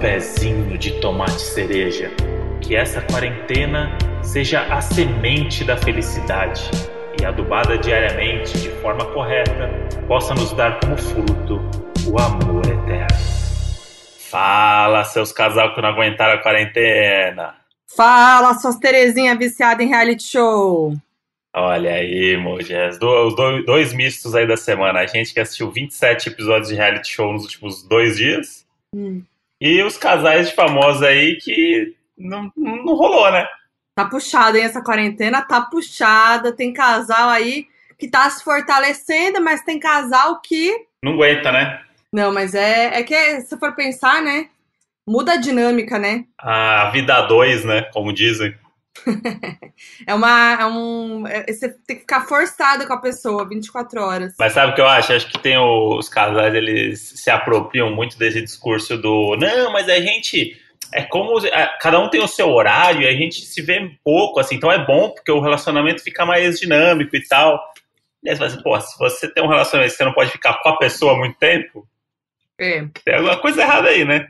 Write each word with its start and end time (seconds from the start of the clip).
pezinho 0.00 0.78
de 0.78 0.98
tomate 1.00 1.40
cereja. 1.40 2.10
Que 2.60 2.74
essa 2.74 3.02
quarentena 3.02 3.96
seja 4.22 4.62
a 4.62 4.80
semente 4.80 5.62
da 5.64 5.76
felicidade 5.76 6.70
e 7.20 7.24
adubada 7.24 7.76
diariamente 7.76 8.58
de 8.58 8.70
forma 8.80 9.04
correta 9.12 9.68
possa 10.08 10.34
nos 10.34 10.52
dar 10.52 10.80
como 10.80 10.96
fruto 10.96 11.60
o 12.06 12.18
amor 12.18 12.66
eterno. 12.66 13.40
Fala, 14.30 15.04
seus 15.04 15.32
casal 15.32 15.74
que 15.74 15.82
não 15.82 15.90
aguentaram 15.90 16.34
a 16.34 16.42
quarentena. 16.42 17.56
Fala, 17.96 18.54
suas 18.54 18.76
Terezinha 18.76 19.36
viciada 19.36 19.82
em 19.82 19.88
reality 19.88 20.22
show. 20.22 20.94
Olha 21.52 21.94
aí, 21.94 22.36
Mojes. 22.36 22.98
Os 23.02 23.34
dois, 23.34 23.66
dois 23.66 23.92
mistos 23.92 24.34
aí 24.36 24.46
da 24.46 24.56
semana. 24.56 25.00
A 25.00 25.06
gente 25.06 25.34
que 25.34 25.40
assistiu 25.40 25.70
27 25.70 26.28
episódios 26.28 26.68
de 26.68 26.76
reality 26.76 27.08
show 27.08 27.32
nos 27.32 27.42
últimos 27.42 27.82
dois 27.82 28.16
dias. 28.16 28.64
Hum. 28.94 29.24
E 29.60 29.82
os 29.82 29.98
casais 29.98 30.48
de 30.48 30.54
famosos 30.54 31.02
aí 31.02 31.36
que 31.36 31.94
não, 32.16 32.50
não 32.56 32.94
rolou, 32.94 33.30
né? 33.30 33.46
Tá 33.94 34.06
puxada, 34.06 34.56
hein? 34.56 34.64
Essa 34.64 34.82
quarentena 34.82 35.42
tá 35.42 35.60
puxada. 35.60 36.52
Tem 36.52 36.72
casal 36.72 37.28
aí 37.28 37.66
que 37.98 38.08
tá 38.08 38.28
se 38.30 38.42
fortalecendo, 38.42 39.42
mas 39.42 39.62
tem 39.62 39.78
casal 39.78 40.40
que. 40.40 40.74
Não 41.02 41.12
aguenta, 41.12 41.52
né? 41.52 41.82
Não, 42.12 42.32
mas 42.32 42.54
é, 42.54 42.98
é 42.98 43.02
que, 43.02 43.40
se 43.42 43.58
for 43.58 43.74
pensar, 43.74 44.22
né? 44.22 44.48
Muda 45.06 45.32
a 45.32 45.36
dinâmica, 45.36 45.98
né? 45.98 46.24
A 46.38 46.90
vida 46.90 47.20
dois, 47.22 47.64
né? 47.64 47.82
Como 47.92 48.12
dizem. 48.12 48.54
é 50.06 50.14
uma. 50.14 50.58
É 50.60 50.66
um, 50.66 51.26
é, 51.26 51.46
você 51.46 51.68
tem 51.68 51.96
que 51.96 52.02
ficar 52.02 52.22
forçado 52.26 52.86
com 52.86 52.92
a 52.92 53.00
pessoa 53.00 53.48
24 53.48 54.02
horas. 54.02 54.34
Mas 54.38 54.52
sabe 54.52 54.72
o 54.72 54.74
que 54.74 54.80
eu 54.80 54.88
acho? 54.88 55.12
Acho 55.12 55.30
que 55.30 55.38
tem 55.38 55.56
os 55.58 56.08
casais, 56.08 56.54
eles 56.54 57.00
se 57.16 57.30
apropriam 57.30 57.94
muito 57.94 58.18
desse 58.18 58.40
discurso 58.42 58.96
do 58.98 59.36
não, 59.36 59.72
mas 59.72 59.88
a 59.88 60.00
gente. 60.00 60.60
É 60.92 61.02
como. 61.02 61.40
Cada 61.80 62.00
um 62.00 62.10
tem 62.10 62.20
o 62.20 62.26
seu 62.26 62.48
horário 62.48 63.02
e 63.02 63.06
a 63.06 63.12
gente 63.12 63.42
se 63.42 63.62
vê 63.62 63.90
pouco, 64.02 64.40
assim, 64.40 64.56
então 64.56 64.72
é 64.72 64.84
bom 64.84 65.10
porque 65.10 65.30
o 65.30 65.40
relacionamento 65.40 66.02
fica 66.02 66.26
mais 66.26 66.58
dinâmico 66.58 67.14
e 67.14 67.22
tal. 67.26 67.60
E 68.22 68.28
aí 68.28 68.36
você 68.36 68.38
fala 68.38 68.50
assim, 68.50 68.62
pô, 68.62 68.80
se 68.80 68.98
você 68.98 69.32
tem 69.32 69.42
um 69.42 69.48
relacionamento 69.48 69.94
e 69.94 69.96
você 69.96 70.04
não 70.04 70.12
pode 70.12 70.30
ficar 70.30 70.54
com 70.54 70.68
a 70.68 70.78
pessoa 70.78 71.16
muito 71.16 71.38
tempo, 71.38 71.86
é. 72.58 72.84
tem 73.04 73.14
alguma 73.14 73.38
coisa 73.38 73.62
errada 73.62 73.88
aí, 73.88 74.04
né? 74.04 74.28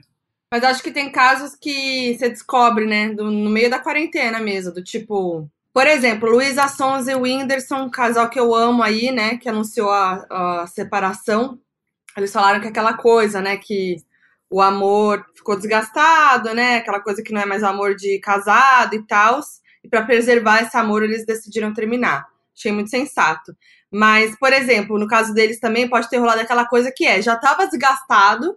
Mas 0.52 0.64
acho 0.64 0.82
que 0.82 0.90
tem 0.90 1.12
casos 1.12 1.54
que 1.54 2.16
você 2.18 2.28
descobre, 2.28 2.84
né? 2.84 3.10
Do, 3.10 3.30
no 3.30 3.50
meio 3.50 3.70
da 3.70 3.78
quarentena 3.78 4.40
mesmo, 4.40 4.72
do 4.72 4.82
tipo. 4.82 5.48
Por 5.72 5.86
exemplo, 5.86 6.28
Luísa 6.28 6.66
Sons 6.66 7.06
e 7.06 7.14
Whindersson, 7.14 7.82
um 7.82 7.90
casal 7.90 8.28
que 8.28 8.40
eu 8.40 8.52
amo 8.54 8.82
aí, 8.82 9.12
né? 9.12 9.36
Que 9.38 9.48
anunciou 9.48 9.90
a, 9.90 10.62
a 10.62 10.66
separação. 10.66 11.60
Eles 12.16 12.32
falaram 12.32 12.60
que 12.60 12.66
é 12.66 12.70
aquela 12.70 12.94
coisa, 12.94 13.40
né? 13.40 13.56
Que 13.56 13.96
o 14.50 14.60
amor 14.60 15.24
ficou 15.36 15.56
desgastado, 15.56 16.52
né? 16.52 16.78
Aquela 16.78 17.00
coisa 17.00 17.22
que 17.22 17.32
não 17.32 17.40
é 17.40 17.46
mais 17.46 17.62
amor 17.62 17.94
de 17.94 18.18
casado 18.18 18.94
e 18.94 19.06
tal. 19.06 19.40
E 19.84 19.88
para 19.88 20.02
preservar 20.02 20.62
esse 20.62 20.76
amor, 20.76 21.04
eles 21.04 21.24
decidiram 21.24 21.72
terminar. 21.72 22.26
Achei 22.56 22.72
muito 22.72 22.90
sensato. 22.90 23.56
Mas, 23.90 24.36
por 24.36 24.52
exemplo, 24.52 24.98
no 24.98 25.06
caso 25.06 25.32
deles 25.32 25.60
também 25.60 25.88
pode 25.88 26.10
ter 26.10 26.18
rolado 26.18 26.40
aquela 26.40 26.66
coisa 26.66 26.92
que 26.94 27.06
é, 27.06 27.22
já 27.22 27.34
estava 27.34 27.66
desgastado, 27.66 28.56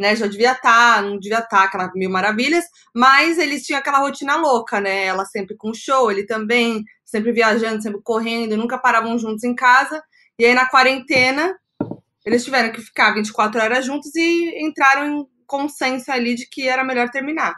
né? 0.00 0.16
Já 0.16 0.26
devia 0.26 0.52
estar, 0.52 0.96
tá, 0.96 1.02
não 1.02 1.18
devia 1.18 1.38
estar 1.38 1.58
tá, 1.58 1.64
aquela 1.64 1.92
mil 1.94 2.10
maravilhas, 2.10 2.64
mas 2.94 3.38
eles 3.38 3.64
tinham 3.64 3.78
aquela 3.78 3.98
rotina 3.98 4.36
louca, 4.36 4.80
né? 4.80 5.04
Ela 5.04 5.26
sempre 5.26 5.54
com 5.56 5.74
show, 5.74 6.10
ele 6.10 6.24
também, 6.24 6.82
sempre 7.04 7.30
viajando, 7.30 7.82
sempre 7.82 8.00
correndo, 8.02 8.56
nunca 8.56 8.78
paravam 8.78 9.18
juntos 9.18 9.44
em 9.44 9.54
casa. 9.54 10.02
E 10.38 10.44
aí 10.46 10.54
na 10.54 10.66
quarentena, 10.66 11.54
eles 12.24 12.42
tiveram 12.42 12.72
que 12.72 12.80
ficar 12.80 13.12
24 13.12 13.60
horas 13.60 13.84
juntos 13.84 14.14
e 14.16 14.64
entraram 14.64 15.06
em 15.06 15.26
consenso 15.46 16.10
ali 16.10 16.34
de 16.34 16.48
que 16.48 16.66
era 16.66 16.82
melhor 16.82 17.10
terminar. 17.10 17.54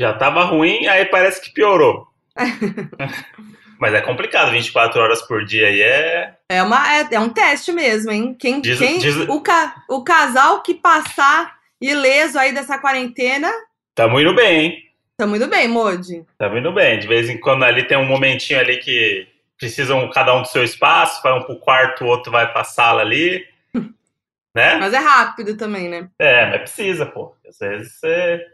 Já 0.00 0.12
tava 0.12 0.44
ruim, 0.44 0.86
aí 0.86 1.06
parece 1.06 1.40
que 1.40 1.52
piorou. 1.52 2.06
Mas 3.80 3.94
é 3.94 4.00
complicado, 4.00 4.50
24 4.50 5.00
horas 5.00 5.22
por 5.22 5.44
dia 5.44 5.68
aí 5.68 5.80
é. 5.80 6.34
É, 6.50 6.62
uma, 6.62 6.96
é, 6.96 7.08
é 7.12 7.20
um 7.20 7.28
teste 7.28 7.72
mesmo, 7.72 8.10
hein? 8.10 8.36
Quem, 8.38 8.60
diz, 8.60 8.78
quem 8.78 8.98
diz... 8.98 9.16
O, 9.28 9.40
ca, 9.40 9.84
o 9.88 10.02
casal 10.02 10.62
que 10.62 10.74
passar 10.74 11.57
ileso 11.80 12.38
aí 12.38 12.52
dessa 12.52 12.78
quarentena. 12.78 13.50
Tamo 13.94 14.20
indo 14.20 14.34
bem, 14.34 14.60
hein? 14.60 14.88
Tamo 15.16 15.36
indo 15.36 15.48
bem, 15.48 15.66
Modi. 15.66 16.24
Tamo 16.38 16.58
indo 16.58 16.72
bem. 16.72 16.98
De 16.98 17.08
vez 17.08 17.28
em 17.28 17.38
quando 17.38 17.64
ali 17.64 17.86
tem 17.86 17.98
um 17.98 18.06
momentinho 18.06 18.60
ali 18.60 18.76
que 18.78 19.26
precisam 19.58 20.08
cada 20.10 20.34
um 20.34 20.42
do 20.42 20.48
seu 20.48 20.62
espaço, 20.62 21.20
vai 21.22 21.32
um 21.32 21.42
pro 21.42 21.58
quarto, 21.58 22.04
o 22.04 22.06
outro 22.06 22.30
vai 22.30 22.50
pra 22.52 22.62
sala 22.62 23.02
ali. 23.02 23.44
né? 24.54 24.76
Mas 24.76 24.92
é 24.92 24.98
rápido 24.98 25.56
também, 25.56 25.88
né? 25.88 26.08
É, 26.18 26.46
mas 26.46 26.60
precisa, 26.60 27.04
pô. 27.04 27.34
Às 27.46 27.58
vezes 27.58 27.94
você. 27.94 28.46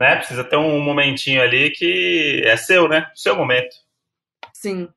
Né? 0.00 0.16
Precisa 0.16 0.42
ter 0.42 0.56
um 0.56 0.80
momentinho 0.80 1.42
ali 1.42 1.70
que 1.70 2.42
é 2.44 2.56
seu, 2.56 2.88
né? 2.88 3.10
Seu 3.14 3.36
momento. 3.36 3.76
Sim. 4.52 4.88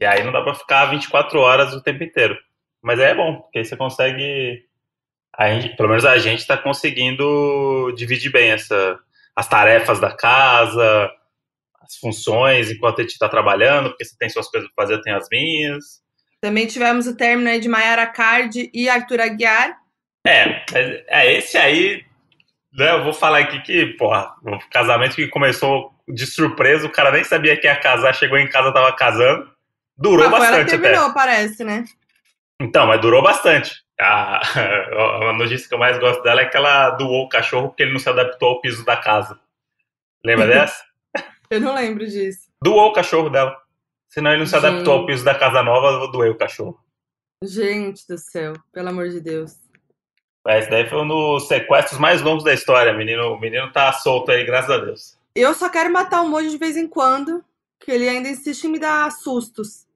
E 0.00 0.04
aí 0.04 0.22
não 0.22 0.32
dá 0.32 0.42
pra 0.42 0.54
ficar 0.54 0.86
24 0.86 1.38
horas 1.40 1.74
o 1.74 1.82
tempo 1.82 2.04
inteiro. 2.04 2.38
Mas 2.80 3.00
é 3.00 3.14
bom, 3.14 3.40
porque 3.40 3.58
aí 3.58 3.64
você 3.64 3.76
consegue 3.76 4.64
a 5.38 5.50
gente, 5.50 5.76
pelo 5.76 5.88
menos 5.88 6.04
a 6.04 6.18
gente 6.18 6.40
está 6.40 6.56
conseguindo 6.56 7.92
dividir 7.96 8.30
bem 8.30 8.50
essa, 8.50 8.98
as 9.34 9.48
tarefas 9.48 10.00
da 10.00 10.14
casa, 10.14 11.10
as 11.82 11.96
funções 11.96 12.70
enquanto 12.70 13.00
a 13.00 13.02
gente 13.02 13.12
está 13.12 13.28
trabalhando, 13.28 13.90
porque 13.90 14.04
você 14.04 14.16
tem 14.18 14.28
suas 14.28 14.48
coisas 14.48 14.68
para 14.74 14.84
fazer, 14.84 14.94
eu 14.94 15.02
tenho 15.02 15.16
as 15.16 15.28
minhas. 15.30 15.84
Também 16.40 16.66
tivemos 16.66 17.06
o 17.06 17.16
término 17.16 17.48
aí 17.48 17.60
de 17.60 17.68
Mayara 17.68 18.06
Card 18.06 18.70
e 18.72 18.88
Arthur 18.88 19.20
Aguiar. 19.20 19.76
É, 20.26 20.64
é 21.08 21.32
esse 21.34 21.56
aí, 21.56 22.04
né, 22.72 22.92
eu 22.92 23.04
vou 23.04 23.12
falar 23.12 23.38
aqui 23.38 23.60
que, 23.62 23.86
porra, 23.94 24.34
o 24.42 24.58
casamento 24.70 25.16
que 25.16 25.28
começou 25.28 25.92
de 26.08 26.26
surpresa, 26.26 26.86
o 26.86 26.92
cara 26.92 27.10
nem 27.10 27.24
sabia 27.24 27.56
que 27.56 27.66
ia 27.66 27.76
casar, 27.76 28.14
chegou 28.14 28.38
em 28.38 28.48
casa, 28.48 28.72
tava 28.72 28.94
casando. 28.94 29.50
Durou 29.96 30.28
Mas 30.28 30.40
bastante 30.40 30.74
ela 30.74 30.82
terminou, 30.82 31.06
até. 31.06 31.14
parece, 31.14 31.64
né? 31.64 31.84
Então, 32.60 32.86
mas 32.86 33.00
durou 33.00 33.22
bastante. 33.22 33.85
A, 34.00 35.30
a 35.30 35.32
notícia 35.32 35.66
que 35.66 35.74
eu 35.74 35.78
mais 35.78 35.98
gosto 35.98 36.22
dela 36.22 36.42
é 36.42 36.46
que 36.46 36.56
ela 36.56 36.90
doou 36.90 37.24
o 37.24 37.28
cachorro 37.30 37.68
porque 37.68 37.82
ele 37.82 37.92
não 37.92 37.98
se 37.98 38.08
adaptou 38.08 38.50
ao 38.50 38.60
piso 38.60 38.84
da 38.84 38.96
casa. 38.96 39.40
Lembra 40.22 40.46
dessa? 40.48 40.84
eu 41.50 41.60
não 41.60 41.74
lembro 41.74 42.06
disso. 42.06 42.50
Doou 42.62 42.88
o 42.88 42.92
cachorro 42.92 43.30
dela. 43.30 43.56
Senão 44.08 44.30
ele 44.32 44.40
não 44.40 44.46
se 44.46 44.52
Gente. 44.52 44.66
adaptou 44.66 44.92
ao 44.94 45.06
piso 45.06 45.24
da 45.24 45.34
casa 45.34 45.62
nova, 45.62 45.88
eu 45.88 45.98
vou 46.00 46.10
doer 46.10 46.30
o 46.30 46.36
cachorro. 46.36 46.78
Gente 47.42 48.06
do 48.06 48.18
céu, 48.18 48.54
pelo 48.72 48.88
amor 48.90 49.08
de 49.08 49.20
Deus. 49.20 49.56
Esse 50.48 50.70
daí 50.70 50.86
foi 50.88 51.02
um 51.02 51.08
dos 51.08 51.48
sequestros 51.48 51.98
mais 51.98 52.22
longos 52.22 52.44
da 52.44 52.54
história. 52.54 52.92
O 52.92 52.96
menino, 52.96 53.32
o 53.32 53.40
menino 53.40 53.70
tá 53.72 53.92
solto 53.92 54.30
aí, 54.30 54.44
graças 54.44 54.70
a 54.70 54.78
Deus. 54.78 55.18
Eu 55.34 55.52
só 55.54 55.68
quero 55.68 55.92
matar 55.92 56.22
o 56.22 56.28
Mojo 56.28 56.48
de 56.50 56.56
vez 56.58 56.76
em 56.76 56.86
quando, 56.86 57.44
que 57.80 57.90
ele 57.90 58.08
ainda 58.08 58.28
insiste 58.28 58.64
em 58.64 58.70
me 58.70 58.78
dar 58.78 59.10
sustos. 59.10 59.86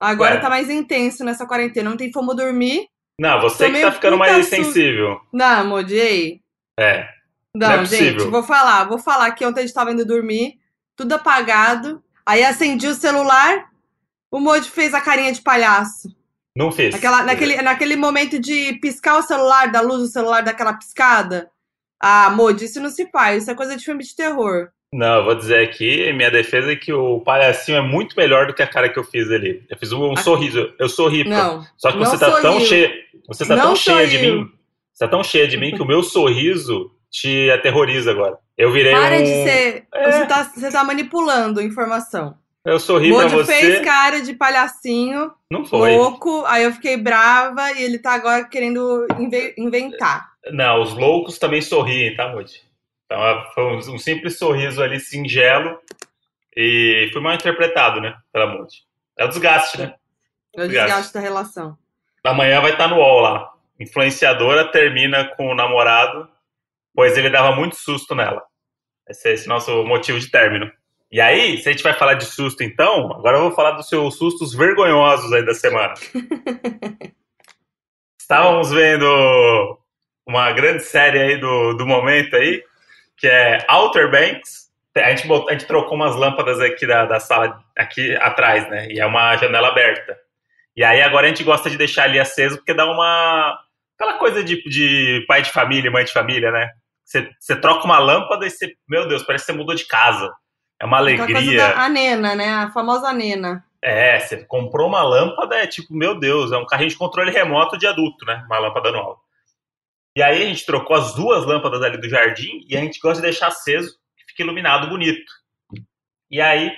Agora 0.00 0.34
Ué. 0.34 0.40
tá 0.40 0.50
mais 0.50 0.68
intenso 0.68 1.24
nessa 1.24 1.46
quarentena. 1.46 1.88
Não 1.90 1.96
tem 1.96 2.10
como 2.10 2.34
dormir. 2.34 2.88
Não, 3.18 3.40
você 3.40 3.70
que 3.70 3.80
tá 3.80 3.92
ficando 3.92 4.18
mais 4.18 4.44
su... 4.44 4.50
sensível. 4.50 5.20
Não, 5.32 5.66
modiei. 5.66 6.42
É. 6.78 7.08
Não, 7.54 7.68
não 7.68 7.82
é 7.82 7.86
gente, 7.86 8.24
vou 8.24 8.42
falar. 8.42 8.84
Vou 8.84 8.98
falar 8.98 9.30
que 9.32 9.44
ontem 9.44 9.60
a 9.60 9.62
gente 9.62 9.74
tava 9.74 9.90
indo 9.90 10.04
dormir, 10.04 10.58
tudo 10.94 11.14
apagado. 11.14 12.02
Aí 12.26 12.44
acendi 12.44 12.86
o 12.86 12.94
celular, 12.94 13.70
o 14.30 14.38
Moji 14.38 14.68
fez 14.68 14.92
a 14.92 15.00
carinha 15.00 15.32
de 15.32 15.40
palhaço. 15.40 16.14
Não 16.54 16.70
fez. 16.70 16.92
Naquela, 16.92 17.22
naquele, 17.22 17.62
naquele 17.62 17.96
momento 17.96 18.38
de 18.38 18.74
piscar 18.80 19.18
o 19.18 19.22
celular, 19.22 19.70
da 19.70 19.80
luz 19.80 20.00
do 20.00 20.08
celular, 20.08 20.42
daquela 20.42 20.74
piscada. 20.74 21.50
Ah, 22.00 22.30
Moji, 22.30 22.66
isso 22.66 22.80
não 22.80 22.90
se 22.90 23.10
faz. 23.10 23.42
Isso 23.42 23.50
é 23.50 23.54
coisa 23.54 23.76
de 23.76 23.84
filme 23.84 24.02
de 24.02 24.14
terror. 24.14 24.70
Não, 24.92 25.16
eu 25.16 25.24
vou 25.24 25.34
dizer 25.34 25.62
aqui, 25.62 26.12
minha 26.12 26.30
defesa 26.30 26.72
é 26.72 26.76
que 26.76 26.92
o 26.92 27.20
palhacinho 27.20 27.78
é 27.78 27.82
muito 27.82 28.16
melhor 28.16 28.46
do 28.46 28.54
que 28.54 28.62
a 28.62 28.66
cara 28.66 28.88
que 28.88 28.98
eu 28.98 29.04
fiz 29.04 29.30
ali. 29.30 29.62
Eu 29.68 29.76
fiz 29.76 29.92
um, 29.92 30.12
um 30.12 30.16
sorriso, 30.16 30.72
eu 30.78 30.88
sorri. 30.88 31.24
Não, 31.24 31.64
Só 31.76 31.90
que 31.92 31.98
não 31.98 32.06
você 32.06 32.18
tá 32.18 32.26
sorriu. 32.30 32.42
tão 32.42 32.60
cheia, 32.60 32.92
você 33.26 33.44
tá 33.46 33.56
Não 33.56 33.62
tão 33.64 33.76
cheia 33.76 34.06
de 34.06 34.16
sorriu. 34.16 34.34
mim, 34.44 34.50
você 34.92 35.04
tá 35.04 35.08
tão 35.10 35.24
cheia 35.24 35.48
de 35.48 35.56
mim 35.56 35.74
que 35.74 35.82
o 35.82 35.86
meu 35.86 36.02
sorriso 36.02 36.90
te 37.10 37.50
aterroriza 37.50 38.10
agora. 38.10 38.38
Eu 38.56 38.72
virei 38.72 38.92
Para 38.92 39.16
um... 39.16 39.22
de 39.22 39.26
ser. 39.26 39.84
É. 39.92 40.10
Você, 40.12 40.26
tá, 40.26 40.44
você 40.44 40.70
tá 40.70 40.84
manipulando 40.84 41.60
informação. 41.60 42.34
Eu 42.64 42.80
sorri 42.80 43.12
pra 43.12 43.22
Moji 43.24 43.34
você. 43.36 43.54
fez 43.54 43.80
cara 43.84 44.20
de 44.22 44.34
palhacinho, 44.34 45.30
Não 45.50 45.64
foi. 45.64 45.94
louco, 45.94 46.42
aí 46.46 46.64
eu 46.64 46.72
fiquei 46.72 46.96
brava 46.96 47.70
e 47.72 47.82
ele 47.84 47.98
tá 47.98 48.12
agora 48.14 48.44
querendo 48.44 49.06
inve- 49.20 49.54
inventar. 49.56 50.30
Não, 50.50 50.82
os 50.82 50.92
loucos 50.94 51.38
também 51.38 51.60
sorriem, 51.62 52.16
tá, 52.16 52.28
Moody? 52.32 52.65
Então 53.06 53.44
foi 53.54 53.64
um, 53.64 53.76
um 53.76 53.98
simples 53.98 54.36
sorriso 54.36 54.82
ali, 54.82 55.00
singelo, 55.00 55.80
e 56.54 57.08
foi 57.12 57.22
mal 57.22 57.34
interpretado, 57.34 58.00
né, 58.00 58.16
pela 58.32 58.46
Moody. 58.46 58.84
É 59.16 59.24
o 59.24 59.28
desgaste, 59.28 59.78
né? 59.78 59.94
É 60.54 60.64
o 60.64 60.68
desgaste 60.68 61.14
da 61.14 61.20
relação. 61.20 61.78
Amanhã 62.24 62.60
vai 62.60 62.72
estar 62.72 62.88
no 62.88 62.96
UOL 62.96 63.20
lá. 63.20 63.52
Influenciadora 63.78 64.70
termina 64.70 65.26
com 65.36 65.48
o 65.48 65.54
namorado, 65.54 66.28
pois 66.94 67.16
ele 67.16 67.30
dava 67.30 67.54
muito 67.54 67.76
susto 67.76 68.14
nela. 68.14 68.42
Esse 69.08 69.28
é 69.28 69.32
esse 69.34 69.46
nosso 69.46 69.84
motivo 69.84 70.18
de 70.18 70.30
término. 70.30 70.70
E 71.10 71.20
aí, 71.20 71.58
se 71.58 71.68
a 71.68 71.72
gente 71.72 71.84
vai 71.84 71.92
falar 71.92 72.14
de 72.14 72.24
susto 72.24 72.64
então, 72.64 73.12
agora 73.12 73.36
eu 73.36 73.42
vou 73.42 73.52
falar 73.52 73.72
dos 73.72 73.88
seus 73.88 74.16
sustos 74.16 74.54
vergonhosos 74.54 75.32
aí 75.32 75.44
da 75.44 75.54
semana. 75.54 75.94
Estávamos 78.18 78.72
vendo 78.72 79.78
uma 80.26 80.50
grande 80.50 80.82
série 80.82 81.20
aí 81.20 81.36
do, 81.38 81.74
do 81.74 81.86
momento 81.86 82.34
aí, 82.34 82.60
que 83.16 83.26
é 83.26 83.64
Outer 83.68 84.10
Banks. 84.10 84.66
A 84.94 85.10
gente, 85.10 85.26
botou, 85.26 85.50
a 85.50 85.52
gente 85.52 85.66
trocou 85.66 85.94
umas 85.94 86.16
lâmpadas 86.16 86.58
aqui 86.58 86.86
da, 86.86 87.04
da 87.04 87.20
sala, 87.20 87.62
aqui 87.76 88.16
atrás, 88.16 88.68
né? 88.70 88.88
E 88.90 88.98
é 88.98 89.04
uma 89.04 89.36
janela 89.36 89.68
aberta. 89.68 90.16
E 90.74 90.82
aí 90.82 91.02
agora 91.02 91.26
a 91.26 91.28
gente 91.28 91.44
gosta 91.44 91.68
de 91.68 91.76
deixar 91.76 92.04
ali 92.04 92.18
aceso 92.18 92.56
porque 92.56 92.74
dá 92.74 92.90
uma. 92.90 93.58
aquela 93.94 94.18
coisa 94.18 94.42
de, 94.42 94.62
de 94.68 95.24
pai 95.26 95.42
de 95.42 95.50
família, 95.50 95.90
mãe 95.90 96.04
de 96.04 96.12
família, 96.12 96.50
né? 96.50 96.70
Você, 97.04 97.30
você 97.38 97.56
troca 97.56 97.84
uma 97.84 97.98
lâmpada 97.98 98.46
e 98.46 98.50
você. 98.50 98.74
Meu 98.88 99.06
Deus, 99.06 99.22
parece 99.22 99.46
que 99.46 99.52
você 99.52 99.58
mudou 99.58 99.74
de 99.74 99.86
casa. 99.86 100.32
É 100.80 100.84
uma 100.84 100.98
alegria. 100.98 101.74
A 101.76 101.88
nena, 101.88 102.34
né? 102.34 102.48
A 102.48 102.70
famosa 102.70 103.12
nena. 103.12 103.64
É, 103.80 104.18
você 104.18 104.44
comprou 104.44 104.88
uma 104.88 105.02
lâmpada, 105.02 105.56
é 105.56 105.66
tipo, 105.66 105.94
meu 105.94 106.18
Deus, 106.18 106.50
é 106.50 106.56
um 106.56 106.66
carrinho 106.66 106.90
de 106.90 106.96
controle 106.96 107.30
remoto 107.30 107.78
de 107.78 107.86
adulto, 107.86 108.24
né? 108.26 108.42
Uma 108.46 108.58
lâmpada 108.58 108.88
anual. 108.88 109.22
E 110.16 110.22
aí 110.22 110.42
a 110.42 110.46
gente 110.46 110.64
trocou 110.64 110.96
as 110.96 111.14
duas 111.14 111.44
lâmpadas 111.44 111.82
ali 111.82 111.98
do 111.98 112.08
jardim 112.08 112.64
e 112.66 112.74
a 112.74 112.80
gente 112.80 112.98
gosta 112.98 113.20
de 113.20 113.28
deixar 113.28 113.48
aceso, 113.48 113.92
que 114.16 114.24
fica 114.30 114.42
iluminado 114.42 114.88
bonito. 114.88 115.30
E 116.30 116.40
aí 116.40 116.72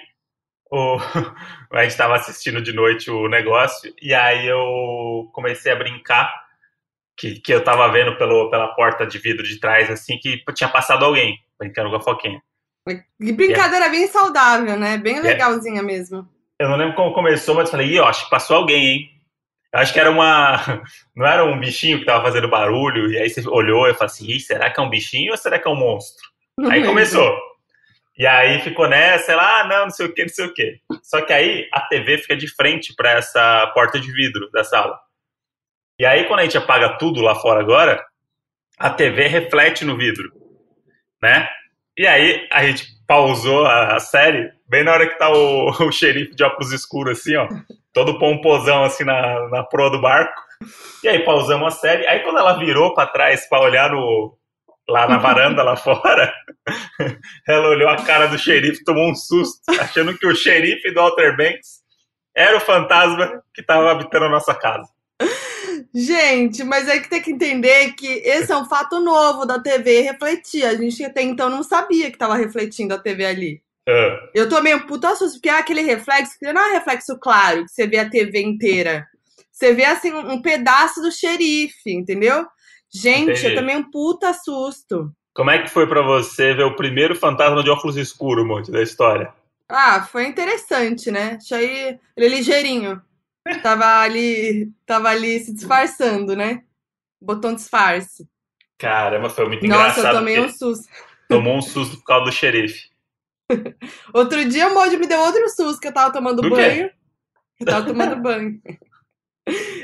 o... 0.73 0.96
a 1.73 1.82
gente 1.82 1.93
estava 1.93 2.17
assistindo 2.17 2.61
de 2.61 2.73
noite 2.73 3.08
o 3.11 3.29
negócio 3.29 3.94
e 4.02 4.12
aí 4.12 4.44
eu 4.44 5.31
comecei 5.32 5.70
a 5.70 5.76
brincar 5.76 6.29
que, 7.17 7.40
que 7.40 7.55
eu 7.55 7.61
estava 7.61 7.90
vendo 7.93 8.17
pelo, 8.19 8.50
pela 8.50 8.75
porta 8.75 9.06
de 9.06 9.19
vidro 9.19 9.44
de 9.44 9.61
trás, 9.61 9.88
assim, 9.88 10.19
que 10.19 10.43
tinha 10.52 10.69
passado 10.69 11.05
alguém 11.05 11.38
brincando 11.58 11.90
com 11.90 11.96
a 11.96 12.02
foquinha. 12.02 12.43
Que 12.87 13.32
brincadeira 13.32 13.87
é. 13.87 13.90
bem 13.90 14.06
saudável, 14.08 14.76
né? 14.76 14.99
Bem 14.99 15.20
legalzinha 15.20 15.81
é. 15.81 15.85
mesmo. 15.85 16.29
Eu 16.58 16.69
não 16.69 16.76
lembro 16.76 16.96
como 16.96 17.14
começou, 17.14 17.55
mas 17.55 17.70
falei, 17.70 17.88
ih, 17.88 18.00
ó, 18.00 18.08
acho 18.08 18.25
que 18.25 18.31
passou 18.31 18.56
alguém, 18.56 18.87
hein? 18.87 19.18
Eu 19.73 19.81
acho 19.81 19.93
que 19.93 20.00
era 20.00 20.11
uma. 20.11 20.82
Não 21.15 21.26
era 21.26 21.44
um 21.44 21.59
bichinho 21.59 21.99
que 21.99 22.05
tava 22.05 22.25
fazendo 22.25 22.49
barulho, 22.49 23.11
e 23.11 23.19
aí 23.19 23.29
você 23.29 23.47
olhou 23.49 23.88
e 23.88 23.94
falou 23.94 24.06
assim: 24.06 24.38
será 24.38 24.70
que 24.70 24.81
é 24.81 24.82
um 24.82 24.91
bichinho 24.91 25.32
ou 25.32 25.37
será 25.37 25.59
que 25.59 25.69
é 25.69 25.70
um 25.70 25.76
monstro? 25.76 26.26
Não 26.59 26.70
aí 26.70 26.85
começou. 26.85 27.37
E 28.19 28.26
aí 28.26 28.61
ficou 28.61 28.88
nessa, 28.88 29.31
ela, 29.31 29.61
ah, 29.61 29.65
não, 29.65 29.82
não 29.85 29.91
sei 29.91 30.06
o 30.06 30.12
que, 30.12 30.23
não 30.23 30.29
sei 30.29 30.47
o 30.47 30.53
que. 30.53 30.81
Só 31.05 31.20
que 31.20 31.32
aí 31.32 31.69
a 31.73 31.82
TV 31.82 32.19
fica 32.19 32.37
de 32.37 32.49
frente 32.53 32.93
para 32.97 33.12
essa 33.12 33.69
porta 33.69 34.00
de 34.00 34.11
vidro 34.11 34.50
da 34.50 34.65
sala. 34.65 34.99
E 36.00 36.05
aí 36.05 36.25
quando 36.25 36.41
a 36.41 36.43
gente 36.43 36.59
apaga 36.59 36.99
tudo 36.99 37.21
lá 37.21 37.37
fora 37.37 37.61
agora, 37.61 38.05
a 38.76 38.91
TV 38.91 39.29
reflete 39.29 39.85
no 39.85 39.97
vidro, 39.97 40.32
né? 41.23 41.49
E 41.97 42.09
aí 42.09 42.49
a 42.53 42.67
gente 42.67 42.88
pausou 43.06 43.64
a 43.64 44.00
série 44.00 44.50
bem 44.69 44.85
na 44.85 44.93
hora 44.93 45.09
que 45.09 45.19
tá 45.19 45.31
o, 45.31 45.70
o 45.88 45.93
xerife 45.93 46.35
de 46.35 46.44
óculos 46.44 46.73
escuros 46.73 47.19
assim, 47.19 47.37
ó 47.37 47.49
todo 47.99 48.19
pomposão 48.19 48.85
assim 48.85 49.03
na, 49.03 49.49
na 49.49 49.65
proa 49.65 49.91
do 49.91 50.00
barco. 50.00 50.41
E 51.03 51.09
aí 51.09 51.25
pausamos 51.25 51.75
a 51.75 51.76
série. 51.76 52.06
Aí 52.06 52.20
quando 52.20 52.38
ela 52.38 52.56
virou 52.56 52.94
para 52.94 53.09
trás 53.09 53.49
para 53.49 53.61
olhar 53.61 53.91
no, 53.91 54.38
lá 54.88 55.09
na 55.09 55.19
varanda 55.19 55.65
lá 55.65 55.75
fora, 55.76 56.32
ela 57.49 57.69
olhou 57.69 57.88
a 57.88 57.97
cara 57.97 58.26
do 58.26 58.38
xerife, 58.38 58.85
tomou 58.85 59.11
um 59.11 59.15
susto, 59.17 59.61
achando 59.81 60.17
que 60.17 60.26
o 60.26 60.35
xerife 60.35 60.93
do 60.93 61.00
Walter 61.00 61.37
Banks 61.37 61.81
era 62.37 62.56
o 62.56 62.61
fantasma 62.61 63.43
que 63.53 63.62
estava 63.62 63.91
habitando 63.91 64.26
a 64.26 64.31
nossa 64.31 64.55
casa. 64.55 64.88
Gente, 65.93 66.62
mas 66.62 66.88
aí 66.88 67.00
que 67.00 67.09
tem 67.09 67.23
que 67.23 67.32
entender 67.32 67.93
que 67.94 68.06
esse 68.06 68.53
é 68.53 68.56
um 68.56 68.69
fato 68.69 69.00
novo 69.00 69.44
da 69.44 69.59
TV 69.59 70.03
refletir. 70.03 70.64
A 70.64 70.75
gente 70.75 71.03
até 71.03 71.23
então 71.23 71.50
não 71.50 71.64
sabia 71.64 72.11
que 72.11 72.17
estava 72.17 72.37
refletindo 72.37 72.94
a 72.94 72.99
TV 72.99 73.25
ali. 73.25 73.62
É. 73.88 74.31
Eu 74.35 74.50
tomei 74.50 74.75
um 74.75 74.87
puta 74.87 75.17
susto, 75.17 75.37
porque 75.37 75.49
é 75.49 75.58
aquele 75.58 75.81
reflexo, 75.81 76.38
que 76.38 76.52
não 76.52 76.61
é 76.61 76.69
um 76.69 76.75
reflexo 76.75 77.19
claro, 77.19 77.64
que 77.64 77.70
você 77.70 77.87
vê 77.87 77.99
a 77.99 78.11
TV 78.11 78.43
inteira. 78.43 79.06
Você 79.50 79.73
vê, 79.73 79.87
assim, 79.87 80.12
um 80.12 80.43
pedaço 80.43 81.00
do 81.00 81.11
xerife, 81.11 81.90
entendeu? 81.90 82.46
Gente, 82.93 83.31
Entendi. 83.31 83.46
eu 83.46 83.55
tomei 83.55 83.76
um 83.76 83.90
puta 83.90 84.32
susto. 84.35 85.11
Como 85.35 85.50
é 85.50 85.62
que 85.62 85.70
foi 85.70 85.87
para 85.87 86.02
você 86.02 86.52
ver 86.52 86.64
o 86.64 86.76
primeiro 86.76 87.17
fantasma 87.17 87.62
de 87.62 87.70
óculos 87.70 87.96
escuros, 87.96 88.46
monte 88.46 88.70
da 88.70 88.82
história? 88.82 89.32
Ah, 89.69 90.02
foi 90.02 90.26
interessante, 90.26 91.11
né? 91.11 91.38
Achei 91.40 91.99
ele 92.17 92.29
ligeirinho. 92.29 93.00
tava 93.62 94.00
ali, 94.00 94.70
tava 94.85 95.08
ali 95.08 95.40
se 95.40 95.55
disfarçando, 95.55 96.37
né? 96.37 96.62
Botou 97.20 97.50
um 97.50 97.55
disfarce. 97.55 98.29
Caramba, 98.79 99.31
foi 99.31 99.46
muito 99.49 99.67
Nossa, 99.67 99.81
engraçado. 99.81 100.05
Nossa, 100.05 100.08
eu 100.08 100.19
tomei 100.19 100.40
um 100.40 100.49
susto. 100.49 100.88
Tomou 101.29 101.56
um 101.56 101.62
susto 101.62 101.96
por 101.96 102.05
causa 102.05 102.25
do 102.26 102.32
xerife. 102.32 102.88
Outro 104.12 104.45
dia 104.49 104.69
o 104.69 104.75
Moji 104.75 104.97
me 104.97 105.06
deu 105.06 105.21
outro 105.21 105.49
susto 105.49 105.81
que 105.81 105.89
eu 105.89 105.95
tava 105.95 106.12
tomando 106.12 106.43
Do 106.43 106.50
banho. 106.50 106.89
Quê? 106.89 106.95
Eu 107.61 107.67
tava 107.67 107.87
tomando 107.87 108.17
banho. 108.23 108.61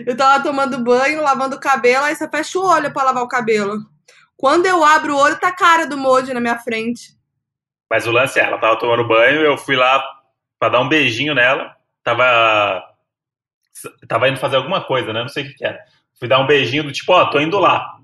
Eu 0.07 0.17
tava 0.17 0.43
tomando 0.43 0.79
banho, 0.85 1.23
lavando 1.23 1.57
o 1.57 1.61
cabelo, 1.61 2.05
aí 2.05 2.15
você 2.15 2.29
fecha 2.29 2.59
o 2.59 2.67
olho 2.67 2.93
para 2.93 3.05
lavar 3.05 3.23
o 3.23 3.29
cabelo. 3.29 3.79
Quando 4.37 4.67
eu 4.67 4.85
abro 4.85 5.15
o 5.15 5.19
olho, 5.19 5.41
tá 5.41 5.49
a 5.49 5.57
cara 5.57 5.87
do 5.87 5.97
Moji 5.97 6.35
na 6.35 6.41
minha 6.41 6.59
frente. 6.59 7.15
Mas 7.91 8.07
o 8.07 8.13
lance 8.13 8.39
é, 8.39 8.43
ela 8.43 8.59
tava 8.59 8.79
tomando 8.79 9.07
banho, 9.07 9.41
eu 9.41 9.57
fui 9.57 9.77
lá 9.77 10.05
para 10.59 10.71
dar 10.71 10.81
um 10.81 10.89
beijinho 10.89 11.35
nela. 11.35 11.75
Tava. 12.03 12.83
Tava 14.07 14.29
indo 14.29 14.39
fazer 14.39 14.57
alguma 14.57 14.85
coisa, 14.85 15.13
né? 15.13 15.21
Não 15.21 15.29
sei 15.29 15.45
o 15.45 15.47
que, 15.49 15.55
que 15.55 15.65
era. 15.65 15.79
Fui 16.19 16.29
dar 16.29 16.41
um 16.41 16.47
beijinho 16.47 16.85
do 16.85 16.93
tipo, 16.93 17.13
ó, 17.13 17.23
oh, 17.23 17.31
tô 17.31 17.41
indo 17.41 17.59
lá. 17.59 17.99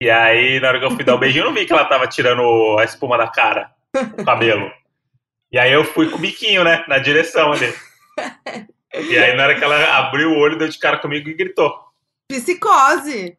E 0.00 0.10
aí, 0.10 0.60
na 0.60 0.68
hora 0.68 0.78
que 0.78 0.84
eu 0.84 0.90
fui 0.90 1.04
dar 1.04 1.14
o 1.14 1.16
um 1.16 1.20
beijinho, 1.20 1.42
eu 1.42 1.46
não 1.46 1.54
vi 1.54 1.66
que 1.66 1.72
ela 1.72 1.84
tava 1.84 2.06
tirando 2.06 2.78
a 2.78 2.84
espuma 2.84 3.16
da 3.16 3.28
cara 3.28 3.73
o 4.18 4.24
cabelo. 4.24 4.70
E 5.52 5.58
aí 5.58 5.72
eu 5.72 5.84
fui 5.84 6.10
com 6.10 6.16
o 6.16 6.20
biquinho, 6.20 6.64
né? 6.64 6.84
Na 6.88 6.98
direção 6.98 7.52
ali. 7.52 7.72
E 8.96 9.18
aí, 9.18 9.34
na 9.36 9.42
hora 9.42 9.58
que 9.58 9.64
ela 9.64 9.98
abriu 9.98 10.30
o 10.30 10.38
olho, 10.38 10.56
deu 10.56 10.68
de 10.68 10.78
cara 10.78 10.98
comigo 10.98 11.28
e 11.28 11.34
gritou. 11.34 11.74
Psicose. 12.28 13.36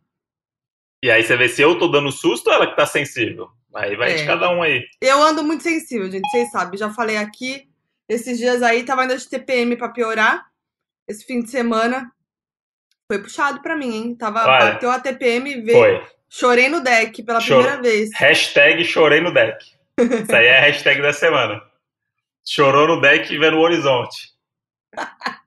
E 1.01 1.09
aí 1.09 1.23
você 1.23 1.37
vê 1.37 1.47
se 1.47 1.61
eu 1.61 1.79
tô 1.79 1.87
dando 1.87 2.11
susto 2.11 2.47
ou 2.47 2.53
ela 2.53 2.67
que 2.67 2.75
tá 2.75 2.85
sensível. 2.85 3.49
Aí 3.73 3.95
vai 3.95 4.13
é. 4.13 4.15
de 4.15 4.25
cada 4.25 4.49
um 4.49 4.61
aí. 4.61 4.85
Eu 5.01 5.21
ando 5.21 5.43
muito 5.43 5.63
sensível, 5.63 6.09
gente. 6.09 6.29
Vocês 6.29 6.51
sabem. 6.51 6.77
Já 6.77 6.89
falei 6.91 7.17
aqui. 7.17 7.69
Esses 8.07 8.37
dias 8.37 8.61
aí 8.61 8.83
tava 8.83 9.05
indo 9.05 9.17
de 9.17 9.29
TPM 9.29 9.75
pra 9.75 9.89
piorar. 9.89 10.45
Esse 11.07 11.25
fim 11.25 11.41
de 11.41 11.49
semana. 11.49 12.11
Foi 13.09 13.21
puxado 13.21 13.61
pra 13.61 13.75
mim, 13.75 13.95
hein? 13.95 14.15
Tava, 14.15 14.43
Olha, 14.43 14.71
bateu 14.73 14.89
a 14.89 14.99
TPM 14.99 15.51
e 15.51 15.61
veio. 15.61 15.77
Foi. 15.77 16.07
Chorei 16.27 16.67
no 16.67 16.81
deck 16.81 17.21
pela 17.23 17.39
Chor... 17.39 17.61
primeira 17.61 17.81
vez. 17.81 18.09
Hashtag 18.13 18.83
chorei 18.83 19.21
no 19.21 19.33
deck. 19.33 19.74
Isso 19.97 20.35
aí 20.35 20.45
é 20.45 20.57
a 20.57 20.61
hashtag 20.61 21.01
da 21.01 21.13
semana. 21.13 21.61
Chorou 22.47 22.87
no 22.87 23.01
deck 23.01 23.33
e 23.33 23.37
vendo 23.37 23.57
o 23.57 23.61
horizonte. 23.61 24.33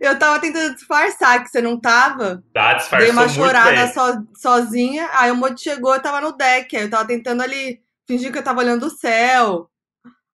Eu 0.00 0.18
tava 0.18 0.40
tentando 0.40 0.74
disfarçar 0.74 1.42
que 1.42 1.50
você 1.50 1.60
não 1.60 1.78
tava. 1.78 2.42
Tá, 2.52 2.74
disfarçou 2.74 3.06
Dei 3.06 3.10
uma 3.10 3.28
chorada 3.28 3.86
so, 3.88 4.28
sozinha. 4.34 5.08
Aí 5.12 5.30
o 5.30 5.36
Modi 5.36 5.62
chegou, 5.62 5.94
eu 5.94 6.00
tava 6.00 6.20
no 6.20 6.36
deck. 6.36 6.76
Aí 6.76 6.84
eu 6.84 6.90
tava 6.90 7.06
tentando 7.06 7.42
ali 7.42 7.80
fingir 8.06 8.32
que 8.32 8.38
eu 8.38 8.42
tava 8.42 8.60
olhando 8.60 8.86
o 8.86 8.90
céu. 8.90 9.70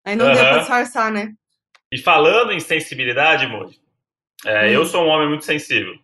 Aí 0.05 0.15
não 0.15 0.27
uhum. 0.27 0.35
deu 0.35 0.45
pra 0.45 0.59
disfarçar, 0.59 1.11
né? 1.11 1.33
E 1.93 1.99
falando 1.99 2.53
em 2.53 2.61
sensibilidade, 2.61 3.47
Modi, 3.47 3.81
é, 4.45 4.67
hum. 4.67 4.71
eu 4.71 4.87
sou 4.87 5.05
um 5.05 5.09
homem 5.09 5.29
muito 5.29 5.45
sensível. 5.45 5.95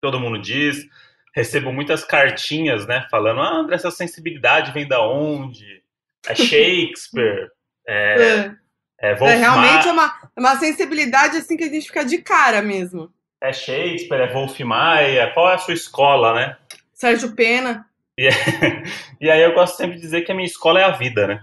Todo 0.00 0.20
mundo 0.20 0.40
diz. 0.40 0.86
Recebo 1.34 1.72
muitas 1.72 2.04
cartinhas, 2.04 2.86
né? 2.86 3.06
Falando, 3.10 3.40
ah, 3.40 3.58
André, 3.58 3.76
essa 3.76 3.90
sensibilidade 3.90 4.72
vem 4.72 4.88
da 4.88 5.00
onde? 5.00 5.79
É 6.26 6.34
Shakespeare, 6.34 7.48
é, 7.86 8.54
é. 9.00 9.10
é, 9.10 9.12
é 9.12 9.34
realmente 9.34 9.88
é 9.88 9.92
uma, 9.92 10.12
uma 10.36 10.56
sensibilidade 10.56 11.36
assim 11.36 11.56
que 11.56 11.64
a 11.64 11.68
gente 11.68 11.86
fica 11.86 12.04
de 12.04 12.18
cara 12.18 12.62
mesmo. 12.62 13.12
É 13.42 13.52
Shakespeare, 13.52 14.20
é 14.20 14.32
Wolf 14.32 14.58
Maia, 14.60 15.32
qual 15.32 15.50
é 15.50 15.54
a 15.54 15.58
sua 15.58 15.74
escola, 15.74 16.34
né? 16.34 16.56
Sérgio 16.92 17.34
Pena. 17.34 17.86
E, 18.18 18.28
e 19.20 19.30
aí 19.30 19.42
eu 19.42 19.54
gosto 19.54 19.76
sempre 19.76 19.96
de 19.96 20.02
dizer 20.02 20.22
que 20.22 20.32
a 20.32 20.34
minha 20.34 20.46
escola 20.46 20.80
é 20.80 20.84
a 20.84 20.90
vida, 20.90 21.26
né? 21.26 21.42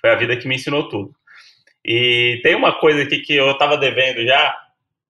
Foi 0.00 0.10
a 0.10 0.14
vida 0.14 0.36
que 0.36 0.48
me 0.48 0.54
ensinou 0.54 0.88
tudo. 0.88 1.14
E 1.84 2.40
tem 2.42 2.54
uma 2.54 2.78
coisa 2.78 3.02
aqui 3.02 3.20
que 3.20 3.34
eu 3.34 3.56
tava 3.58 3.76
devendo 3.76 4.24
já, 4.24 4.56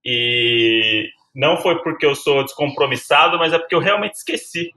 e 0.04 1.08
não 1.34 1.56
foi 1.56 1.80
porque 1.82 2.06
eu 2.06 2.14
sou 2.14 2.44
descompromissado, 2.44 3.38
mas 3.38 3.52
é 3.52 3.58
porque 3.58 3.74
eu 3.74 3.80
realmente 3.80 4.14
esqueci, 4.14 4.72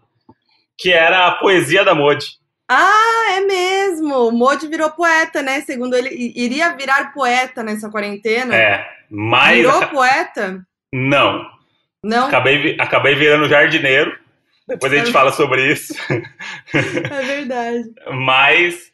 que 0.78 0.92
era 0.92 1.28
a 1.28 1.32
poesia 1.36 1.84
da 1.84 1.96
Modi. 1.96 2.25
Ah, 2.74 3.34
é 3.34 3.42
mesmo. 3.42 4.30
O 4.30 4.32
Modi 4.32 4.66
virou 4.66 4.90
poeta, 4.92 5.42
né? 5.42 5.60
Segundo 5.60 5.94
ele, 5.94 6.10
iria 6.10 6.74
virar 6.74 7.12
poeta 7.13 7.62
nessa 7.62 7.90
quarentena. 7.90 8.56
É, 8.56 8.90
mas. 9.10 9.58
Virou 9.58 9.88
poeta? 9.88 10.66
Não. 10.94 11.46
Não? 12.01 12.28
Acabei, 12.28 12.78
acabei 12.80 13.13
virando 13.13 13.50
jardineiro. 13.50 14.18
Depois 14.66 14.94
a 14.94 14.98
gente 14.98 15.10
é 15.10 15.12
fala 15.12 15.34
sobre 15.34 15.70
isso. 15.70 15.94
É 16.74 17.22
verdade. 17.24 17.94
mas 18.13 18.90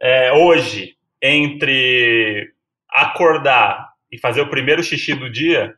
é, 0.00 0.32
hoje, 0.32 0.96
entre 1.22 2.52
acordar 2.88 3.92
e 4.10 4.18
fazer 4.18 4.40
o 4.40 4.50
primeiro 4.50 4.82
xixi 4.82 5.14
do 5.14 5.30
dia, 5.30 5.76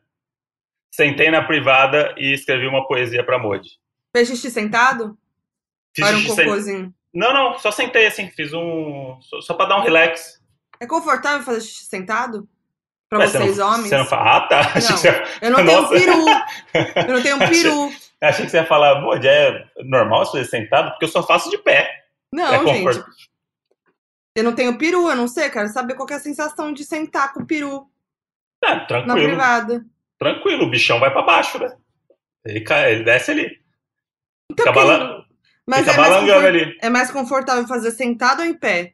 sentei 0.91 1.29
na 1.29 1.43
privada 1.43 2.15
e 2.17 2.33
escrevi 2.33 2.65
uma 2.65 2.87
poesia 2.87 3.23
para 3.23 3.37
Modi. 3.37 3.69
Fez 4.15 4.29
xixi 4.29 4.49
sentado? 4.49 5.15
Fiz 5.95 6.07
era 6.07 6.17
um 6.17 6.25
cocôzinho? 6.25 6.93
Não, 7.15 7.33
não, 7.33 7.57
só 7.57 7.71
sentei 7.71 8.05
assim, 8.05 8.29
fiz 8.29 8.53
um. 8.53 9.17
Só, 9.21 9.41
só 9.41 9.53
pra 9.53 9.65
dar 9.65 9.77
um 9.79 9.83
relax. 9.83 10.41
É 10.79 10.85
confortável 10.85 11.41
fazer 11.45 11.61
xixi 11.61 11.85
sentado? 11.85 12.47
Pra 13.09 13.19
Mas 13.19 13.31
vocês 13.31 13.55
você 13.55 13.61
não, 13.61 13.67
homens? 13.69 13.87
Você 13.89 13.97
não 13.97 14.05
fala, 14.05 14.37
ah, 14.37 14.41
tá. 14.47 14.61
Não, 15.41 15.41
eu 15.41 15.51
não 15.51 15.65
tenho 15.65 15.87
peru. 15.89 16.25
Eu 17.07 17.13
não 17.13 17.21
tenho 17.23 17.37
peru. 17.49 17.83
Achei, 17.85 17.97
achei 18.21 18.45
que 18.45 18.51
você 18.51 18.57
ia 18.57 18.65
falar, 18.65 18.99
pô, 19.01 19.15
é 19.15 19.67
normal 19.85 20.25
fazer 20.25 20.43
sentado, 20.45 20.89
porque 20.91 21.05
eu 21.05 21.09
só 21.09 21.23
faço 21.23 21.49
de 21.49 21.57
pé. 21.59 21.89
Não, 22.33 22.53
É 22.53 22.65
gente. 22.65 23.03
Eu 24.35 24.43
não 24.43 24.53
tenho 24.53 24.77
peru, 24.77 25.07
eu 25.09 25.15
não 25.15 25.27
sei. 25.29 25.49
Quero 25.49 25.69
saber 25.69 25.93
qual 25.93 26.05
que 26.05 26.13
é 26.13 26.17
a 26.17 26.19
sensação 26.19 26.73
de 26.73 26.83
sentar 26.83 27.31
com 27.33 27.43
o 27.43 27.47
peru 27.47 27.87
É, 28.61 28.73
na 28.75 28.85
tranquilo. 28.85 29.27
privada. 29.29 29.85
Tranquilo, 30.19 30.63
o 30.65 30.69
bichão 30.69 30.99
vai 30.99 31.11
pra 31.11 31.21
baixo, 31.21 31.57
né? 31.59 31.73
Ele, 32.45 32.59
cai, 32.61 32.93
ele 32.95 33.03
desce 33.05 33.31
ali. 33.31 33.61
Então, 34.51 34.65
Fica, 34.65 34.71
bala- 34.73 35.24
Mas 35.67 35.87
é 35.87 35.97
mais, 35.97 36.13
confort- 36.19 36.77
é 36.81 36.89
mais 36.89 37.11
confortável 37.11 37.67
fazer 37.67 37.91
sentado 37.91 38.41
ou 38.41 38.45
em 38.45 38.53
pé? 38.53 38.93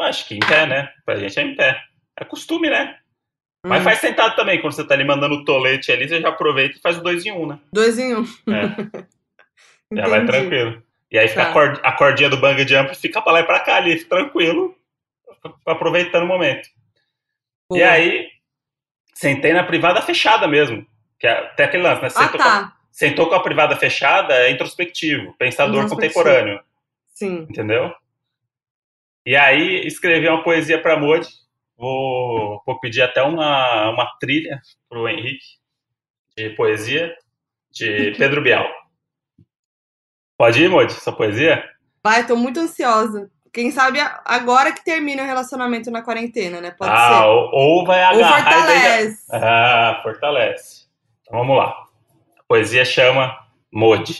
Acho 0.00 0.26
que 0.26 0.34
em 0.36 0.40
pé, 0.40 0.66
né? 0.66 0.92
Pra 1.04 1.16
gente 1.16 1.38
é 1.38 1.42
em 1.42 1.54
pé. 1.56 1.80
É 2.18 2.24
costume, 2.24 2.68
né? 2.70 2.98
Mas 3.66 3.80
Hum, 3.80 3.84
faz 3.84 3.98
sentado 4.00 4.36
também. 4.36 4.60
Quando 4.60 4.74
você 4.74 4.86
tá 4.86 4.94
ali 4.94 5.04
mandando 5.04 5.36
o 5.36 5.44
tolete 5.44 5.90
ali, 5.90 6.08
você 6.08 6.20
já 6.20 6.28
aproveita 6.28 6.76
e 6.76 6.80
faz 6.80 6.98
o 6.98 7.02
dois 7.02 7.24
em 7.24 7.32
um, 7.32 7.46
né? 7.46 7.58
Dois 7.72 7.98
em 7.98 8.14
um. 8.14 8.22
É. 8.22 9.04
Já 9.92 10.08
vai 10.08 10.24
tranquilo. 10.26 10.82
E 11.10 11.18
aí 11.18 11.28
fica 11.28 11.44
Tá. 11.44 11.50
a, 11.50 11.52
cord- 11.52 11.80
a 11.84 11.92
cordinha 11.92 12.28
do 12.28 12.36
bang 12.38 12.66
jump 12.66 12.94
fica 12.96 13.22
pra 13.22 13.32
lá 13.34 13.40
e 13.40 13.44
pra 13.44 13.60
cá 13.60 13.76
ali, 13.76 14.02
tranquilo, 14.04 14.76
aproveitando 15.64 16.24
o 16.24 16.26
momento. 16.26 16.68
E 17.72 17.82
aí, 17.82 18.28
sentei 19.14 19.52
na 19.52 19.62
privada 19.62 20.02
fechada 20.02 20.48
mesmo. 20.48 20.84
Que 21.18 21.26
é 21.28 21.38
até 21.38 21.64
aquele 21.64 21.84
lance, 21.84 22.02
né? 22.02 22.08
Ah, 22.08 22.10
Sentou, 22.10 22.30
com 22.40 22.42
a, 22.42 22.44
tá. 22.44 22.76
Sentou 22.94 23.28
com 23.28 23.34
a 23.34 23.42
privada 23.42 23.74
fechada, 23.76 24.32
é 24.34 24.52
introspectivo, 24.52 25.34
pensador 25.36 25.82
Introspectivo. 25.82 26.14
contemporâneo, 26.22 26.60
Sim. 27.12 27.44
entendeu? 27.50 27.92
E 29.26 29.34
aí, 29.34 29.84
escrevi 29.84 30.28
uma 30.28 30.44
poesia 30.44 30.80
pra 30.80 30.96
Modi. 30.96 31.26
Vou, 31.76 32.62
vou 32.64 32.78
pedir 32.78 33.02
até 33.02 33.20
uma, 33.20 33.90
uma 33.90 34.06
trilha 34.20 34.60
pro 34.88 35.08
Henrique 35.08 35.44
de 36.36 36.50
poesia 36.50 37.12
de 37.72 38.12
Pedro 38.16 38.40
Bial. 38.40 38.64
Pode 40.38 40.62
ir, 40.62 40.68
Modi, 40.70 40.92
sua 40.92 41.12
poesia? 41.16 41.68
Vai, 42.02 42.24
tô 42.24 42.36
muito 42.36 42.60
ansiosa. 42.60 43.28
Quem 43.52 43.72
sabe 43.72 43.98
agora 44.24 44.72
que 44.72 44.84
termina 44.84 45.22
o 45.22 45.26
relacionamento 45.26 45.90
na 45.90 46.02
quarentena, 46.02 46.60
né? 46.60 46.70
Pode 46.70 46.92
ah, 46.92 47.18
ser. 47.18 47.24
ou, 47.24 47.50
ou 47.52 47.86
vai 47.86 48.00
Ou 48.14 48.24
agarrar 48.24 48.66
daí 48.66 48.78
já- 48.78 48.90
fortalece. 49.00 49.26
Ah, 49.32 50.00
fortalece. 50.02 50.86
Então 51.22 51.38
vamos 51.40 51.56
lá. 51.56 51.84
Poesia 52.48 52.84
chama 52.84 53.36
Modi. 53.72 54.18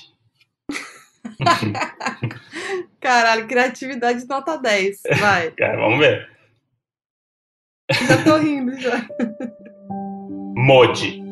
Caralho, 3.01 3.47
criatividade 3.47 4.27
nota 4.27 4.57
10. 4.57 5.03
Vai. 5.19 5.51
Cara, 5.57 5.77
vamos 5.77 5.99
ver. 5.99 6.31
Já 7.91 8.25
tô 8.25 8.39
rindo 8.39 8.81
já. 8.81 9.07
Modi. 10.57 11.23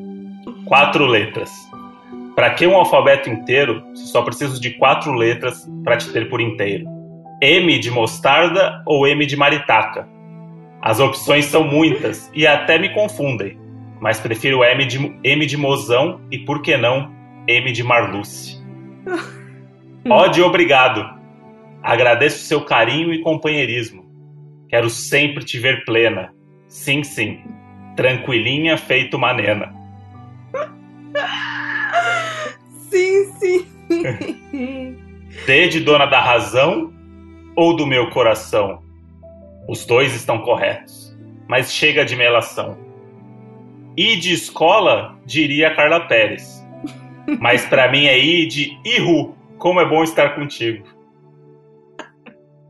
Quatro 0.67 1.07
letras. 1.07 1.51
Para 2.35 2.55
que 2.55 2.67
um 2.67 2.77
alfabeto 2.77 3.31
inteiro 3.31 3.83
se 3.95 4.09
só 4.09 4.23
preciso 4.23 4.61
de 4.61 4.73
quatro 4.79 5.13
letras 5.13 5.67
para 5.85 5.97
te 5.97 6.13
ter 6.13 6.29
por 6.29 6.41
inteiro? 6.41 6.87
M 7.41 7.79
de 7.79 7.91
mostarda 7.91 8.83
ou 8.87 9.07
M 9.07 9.25
de 9.25 9.37
maritaca? 9.37 10.07
As 10.81 11.01
opções 11.01 11.47
são 11.47 11.65
muitas 11.65 12.31
e 12.35 12.47
até 12.47 12.79
me 12.79 12.93
confundem, 12.93 13.59
mas 14.03 14.19
prefiro 14.19 14.65
M 14.65 14.85
de, 14.85 15.17
M 15.23 15.47
de 15.47 15.57
mozão 15.57 16.21
e, 16.29 16.41
por 16.41 16.61
que 16.61 16.77
não, 16.77 17.15
M 17.47 17.71
de 17.71 17.85
Marluce. 17.85 18.61
Ode 20.11 20.43
obrigado. 20.43 21.09
Agradeço 21.81 22.45
seu 22.45 22.65
carinho 22.65 23.15
e 23.15 23.23
companheirismo. 23.23 24.05
Quero 24.69 24.91
sempre 24.91 25.45
te 25.45 25.57
ver 25.57 25.85
plena. 25.85 26.35
Sim, 26.67 27.05
sim. 27.05 27.45
Tranquilinha 27.95 28.77
feito 28.77 29.17
uma 29.17 29.33
nena. 29.33 29.73
Sim, 32.91 33.33
sim. 33.39 33.67
D 35.47 35.69
de 35.69 35.81
dona 35.81 36.05
da 36.05 36.21
razão 36.21 36.93
ou 37.57 37.75
do 37.75 37.87
meu 37.87 38.11
coração? 38.11 38.83
Os 39.67 39.87
dois 39.87 40.15
estão 40.15 40.41
corretos, 40.41 41.17
mas 41.49 41.73
chega 41.73 42.05
de 42.05 42.15
melação. 42.17 42.77
I 43.97 44.17
de 44.17 44.33
escola, 44.33 45.19
diria 45.27 45.75
Carla 45.75 46.01
Pérez. 46.01 46.65
Mas 47.41 47.65
pra 47.67 47.91
mim 47.91 48.07
é 48.07 48.19
I 48.19 48.47
de 48.47 48.79
Ihu, 48.85 49.35
como 49.59 49.81
é 49.81 49.89
bom 49.89 50.03
estar 50.03 50.35
contigo. 50.35 50.87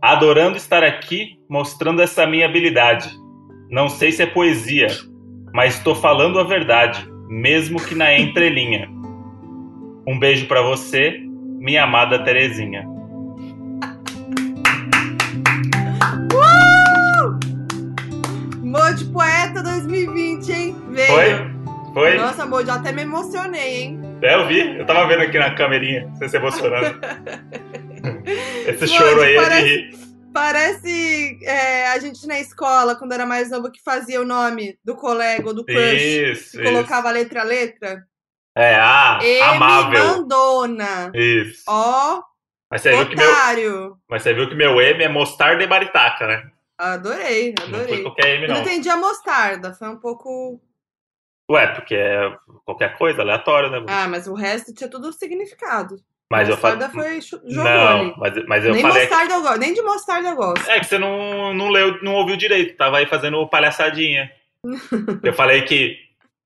Adorando 0.01 0.57
estar 0.57 0.83
aqui, 0.83 1.39
mostrando 1.49 2.03
essa 2.03 2.27
minha 2.27 2.47
habilidade. 2.47 3.09
Não 3.71 3.89
sei 3.89 4.11
se 4.11 4.23
é 4.23 4.27
poesia, 4.27 4.89
mas 5.55 5.77
estou 5.77 5.95
falando 5.95 6.41
a 6.41 6.45
verdade, 6.45 7.07
mesmo 7.29 7.81
que 7.81 7.95
na 7.95 8.19
entrelinha. 8.19 8.91
Um 10.07 10.19
beijo 10.19 10.47
pra 10.47 10.61
você, 10.61 11.21
minha 11.59 11.85
amada 11.85 12.25
Terezinha. 12.25 12.87
Mode 18.61 19.05
Poeta 19.07 19.63
2020, 19.63 20.53
hein? 20.53 20.72
Veio. 20.93 21.07
Foi? 21.09 21.63
Foi? 21.95 22.15
Nossa, 22.17 22.47
Mode, 22.47 22.69
eu 22.69 22.75
até 22.75 22.93
me 22.93 23.03
emocionei, 23.03 23.83
hein? 23.83 24.01
É, 24.23 24.35
eu 24.35 24.47
vi. 24.47 24.79
Eu 24.79 24.87
tava 24.87 25.07
vendo 25.07 25.23
aqui 25.23 25.39
na 25.39 25.55
câmerinha, 25.55 26.09
você 26.15 26.29
se 26.29 26.37
emocionando. 26.37 26.99
Esse 28.67 28.81
Mode, 28.81 28.93
choro 28.93 29.21
aí 29.23 29.35
é 29.35 29.39
de 29.39 29.43
parece- 29.45 29.67
rir. 29.67 30.03
Parece 30.33 31.39
é, 31.45 31.89
a 31.89 31.99
gente 31.99 32.27
na 32.27 32.41
escola, 32.41 32.97
quando 32.97 33.13
era 33.13 33.27
mais 33.27 33.51
novo, 33.51 33.71
que 33.71 33.83
fazia 33.83 34.19
o 34.19 34.25
nome 34.25 34.79
do 34.83 34.97
colega 34.97 35.47
ou 35.49 35.55
do 35.55 35.63
crush. 35.63 36.03
Isso, 36.03 36.57
isso. 36.59 36.63
colocava 36.63 37.11
letra 37.11 37.43
a 37.43 37.45
letra. 37.45 38.03
É, 38.57 38.75
ah, 38.77 39.19
M 39.23 39.43
amável. 39.43 40.05
Mandona. 40.07 41.11
Isso. 41.15 41.63
Ó, 41.69 42.23
Mas 42.71 42.81
você, 42.81 42.97
viu 42.97 43.09
que 43.11 43.17
meu, 43.17 43.97
mas 44.09 44.23
você 44.23 44.33
viu 44.33 44.49
que 44.49 44.55
meu 44.55 44.81
M 44.81 45.03
é 45.05 45.09
mostarda 45.09 45.63
e 45.63 45.67
maritaca, 45.67 46.27
né? 46.27 46.43
Adorei, 46.79 47.55
Não 47.61 47.67
foi 47.69 47.79
adorei. 47.81 48.03
qualquer 48.03 48.27
M, 48.37 48.43
Eu 48.45 48.49
não 48.49 48.55
não. 48.57 48.63
entendi 48.63 48.89
a 48.89 48.97
mostarda, 48.97 49.75
foi 49.75 49.89
um 49.91 49.97
pouco. 49.99 50.59
Ué, 51.51 51.67
porque 51.69 51.95
é 51.95 52.33
qualquer 52.65 52.97
coisa, 52.97 53.23
aleatório, 53.23 53.71
né? 53.71 53.85
Ah, 53.89 54.09
mas 54.09 54.27
o 54.27 54.35
resto 54.35 54.73
tinha 54.75 54.89
tudo 54.89 55.13
significado. 55.13 55.97
mas 56.31 56.49
eu 56.49 56.57
falei. 56.57 56.79
Não, 57.45 58.01
ali. 58.01 58.15
mas, 58.17 58.47
mas 58.47 58.65
eu 58.65 58.73
Nem 58.73 58.83
falei. 58.83 59.03
mostarda 59.03 59.35
eu 59.35 59.43
gosto, 59.43 59.59
nem 59.59 59.75
de 59.75 59.83
mostarda 59.83 60.29
eu 60.31 60.37
gosto. 60.37 60.71
É 60.71 60.79
que 60.81 60.87
você 60.87 60.99
não, 60.99 61.53
não 61.53 61.69
leu, 61.69 62.03
não 62.03 62.15
ouviu 62.15 62.37
direito, 62.37 62.77
tava 62.77 62.99
aí 62.99 63.07
fazendo 63.07 63.47
palhaçadinha. 63.49 64.31
eu 65.23 65.33
falei 65.35 65.63
que 65.63 65.97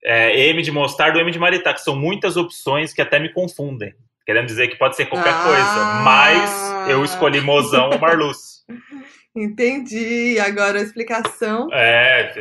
é, 0.02 0.48
M 0.48 0.62
de 0.62 0.72
mostarda 0.72 1.18
ou 1.18 1.22
M 1.22 1.30
de 1.30 1.38
maritaca, 1.38 1.78
são 1.78 1.94
muitas 1.94 2.36
opções 2.36 2.92
que 2.92 3.02
até 3.02 3.18
me 3.20 3.32
confundem. 3.32 3.94
Querendo 4.24 4.46
dizer 4.46 4.66
que 4.68 4.76
pode 4.76 4.96
ser 4.96 5.06
qualquer 5.06 5.32
Ah. 5.32 5.44
coisa, 5.44 5.84
mas 6.02 6.90
eu 6.90 7.04
escolhi 7.04 7.40
mozão 7.40 7.90
ou 7.90 7.98
Marluce. 7.98 8.64
Entendi. 9.36 10.38
Agora 10.40 10.78
a 10.78 10.82
explicação. 10.82 11.68
É, 11.72 12.32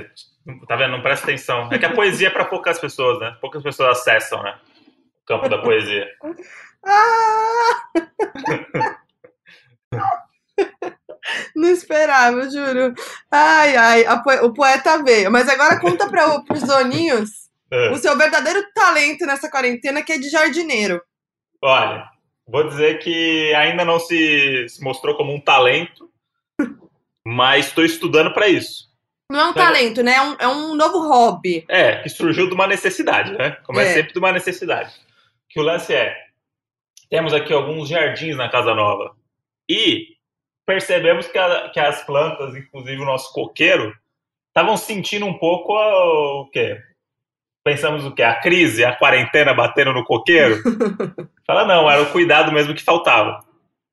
tá 0.67 0.75
vendo? 0.75 0.91
Não 0.91 1.01
presta 1.01 1.25
atenção. 1.25 1.69
É 1.71 1.77
que 1.77 1.85
a 1.85 1.93
poesia 1.93 2.27
é 2.27 2.31
pra 2.31 2.45
poucas 2.45 2.79
pessoas, 2.79 3.19
né? 3.19 3.35
Poucas 3.41 3.61
pessoas 3.63 3.99
acessam, 3.99 4.41
né? 4.43 4.57
O 5.23 5.25
campo 5.25 5.49
da 5.49 5.57
poesia. 5.59 6.07
Ah! 6.85 7.81
Não 11.55 11.69
esperava, 11.69 12.37
eu 12.41 12.51
juro. 12.51 12.93
Ai, 13.31 13.75
ai, 13.75 14.05
a 14.05 14.17
poe- 14.19 14.39
o 14.41 14.53
poeta 14.53 15.01
veio. 15.03 15.31
Mas 15.31 15.49
agora 15.49 15.79
conta 15.79 16.07
para 16.07 16.43
os 16.53 16.61
doninhos 16.61 17.29
É. 17.71 17.89
o 17.91 17.97
seu 17.97 18.15
verdadeiro 18.15 18.63
talento 18.73 19.25
nessa 19.25 19.49
quarentena, 19.49 20.03
que 20.03 20.13
é 20.13 20.19
de 20.19 20.29
jardineiro. 20.29 21.01
Olha, 21.63 22.07
vou 22.47 22.67
dizer 22.67 22.99
que 22.99 23.53
ainda 23.55 23.83
não 23.83 23.99
se, 23.99 24.67
se 24.69 24.83
mostrou 24.83 25.15
como 25.17 25.33
um 25.33 25.41
talento, 25.41 26.07
mas 27.25 27.67
estou 27.67 27.83
estudando 27.83 28.31
para 28.31 28.47
isso. 28.47 28.85
Não 29.32 29.39
é 29.39 29.46
um 29.46 29.53
Tá. 29.53 29.65
talento, 29.65 30.03
né? 30.03 30.13
É 30.15 30.22
um, 30.22 30.36
é 30.39 30.48
um 30.48 30.75
novo 30.75 31.00
hobby. 31.08 31.65
É, 31.70 31.98
que 32.03 32.10
surgiu 32.10 32.48
de 32.48 32.53
uma 32.53 32.67
necessidade, 32.67 33.32
né? 33.38 33.51
Como 33.63 33.79
é, 33.79 33.84
É. 33.84 33.94
sempre 33.94 34.13
de 34.13 34.20
uma 34.20 34.32
necessidade. 34.32 34.94
Que 35.50 35.60
o 35.60 35.63
lance 35.63 35.94
é, 35.94 36.15
temos 37.10 37.34
aqui 37.34 37.51
alguns 37.53 37.89
jardins 37.89 38.36
na 38.38 38.50
casa 38.50 38.74
nova 38.75 39.15
e 39.70 40.15
percebemos 40.65 41.27
que, 41.27 41.38
a- 41.38 41.70
que 41.70 41.79
as 41.79 42.03
plantas, 42.03 42.55
inclusive 42.55 43.01
o 43.01 43.05
nosso 43.05 43.32
coqueiro, 43.34 43.96
estavam 44.50 44.77
sentindo 44.77 45.25
um 45.25 45.38
pouco 45.38 45.75
a- 45.75 46.41
o 46.41 46.50
quê? 46.51 46.79
Pensamos 47.63 48.05
o 48.05 48.13
quê? 48.13 48.22
A 48.22 48.39
crise, 48.39 48.86
a 48.86 48.96
quarentena 48.96 49.53
batendo 49.53 49.91
no 49.91 50.03
coqueiro? 50.03 50.62
Fala, 51.48 51.65
não, 51.65 51.89
era 51.89 52.03
o 52.03 52.12
cuidado 52.12 52.51
mesmo 52.51 52.75
que 52.75 52.84
faltava. 52.84 53.44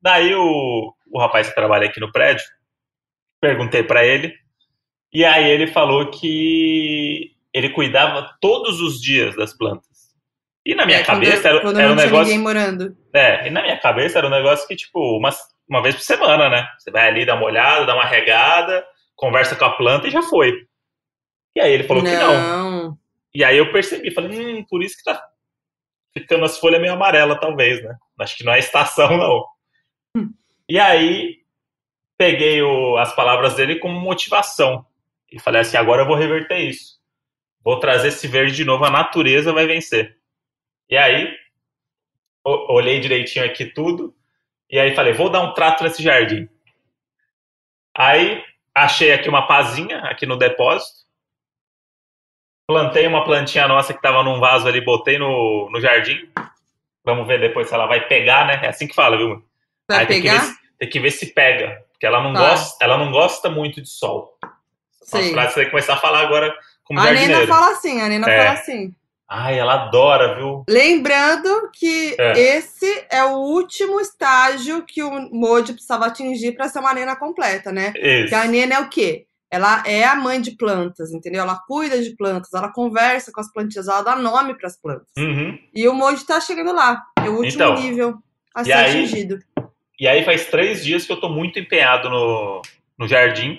Daí 0.01 0.35
o, 0.35 0.93
o 1.11 1.19
rapaz 1.19 1.49
que 1.49 1.55
trabalha 1.55 1.87
aqui 1.89 2.01
no 2.01 2.13
prédio, 2.13 2.45
perguntei 3.41 3.83
para 3.83 4.05
ele, 4.05 4.35
e 5.13 5.25
aí 5.25 5.49
ele 5.51 5.67
falou 5.67 6.11
que 6.11 7.33
ele 7.53 7.71
cuidava 7.71 8.31
todos 8.41 8.81
os 8.81 9.01
dias 9.01 9.37
das 9.37 9.53
plantas. 9.57 9.91
E 10.65 10.75
na 10.75 10.87
minha 10.87 10.99
É, 10.99 11.05
quando- 11.05 11.25
cabeça 11.25 11.49
era, 11.49 11.61
quando 11.61 11.79
era 11.79 11.89
não 11.89 11.95
um 11.95 11.97
negócio. 11.99 12.25
ninguém 12.25 12.39
morando. 12.39 12.97
É, 13.13 13.47
e 13.49 13.51
na 13.51 13.63
minha 13.63 13.79
cabeça 13.79 14.19
era 14.19 14.27
um 14.27 14.31
negócio 14.31 14.67
que, 14.69 14.77
tipo, 14.77 15.19
uma, 15.19 15.31
uma 15.69 15.83
vez 15.83 15.95
por 15.97 16.03
semana, 16.03 16.49
né? 16.49 16.69
Você 16.79 16.91
vai 16.91 17.09
ali, 17.09 17.27
dá 17.27 17.35
uma 17.35 17.45
olhada, 17.47 17.85
dá 17.85 17.95
uma 17.95 18.05
regada, 18.07 18.85
conversa 19.17 19.57
com 19.57 19.65
a 19.65 19.77
planta 19.77 20.07
e 20.07 20.11
já 20.11 20.23
foi. 20.23 20.67
E 21.57 21.61
aí 21.61 21.73
ele 21.73 21.85
falou 21.85 22.03
que 22.03 22.11
não. 22.11 22.33
não. 22.83 22.99
E 23.35 23.43
aí 23.45 23.59
eu 23.59 23.73
percebi, 23.73 24.11
falei, 24.13 24.39
hum, 24.61 24.65
por 24.69 24.83
isso 24.83 24.97
que 24.97 25.03
tá 25.05 25.23
ficando 26.15 26.45
as 26.45 26.59
folhas 26.59 26.81
meio 26.81 26.93
amarelas, 26.95 27.39
talvez, 27.41 27.83
né? 27.83 27.97
Acho 28.21 28.37
que 28.37 28.45
não 28.45 28.53
é 28.53 28.59
estação, 28.61 29.17
não. 29.19 29.45
E 30.69 30.79
aí 30.79 31.39
peguei 32.17 32.63
o, 32.63 32.97
as 32.99 33.15
palavras 33.15 33.55
dele 33.55 33.77
como 33.81 34.01
motivação. 34.01 34.87
E 35.33 35.41
falei 35.41 35.63
assim, 35.63 35.77
agora 35.77 36.03
eu 36.03 36.07
vou 36.07 36.17
reverter 36.17 36.59
isso. 36.59 37.01
Vou 37.65 37.79
trazer 37.81 38.09
esse 38.09 38.29
verde 38.29 38.55
de 38.55 38.65
novo, 38.65 38.85
a 38.85 38.91
natureza 38.91 39.53
vai 39.53 39.67
vencer. 39.67 40.19
E 40.91 40.97
aí, 40.97 41.35
olhei 42.45 43.01
direitinho 43.01 43.45
aqui 43.45 43.65
tudo, 43.67 44.15
e 44.69 44.79
aí 44.79 44.95
falei, 44.95 45.13
vou 45.13 45.31
dar 45.31 45.41
um 45.41 45.55
trato 45.55 45.83
nesse 45.85 46.03
jardim. 46.03 46.49
Aí, 47.97 48.43
achei 48.75 49.13
aqui 49.13 49.29
uma 49.29 49.47
pazinha, 49.47 49.99
aqui 50.01 50.27
no 50.27 50.37
depósito, 50.37 51.03
plantei 52.67 53.07
uma 53.07 53.25
plantinha 53.25 53.69
nossa 53.69 53.93
que 53.93 53.99
estava 53.99 54.23
num 54.23 54.41
vaso 54.41 54.67
ali, 54.67 54.81
botei 54.81 55.19
no, 55.19 55.69
no 55.71 55.81
jardim. 55.81 56.31
Vamos 57.05 57.27
ver 57.27 57.41
depois 57.41 57.69
se 57.69 57.75
ela 57.75 57.87
vai 57.87 58.07
pegar, 58.07 58.47
né? 58.47 58.61
É 58.65 58.69
assim 58.69 58.87
que 58.87 58.95
fala, 58.95 59.17
viu? 59.17 59.45
Vai 59.89 60.01
aí 60.01 60.07
pegar? 60.07 60.41
Tem 60.41 60.41
que, 60.41 60.47
ver, 60.47 60.59
tem 60.79 60.89
que 60.91 61.01
ver 61.01 61.11
se 61.11 61.27
pega, 61.35 61.85
porque 61.93 62.07
ela 62.07 62.23
não, 62.23 62.33
Tá. 62.33 62.41
gosta, 62.41 62.85
ela 62.85 62.97
não 62.97 63.11
gosta 63.11 63.51
muito 63.51 63.81
de 63.81 63.89
sol. 63.89 64.39
As 65.03 65.31
frases 65.31 65.55
você 65.55 65.67
começar 65.67 65.95
a 65.95 65.99
falar 65.99 66.21
agora 66.21 66.55
como 66.85 67.01
A 67.01 67.05
Nena 67.05 67.17
jardineiro. 67.17 67.47
fala 67.49 67.73
assim, 67.73 68.01
a 68.01 68.09
Nena 68.09 68.31
É. 68.31 68.39
fala 68.45 68.59
assim. 68.59 68.95
Ai, 69.35 69.59
ela 69.59 69.75
adora, 69.87 70.35
viu? 70.35 70.63
Lembrando 70.69 71.71
que 71.73 72.15
É. 72.19 72.33
esse 72.57 73.07
é 73.11 73.25
o 73.25 73.37
último 73.39 73.99
estágio 73.99 74.85
que 74.87 75.03
o 75.03 75.11
Moji 75.33 75.73
precisava 75.73 76.07
atingir 76.07 76.53
para 76.53 76.69
ser 76.69 76.81
uma 76.81 76.93
nena 76.93 77.17
completa, 77.17 77.73
né? 77.73 77.95
Isso. 77.97 78.29
Que 78.29 78.35
a 78.35 78.45
nena 78.45 78.75
é 78.75 78.81
o 78.81 78.89
quê? 78.91 79.25
Ela 79.51 79.83
é 79.87 80.05
a 80.05 80.15
mãe 80.15 80.39
de 80.41 80.51
plantas, 80.53 81.13
entendeu? 81.13 81.43
Ela 81.43 81.59
cuida 81.67 82.03
de 82.03 82.15
plantas, 82.17 82.53
ela 82.53 82.71
conversa 82.73 83.33
com 83.33 83.41
as 83.41 83.51
plantinhas, 83.51 83.89
ela 83.89 84.03
dá 84.03 84.17
nome 84.17 84.55
para 84.55 84.67
as 84.67 84.77
plantas. 84.79 85.09
Uhum. 85.17 85.59
E 85.75 85.89
o 85.89 85.95
Moji 85.95 86.27
tá 86.27 86.39
chegando 86.41 86.73
lá. 86.75 87.03
É 87.19 87.29
o 87.29 87.37
último 87.37 87.55
Então, 87.63 87.75
nível 87.75 88.15
a 88.55 88.61
e 88.63 88.65
ser 88.67 88.73
aí- 88.73 88.91
atingido. 88.91 89.39
E 89.99 90.07
aí 90.09 90.25
faz 90.25 90.47
três 90.47 90.85
dias 90.85 91.07
que 91.07 91.13
eu 91.13 91.21
tô 91.21 91.29
muito 91.31 91.59
empenhado 91.59 92.11
no, 92.11 92.61
no 92.99 93.07
jardim. 93.09 93.59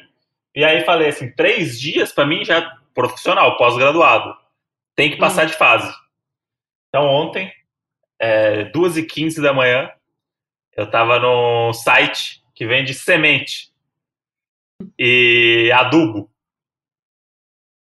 E 0.55 0.63
aí 0.63 0.83
falei 0.85 1.09
assim, 1.09 1.31
três 1.31 1.79
dias 1.79 2.11
pra 2.11 2.25
mim 2.25 2.45
já 2.45 2.77
profissional, 2.93 3.57
pós-graduado. 3.57 4.35
Tem 4.95 5.09
que 5.09 5.17
passar 5.17 5.45
de 5.45 5.53
fase. 5.53 5.91
Então 6.89 7.05
ontem, 7.07 7.51
é, 8.19 8.65
2h15 8.65 9.41
da 9.41 9.51
manhã, 9.51 9.91
eu 10.75 10.89
tava 10.89 11.19
no 11.19 11.73
site 11.73 12.43
que 12.53 12.65
vende 12.65 12.93
semente 12.93 13.73
e 14.97 15.71
adubo. 15.73 16.29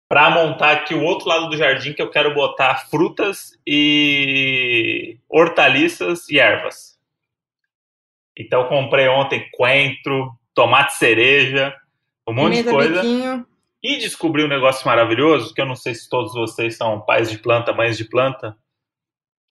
Pra 0.08 0.30
montar 0.30 0.72
aqui 0.72 0.94
o 0.94 1.04
outro 1.04 1.30
lado 1.30 1.50
do 1.50 1.58
jardim 1.58 1.94
que 1.94 2.02
eu 2.02 2.12
quero 2.12 2.34
botar 2.34 2.90
frutas 2.90 3.58
e 3.66 5.18
hortaliças 5.30 6.28
e 6.30 6.38
ervas. 6.38 7.00
Então 8.38 8.68
comprei 8.68 9.08
ontem 9.08 9.50
coentro, 9.52 10.32
tomate 10.54 10.94
cereja, 10.96 11.76
um 12.28 12.34
monte 12.34 12.64
de 12.64 12.70
coisa. 12.70 13.02
biquinho. 13.02 13.46
E 13.84 13.98
descobri 13.98 14.44
um 14.44 14.48
negócio 14.48 14.86
maravilhoso, 14.86 15.54
que 15.54 15.62
eu 15.62 15.66
não 15.66 15.76
sei 15.76 15.96
se 15.96 16.08
todos 16.08 16.34
vocês 16.34 16.78
são 16.78 17.02
pais 17.02 17.30
de 17.32 17.40
planta, 17.40 17.74
mães 17.74 17.98
de 17.98 18.06
planta, 18.06 18.56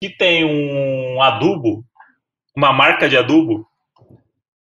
que 0.02 0.10
tem 0.10 0.44
um 0.44 1.22
adubo, 1.22 1.84
uma 2.56 2.72
marca 2.72 3.08
de 3.08 3.16
adubo, 3.16 3.66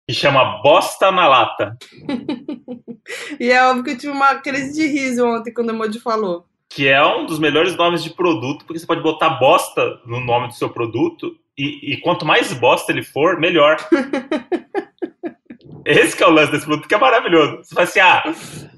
que 0.08 0.14
chama 0.16 0.62
Bosta 0.64 1.12
na 1.12 1.28
Lata, 1.28 1.78
E 3.40 3.52
é 3.52 3.64
óbvio 3.66 3.84
que 3.84 3.92
eu 3.92 3.98
tive 3.98 4.14
uma 4.14 4.36
crise 4.36 4.74
de 4.74 4.88
riso 4.88 5.26
ontem 5.26 5.54
quando 5.54 5.72
o 5.72 5.74
Moji 5.74 6.00
falou. 6.00 6.46
que 6.70 6.88
é 6.88 7.04
um 7.06 7.26
dos 7.26 7.38
melhores 7.38 7.76
nomes 7.76 8.04
de 8.04 8.10
produto, 8.10 8.66
porque 8.66 8.80
você 8.80 8.86
pode 8.86 9.02
botar 9.04 9.38
bosta 9.38 10.00
no 10.06 10.20
nome 10.20 10.48
do 10.48 10.54
seu 10.54 10.70
produto, 10.70 11.38
e, 11.58 11.94
e 11.94 12.02
quanto 12.02 12.26
mais 12.26 12.52
bosta 12.54 12.92
ele 12.92 13.04
for, 13.04 13.40
melhor. 13.40 13.78
Esse 15.86 16.15
que 16.15 16.24
é 16.24 16.27
o 16.27 16.32
lance 16.32 16.51
desse 16.51 16.65
produto, 16.65 16.88
que 16.88 16.95
é 16.95 16.98
maravilhoso. 16.98 17.58
Você 17.58 17.76
fala 17.76 17.88
assim, 17.88 18.00
ah, 18.00 18.24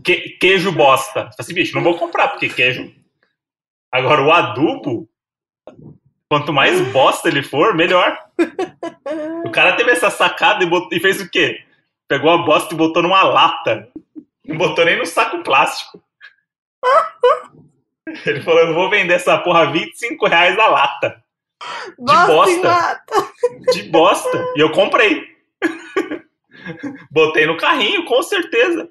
que- 0.03 0.37
queijo 0.39 0.71
bosta. 0.71 1.21
Você 1.25 1.29
fala 1.29 1.35
assim, 1.39 1.53
bicho, 1.53 1.75
não 1.75 1.83
vou 1.83 1.97
comprar, 1.97 2.29
porque 2.29 2.49
queijo... 2.49 2.91
Agora, 3.91 4.21
o 4.23 4.31
adubo, 4.31 5.07
quanto 6.29 6.51
mais 6.51 6.81
bosta 6.91 7.29
ele 7.29 7.41
for, 7.41 7.73
melhor. 7.73 8.17
O 9.45 9.51
cara 9.51 9.73
teve 9.77 9.91
essa 9.91 10.09
sacada 10.09 10.63
e, 10.63 10.67
bot- 10.67 10.93
e 10.93 10.99
fez 10.99 11.21
o 11.21 11.29
quê? 11.29 11.63
Pegou 12.07 12.29
a 12.29 12.39
bosta 12.39 12.73
e 12.73 12.77
botou 12.77 13.01
numa 13.01 13.23
lata. 13.23 13.87
Não 14.45 14.57
botou 14.57 14.83
nem 14.83 14.97
no 14.97 15.05
saco 15.05 15.41
plástico. 15.43 16.03
Ele 18.25 18.41
falou, 18.41 18.59
eu 18.59 18.73
vou 18.73 18.89
vender 18.89 19.13
essa 19.13 19.37
porra 19.37 19.61
a 19.61 19.71
25 19.71 20.27
reais 20.27 20.59
a 20.59 20.67
lata. 20.67 21.23
Bosta 21.97 22.51
em 22.51 22.61
bosta. 22.61 23.31
De 23.71 23.83
bosta. 23.83 24.53
E 24.55 24.59
eu 24.59 24.71
comprei. 24.71 25.23
Botei 27.11 27.45
no 27.45 27.57
carrinho, 27.57 28.05
com 28.05 28.21
certeza. 28.23 28.89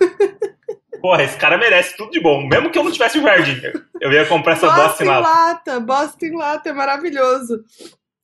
Porra, 1.00 1.22
esse 1.22 1.36
cara 1.36 1.58
merece 1.58 1.96
tudo 1.96 2.10
de 2.10 2.20
bom. 2.20 2.46
Mesmo 2.46 2.70
que 2.70 2.78
eu 2.78 2.84
não 2.84 2.90
tivesse 2.90 3.18
o 3.18 3.22
jardim. 3.22 3.60
Eu 4.00 4.10
ia 4.10 4.24
comprar 4.24 4.54
essa 4.54 4.66
bosta 4.68 4.82
Bosta 4.88 5.04
em 5.04 5.06
lata. 5.06 5.28
lata. 5.28 5.80
Bosta 5.80 6.26
em 6.26 6.36
lata 6.36 6.68
é 6.70 6.72
maravilhoso. 6.72 7.62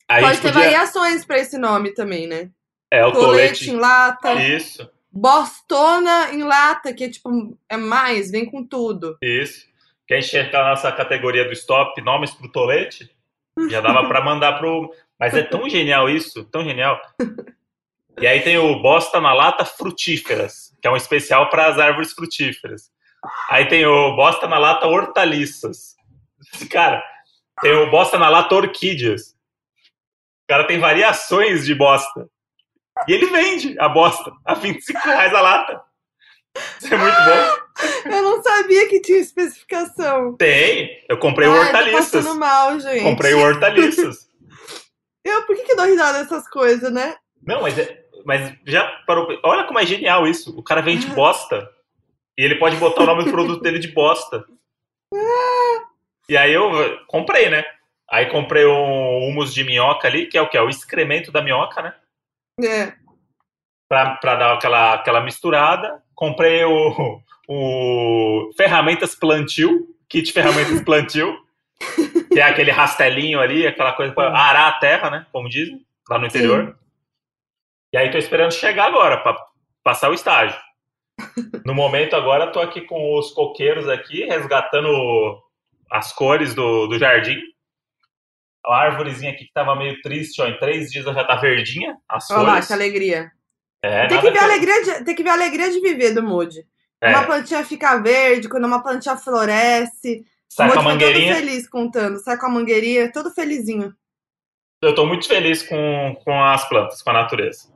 A 0.09 0.20
Pode 0.20 0.40
ter 0.40 0.53
podia... 0.53 0.64
variações 0.70 1.24
pra 1.24 1.38
esse 1.38 1.59
nome 1.59 1.92
também, 1.92 2.26
né? 2.26 2.50
É, 2.90 3.05
o 3.05 3.12
Tolete 3.12 3.66
tolete. 3.66 3.70
em 3.70 3.76
lata. 3.76 4.35
Isso, 4.35 4.90
Bostona 5.12 6.31
em 6.33 6.42
lata, 6.42 6.94
que 6.94 7.05
é 7.05 7.11
tipo, 7.11 7.59
é 7.68 7.76
mais, 7.76 8.31
vem 8.31 8.46
com 8.46 8.64
tudo. 8.64 9.18
isso. 9.20 9.68
Que 10.07 10.14
a 10.14 10.20
gente 10.20 10.31
tinha 10.31 10.42
aquela 10.42 10.70
nossa 10.70 10.90
categoria 10.90 11.44
do 11.44 11.53
stop, 11.53 12.00
nomes 12.03 12.33
pro 12.33 12.50
tolete. 12.50 13.11
Já 13.68 13.81
dava 13.81 14.09
pra 14.09 14.24
mandar 14.24 14.59
pro. 14.59 14.92
Mas 15.18 15.35
é 15.35 15.42
tão 15.42 15.68
genial 15.70 16.09
isso, 16.09 16.44
tão 16.44 16.64
genial. 16.64 17.00
E 18.21 18.27
aí 18.27 18.43
tem 18.43 18.59
o 18.59 18.81
Bosta 18.81 19.21
na 19.21 19.33
Lata 19.33 19.65
Frutíferas, 19.65 20.77
que 20.81 20.87
é 20.87 20.91
um 20.91 20.97
especial 20.97 21.49
para 21.49 21.67
as 21.67 21.79
árvores 21.79 22.13
frutíferas. 22.13 22.91
Aí 23.49 23.67
tem 23.67 23.87
o 23.87 24.15
Bosta 24.15 24.47
na 24.47 24.59
Lata 24.59 24.87
Hortaliças. 24.87 25.95
Cara, 26.71 27.03
tem 27.63 27.73
o 27.73 27.91
Bosta 27.91 28.19
na 28.19 28.29
Lata 28.29 28.55
Orquídeas. 28.55 29.31
O 30.45 30.49
cara 30.49 30.67
tem 30.67 30.79
variações 30.79 31.65
de 31.65 31.75
bosta. 31.75 32.29
E 33.09 33.13
ele 33.13 33.27
vende 33.27 33.79
a 33.79 33.89
bosta 33.89 34.33
a 34.45 34.55
25 34.55 34.99
reais 34.99 35.33
a 35.33 35.41
lata. 35.41 35.81
Isso 36.83 36.93
é 36.93 36.97
muito 36.99 37.17
bom. 37.17 38.11
Eu 38.13 38.23
não 38.23 38.43
sabia 38.43 38.89
que 38.89 39.01
tinha 39.01 39.19
especificação. 39.19 40.37
Tem. 40.37 41.05
Eu 41.09 41.17
comprei 41.19 41.49
o 41.49 41.53
tô 41.53 41.59
hortaliças. 41.61 42.11
passando 42.11 42.39
mal, 42.39 42.79
gente. 42.81 43.03
Comprei 43.03 43.33
o 43.33 43.41
hortaliças. 43.41 44.29
Eu, 45.25 45.43
por 45.47 45.55
que, 45.55 45.65
que 45.65 45.73
eu 45.73 45.77
dou 45.77 45.85
risada 45.85 46.23
dessas 46.23 46.49
coisas, 46.49 46.91
né? 46.91 47.15
Não, 47.47 47.61
mas, 47.61 47.79
é- 47.79 48.05
mas 48.25 48.53
já 48.67 48.87
parou. 49.07 49.27
Olha 49.43 49.65
como 49.65 49.79
é 49.79 49.87
genial 49.87 50.27
isso. 50.27 50.57
O 50.59 50.63
cara 50.63 50.81
vende 50.81 51.07
bosta. 51.09 51.69
E 52.39 52.45
ele 52.45 52.57
pode 52.57 52.77
botar 52.77 53.03
o 53.03 53.07
nome 53.07 53.25
do 53.25 53.31
produto 53.31 53.61
dele 53.61 53.79
de 53.79 53.89
bosta. 53.89 54.45
E 56.29 56.37
aí 56.37 56.53
eu 56.53 56.71
comprei, 57.07 57.51
né? 57.51 57.65
Aí 58.11 58.27
comprei 58.27 58.67
um 58.67 59.29
humus 59.29 59.53
de 59.53 59.63
minhoca 59.63 60.09
ali, 60.09 60.27
que 60.27 60.39
é 60.39 60.43
o 60.43 60.49
que? 60.49 60.57
É 60.57 60.63
o 60.63 60.69
excremento 60.69 61.31
da 61.31 61.43
minhoca, 61.43 61.83
né? 61.83 61.95
É. 62.65 62.93
Pra, 63.89 64.17
pra 64.17 64.35
dar 64.37 64.55
aquela, 64.55 64.95
aquela 64.95 65.21
misturada. 65.21 66.03
Comprei 66.15 66.65
o, 66.65 67.21
o 67.49 68.51
ferramentas 68.57 69.15
plantio, 69.15 69.89
kit 70.09 70.33
ferramentas 70.33 70.83
plantio, 70.83 71.37
que 72.33 72.41
é 72.41 72.43
aquele 72.43 72.71
rastelinho 72.71 73.41
ali, 73.41 73.67
aquela 73.67 73.93
coisa 73.93 74.13
para 74.13 74.37
arar 74.37 74.69
a 74.69 74.79
terra, 74.79 75.11
né? 75.11 75.27
Como 75.33 75.49
dizem, 75.49 75.85
lá 76.09 76.19
no 76.19 76.27
interior. 76.27 76.77
E 77.92 77.96
aí 77.96 78.11
tô 78.11 78.18
esperando 78.18 78.53
chegar 78.53 78.87
agora, 78.87 79.18
para 79.18 79.37
passar 79.83 80.11
o 80.11 80.14
estágio. 80.14 80.59
No 81.66 81.74
momento 81.74 82.16
agora 82.16 82.50
tô 82.50 82.59
aqui 82.61 82.81
com 82.81 83.18
os 83.18 83.31
coqueiros 83.33 83.87
aqui, 83.88 84.24
resgatando 84.24 85.38
as 85.90 86.12
cores 86.12 86.55
do, 86.55 86.87
do 86.87 86.98
jardim. 86.98 87.38
A 88.64 88.76
árvorezinha 88.76 89.33
aqui 89.33 89.44
que 89.44 89.53
tava 89.53 89.76
meio 89.76 90.00
triste, 90.00 90.40
ó, 90.40 90.46
em 90.46 90.59
três 90.59 90.90
dias 90.90 91.05
ela 91.05 91.14
já 91.14 91.24
tá 91.24 91.37
verdinha, 91.37 91.96
as 92.09 92.31
Olha 92.31 92.40
lá, 92.40 92.50
folhas. 92.53 92.66
que 92.66 92.72
alegria. 92.72 93.31
É, 93.83 94.07
tem, 94.07 94.20
que 94.20 94.31
ver 94.31 94.38
a 94.38 94.44
alegria 94.44 94.83
de, 94.83 95.05
tem 95.05 95.14
que 95.14 95.22
ver 95.22 95.31
a 95.31 95.35
alegria 95.35 95.70
de 95.70 95.81
viver 95.81 96.14
do 96.14 96.22
Moody. 96.22 96.66
É, 97.00 97.11
Uma 97.11 97.24
plantinha 97.24 97.64
fica 97.64 97.98
verde, 97.98 98.48
quando 98.48 98.66
uma 98.66 98.83
plantinha 98.83 99.16
floresce. 99.16 100.24
sai 100.48 100.68
o 100.68 100.72
com 100.72 100.81
a 100.81 100.83
mangueirinha. 100.83 101.35
todo 101.35 101.44
feliz 101.44 101.68
contando. 101.68 102.18
Sai 102.18 102.38
com 102.38 102.46
a 102.46 102.50
mangueirinha, 102.50 103.12
todo 103.12 103.31
felizinho. 103.31 103.94
Eu 104.83 104.94
tô 104.94 105.07
muito 105.07 105.26
feliz 105.26 105.62
com, 105.62 106.16
com 106.24 106.42
as 106.42 106.66
plantas, 106.68 107.03
com 107.03 107.11
a 107.11 107.14
natureza. 107.14 107.68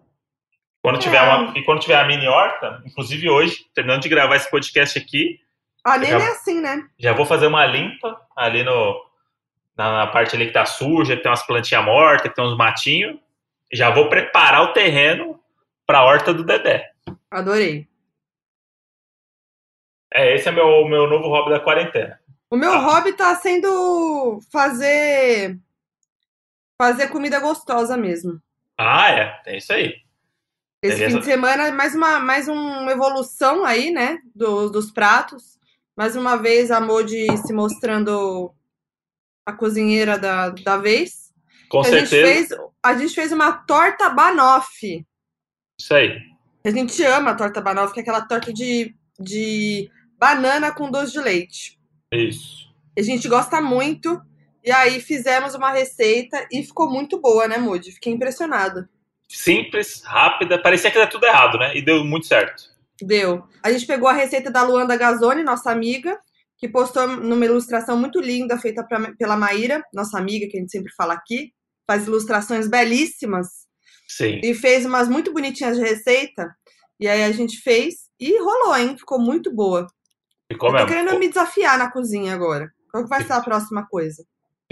Quando 0.84 0.98
tiver 0.98 1.16
É. 1.16 1.22
uma, 1.34 1.58
e 1.58 1.64
quando 1.64 1.80
tiver 1.80 1.96
a 1.98 2.04
mini 2.06 2.28
horta, 2.28 2.82
inclusive 2.84 3.30
hoje, 3.30 3.64
terminando 3.74 4.02
de 4.02 4.08
gravar 4.10 4.36
esse 4.36 4.50
podcast 4.50 4.98
aqui, 4.98 5.40
A 5.82 5.96
Nena 5.96 6.18
Já- 6.20 6.26
é 6.26 6.28
assim, 6.32 6.60
né? 6.60 6.86
já 6.98 7.12
vou 7.14 7.24
fazer 7.24 7.46
uma 7.46 7.64
limpa 7.64 8.20
ali 8.36 8.62
no, 8.62 9.02
na, 9.74 9.98
na 10.04 10.06
parte 10.08 10.36
ali 10.36 10.46
que 10.46 10.52
tá 10.52 10.66
suja, 10.66 11.16
que 11.16 11.22
tem 11.22 11.30
umas 11.30 11.46
plantinhas 11.46 11.82
mortas, 11.86 12.28
que 12.28 12.34
tem 12.34 12.44
uns 12.44 12.54
matinhos. 12.56 13.18
Já 13.72 13.88
vou 13.88 14.10
preparar 14.10 14.62
o 14.62 14.72
terreno 14.74 15.40
pra 15.86 16.04
horta 16.04 16.34
do 16.34 16.44
Dedé. 16.44 16.90
Adorei. 17.30 17.88
É, 20.12 20.34
esse 20.34 20.48
é 20.48 20.52
meu 20.52 20.86
meu 20.86 21.06
novo 21.08 21.28
hobby 21.28 21.50
da 21.50 21.60
quarentena. 21.60 22.20
O 22.50 22.56
meu 22.56 22.72
Ah. 22.72 22.78
hobby 22.78 23.14
tá 23.14 23.34
sendo 23.36 24.38
fazer 24.52 25.58
fazer 26.78 27.08
comida 27.08 27.40
gostosa 27.40 27.96
mesmo. 27.96 28.38
Ah, 28.78 29.10
é, 29.10 29.40
é 29.46 29.56
isso 29.56 29.72
aí. 29.72 30.03
Esse 30.84 30.96
Beleza. 30.96 31.14
fim 31.14 31.20
de 31.20 31.24
semana, 31.24 31.72
mais 31.72 31.94
uma, 31.94 32.20
mais 32.20 32.46
uma 32.46 32.92
evolução 32.92 33.64
aí, 33.64 33.90
né? 33.90 34.18
Dos, 34.34 34.70
dos 34.70 34.90
pratos. 34.90 35.58
Mais 35.96 36.14
uma 36.14 36.36
vez 36.36 36.70
a 36.70 36.78
Modi 36.78 37.26
se 37.38 37.54
mostrando 37.54 38.54
a 39.46 39.52
cozinheira 39.54 40.18
da, 40.18 40.50
da 40.50 40.76
vez. 40.76 41.32
Com 41.70 41.80
a, 41.80 41.84
gente 41.84 42.10
certeza. 42.10 42.56
fez, 42.56 42.70
a 42.82 42.98
gente 42.98 43.14
fez 43.14 43.32
uma 43.32 43.50
torta 43.50 44.10
banoffee. 44.10 45.06
Isso 45.80 45.94
aí. 45.94 46.18
A 46.62 46.70
gente 46.70 47.02
ama 47.02 47.30
a 47.30 47.34
torta 47.34 47.62
banoffee, 47.62 47.94
que 47.94 48.00
é 48.00 48.02
aquela 48.02 48.26
torta 48.26 48.52
de, 48.52 48.94
de 49.18 49.90
banana 50.18 50.70
com 50.70 50.90
doce 50.90 51.12
de 51.12 51.20
leite. 51.20 51.80
Isso. 52.12 52.70
A 52.98 53.00
gente 53.00 53.26
gosta 53.26 53.58
muito. 53.58 54.20
E 54.62 54.70
aí 54.70 55.00
fizemos 55.00 55.54
uma 55.54 55.70
receita 55.70 56.46
e 56.52 56.62
ficou 56.62 56.90
muito 56.90 57.18
boa, 57.18 57.48
né, 57.48 57.56
Moody? 57.56 57.92
Fiquei 57.92 58.12
impressionada. 58.12 58.86
Simples, 59.34 60.00
rápida. 60.04 60.62
Parecia 60.62 60.90
que 60.90 60.98
dar 60.98 61.08
tudo 61.08 61.26
errado, 61.26 61.58
né? 61.58 61.76
E 61.76 61.82
deu 61.82 62.04
muito 62.04 62.26
certo. 62.26 62.62
Deu. 63.02 63.44
A 63.62 63.72
gente 63.72 63.84
pegou 63.84 64.08
a 64.08 64.12
receita 64.12 64.48
da 64.48 64.62
Luanda 64.62 64.96
Gazzoni, 64.96 65.42
nossa 65.42 65.72
amiga, 65.72 66.16
que 66.56 66.68
postou 66.68 67.08
numa 67.08 67.44
ilustração 67.44 67.96
muito 67.96 68.20
linda 68.20 68.56
feita 68.58 68.84
pra, 68.84 69.12
pela 69.18 69.36
Maíra, 69.36 69.82
nossa 69.92 70.18
amiga, 70.18 70.46
que 70.48 70.56
a 70.56 70.60
gente 70.60 70.70
sempre 70.70 70.92
fala 70.96 71.14
aqui. 71.14 71.52
Faz 71.84 72.06
ilustrações 72.06 72.68
belíssimas. 72.68 73.48
Sim. 74.06 74.40
E 74.42 74.54
fez 74.54 74.86
umas 74.86 75.08
muito 75.08 75.32
bonitinhas 75.32 75.76
de 75.76 75.82
receita. 75.82 76.54
E 77.00 77.08
aí 77.08 77.24
a 77.24 77.32
gente 77.32 77.58
fez 77.60 78.08
e 78.20 78.38
rolou, 78.38 78.76
hein? 78.76 78.96
Ficou 78.96 79.18
muito 79.18 79.52
boa. 79.52 79.88
Ficou 80.50 80.68
eu 80.68 80.72
tô 80.72 80.78
mesmo. 80.84 80.88
querendo 80.88 81.18
me 81.18 81.28
desafiar 81.28 81.76
na 81.76 81.90
cozinha 81.90 82.32
agora. 82.32 82.70
Qual 82.92 83.06
vai 83.08 83.24
ser 83.24 83.32
a 83.32 83.40
próxima 83.40 83.84
coisa? 83.90 84.24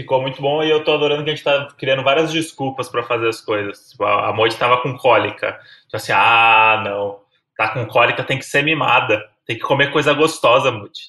Ficou 0.02 0.20
muito 0.20 0.40
bom 0.42 0.62
e 0.62 0.70
eu 0.70 0.84
tô 0.84 0.92
adorando 0.92 1.24
que 1.24 1.30
a 1.30 1.34
gente 1.34 1.44
tá 1.44 1.68
criando 1.78 2.02
várias 2.02 2.30
desculpas 2.30 2.88
pra 2.88 3.02
fazer 3.02 3.28
as 3.28 3.40
coisas. 3.40 3.90
Tipo, 3.90 4.04
a 4.04 4.32
Moide 4.32 4.56
tava 4.56 4.82
com 4.82 4.96
cólica. 4.96 5.52
Tipo 5.84 5.96
assim, 5.96 6.12
ah, 6.12 6.82
não. 6.84 7.20
Tá 7.56 7.68
com 7.70 7.86
cólica, 7.86 8.22
tem 8.24 8.38
que 8.38 8.44
ser 8.44 8.62
mimada. 8.62 9.22
Tem 9.46 9.56
que 9.56 9.62
comer 9.62 9.90
coisa 9.92 10.12
gostosa, 10.12 10.70
Moide. 10.70 11.00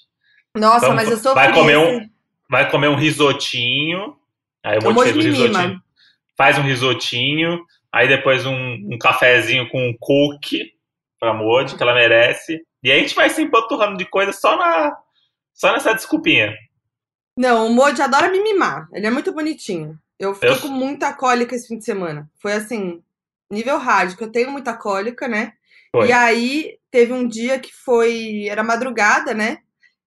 Nossa, 0.55 0.85
Então, 0.85 0.95
mas 0.95 1.09
eu 1.09 1.17
sou 1.17 1.33
vai 1.35 1.53
comer 1.53 1.77
um- 1.77 2.09
Vai 2.49 2.69
comer 2.69 2.87
um 2.87 2.95
risotinho. 2.95 4.15
Aí 4.63 4.77
o 4.79 4.83
Moide 4.93 5.13
fez 5.13 5.25
me 5.25 5.31
risotinho. 5.31 5.67
mima. 5.69 5.83
Faz 6.37 6.57
um 6.57 6.61
risotinho. 6.61 7.63
Aí 7.91 8.07
depois 8.07 8.45
um, 8.45 8.55
um 8.91 8.97
cafezinho 8.99 9.67
com 9.69 9.79
um 9.89 9.95
cookie 9.99 10.71
pra 11.19 11.33
Moide, 11.33 11.75
que 11.75 11.81
ela 11.83 11.93
merece. 11.93 12.61
E 12.83 12.91
aí 12.91 12.99
a 12.99 13.01
gente 13.01 13.15
vai 13.15 13.29
se 13.29 13.41
empanturrando 13.41 13.97
de 13.97 14.05
coisa 14.05 14.31
só, 14.33 14.57
na, 14.57 14.95
só 15.53 15.71
nessa 15.71 15.93
desculpinha. 15.93 16.53
Não, 17.37 17.67
o 17.67 17.69
Moji 17.73 18.01
adora 18.01 18.29
me 18.29 18.41
mimar. 18.41 18.87
Ele 18.93 19.07
é 19.07 19.09
muito 19.09 19.33
bonitinho. 19.33 19.97
Eu 20.19 20.33
fiquei 20.33 20.49
Eu- 20.51 20.59
com 20.59 20.67
muita 20.67 21.11
cólica 21.13 21.55
esse 21.55 21.67
fim 21.67 21.77
de 21.77 21.85
semana. 21.85 22.29
Foi 22.41 22.53
assim, 22.53 23.01
nível 23.51 23.77
hard, 23.77 24.15
que 24.15 24.23
eu 24.23 24.31
tenho 24.31 24.51
muita 24.51 24.73
cólica, 24.73 25.27
né? 25.27 25.53
Foi. 25.91 26.07
E 26.07 26.11
aí 26.11 26.77
teve 26.91 27.11
um 27.13 27.27
dia 27.27 27.59
que 27.59 27.71
foi. 27.73 28.45
Era 28.47 28.63
madrugada, 28.63 29.33
né? 29.33 29.57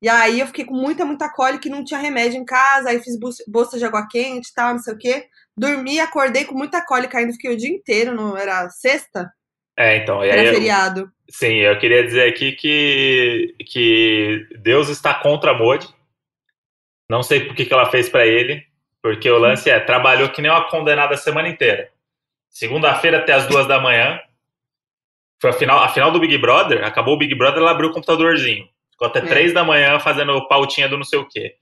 E 0.00 0.08
aí 0.08 0.40
eu 0.40 0.46
fiquei 0.46 0.64
com 0.64 0.74
muita, 0.74 1.04
muita 1.04 1.28
cólica 1.28 1.66
e 1.66 1.70
não 1.70 1.84
tinha 1.84 1.98
remédio 1.98 2.38
em 2.40 2.44
casa. 2.44 2.90
Aí 2.90 3.00
fiz 3.02 3.16
bolsa 3.48 3.78
de 3.78 3.84
água 3.84 4.06
quente 4.08 4.48
e 4.50 4.54
tal, 4.54 4.72
não 4.74 4.78
sei 4.78 4.94
o 4.94 4.98
quê. 4.98 5.26
Dormi, 5.56 5.98
acordei 5.98 6.44
com 6.44 6.54
muita 6.54 6.84
cólica 6.84 7.18
ainda, 7.18 7.32
fiquei 7.32 7.52
o 7.52 7.56
dia 7.56 7.70
inteiro, 7.70 8.14
não 8.14 8.36
era 8.36 8.68
sexta? 8.70 9.32
É, 9.76 9.96
então. 9.96 10.22
Era 10.22 10.44
eu- 10.44 10.54
feriado. 10.54 11.10
sim, 11.30 11.54
eu 11.56 11.78
queria 11.78 12.04
dizer 12.04 12.28
aqui 12.28 12.52
que, 12.52 13.54
que 13.66 14.46
Deus 14.60 14.88
está 14.88 15.14
contra 15.14 15.50
a 15.52 15.58
Modi. 15.58 15.88
Não 17.08 17.22
sei 17.22 17.44
por 17.44 17.54
que, 17.54 17.64
que 17.64 17.72
ela 17.72 17.90
fez 17.90 18.08
pra 18.08 18.26
ele. 18.26 18.64
Porque 19.02 19.30
o 19.30 19.38
lance 19.38 19.70
é, 19.70 19.78
trabalhou 19.78 20.28
que 20.30 20.42
nem 20.42 20.50
uma 20.50 20.68
condenada 20.68 21.14
a 21.14 21.18
semana 21.18 21.48
inteira. 21.48 21.88
Segunda-feira 22.50 23.18
até 23.18 23.32
as 23.32 23.46
duas 23.46 23.66
da 23.66 23.80
manhã. 23.80 24.20
Foi 25.40 25.50
a 25.50 25.52
final, 25.52 25.78
a 25.82 25.88
final 25.88 26.10
do 26.10 26.18
Big 26.18 26.36
Brother. 26.38 26.84
Acabou 26.84 27.14
o 27.14 27.18
Big 27.18 27.34
Brother, 27.34 27.58
ela 27.60 27.70
abriu 27.70 27.90
o 27.90 27.92
computadorzinho. 27.92 28.68
Ficou 28.90 29.06
até 29.06 29.20
É. 29.20 29.22
três 29.22 29.52
da 29.52 29.62
manhã 29.62 29.98
fazendo 30.00 30.48
pautinha 30.48 30.88
do 30.88 30.96
não 30.96 31.04
sei 31.04 31.18
o 31.18 31.28
quê. 31.28 31.54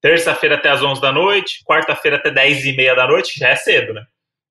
Terça-feira 0.00 0.54
até 0.56 0.70
as 0.70 0.82
onze 0.82 1.00
da 1.00 1.12
noite. 1.12 1.62
Quarta-feira 1.64 2.16
até 2.16 2.30
dez 2.30 2.64
e 2.64 2.74
meia 2.74 2.94
da 2.94 3.06
noite. 3.06 3.38
Já 3.38 3.48
é 3.50 3.56
cedo, 3.56 3.92
né? 3.92 4.04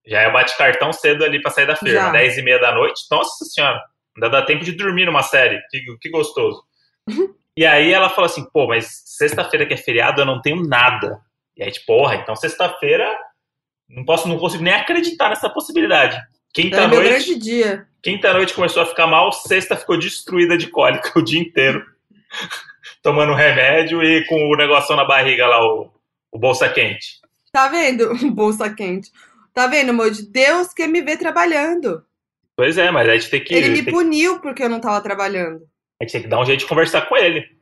Já 0.06 0.22
é 0.22 0.32
bate 0.32 0.56
cartão 0.58 0.94
cedo 0.94 1.26
ali 1.26 1.42
pra 1.42 1.52
sair 1.52 1.66
da. 1.66 1.76
Já. 1.84 2.12
Dez 2.12 2.38
e 2.38 2.42
meia 2.42 2.60
da 2.60 2.72
noite. 2.74 3.02
Nossa 3.12 3.44
senhora. 3.46 3.82
Ainda 4.16 4.30
dá 4.30 4.42
tempo 4.42 4.64
de 4.64 4.72
dormir 4.72 5.06
numa 5.06 5.24
série. 5.24 5.60
Que, 5.70 5.84
que 6.00 6.10
gostoso. 6.10 6.64
e 7.58 7.66
aí 7.66 7.92
ela 7.92 8.10
falou 8.10 8.26
assim, 8.26 8.46
pô, 8.52 8.68
mas 8.68 9.04
sexta-feira 9.17 9.65
que 9.65 9.73
é 9.73 9.77
feriado 9.77 10.21
eu 10.21 10.25
não 10.25 10.41
tenho 10.41 10.63
nada. 10.63 11.19
E 11.56 11.63
aí, 11.63 11.71
tipo, 11.71 11.88
porra, 11.88 12.15
então 12.15 12.36
sexta-feira 12.36 13.08
não 13.89 14.03
posso, 14.06 14.27
não 14.27 14.38
consigo 14.38 14.63
nem 14.63 14.73
acreditar 14.73 15.30
nessa 15.30 15.49
possibilidade. 15.49 16.15
Era 16.15 16.27
Quinta 16.53 16.88
meu 16.88 17.01
noite, 17.01 17.10
grande 17.10 17.36
dia. 17.36 17.88
quinta 18.01 18.34
noite 18.34 18.53
começou 18.53 18.82
a 18.82 18.86
ficar 18.86 19.06
mal, 19.06 19.32
sexta 19.32 19.75
ficou 19.75 19.97
destruída 19.97 20.58
de 20.58 20.67
cólica 20.67 21.12
o 21.17 21.21
dia 21.21 21.39
inteiro. 21.39 21.86
Tomando 23.03 23.34
remédio 23.34 24.01
e 24.03 24.25
com 24.25 24.36
o 24.49 24.56
negocinho 24.56 24.97
na 24.97 25.06
barriga 25.06 25.45
lá, 25.47 25.63
o, 25.63 25.91
o 26.32 26.39
bolsa 26.39 26.67
quente. 26.69 27.19
Tá 27.51 27.67
vendo? 27.69 28.13
Bolsa 28.36 28.69
quente. 28.73 29.12
Tá 29.53 29.67
vendo, 29.67 29.93
Moji? 29.93 30.30
Deus 30.30 30.73
quer 30.73 30.88
me 30.88 31.01
ver 31.01 31.17
trabalhando. 31.17 32.03
Pois 32.56 32.77
é, 32.77 32.91
mas 32.91 33.08
a 33.08 33.13
gente 33.13 33.30
tem 33.30 33.43
que, 33.43 33.53
Ele 33.53 33.69
me 33.69 33.84
puniu 33.84 34.39
porque 34.41 34.63
eu 34.63 34.69
não 34.69 34.80
tava 34.80 35.01
trabalhando. 35.01 35.62
a 35.99 36.03
gente 36.03 36.12
tem 36.12 36.21
que 36.23 36.27
dar 36.27 36.39
um 36.39 36.45
jeito 36.45 36.60
de 36.62 36.65
conversar 36.67 37.08
com 37.08 37.15
ele. 37.15 37.57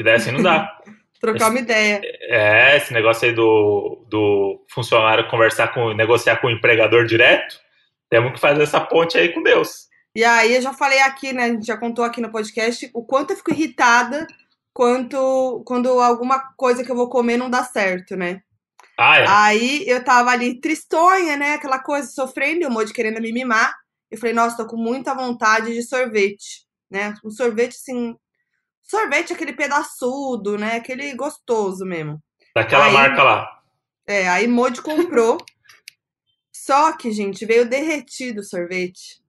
Que 0.00 0.04
daí 0.04 0.14
assim 0.14 0.30
não 0.30 0.42
dá. 0.42 0.66
Trocar 1.20 1.50
uma 1.50 1.58
ideia. 1.58 2.00
É, 2.02 2.78
esse 2.78 2.90
negócio 2.94 3.28
aí 3.28 3.34
do, 3.34 4.06
do 4.08 4.64
funcionário 4.72 5.28
conversar 5.28 5.74
com, 5.74 5.92
negociar 5.92 6.36
com 6.36 6.46
o 6.46 6.50
empregador 6.50 7.04
direto, 7.04 7.60
temos 8.08 8.32
que 8.32 8.40
fazer 8.40 8.62
essa 8.62 8.80
ponte 8.80 9.18
aí 9.18 9.28
com 9.28 9.42
Deus. 9.42 9.90
E 10.16 10.24
aí, 10.24 10.54
eu 10.54 10.62
já 10.62 10.72
falei 10.72 11.02
aqui, 11.02 11.34
né? 11.34 11.44
A 11.44 11.48
gente 11.48 11.66
já 11.66 11.76
contou 11.76 12.02
aqui 12.02 12.18
no 12.22 12.32
podcast 12.32 12.88
o 12.94 13.04
quanto 13.04 13.32
eu 13.32 13.36
fico 13.36 13.50
irritada 13.50 14.26
quanto, 14.72 15.62
quando 15.66 16.00
alguma 16.00 16.40
coisa 16.56 16.82
que 16.82 16.90
eu 16.90 16.96
vou 16.96 17.10
comer 17.10 17.36
não 17.36 17.50
dá 17.50 17.62
certo, 17.62 18.16
né? 18.16 18.40
Ah, 18.98 19.18
é. 19.18 19.26
Aí 19.28 19.84
eu 19.86 20.02
tava 20.02 20.30
ali 20.30 20.58
tristonha, 20.62 21.36
né? 21.36 21.52
Aquela 21.52 21.78
coisa, 21.78 22.08
sofrendo, 22.08 22.62
e 22.62 22.66
o 22.66 22.70
Moji 22.70 22.94
querendo 22.94 23.20
me 23.20 23.32
mimar. 23.32 23.74
Eu 24.10 24.16
falei, 24.16 24.34
nossa, 24.34 24.56
tô 24.56 24.66
com 24.66 24.78
muita 24.78 25.14
vontade 25.14 25.74
de 25.74 25.82
sorvete, 25.82 26.64
né? 26.90 27.12
Um 27.22 27.30
sorvete 27.30 27.72
assim. 27.72 28.16
Sorvete 28.90 29.32
aquele 29.32 29.52
pedaçudo, 29.52 30.58
né? 30.58 30.76
Aquele 30.76 31.14
gostoso 31.14 31.84
mesmo. 31.84 32.20
Daquela 32.54 32.86
aí- 32.86 32.92
marca 32.92 33.22
lá. 33.22 33.62
É, 34.06 34.28
aí 34.28 34.48
Moji 34.48 34.82
comprou. 34.82 35.38
Só 36.52 36.92
que, 36.96 37.12
gente, 37.12 37.46
veio 37.46 37.68
derretido 37.68 38.40
o 38.40 38.44
sorvete. 38.44 39.20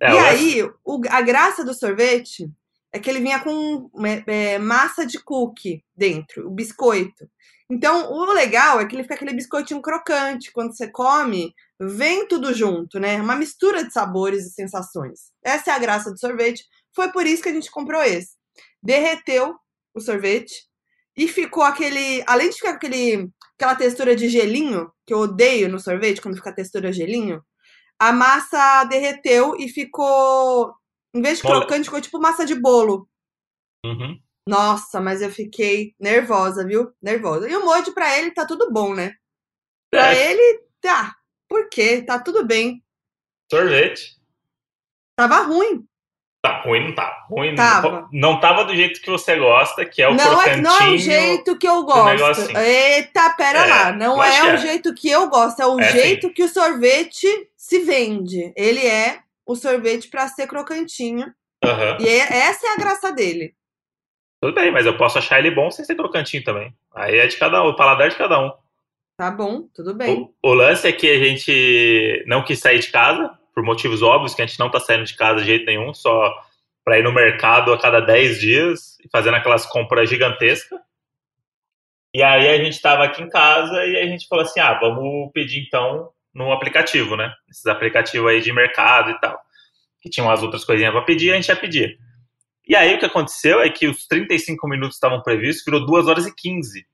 É, 0.00 0.12
e 0.14 0.18
aí, 0.18 0.62
o- 0.84 1.00
a 1.10 1.20
graça 1.20 1.62
do 1.64 1.74
sorvete 1.74 2.50
é 2.92 2.98
que 2.98 3.08
ele 3.10 3.20
vinha 3.20 3.38
com 3.40 3.90
é, 4.06 4.54
é, 4.54 4.58
massa 4.58 5.04
de 5.06 5.18
cookie 5.22 5.84
dentro, 5.94 6.46
o 6.48 6.50
biscoito. 6.50 7.28
Então, 7.70 8.10
o 8.10 8.32
legal 8.32 8.80
é 8.80 8.86
que 8.86 8.96
ele 8.96 9.02
fica 9.02 9.14
aquele 9.14 9.34
biscoitinho 9.34 9.82
crocante. 9.82 10.50
Quando 10.50 10.74
você 10.74 10.88
come, 10.90 11.54
vem 11.78 12.26
tudo 12.26 12.52
junto, 12.52 12.98
né? 12.98 13.20
Uma 13.20 13.36
mistura 13.36 13.84
de 13.84 13.92
sabores 13.92 14.44
e 14.46 14.50
sensações. 14.50 15.30
Essa 15.44 15.70
é 15.70 15.74
a 15.74 15.78
graça 15.78 16.10
do 16.10 16.18
sorvete. 16.18 16.64
Foi 16.96 17.12
por 17.12 17.26
isso 17.26 17.42
que 17.42 17.48
a 17.50 17.52
gente 17.52 17.70
comprou 17.70 18.02
esse. 18.02 18.39
Derreteu 18.82 19.56
o 19.94 20.00
sorvete 20.00 20.54
e 21.16 21.28
ficou 21.28 21.62
aquele. 21.62 22.22
Além 22.26 22.50
de 22.50 22.56
ficar 22.56 22.70
aquele, 22.70 23.28
aquela 23.58 23.74
textura 23.76 24.16
de 24.16 24.28
gelinho, 24.28 24.90
que 25.06 25.12
eu 25.12 25.18
odeio 25.18 25.68
no 25.68 25.78
sorvete, 25.78 26.20
quando 26.20 26.36
fica 26.36 26.50
a 26.50 26.54
textura 26.54 26.92
gelinho, 26.92 27.42
a 27.98 28.12
massa 28.12 28.84
derreteu 28.84 29.56
e 29.56 29.68
ficou. 29.68 30.74
Em 31.14 31.20
vez 31.20 31.38
de 31.38 31.44
Mole. 31.44 31.60
crocante, 31.60 31.84
ficou 31.84 32.00
tipo 32.00 32.20
massa 32.20 32.46
de 32.46 32.54
bolo. 32.54 33.08
Uhum. 33.84 34.20
Nossa, 34.46 35.00
mas 35.00 35.20
eu 35.22 35.30
fiquei 35.30 35.94
nervosa, 35.98 36.66
viu? 36.66 36.92
Nervosa. 37.02 37.48
E 37.48 37.54
o 37.56 37.64
molde 37.64 37.92
pra 37.92 38.18
ele 38.18 38.30
tá 38.30 38.46
tudo 38.46 38.72
bom, 38.72 38.94
né? 38.94 39.14
Pra 39.90 40.14
É, 40.14 40.30
ele, 40.32 40.64
tá. 40.80 41.14
Por 41.48 41.68
quê? 41.68 42.02
Tá 42.02 42.18
tudo 42.18 42.46
bem. 42.46 42.82
sorvete. 43.50 44.16
Tava 45.16 45.42
ruim. 45.42 45.86
Tá 46.42 46.62
ruim, 46.62 46.86
não 46.88 46.94
tá. 46.94 47.26
Ruim, 47.28 47.54
Tava. 47.54 47.90
Não, 47.90 48.08
não 48.32 48.40
tava 48.40 48.64
do 48.64 48.74
jeito 48.74 49.00
que 49.02 49.10
você 49.10 49.36
gosta, 49.36 49.84
que 49.84 50.00
é 50.00 50.08
o 50.08 50.14
não, 50.14 50.24
é, 50.24 50.44
crocantinho. 50.54 50.62
não 50.62 50.80
é 50.80 50.90
o 50.90 50.96
jeito 50.98 51.58
que 51.58 51.68
eu 51.68 51.82
gosto. 51.84 52.06
negocinho. 52.06 52.58
Eita, 52.58 53.30
pera 53.36 53.58
É, 53.58 53.66
lá. 53.68 53.92
Não 53.92 54.22
é 54.22 54.30
que 54.40 54.46
o 54.46 54.50
é. 54.50 54.56
jeito 54.56 54.94
que 54.94 55.10
eu 55.10 55.28
gosto, 55.28 55.60
é 55.60 55.66
o 55.66 55.78
É, 55.78 55.92
jeito 55.92 56.32
que 56.32 56.42
o 56.42 56.48
sorvete 56.48 57.26
se 57.56 57.80
vende. 57.80 58.52
Ele 58.56 58.86
é 58.86 59.18
o 59.44 59.54
sorvete 59.54 60.08
pra 60.08 60.28
ser 60.28 60.46
crocantinho. 60.46 61.30
Aham. 61.62 61.98
E 62.00 62.08
é- 62.08 62.38
essa 62.48 62.66
é 62.68 62.70
a 62.70 62.76
graça 62.76 63.12
dele. 63.12 63.54
Tudo 64.40 64.54
bem, 64.54 64.70
mas 64.72 64.86
eu 64.86 64.96
posso 64.96 65.18
achar 65.18 65.38
ele 65.38 65.50
bom 65.50 65.70
sem 65.70 65.84
ser 65.84 65.94
crocantinho 65.94 66.42
também. 66.42 66.74
Aí 66.94 67.18
é 67.18 67.26
de 67.26 67.36
cada 67.36 67.62
um, 67.62 67.66
o 67.66 67.76
paladar 67.76 68.08
de 68.08 68.16
cada 68.16 68.40
um. 68.40 68.50
Tá 69.18 69.30
bom, 69.30 69.68
tudo 69.74 69.92
bem. 69.94 70.32
O, 70.42 70.48
o 70.50 70.54
lance 70.54 70.88
é 70.88 70.92
que 70.92 71.06
a 71.10 71.22
gente 71.22 72.24
não 72.26 72.42
quis 72.42 72.58
sair 72.58 72.78
de 72.78 72.90
casa, 72.90 73.30
por 73.54 73.62
motivos 73.62 74.02
óbvios, 74.02 74.34
que 74.34 74.42
a 74.42 74.46
gente 74.46 74.58
não 74.58 74.70
tá 74.70 74.80
saindo 74.80 75.04
de 75.04 75.16
casa 75.16 75.40
de 75.40 75.46
jeito 75.46 75.66
nenhum, 75.66 75.92
só 75.92 76.32
pra 76.84 76.98
ir 76.98 77.02
no 77.02 77.12
mercado 77.12 77.72
a 77.72 77.78
cada 77.78 78.00
10 78.00 78.40
dias 78.40 78.98
e 79.04 79.08
fazendo 79.10 79.36
aquelas 79.36 79.66
compras 79.66 80.08
gigantescas. 80.08 80.78
E 82.14 82.22
aí 82.22 82.48
a 82.48 82.62
gente 82.62 82.80
tava 82.80 83.04
aqui 83.04 83.22
em 83.22 83.28
casa 83.28 83.84
e 83.86 83.96
a 83.96 84.06
gente 84.06 84.26
falou 84.26 84.44
assim: 84.44 84.60
ah, 84.60 84.78
vamos 84.80 85.30
pedir 85.32 85.64
então 85.66 86.10
no 86.34 86.52
aplicativo, 86.52 87.16
né? 87.16 87.32
Esses 87.48 87.66
aplicativos 87.66 88.28
aí 88.28 88.40
de 88.40 88.52
mercado 88.52 89.10
e 89.10 89.20
tal. 89.20 89.38
que 90.00 90.10
tinham 90.10 90.30
as 90.30 90.42
outras 90.42 90.64
coisinhas 90.64 90.92
para 90.92 91.02
pedir, 91.02 91.32
a 91.32 91.36
gente 91.36 91.48
ia 91.48 91.56
pedir. 91.56 91.98
E 92.66 92.74
aí 92.74 92.94
o 92.94 92.98
que 92.98 93.06
aconteceu 93.06 93.60
é 93.60 93.68
que 93.68 93.86
os 93.86 94.06
35 94.06 94.68
minutos 94.68 94.96
estavam 94.96 95.22
previstos, 95.22 95.64
virou 95.64 95.84
2 95.84 96.06
horas 96.06 96.26
e 96.26 96.34
15. 96.34 96.86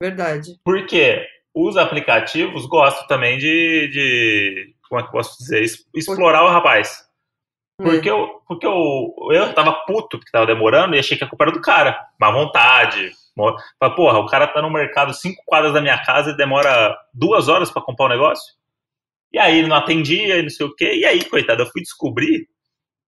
Verdade. 0.00 0.60
Porque 0.64 1.26
os 1.54 1.76
aplicativos 1.76 2.66
gostam 2.66 3.06
também 3.06 3.38
de, 3.38 3.88
de 3.88 4.74
como 4.88 5.00
é 5.00 5.02
que 5.02 5.08
eu 5.08 5.12
posso 5.12 5.38
dizer, 5.38 5.64
explorar 5.94 6.44
o 6.44 6.48
rapaz. 6.48 7.06
Porque, 7.80 8.10
hum. 8.10 8.18
eu, 8.18 8.42
porque 8.46 8.66
eu, 8.66 9.14
eu 9.30 9.54
tava 9.54 9.72
puto 9.86 10.18
que 10.18 10.30
tava 10.32 10.46
demorando 10.46 10.96
e 10.96 10.98
achei 10.98 11.16
que 11.16 11.24
a 11.24 11.28
culpa 11.28 11.44
era 11.44 11.52
do 11.52 11.60
cara. 11.60 11.98
Má 12.20 12.30
vontade. 12.30 13.12
Falei, 13.36 13.94
porra, 13.94 14.18
o 14.18 14.26
cara 14.26 14.48
tá 14.48 14.60
no 14.60 14.70
mercado 14.70 15.14
cinco 15.14 15.40
quadras 15.46 15.72
da 15.72 15.80
minha 15.80 16.02
casa 16.04 16.30
e 16.30 16.36
demora 16.36 16.96
duas 17.14 17.48
horas 17.48 17.70
para 17.70 17.82
comprar 17.82 18.06
o 18.06 18.08
um 18.08 18.12
negócio. 18.12 18.54
E 19.32 19.38
aí 19.38 19.58
ele 19.58 19.68
não 19.68 19.76
atendia 19.76 20.38
e 20.38 20.42
não 20.42 20.50
sei 20.50 20.66
o 20.66 20.74
quê. 20.74 20.94
E 20.96 21.04
aí, 21.04 21.24
coitado, 21.24 21.62
eu 21.62 21.66
fui 21.66 21.82
descobrir 21.82 22.48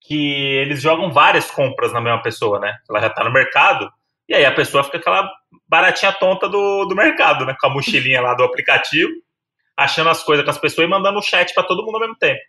que 0.00 0.32
eles 0.58 0.80
jogam 0.80 1.12
várias 1.12 1.50
compras 1.50 1.92
na 1.92 2.00
mesma 2.00 2.22
pessoa, 2.22 2.60
né? 2.60 2.76
Ela 2.88 3.00
já 3.00 3.10
tá 3.10 3.24
no 3.24 3.32
mercado. 3.32 3.90
E 4.28 4.34
aí 4.34 4.44
a 4.44 4.54
pessoa 4.54 4.84
fica 4.84 4.98
aquela 4.98 5.28
baratinha 5.68 6.12
tonta 6.12 6.48
do, 6.48 6.84
do 6.84 6.94
mercado, 6.94 7.44
né? 7.44 7.56
Com 7.60 7.66
a 7.66 7.70
mochilinha 7.70 8.20
lá 8.20 8.34
do 8.34 8.44
aplicativo, 8.44 9.10
achando 9.80 10.10
as 10.10 10.22
coisas 10.22 10.44
com 10.44 10.50
as 10.50 10.58
pessoas 10.58 10.86
e 10.86 10.90
mandando 10.90 11.18
o 11.18 11.22
chat 11.22 11.54
para 11.54 11.62
todo 11.62 11.82
mundo 11.82 11.94
ao 11.94 12.00
mesmo 12.00 12.16
tempo. 12.16 12.40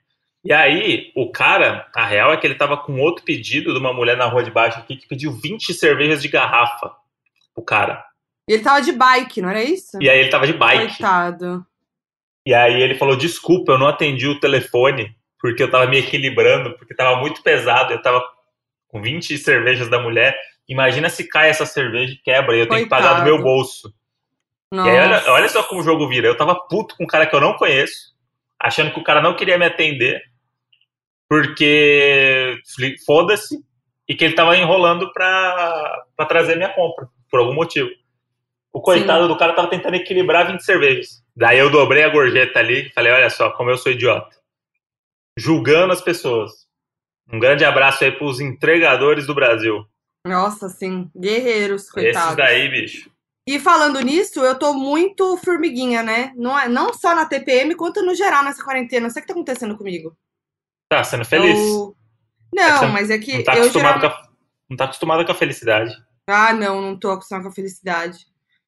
E 0.44 0.52
aí, 0.52 1.12
o 1.16 1.32
cara, 1.32 1.88
a 1.96 2.06
real 2.06 2.34
é 2.34 2.38
que 2.38 2.46
ele 2.46 2.56
tava 2.56 2.76
com 2.76 3.00
outro 3.00 3.24
pedido 3.24 3.72
de 3.72 3.80
uma 3.80 3.94
mulher 3.94 4.18
na 4.18 4.26
rua 4.26 4.44
de 4.44 4.52
baixo 4.52 4.80
aqui 4.80 4.98
que 4.98 5.08
pediu 5.08 5.32
20 5.32 5.74
cervejas 5.74 6.22
de 6.22 6.28
garrafa. 6.28 6.92
O 7.56 7.62
cara. 7.62 8.04
E 8.50 8.54
ele 8.54 8.64
tava 8.64 8.82
de 8.82 8.92
bike, 8.92 9.42
não 9.42 9.50
era 9.50 9.64
isso? 9.64 9.98
E 10.02 10.10
aí 10.10 10.20
ele 10.20 10.30
tava 10.30 10.46
de 10.46 10.54
bike. 10.54 10.88
Coitado. 10.88 11.66
E 12.46 12.54
aí 12.54 12.82
ele 12.82 12.96
falou: 12.96 13.16
desculpa, 13.16 13.74
eu 13.74 13.78
não 13.78 13.88
atendi 13.88 14.28
o 14.28 14.40
telefone, 14.40 15.16
porque 15.40 15.62
eu 15.64 15.70
tava 15.72 15.86
me 15.86 16.00
equilibrando, 16.00 16.76
porque 16.78 16.96
tava 16.96 17.20
muito 17.20 17.42
pesado, 17.44 17.94
eu 17.94 18.02
tava 18.02 18.22
com 18.88 19.02
20 19.02 19.38
cervejas 19.38 19.90
da 19.90 20.00
mulher. 20.00 20.38
Imagina 20.68 21.10
se 21.10 21.28
cai 21.30 21.50
essa 21.50 21.66
cerveja 21.66 22.14
e 22.14 22.18
quebra, 22.18 22.56
e 22.56 22.62
eu 22.62 22.68
Coitado. 22.68 22.76
tenho 22.76 22.84
que 22.84 22.90
pagar 22.90 23.20
do 23.20 23.26
meu 23.26 23.42
bolso. 23.42 23.94
Nossa. 24.72 24.90
E 24.90 24.98
aí, 24.98 25.06
olha, 25.06 25.32
olha 25.32 25.50
só 25.50 25.64
como 25.64 25.82
o 25.82 25.84
jogo 25.84 26.08
vira. 26.08 26.28
Eu 26.28 26.38
tava 26.38 26.56
puto 26.56 26.96
com 26.96 27.04
um 27.04 27.08
cara 27.08 27.26
que 27.26 27.36
eu 27.36 27.42
não 27.42 27.58
conheço, 27.58 28.14
achando 28.60 28.92
que 28.92 29.00
o 29.00 29.04
cara 29.04 29.22
não 29.22 29.36
queria 29.36 29.58
me 29.58 29.66
atender 29.66 30.22
porque 31.32 32.60
foda-se, 33.06 33.64
e 34.06 34.14
que 34.14 34.26
ele 34.26 34.36
tava 34.36 34.58
enrolando 34.58 35.14
pra, 35.14 36.04
pra 36.18 36.26
trazer 36.26 36.58
minha 36.58 36.74
compra, 36.74 37.08
por 37.30 37.40
algum 37.40 37.54
motivo. 37.54 37.90
O 38.74 38.82
coitado 38.82 39.24
Sim. 39.24 39.28
do 39.30 39.38
cara 39.38 39.54
tava 39.54 39.70
tentando 39.70 39.96
equilibrar 39.96 40.52
20 40.52 40.60
cervejas. 40.60 41.24
Daí 41.34 41.58
eu 41.58 41.70
dobrei 41.70 42.04
a 42.04 42.10
gorjeta 42.10 42.60
ali 42.60 42.88
e 42.88 42.90
falei: 42.90 43.14
olha 43.14 43.30
só, 43.30 43.50
como 43.52 43.70
eu 43.70 43.78
sou 43.78 43.94
idiota. 43.94 44.36
Julgando 45.38 45.94
as 45.94 46.02
pessoas. 46.02 46.68
Um 47.32 47.40
grande 47.40 47.64
abraço 47.64 48.04
aí 48.04 48.12
pros 48.12 48.42
entregadores 48.42 49.26
do 49.26 49.34
Brasil. 49.34 49.86
Nossa, 50.28 50.68
sim. 50.68 51.10
Guerreiros, 51.16 51.90
coitados. 51.90 52.24
Esses 52.24 52.36
daí, 52.36 52.68
bicho. 52.68 53.10
E 53.48 53.60
falando 53.60 54.00
nisso, 54.02 54.40
eu 54.42 54.58
tô 54.58 54.74
muito 54.74 55.36
formiguinha, 55.38 56.04
né? 56.04 56.32
Não, 56.36 56.58
é, 56.58 56.70
não 56.70 56.94
só 56.94 57.16
na 57.16 57.26
TPM, 57.26 57.76
quanto 57.76 58.04
no 58.04 58.14
geral 58.14 58.44
nessa 58.44 58.64
quarentena. 58.64 59.04
Não 59.04 59.10
sei 59.10 59.20
o 59.20 59.24
que 59.24 59.28
tá 59.28 59.34
acontecendo 59.34 59.78
comigo. 59.78 60.16
Tá 60.90 61.04
sendo 61.04 61.26
feliz. 61.26 61.58
Eu... 61.58 61.96
Não, 62.54 62.84
é 62.84 62.88
mas 62.88 63.10
é 63.10 63.18
que. 63.18 63.38
Não 63.38 63.44
tá, 63.44 63.58
eu 63.58 63.72
geralmente... 63.72 64.02
com 64.02 64.08
a... 64.08 64.30
não 64.70 64.78
tá 64.78 64.86
acostumado 64.86 65.26
com 65.26 65.32
a 65.32 65.36
felicidade. 65.36 65.92
Ah, 66.28 66.54
não, 66.54 66.82
não 66.82 67.00
tô 67.00 67.10
acostumado 67.12 67.44
com 67.44 67.50
a 67.50 67.54
felicidade. 67.54 68.26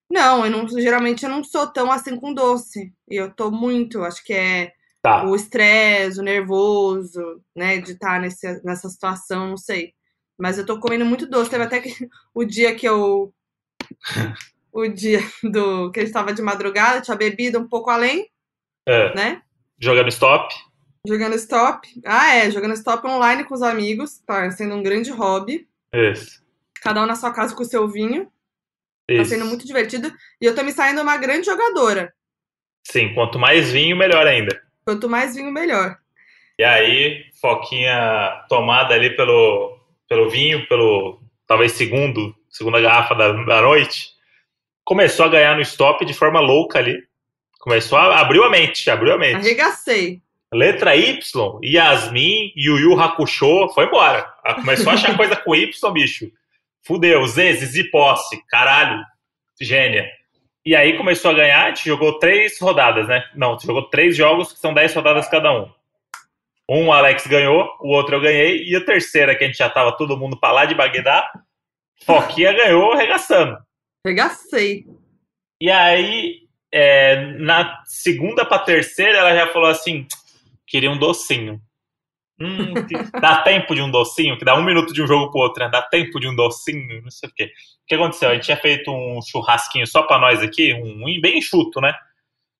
Não, 0.09 0.45
eu 0.45 0.51
não, 0.51 0.67
geralmente 0.67 1.23
eu 1.23 1.29
não 1.29 1.43
sou 1.43 1.67
tão 1.67 1.91
assim 1.91 2.15
com 2.15 2.33
doce. 2.33 2.93
E 3.09 3.15
eu 3.15 3.33
tô 3.33 3.51
muito, 3.51 4.03
acho 4.03 4.23
que 4.23 4.33
é 4.33 4.71
tá. 5.01 5.25
o 5.25 5.35
estresse, 5.35 6.19
o 6.19 6.23
nervoso, 6.23 7.41
né, 7.55 7.79
de 7.79 7.91
estar 7.91 8.13
tá 8.13 8.19
nesse, 8.19 8.63
nessa 8.63 8.89
situação, 8.89 9.49
não 9.49 9.57
sei. 9.57 9.93
Mas 10.37 10.57
eu 10.57 10.65
tô 10.65 10.79
comendo 10.79 11.05
muito 11.05 11.29
doce. 11.29 11.49
Teve 11.49 11.63
até 11.63 11.79
que 11.79 11.89
o 12.33 12.43
dia 12.43 12.75
que 12.75 12.87
eu. 12.87 13.33
O 14.73 14.87
dia 14.87 15.19
do 15.43 15.91
que 15.91 15.99
a 15.99 16.03
gente 16.03 16.13
tava 16.13 16.33
de 16.33 16.41
madrugada, 16.41 17.01
tinha 17.01 17.15
bebido 17.15 17.59
um 17.59 17.67
pouco 17.67 17.89
além. 17.89 18.27
É. 18.87 19.15
Né? 19.15 19.41
Jogando 19.79 20.09
stop. 20.09 20.53
Jogando 21.07 21.35
stop. 21.35 21.87
Ah, 22.05 22.35
é, 22.35 22.51
jogando 22.51 22.73
stop 22.73 23.05
online 23.07 23.43
com 23.43 23.53
os 23.53 23.61
amigos. 23.61 24.19
Tá 24.25 24.49
sendo 24.51 24.75
um 24.75 24.83
grande 24.83 25.11
hobby. 25.11 25.67
Isso. 25.93 26.41
Cada 26.81 27.03
um 27.03 27.05
na 27.05 27.15
sua 27.15 27.31
casa 27.31 27.55
com 27.55 27.61
o 27.61 27.65
seu 27.65 27.87
vinho. 27.87 28.29
Isso. 29.09 29.21
Tá 29.21 29.25
sendo 29.25 29.45
muito 29.45 29.65
divertido. 29.65 30.11
E 30.41 30.45
eu 30.45 30.55
tô 30.55 30.63
me 30.63 30.71
saindo 30.71 31.01
uma 31.01 31.17
grande 31.17 31.45
jogadora. 31.45 32.13
Sim, 32.85 33.13
quanto 33.13 33.39
mais 33.39 33.71
vinho, 33.71 33.95
melhor 33.95 34.25
ainda. 34.25 34.61
Quanto 34.85 35.07
mais 35.07 35.35
vinho, 35.35 35.51
melhor. 35.51 35.97
E 36.57 36.63
aí, 36.63 37.25
Foquinha 37.39 38.45
tomada 38.49 38.93
ali 38.93 39.15
pelo, 39.15 39.79
pelo 40.07 40.29
vinho, 40.29 40.67
pelo 40.67 41.21
talvez 41.47 41.73
segundo, 41.73 42.35
segunda 42.49 42.81
garrafa 42.81 43.15
da, 43.15 43.31
da 43.31 43.61
noite, 43.61 44.12
começou 44.83 45.25
a 45.25 45.29
ganhar 45.29 45.55
no 45.55 45.61
stop 45.61 46.05
de 46.05 46.13
forma 46.13 46.39
louca 46.39 46.79
ali. 46.79 46.97
Começou 47.59 47.97
a 47.97 48.19
abriu 48.19 48.43
a 48.43 48.49
mente, 48.49 48.89
abriu 48.89 49.13
a 49.13 49.17
mente. 49.17 49.35
Arregacei. 49.35 50.21
Letra 50.53 50.95
Y, 50.95 51.59
Yasmin, 51.63 52.51
Yu 52.55 52.77
Yu 52.77 52.99
Hakusho, 52.99 53.69
foi 53.69 53.85
embora. 53.85 54.23
Começou 54.55 54.91
a 54.91 54.95
achar 54.95 55.15
coisa 55.17 55.35
com 55.35 55.55
Y, 55.55 55.91
bicho. 55.91 56.31
Fudeu, 56.85 57.25
Z, 57.25 57.53
Zizi 57.53 57.89
Posse, 57.89 58.45
caralho, 58.47 59.03
gênia. 59.59 60.07
E 60.65 60.75
aí 60.75 60.95
começou 60.95 61.31
a 61.31 61.33
ganhar, 61.33 61.65
a 61.65 61.69
gente 61.69 61.85
jogou 61.85 62.19
três 62.19 62.59
rodadas, 62.59 63.07
né? 63.07 63.23
Não, 63.35 63.57
jogou 63.59 63.89
três 63.89 64.15
jogos 64.15 64.53
que 64.53 64.59
são 64.59 64.73
dez 64.73 64.93
rodadas 64.93 65.27
cada 65.27 65.51
um. 65.51 65.69
Um 66.69 66.87
o 66.87 66.93
Alex 66.93 67.27
ganhou, 67.27 67.69
o 67.81 67.89
outro 67.89 68.15
eu 68.15 68.21
ganhei, 68.21 68.63
e 68.63 68.75
a 68.75 68.85
terceira, 68.85 69.35
que 69.35 69.43
a 69.43 69.47
gente 69.47 69.57
já 69.57 69.69
tava 69.69 69.91
todo 69.97 70.17
mundo 70.17 70.39
pra 70.39 70.51
lá 70.51 70.65
de 70.65 70.75
Bagdá, 70.75 71.29
Foquinha 72.05 72.53
ganhou 72.53 72.93
arregaçando. 72.93 73.57
Arregacei. 74.05 74.85
E 75.61 75.71
aí, 75.71 76.41
é, 76.71 77.37
na 77.37 77.81
segunda 77.85 78.45
pra 78.45 78.59
terceira, 78.59 79.19
ela 79.19 79.35
já 79.35 79.47
falou 79.53 79.69
assim: 79.69 80.05
queria 80.67 80.91
um 80.91 80.97
docinho. 80.97 81.61
Hum, 82.39 82.73
dá 83.21 83.41
tempo 83.43 83.73
de 83.73 83.81
um 83.81 83.89
docinho, 83.89 84.37
que 84.37 84.43
dá 84.43 84.55
um 84.55 84.63
minuto 84.63 84.93
de 84.93 85.01
um 85.01 85.07
jogo 85.07 85.31
pro 85.31 85.41
outro, 85.41 85.63
né? 85.63 85.69
Dá 85.69 85.81
tempo 85.81 86.19
de 86.19 86.27
um 86.27 86.35
docinho, 86.35 87.01
não 87.01 87.11
sei 87.11 87.29
o 87.29 87.33
quê. 87.33 87.45
O 87.45 87.87
que 87.87 87.95
aconteceu? 87.95 88.29
A 88.29 88.33
gente 88.33 88.45
tinha 88.45 88.57
feito 88.57 88.91
um 88.91 89.21
churrasquinho 89.21 89.87
só 89.87 90.03
pra 90.03 90.19
nós 90.19 90.41
aqui, 90.41 90.73
um 90.73 91.21
bem 91.21 91.37
enxuto, 91.37 91.79
né? 91.79 91.93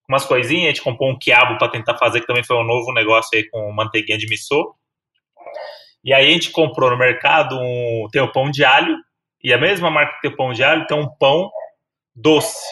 Umas 0.08 0.26
coisinhas, 0.26 0.66
a 0.66 0.68
gente 0.68 0.82
comprou 0.82 1.10
um 1.10 1.18
quiabo 1.18 1.58
para 1.58 1.70
tentar 1.70 1.98
fazer, 1.98 2.22
que 2.22 2.28
também 2.28 2.44
foi 2.44 2.56
um 2.58 2.64
novo 2.64 2.94
negócio 2.94 3.38
aí 3.38 3.50
com 3.50 3.72
manteiguinha 3.72 4.18
de 4.18 4.28
missô. 4.28 4.76
E 6.04 6.14
aí 6.14 6.28
a 6.28 6.32
gente 6.32 6.52
comprou 6.52 6.90
no 6.90 6.98
mercado 6.98 7.58
um, 7.58 8.08
tem 8.12 8.22
o 8.22 8.32
pão 8.32 8.52
de 8.52 8.64
alho, 8.64 8.98
e 9.44 9.54
a 9.54 9.58
mesma 9.58 9.92
marca 9.92 10.14
que 10.16 10.22
tem 10.22 10.32
o 10.32 10.38
pão 10.38 10.54
de 10.54 10.64
alho 10.64 10.88
tem 10.88 10.98
um 10.98 11.08
pão 11.18 11.52
doce, 12.16 12.66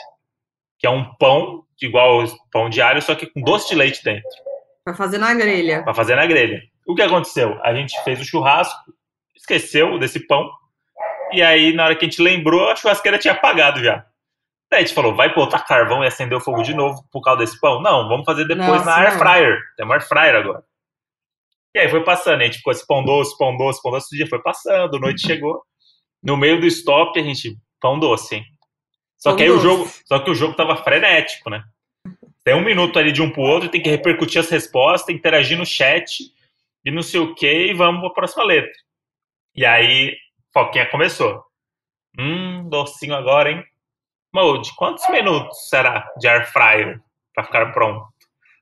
que 0.80 0.88
é 0.88 0.90
um 0.90 1.14
pão 1.16 1.64
igual 1.82 2.24
pão 2.52 2.70
de 2.70 2.82
alho, 2.82 3.02
só 3.02 3.16
que 3.16 3.26
com 3.26 3.42
doce 3.42 3.70
de 3.70 3.76
leite 3.76 4.04
dentro. 4.04 4.30
Pra 4.84 4.94
fazer 4.94 5.18
na 5.18 5.34
grelha. 5.34 5.84
Pra 5.84 5.94
fazer 5.94 6.16
na 6.16 6.26
grelha. 6.26 6.62
O 6.88 6.96
que 6.96 7.02
aconteceu? 7.02 7.60
A 7.64 7.74
gente 7.74 8.02
fez 8.04 8.20
o 8.20 8.26
churrasco, 8.26 8.80
esqueceu 9.36 9.98
desse 10.00 10.26
pão, 10.28 10.50
e 11.32 11.42
aí 11.42 11.74
na 11.74 11.86
hora 11.86 11.96
que 11.96 12.06
a 12.06 12.10
gente 12.10 12.22
lembrou, 12.22 12.70
a 12.70 12.76
churrasqueira 12.76 13.18
tinha 13.18 13.34
apagado 13.34 13.84
já. 13.84 14.06
Daí 14.70 14.80
a 14.80 14.86
gente 14.86 14.94
falou, 14.94 15.14
vai 15.14 15.34
botar 15.34 15.60
carvão 15.60 16.04
e 16.04 16.08
acender 16.08 16.38
o 16.38 16.42
fogo 16.42 16.62
de 16.62 16.74
novo 16.74 17.04
por 17.12 17.22
causa 17.22 17.40
desse 17.40 17.60
pão? 17.60 17.82
Não, 17.82 18.08
vamos 18.08 18.26
fazer 18.26 18.46
depois 18.46 18.68
Nossa, 18.68 18.86
na 18.86 18.98
air 19.00 19.18
fryer. 19.18 19.60
Tem 19.76 19.86
uma 19.86 19.96
air 19.96 20.08
fryer 20.08 20.36
agora. 20.36 20.64
E 21.76 21.80
aí 21.80 21.90
foi 21.90 22.04
passando, 22.04 22.42
a 22.42 22.46
gente 22.46 22.58
ficou 22.58 22.72
esse 22.72 22.86
pão 22.88 23.04
doce, 23.04 23.38
pão 23.38 23.56
doce, 23.58 23.82
pão 23.82 23.92
doce, 23.92 24.14
o 24.14 24.18
dia 24.18 24.28
foi 24.28 24.42
passando, 24.42 25.00
noite 25.00 25.26
chegou. 25.26 25.62
No 26.22 26.38
meio 26.38 26.60
do 26.60 26.68
stop, 26.68 27.20
a 27.20 27.24
gente, 27.24 27.58
pão 27.80 28.00
doce, 28.00 28.36
hein? 28.36 28.46
Só 29.18 29.32
pão 29.32 29.38
que 29.38 29.44
aí 29.44 29.50
doce. 29.50 29.60
o 29.60 29.64
jogo, 29.64 29.92
só 30.06 30.20
que 30.20 30.30
o 30.30 30.36
jogo 30.36 30.56
tava 30.56 30.76
frenético, 30.78 31.50
né? 31.50 31.64
Tem 32.44 32.56
um 32.56 32.64
minuto 32.64 32.98
ali 32.98 33.12
de 33.12 33.22
um 33.22 33.30
pro 33.30 33.42
outro, 33.42 33.70
tem 33.70 33.82
que 33.82 33.90
repercutir 33.90 34.40
as 34.40 34.50
respostas, 34.50 35.14
interagir 35.14 35.58
no 35.58 35.66
chat 35.66 36.32
e 36.84 36.92
não 36.92 37.04
sei 37.04 37.20
o 37.20 37.36
que, 37.36 37.68
e 37.68 37.74
vamos 37.74 38.02
pra 38.02 38.10
próxima 38.10 38.44
letra. 38.44 38.72
E 39.56 39.66
aí, 39.66 40.16
Foquinha 40.54 40.90
começou. 40.90 41.44
Hum, 42.18 42.68
docinho 42.68 43.16
agora, 43.16 43.52
hein? 43.52 43.64
Mode, 44.34 44.74
quantos 44.76 45.08
minutos 45.10 45.70
será 45.70 46.10
de 46.18 46.28
air 46.28 46.52
fryer 46.52 47.02
para 47.34 47.44
ficar 47.44 47.72
pronto? 47.74 48.08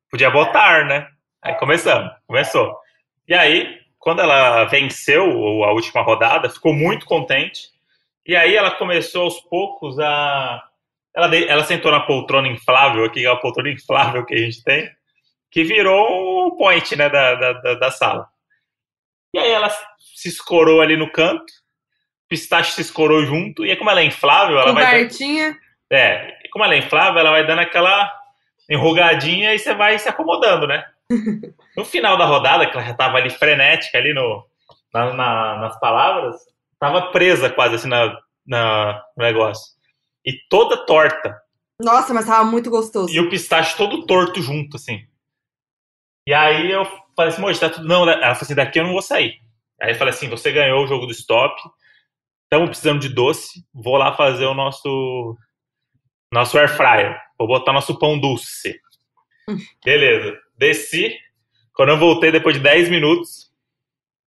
Podia 0.09 0.29
botar, 0.29 0.85
né? 0.85 1.07
Aí 1.41 1.55
começamos, 1.55 2.11
começou. 2.27 2.75
E 3.27 3.33
aí, 3.33 3.78
quando 3.99 4.21
ela 4.21 4.65
venceu 4.65 5.63
a 5.63 5.71
última 5.73 6.01
rodada, 6.01 6.49
ficou 6.49 6.73
muito 6.73 7.05
contente. 7.05 7.69
E 8.25 8.35
aí 8.35 8.55
ela 8.55 8.71
começou 8.71 9.23
aos 9.23 9.39
poucos 9.41 9.99
a 9.99 10.63
ela, 11.15 11.35
ela 11.35 11.63
sentou 11.63 11.91
na 11.91 11.99
poltrona 11.99 12.47
inflável, 12.47 13.03
aqui 13.05 13.25
é 13.25 13.29
a 13.29 13.35
poltrona 13.35 13.69
inflável 13.69 14.25
que 14.25 14.33
a 14.33 14.37
gente 14.37 14.63
tem, 14.63 14.89
que 15.51 15.63
virou 15.63 16.47
o 16.47 16.57
point 16.57 16.95
né, 16.95 17.09
da, 17.09 17.35
da, 17.35 17.73
da 17.75 17.91
sala. 17.91 18.27
E 19.33 19.39
aí 19.39 19.51
ela 19.51 19.69
se 20.15 20.29
escorou 20.29 20.81
ali 20.81 20.95
no 20.95 21.11
canto, 21.11 21.43
o 21.43 22.29
pistache 22.29 22.71
se 22.71 22.81
escorou 22.81 23.25
junto, 23.25 23.65
e 23.65 23.71
aí 23.71 23.77
como 23.77 23.89
ela 23.89 24.01
é 24.01 24.05
inflável, 24.05 24.59
ela 24.59 24.69
Cobertinha. 24.69 25.57
vai... 25.89 25.99
É, 25.99 26.39
como 26.51 26.63
ela 26.63 26.75
é 26.75 26.77
inflável, 26.77 27.19
ela 27.19 27.31
vai 27.31 27.45
dando 27.45 27.59
aquela 27.59 28.11
enrugadinha 28.69 29.53
e 29.53 29.59
você 29.59 29.73
vai 29.73 29.97
se 29.97 30.07
acomodando, 30.07 30.67
né? 30.67 30.85
No 31.75 31.85
final 31.85 32.17
da 32.17 32.25
rodada, 32.25 32.67
que 32.69 32.77
ela 32.77 32.85
já 32.85 32.93
tava 32.93 33.17
ali 33.17 33.29
frenética 33.29 33.97
ali 33.97 34.13
no, 34.13 34.45
na, 34.93 35.13
na, 35.13 35.57
nas 35.57 35.79
palavras, 35.79 36.35
tava 36.79 37.11
presa 37.11 37.49
quase 37.49 37.75
assim 37.75 37.87
na, 37.87 38.17
na, 38.45 39.03
no 39.17 39.23
negócio. 39.23 39.73
E 40.25 40.33
toda 40.49 40.85
torta. 40.85 41.39
Nossa, 41.81 42.13
mas 42.13 42.25
tava 42.25 42.43
muito 42.43 42.69
gostoso. 42.69 43.13
E 43.13 43.19
o 43.19 43.29
pistache 43.29 43.77
todo 43.77 44.05
torto 44.05 44.41
junto, 44.41 44.77
assim. 44.77 45.07
E 46.27 46.33
aí 46.33 46.71
eu 46.71 46.85
falei 47.15 47.33
assim, 47.33 47.41
moço, 47.41 47.59
tá 47.59 47.69
tudo. 47.69 47.87
Não, 47.87 48.07
ela 48.07 48.35
falou 48.35 48.41
assim, 48.41 48.55
daqui 48.55 48.79
eu 48.79 48.83
não 48.83 48.91
vou 48.91 49.01
sair. 49.01 49.39
Aí 49.81 49.93
eu 49.93 49.95
falei 49.95 50.13
assim, 50.13 50.29
você 50.29 50.51
ganhou 50.51 50.83
o 50.83 50.87
jogo 50.87 51.05
do 51.05 51.11
stop, 51.11 51.59
estamos 52.43 52.69
precisando 52.69 52.99
de 52.99 53.09
doce, 53.09 53.65
vou 53.73 53.95
lá 53.95 54.15
fazer 54.15 54.45
o 54.45 54.53
nosso 54.53 55.37
nosso 56.31 56.57
air 56.57 56.69
fryer. 56.69 57.17
Vou 57.37 57.47
botar 57.47 57.73
nosso 57.73 57.97
pão 57.97 58.19
doce. 58.19 58.79
Beleza. 59.83 60.37
Desci. 60.59 61.17
Quando 61.73 61.89
eu 61.89 61.97
voltei 61.97 62.31
depois 62.31 62.57
de 62.57 62.61
10 62.61 62.89
minutos, 62.89 63.49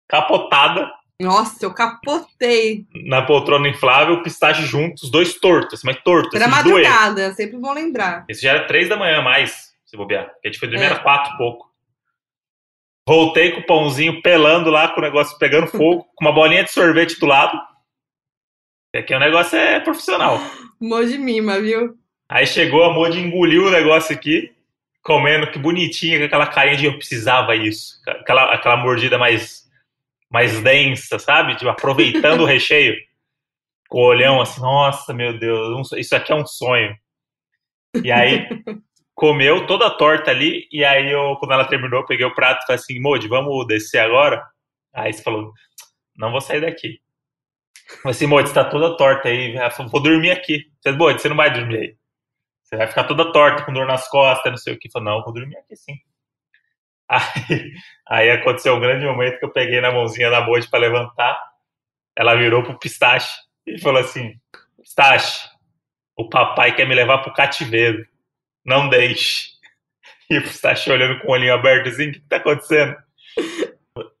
capotada. 0.07 0.89
Nossa, 1.19 1.65
eu 1.65 1.73
capotei. 1.73 2.87
Na 3.05 3.21
poltrona 3.21 3.67
inflável, 3.67 4.23
pistache 4.23 4.63
juntos, 4.63 5.03
os 5.03 5.11
dois 5.11 5.35
tortos, 5.35 5.83
mas 5.83 6.01
tortos. 6.01 6.33
Era 6.33 6.45
assim, 6.45 6.55
madrugada, 6.55 7.23
doer. 7.25 7.35
sempre 7.35 7.57
bom 7.57 7.73
lembrar. 7.73 8.25
Isso 8.29 8.41
já 8.41 8.51
era 8.51 8.65
3 8.65 8.89
da 8.89 8.95
manhã 8.97 9.21
mais, 9.21 9.73
se 9.85 9.97
bobear. 9.97 10.29
Porque 10.29 10.47
a 10.47 10.51
gente 10.51 10.59
foi 10.59 10.69
dormir, 10.69 10.85
é. 10.85 10.87
era 10.87 10.99
4 10.99 11.33
e 11.33 11.37
pouco. 11.37 11.69
Voltei 13.07 13.51
com 13.51 13.59
o 13.59 13.65
pãozinho 13.65 14.21
pelando 14.21 14.69
lá, 14.69 14.87
com 14.87 15.01
o 15.01 15.03
negócio 15.03 15.37
pegando 15.37 15.67
fogo, 15.67 16.07
com 16.15 16.25
uma 16.25 16.33
bolinha 16.33 16.63
de 16.63 16.71
sorvete 16.71 17.19
do 17.19 17.25
lado. 17.25 17.59
Aqui 18.95 19.13
o 19.13 19.19
negócio 19.19 19.57
é 19.57 19.79
profissional. 19.79 20.39
Moji 20.79 21.17
mima, 21.17 21.59
viu? 21.59 21.97
Aí 22.29 22.47
chegou 22.47 22.83
a 22.83 22.93
Moji 22.93 23.19
engoliu 23.19 23.65
o 23.65 23.71
negócio 23.71 24.15
aqui, 24.15 24.55
comendo, 25.03 25.51
que 25.51 25.59
bonitinha, 25.59 26.19
com 26.19 26.25
aquela 26.25 26.47
carinha 26.47 26.77
de 26.77 26.85
eu 26.85 26.97
precisava 26.97 27.55
isso. 27.55 27.99
Aquela, 28.07 28.53
aquela 28.53 28.77
mordida 28.77 29.17
mais, 29.17 29.67
mais 30.29 30.61
densa, 30.61 31.17
sabe? 31.19 31.55
Tipo, 31.55 31.69
aproveitando 31.69 32.41
o 32.41 32.45
recheio. 32.47 32.95
Com 33.89 33.99
o 33.99 34.05
olhão 34.05 34.39
assim, 34.39 34.61
nossa, 34.61 35.13
meu 35.13 35.37
Deus, 35.37 35.91
isso 35.93 36.15
aqui 36.15 36.31
é 36.31 36.35
um 36.35 36.45
sonho. 36.45 36.95
E 38.03 38.11
aí 38.11 38.47
comeu 39.13 39.67
toda 39.67 39.87
a 39.87 39.91
torta 39.91 40.31
ali, 40.31 40.67
e 40.71 40.85
aí 40.85 41.11
eu, 41.11 41.35
quando 41.37 41.51
ela 41.51 41.65
terminou, 41.65 41.99
eu 41.99 42.05
peguei 42.05 42.25
o 42.25 42.33
prato 42.33 42.63
e 42.63 42.65
falei 42.67 42.79
assim, 42.79 42.99
Modi, 43.01 43.27
vamos 43.27 43.67
descer 43.67 43.99
agora? 43.99 44.41
Aí 44.93 45.11
você 45.11 45.21
falou, 45.21 45.51
não 46.15 46.31
vou 46.31 46.39
sair 46.39 46.61
daqui. 46.61 46.99
Eu 47.89 47.97
falei 47.97 48.11
assim, 48.11 48.27
Modi, 48.27 48.47
você 48.47 48.55
tá 48.55 48.63
toda 48.63 48.95
torta 48.95 49.27
aí, 49.27 49.57
falou, 49.71 49.91
vou 49.91 50.01
dormir 50.01 50.31
aqui. 50.31 50.71
Falei, 50.81 50.97
Modi, 50.97 51.21
você 51.21 51.27
não 51.27 51.35
vai 51.35 51.51
dormir 51.51 51.77
aí. 51.77 52.00
Você 52.71 52.77
vai 52.77 52.87
ficar 52.87 53.03
toda 53.03 53.33
torta, 53.33 53.65
com 53.65 53.73
dor 53.73 53.85
nas 53.85 54.07
costas, 54.07 54.49
não 54.49 54.57
sei 54.57 54.73
o 54.73 54.79
que. 54.79 54.89
Falei, 54.89 55.09
não, 55.09 55.23
vou 55.23 55.33
dormir 55.33 55.57
aqui 55.57 55.75
sim. 55.75 55.95
Aí, 57.11 57.73
aí 58.07 58.31
aconteceu 58.31 58.73
um 58.73 58.79
grande 58.79 59.05
momento 59.05 59.37
que 59.37 59.43
eu 59.43 59.51
peguei 59.51 59.81
na 59.81 59.91
mãozinha 59.91 60.29
da 60.29 60.39
Modi 60.39 60.69
para 60.69 60.79
levantar, 60.79 61.37
ela 62.15 62.35
virou 62.35 62.63
pro 62.63 62.79
pistache 62.79 63.29
e 63.67 63.77
falou 63.81 63.99
assim, 63.99 64.39
pistache, 64.77 65.49
o 66.15 66.29
papai 66.29 66.73
quer 66.73 66.87
me 66.87 66.95
levar 66.95 67.17
pro 67.17 67.33
cativeiro 67.33 68.07
não 68.65 68.87
deixe. 68.87 69.49
E 70.29 70.39
você 70.39 70.71
está 70.71 70.93
olhando 70.93 71.19
com 71.19 71.27
o 71.27 71.31
olhinho 71.31 71.53
aberto 71.53 71.89
assim, 71.89 72.07
o 72.07 72.11
que 72.13 72.19
está 72.19 72.37
acontecendo? 72.37 72.95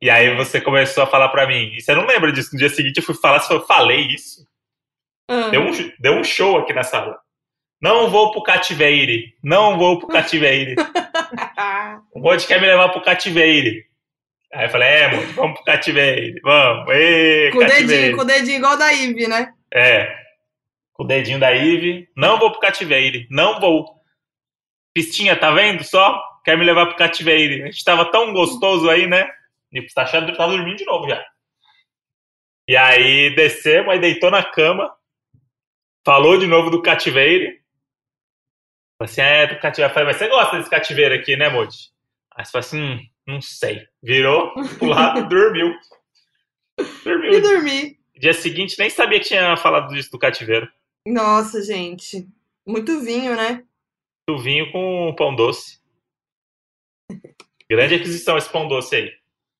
E 0.01 0.09
aí 0.09 0.35
você 0.35 0.59
começou 0.59 1.03
a 1.03 1.07
falar 1.07 1.29
para 1.29 1.47
mim, 1.47 1.73
e 1.73 1.81
você 1.81 1.95
não 1.95 2.05
lembra 2.05 2.31
disso, 2.31 2.49
no 2.51 2.59
dia 2.59 2.69
seguinte 2.69 2.97
eu 2.97 3.03
fui 3.03 3.15
falar, 3.15 3.39
se 3.39 3.53
eu 3.53 3.65
falei 3.65 4.07
isso. 4.07 4.45
Uhum. 5.29 5.49
Deu, 5.49 5.61
um, 5.61 5.71
deu 5.97 6.13
um 6.15 6.23
show 6.23 6.57
aqui 6.57 6.73
na 6.73 6.83
sala. 6.83 7.17
Não 7.81 8.09
vou 8.09 8.31
pro 8.31 8.43
cativeiro, 8.43 9.23
não 9.43 9.77
vou 9.77 9.97
pro 9.97 10.07
cativeiro. 10.07 10.75
o 12.13 12.19
monte 12.21 12.45
quer 12.45 12.61
me 12.61 12.67
levar 12.67 12.89
pro 12.89 13.01
cativeiro. 13.01 13.83
Aí 14.53 14.65
eu 14.65 14.69
falei, 14.69 14.87
é, 14.87 15.07
mano, 15.07 15.33
vamos 15.33 15.55
pro 15.55 15.63
cativeiro, 15.63 16.39
vamos. 16.43 16.93
Ê, 16.93 17.49
com, 17.51 17.59
o 17.59 17.65
dedinho, 17.65 18.15
com 18.15 18.21
o 18.21 18.25
dedinho 18.25 18.57
igual 18.57 18.77
da 18.77 18.91
Ive, 18.91 19.27
né? 19.27 19.53
É, 19.73 20.13
com 20.93 21.03
o 21.03 21.07
dedinho 21.07 21.39
da 21.39 21.51
Ive, 21.51 22.07
não 22.15 22.37
vou 22.37 22.51
pro 22.51 22.59
cativeiro, 22.59 23.25
não 23.31 23.59
vou. 23.59 23.85
Pistinha, 24.93 25.35
tá 25.35 25.51
vendo 25.51 25.83
só? 25.83 26.21
Quer 26.43 26.57
me 26.57 26.65
levar 26.65 26.87
pro 26.87 26.97
cativeiro. 26.97 27.63
A 27.63 27.67
gente 27.67 27.83
tava 27.83 28.11
tão 28.11 28.33
gostoso 28.33 28.89
aí, 28.89 29.07
né? 29.07 29.27
E 29.71 29.79
o 29.79 29.83
pistache 29.83 30.11
tá 30.35 30.47
dormindo 30.47 30.75
de 30.75 30.85
novo 30.85 31.07
já. 31.07 31.23
E 32.67 32.75
aí 32.75 33.33
descemos, 33.35 33.89
aí 33.89 33.99
deitou 33.99 34.29
na 34.29 34.43
cama, 34.43 34.93
falou 36.05 36.37
de 36.37 36.45
novo 36.45 36.69
do 36.69 36.81
cativeiro. 36.81 37.60
Falei 39.01 39.11
assim, 39.11 39.21
é, 39.21 39.47
do 39.47 39.59
cativeiro. 39.59 39.89
Eu 39.89 39.93
falei, 39.93 40.07
mas 40.07 40.17
você 40.17 40.27
gosta 40.27 40.57
desse 40.57 40.69
cativeiro 40.69 41.15
aqui, 41.15 41.35
né, 41.35 41.49
Modi? 41.49 41.91
Aí 42.35 42.45
você 42.45 42.51
falou 42.51 42.65
assim, 42.65 42.81
hum, 42.81 42.99
não 43.27 43.41
sei. 43.41 43.87
Virou 44.01 44.53
pro 44.77 44.87
lado 44.87 45.19
e 45.19 45.27
dormiu. 45.27 45.73
Dormiu. 47.03 47.33
E 47.33 47.41
dormi. 47.41 47.99
Dia 48.15 48.33
seguinte, 48.33 48.77
nem 48.77 48.89
sabia 48.89 49.19
que 49.19 49.27
tinha 49.27 49.57
falado 49.57 49.93
disso 49.93 50.11
do 50.11 50.19
cativeiro. 50.19 50.69
Nossa, 51.07 51.63
gente. 51.63 52.27
Muito 52.65 53.01
vinho, 53.01 53.35
né? 53.35 53.63
do 54.29 54.37
vinho 54.37 54.71
com 54.71 55.13
pão 55.17 55.35
doce. 55.35 55.81
Grande 57.69 57.95
aquisição 57.95 58.37
esse 58.37 58.49
pão 58.49 58.67
doce 58.67 58.95
aí. 58.95 59.11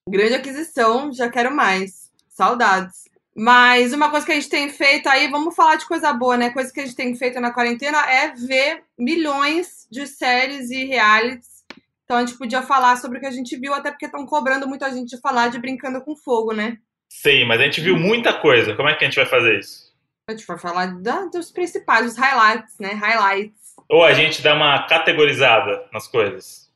Grande 0.08 0.36
aquisição, 0.36 1.12
já 1.12 1.30
quero 1.30 1.54
mais. 1.54 2.12
Saudades. 2.30 3.10
Mas 3.36 3.94
uma 3.94 4.10
coisa 4.10 4.26
que 4.26 4.32
a 4.32 4.36
gente 4.36 4.50
tem 4.50 4.70
feito 4.70 5.08
aí, 5.08 5.30
vamos 5.30 5.56
falar 5.56 5.78
de 5.78 5.88
coisa 5.88 6.12
boa, 6.12 6.36
né? 6.36 6.50
Coisa 6.50 6.72
que 6.72 6.82
a 6.82 6.86
gente 6.86 6.96
tem 6.96 7.16
feito 7.16 7.40
na 7.40 7.54
quarentena 7.54 7.98
é 8.10 8.34
ver 8.34 8.84
milhões 8.98 9.88
de 9.90 10.06
séries 10.06 10.70
e 10.70 10.86
realities. 10.86 11.64
Então 12.04 12.18
a 12.18 12.26
gente 12.26 12.38
podia 12.38 12.62
falar 12.62 12.98
sobre 12.98 13.18
o 13.18 13.22
que 13.22 13.28
a 13.28 13.32
gente 13.32 13.58
viu, 13.58 13.74
até 13.74 13.90
porque 13.90 14.06
estão 14.06 14.26
cobrando 14.26 14.68
muita 14.68 14.92
gente 14.92 15.16
de 15.16 15.22
falar 15.22 15.48
de 15.48 15.60
Brincando 15.60 16.02
com 16.04 16.16
Fogo, 16.16 16.52
né? 16.52 16.78
Sim, 17.10 17.46
mas 17.46 17.62
a 17.62 17.64
gente 17.64 17.80
viu 17.80 17.98
muita 17.98 18.34
coisa. 18.34 18.76
Como 18.76 18.90
é 18.90 18.96
que 18.96 19.06
a 19.06 19.08
gente 19.08 19.16
vai 19.16 19.26
fazer 19.26 19.60
isso? 19.60 19.92
A 20.30 20.34
gente 20.34 20.46
vai 20.46 20.58
falar 20.58 20.88
da, 21.02 21.26
dos 21.26 21.52
principais, 21.52 22.06
dos 22.06 22.18
highlights, 22.18 22.78
né? 22.80 22.94
Highlights. 22.94 23.76
Ou 23.90 24.04
a 24.04 24.14
gente 24.14 24.42
dá 24.42 24.54
uma 24.54 24.86
categorizada 24.88 25.88
nas 25.94 26.08
coisas, 26.08 26.70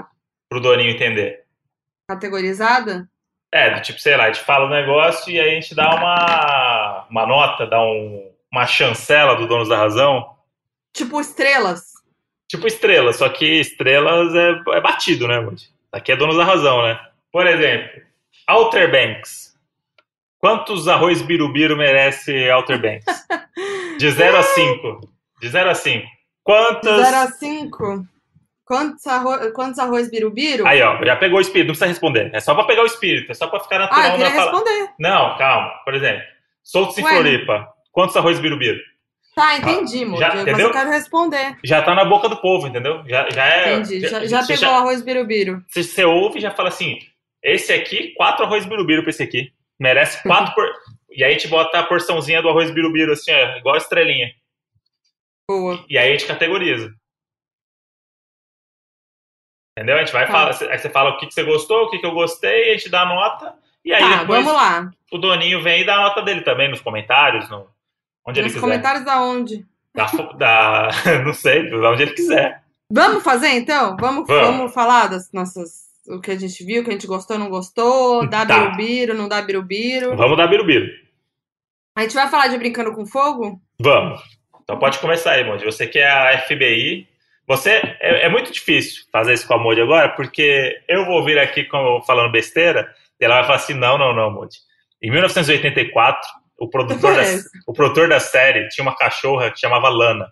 pro 0.50 0.62
Doninho 0.62 0.92
entender. 0.92 1.46
Categorizada? 2.10 3.10
É, 3.56 3.74
do 3.74 3.82
tipo, 3.82 4.02
sei 4.02 4.18
lá, 4.18 4.26
a 4.26 4.28
gente 4.34 4.44
fala 4.44 4.66
o 4.66 4.68
um 4.68 4.72
negócio 4.72 5.32
e 5.32 5.40
aí 5.40 5.52
a 5.52 5.54
gente 5.62 5.74
dá 5.74 5.90
uma, 5.96 7.06
uma 7.10 7.26
nota, 7.26 7.66
dá 7.66 7.82
um, 7.82 8.30
uma 8.52 8.68
chancela 8.68 9.34
do 9.38 9.48
Donos 9.48 9.70
da 9.70 9.78
Razão. 9.78 10.30
Tipo 10.92 11.22
estrelas. 11.22 11.94
Tipo 12.50 12.68
estrelas, 12.68 13.16
só 13.16 13.30
que 13.30 13.46
estrelas 13.46 14.36
é, 14.36 14.62
é 14.74 14.82
batido, 14.82 15.26
né, 15.26 15.40
Moody? 15.40 15.70
Aqui 15.90 16.12
é 16.12 16.18
Donos 16.18 16.36
da 16.36 16.44
Razão, 16.44 16.84
né? 16.84 17.00
Por 17.32 17.48
exemplo, 17.48 18.02
Outer 18.50 18.92
Banks. 18.92 19.56
Quantos 20.38 20.90
arroz 20.90 21.22
birubiru 21.22 21.78
merece 21.78 22.50
Outer 22.50 22.82
Banks? 22.82 23.06
De 23.98 24.12
0 24.12 24.36
a 24.36 24.44
5. 24.44 25.10
De 25.40 25.48
0 25.48 25.70
a 25.70 25.76
5. 25.76 26.06
Quantas. 26.44 27.06
0 27.06 27.16
a 27.16 27.28
5. 27.28 28.06
Quantos 28.66 29.06
arroz, 29.06 29.54
quantos 29.54 29.78
arroz 29.78 30.10
birubiru? 30.10 30.66
Aí, 30.66 30.82
ó, 30.82 30.98
já 31.06 31.16
pegou 31.16 31.38
o 31.38 31.42
espírito, 31.42 31.68
não 31.68 31.74
precisa 31.74 31.88
responder. 31.88 32.32
É 32.34 32.40
só 32.40 32.56
pra 32.56 32.64
pegar 32.64 32.82
o 32.82 32.88
espírito, 32.88 33.32
é 33.32 33.36
só 33.36 33.46
pra 33.48 33.60
ficar 33.60 33.78
natural. 33.78 34.02
Ah, 34.02 34.08
eu 34.08 34.12
queria 34.14 34.30
responder. 34.30 34.90
Não, 35.00 35.38
calma. 35.38 35.70
Por 35.86 35.94
exemplo, 35.94 36.24
soltos 36.64 36.98
em 36.98 37.04
Floripa. 37.04 37.68
Quantos 37.92 38.18
arroz 38.18 38.40
birubiru? 38.40 38.80
Tá, 39.36 39.58
entendi, 39.58 40.06
ah, 40.06 40.18
já, 40.18 40.36
mas 40.46 40.60
eu 40.60 40.72
quero 40.72 40.90
responder. 40.90 41.58
Já 41.64 41.82
tá 41.82 41.94
na 41.94 42.06
boca 42.06 42.28
do 42.28 42.38
povo, 42.38 42.68
entendeu? 42.68 43.04
Já, 43.06 43.30
já 43.30 43.46
é. 43.46 43.74
Entendi, 43.74 44.00
já, 44.00 44.26
já 44.26 44.48
pegou 44.48 44.70
o 44.70 44.72
arroz 44.72 45.02
birubiru. 45.02 45.62
Você, 45.68 45.84
você 45.84 46.06
ouve 46.06 46.40
e 46.40 46.42
já 46.42 46.52
fala 46.52 46.70
assim: 46.70 46.98
esse 47.44 47.72
aqui, 47.72 48.14
quatro 48.16 48.46
arroz 48.46 48.66
birubiru 48.66 49.04
pra 49.04 49.10
esse 49.12 49.22
aqui. 49.22 49.52
Merece 49.80 50.24
quatro 50.24 50.56
por. 50.56 50.66
E 51.12 51.24
aí 51.24 51.32
a 51.32 51.34
gente 51.34 51.50
bota 51.50 51.80
a 51.80 51.84
porçãozinha 51.84 52.42
do 52.42 52.50
arroz 52.50 52.72
birubiru, 52.72 53.12
assim, 53.12 53.32
ó, 53.32 53.58
igual 53.58 53.76
a 53.76 53.78
estrelinha. 53.78 54.32
Boa. 55.50 55.86
E 55.90 55.98
aí 55.98 56.10
a 56.10 56.12
gente 56.12 56.26
categoriza. 56.26 56.94
Entendeu? 59.78 59.98
A 59.98 60.00
gente 60.00 60.14
vai 60.14 60.26
tá. 60.26 60.32
falar, 60.32 60.72
aí 60.72 60.80
você 60.80 60.90
fala 60.90 61.10
o 61.10 61.18
que, 61.18 61.28
que 61.28 61.34
você 61.34 61.44
gostou, 61.44 61.84
o 61.84 61.90
que, 61.90 62.00
que 62.00 62.06
eu 62.06 62.14
gostei, 62.14 62.72
a 62.72 62.78
gente 62.78 62.90
dá 62.90 63.06
nota. 63.06 63.54
E 63.84 63.94
aí 63.94 64.02
tá, 64.02 64.18
depois 64.20 64.44
vamos 64.44 64.54
lá. 64.54 64.90
o 65.12 65.18
Doninho 65.18 65.62
vem 65.62 65.82
e 65.82 65.86
dá 65.86 65.96
a 65.96 66.02
nota 66.02 66.22
dele 66.22 66.42
também 66.42 66.70
nos 66.70 66.80
comentários, 66.80 67.50
no, 67.50 67.68
onde 68.26 68.40
nos 68.42 68.46
ele 68.46 68.46
quiser. 68.46 68.54
Nos 68.54 68.62
comentários 68.62 69.06
da 69.06 69.22
onde? 69.22 69.66
Da, 69.94 70.06
da, 70.38 70.90
não 71.26 71.34
sei, 71.34 71.70
da 71.70 71.92
onde 71.92 72.04
ele 72.04 72.14
quiser. 72.14 72.64
Vamos 72.90 73.22
fazer 73.22 73.50
então? 73.50 73.98
Vamos, 74.00 74.26
vamos. 74.28 74.48
vamos 74.48 74.74
falar 74.74 75.08
das 75.08 75.32
nossas. 75.34 75.86
O 76.08 76.22
que 76.22 76.32
a 76.32 76.40
gente 76.40 76.64
viu, 76.64 76.82
o 76.82 76.84
que 76.86 76.92
a 76.92 76.94
gente 76.94 77.08
gostou, 77.08 77.38
não 77.38 77.50
gostou, 77.50 78.28
dá 78.30 78.46
tá. 78.46 78.60
birubiru, 78.60 79.14
não 79.14 79.28
dá 79.28 79.42
birubiru. 79.42 80.16
Vamos 80.16 80.38
dar 80.38 80.48
birubiru. 80.48 80.88
A 81.98 82.02
gente 82.02 82.14
vai 82.14 82.30
falar 82.30 82.48
de 82.48 82.58
Brincando 82.58 82.94
com 82.94 83.06
Fogo? 83.06 83.60
Vamos. 83.80 84.22
Então 84.62 84.78
pode 84.78 85.00
começar 85.00 85.32
aí, 85.32 85.44
Moody. 85.44 85.66
Você 85.66 85.88
que 85.88 86.00
é 86.00 86.08
a 86.10 86.38
FBI. 86.40 87.08
Você 87.48 87.70
é, 88.00 88.26
é, 88.26 88.30
muito 88.30 88.52
difícil 88.52 89.04
fazer 89.12 89.34
isso 89.34 89.48
com 89.48 89.54
a 89.54 89.58
Moody 89.58 89.82
agora, 89.82 90.10
porque 90.10 90.76
eu 90.88 91.06
vou 91.06 91.24
vir 91.24 91.38
aqui 91.38 91.68
falando 92.06 92.32
besteira 92.32 92.92
e 93.20 93.26
ela 93.26 93.36
vai 93.36 93.44
falar 93.44 93.58
assim: 93.58 93.74
não, 93.74 93.98
não, 93.98 94.14
não, 94.14 94.32
Moody. 94.32 94.58
Em 95.02 95.12
1984, 95.12 96.28
o 96.58 96.68
produtor, 96.68 97.16
da, 97.16 97.22
o 97.68 97.74
produtor 97.74 98.10
da 98.10 98.20
série 98.20 98.68
tinha 98.70 98.84
uma 98.84 98.96
cachorra 98.96 99.52
que 99.52 99.60
chamava 99.60 99.90
Lana. 99.90 100.28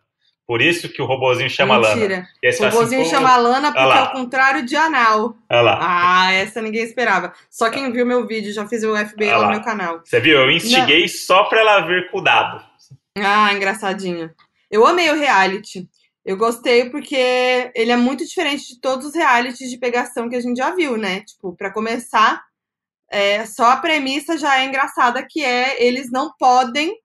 Por 0.45 0.61
isso 0.61 0.89
que 0.89 1.01
o 1.01 1.05
robozinho 1.05 1.49
chama 1.49 1.79
Mentira. 1.79 2.15
Lana. 2.15 2.27
E 2.41 2.47
O 2.47 2.49
assim, 2.49 2.65
robozinho 2.65 3.03
pô, 3.03 3.09
chama 3.09 3.37
Lana 3.37 3.71
porque 3.71 3.97
é 3.97 4.01
o 4.01 4.11
contrário 4.11 4.65
de 4.65 4.75
anal. 4.75 5.35
Olha 5.49 5.61
lá. 5.61 5.79
Ah, 5.81 6.33
essa 6.33 6.61
ninguém 6.61 6.83
esperava. 6.83 7.33
Só 7.49 7.69
quem 7.69 7.91
viu 7.91 8.05
meu 8.05 8.27
vídeo, 8.27 8.51
já 8.51 8.67
fiz 8.67 8.83
o 8.83 8.95
FBI 8.95 9.29
lá 9.29 9.45
no 9.45 9.51
meu 9.51 9.61
canal. 9.61 10.01
Você 10.03 10.19
viu? 10.19 10.41
Eu 10.41 10.51
instiguei 10.51 11.07
só 11.07 11.45
pra 11.45 11.61
ela 11.61 11.79
vir 11.81 12.09
com 12.11 12.17
o 12.17 12.21
dado. 12.21 12.61
Ah, 13.17 13.53
engraçadinha. 13.53 14.33
Eu 14.69 14.85
amei 14.85 15.09
o 15.11 15.15
reality. 15.15 15.87
Eu 16.25 16.37
gostei 16.37 16.89
porque 16.89 17.71
ele 17.75 17.91
é 17.91 17.97
muito 17.97 18.25
diferente 18.25 18.67
de 18.67 18.79
todos 18.79 19.07
os 19.07 19.13
realities 19.13 19.69
de 19.69 19.77
pegação 19.77 20.29
que 20.29 20.35
a 20.35 20.39
gente 20.39 20.57
já 20.57 20.73
viu, 20.73 20.97
né? 20.97 21.21
Tipo, 21.21 21.55
pra 21.55 21.71
começar, 21.73 22.41
é, 23.11 23.45
só 23.45 23.65
a 23.71 23.77
premissa 23.77 24.37
já 24.37 24.59
é 24.61 24.65
engraçada, 24.65 25.25
que 25.29 25.43
é 25.43 25.83
eles 25.83 26.09
não 26.11 26.31
podem, 26.39 26.95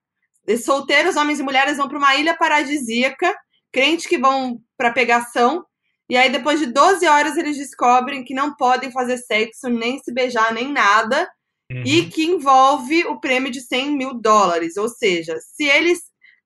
solteiros, 0.63 1.15
homens 1.15 1.39
e 1.39 1.43
mulheres 1.43 1.77
vão 1.77 1.87
pra 1.87 1.97
uma 1.97 2.15
ilha 2.15 2.35
paradisíaca, 2.35 3.35
crentes 3.71 4.07
que 4.07 4.17
vão 4.17 4.59
pra 4.77 4.91
pegação, 4.91 5.65
e 6.09 6.17
aí 6.17 6.31
depois 6.31 6.59
de 6.59 6.65
12 6.67 7.05
horas 7.05 7.37
eles 7.37 7.57
descobrem 7.57 8.23
que 8.23 8.33
não 8.33 8.55
podem 8.55 8.89
fazer 8.91 9.17
sexo, 9.17 9.69
nem 9.69 9.99
se 9.99 10.13
beijar, 10.13 10.53
nem 10.53 10.71
nada, 10.71 11.29
Uhum. 11.71 11.83
e 11.85 12.09
que 12.09 12.23
envolve 12.25 13.05
o 13.05 13.19
prêmio 13.19 13.51
de 13.51 13.61
100 13.61 13.95
mil 13.95 14.15
dólares. 14.15 14.75
Ou 14.75 14.89
seja, 14.89 15.37
se 15.39 15.65
eles 15.65 15.99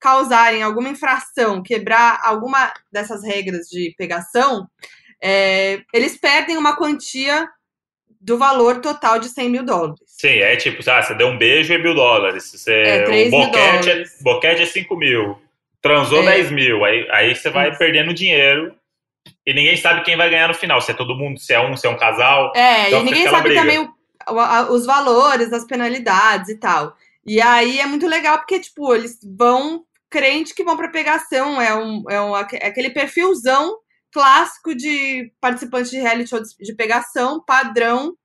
causarem 0.04 0.62
alguma 0.62 0.90
infração, 0.90 1.64
quebrar 1.64 2.20
alguma 2.24 2.74
dessas 2.92 3.24
regras 3.24 3.68
de 3.70 3.96
pegação, 3.98 4.68
é, 5.24 5.82
eles 5.94 6.18
perdem 6.18 6.58
uma 6.58 6.76
quantia 6.76 7.48
do 8.20 8.38
valor 8.38 8.82
total 8.82 9.18
de 9.18 9.30
100 9.30 9.50
mil 9.50 9.64
dólares. 9.64 10.00
Sim, 10.06 10.40
é 10.40 10.56
tipo, 10.58 10.82
ah, 10.90 11.02
você 11.02 11.14
deu 11.16 11.28
um 11.28 11.38
beijo 11.38 11.74
é 11.74 11.78
mil 11.78 11.96
dólares. 11.96 12.52
Você, 12.52 12.74
É, 12.74 13.04
três 13.04 13.32
o 13.34 13.38
mil 13.38 13.46
boquete, 13.48 13.90
é, 13.90 13.94
dólares. 13.94 14.18
boquete 14.22 14.62
é 14.62 14.66
5 14.66 14.96
mil. 14.98 15.42
Transou 15.82 16.22
É. 16.24 16.26
10 16.36 16.52
mil. 16.52 16.84
Aí, 16.84 17.08
aí 17.12 17.36
você 17.36 17.50
vai 17.50 17.76
perdendo 17.78 18.14
dinheiro 18.14 18.76
e 19.46 19.54
ninguém 19.54 19.76
sabe 19.78 20.04
quem 20.04 20.16
vai 20.18 20.30
ganhar 20.30 20.48
no 20.50 20.54
final. 20.54 20.82
Se 20.82 20.92
é 20.92 20.94
todo 20.94 21.16
mundo, 21.16 21.40
se 21.40 21.54
é 21.54 21.60
um, 21.66 21.76
se 21.78 21.88
é 21.88 21.90
um 21.90 21.98
casal. 21.98 22.52
É, 22.56 22.88
Então 22.88 23.02
e 23.02 23.06
ninguém 23.06 23.28
sabe 23.30 23.50
briga. 23.50 23.62
também 23.62 23.80
o- 23.80 24.40
a- 24.40 24.70
os 24.72 24.86
valores 24.86 25.50
das 25.50 25.66
penalidades 25.66 26.50
e 26.50 26.56
tal. 26.58 26.96
E 27.26 27.42
aí 27.42 27.80
é 27.80 27.86
muito 27.86 28.08
legal 28.08 28.38
porque, 28.38 28.60
tipo, 28.60 28.94
eles 28.96 29.18
vão 29.38 29.84
crente 30.14 30.54
que 30.54 30.64
vão 30.64 30.78
pra 30.78 30.90
pegação. 30.90 31.60
É, 31.60 31.74
um, 31.76 32.04
é, 32.08 32.22
um, 32.22 32.38
é 32.38 32.68
aquele 32.68 32.92
perfilzão 32.92 33.76
clássico 34.12 34.76
de 34.76 35.34
participante 35.42 35.90
de 35.90 35.98
reality 35.98 36.30
show 36.30 36.40
de- 36.40 36.76
pegação, 36.76 37.44
padrão, 37.44 38.16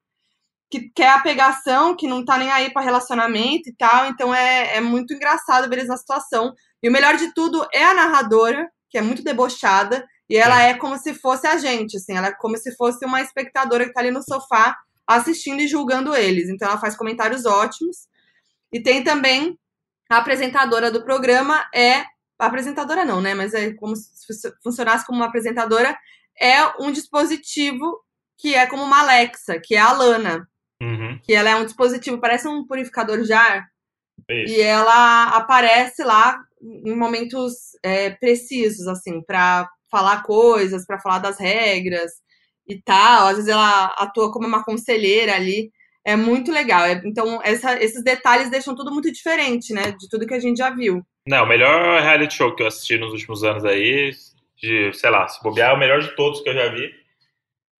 que 0.70 0.90
quer 0.94 1.08
a 1.08 1.20
pegação, 1.20 1.96
que 1.96 2.06
não 2.06 2.22
tá 2.26 2.36
nem 2.36 2.50
aí 2.50 2.70
pra 2.70 2.82
relacionamento 2.82 3.70
e 3.70 3.74
tal. 3.74 4.04
Então 4.06 4.34
é, 4.34 4.76
é 4.76 4.80
muito 4.82 5.14
engraçado 5.14 5.66
ver 5.70 5.76
eles 5.78 5.88
na 5.88 5.96
situação. 5.96 6.52
E 6.82 6.90
o 6.90 6.92
melhor 6.92 7.16
de 7.16 7.32
tudo 7.32 7.66
é 7.72 7.82
a 7.84 7.94
narradora, 7.94 8.68
que 8.90 8.98
é 8.98 9.02
muito 9.02 9.24
debochada, 9.24 10.06
e 10.28 10.36
ela 10.36 10.62
é 10.62 10.74
como 10.74 10.98
se 10.98 11.14
fosse 11.14 11.46
a 11.46 11.56
gente, 11.56 11.96
assim, 11.96 12.14
ela 12.14 12.26
é 12.28 12.34
como 12.34 12.54
se 12.58 12.76
fosse 12.76 13.02
uma 13.06 13.22
espectadora 13.22 13.86
que 13.86 13.94
tá 13.94 14.00
ali 14.00 14.10
no 14.10 14.22
sofá 14.22 14.76
assistindo 15.06 15.60
e 15.60 15.66
julgando 15.66 16.14
eles. 16.14 16.50
Então 16.50 16.68
ela 16.68 16.78
faz 16.78 16.94
comentários 16.94 17.46
ótimos. 17.46 17.96
E 18.70 18.82
tem 18.82 19.02
também 19.02 19.58
a 20.08 20.18
apresentadora 20.18 20.90
do 20.90 21.02
programa 21.04 21.64
é 21.74 22.04
apresentadora 22.38 23.04
não, 23.04 23.20
né? 23.20 23.34
Mas 23.34 23.54
é 23.54 23.72
como 23.74 23.96
se 23.96 24.10
fu- 24.26 24.54
funcionasse 24.62 25.06
como 25.06 25.18
uma 25.20 25.26
apresentadora 25.26 25.96
é 26.40 26.62
um 26.82 26.92
dispositivo 26.92 28.00
que 28.38 28.54
é 28.54 28.66
como 28.66 28.82
uma 28.84 29.00
Alexa, 29.00 29.60
que 29.60 29.74
é 29.74 29.80
a 29.80 29.92
Lana, 29.92 30.48
Uhum, 30.80 31.20
que 31.22 31.34
ela 31.34 31.50
é 31.50 31.56
um 31.56 31.64
dispositivo, 31.64 32.20
parece 32.20 32.48
um 32.48 32.66
purificador 32.66 33.22
de 33.22 33.32
ar, 33.32 33.66
isso. 34.28 34.54
e 34.54 34.60
ela 34.60 35.24
aparece 35.36 36.02
lá 36.04 36.38
em 36.62 36.94
momentos 36.96 37.54
é, 37.82 38.10
precisos, 38.10 38.86
assim, 38.88 39.22
pra 39.22 39.68
falar 39.90 40.22
coisas, 40.22 40.86
pra 40.86 41.00
falar 41.00 41.18
das 41.20 41.38
regras 41.38 42.12
e 42.66 42.80
tal. 42.82 43.28
Às 43.28 43.36
vezes 43.36 43.48
ela 43.50 43.86
atua 43.98 44.32
como 44.32 44.46
uma 44.46 44.64
conselheira 44.64 45.34
ali. 45.34 45.72
É 46.08 46.16
muito 46.16 46.50
legal. 46.50 46.86
É- 46.86 47.02
então, 47.04 47.38
essa- 47.44 47.78
esses 47.82 48.02
detalhes 48.02 48.50
deixam 48.50 48.74
tudo 48.74 48.90
muito 48.90 49.12
diferente, 49.12 49.74
né? 49.74 49.90
De 49.92 50.08
tudo 50.08 50.26
que 50.26 50.32
a 50.32 50.40
gente 50.40 50.56
já 50.56 50.70
viu. 50.70 51.02
Não, 51.26 51.44
o 51.44 51.46
melhor 51.46 52.00
reality 52.00 52.34
show 52.34 52.54
que 52.56 52.62
eu 52.62 52.66
assisti 52.66 52.96
nos 52.96 53.12
últimos 53.12 53.44
anos 53.44 53.62
aí, 53.62 54.12
de, 54.56 54.90
sei 54.94 55.10
lá, 55.10 55.28
se 55.28 55.42
bobear, 55.42 55.72
é 55.72 55.74
o 55.74 55.78
melhor 55.78 56.00
de 56.00 56.16
todos 56.16 56.40
que 56.40 56.48
eu 56.48 56.54
já 56.54 56.68
vi. 56.68 56.90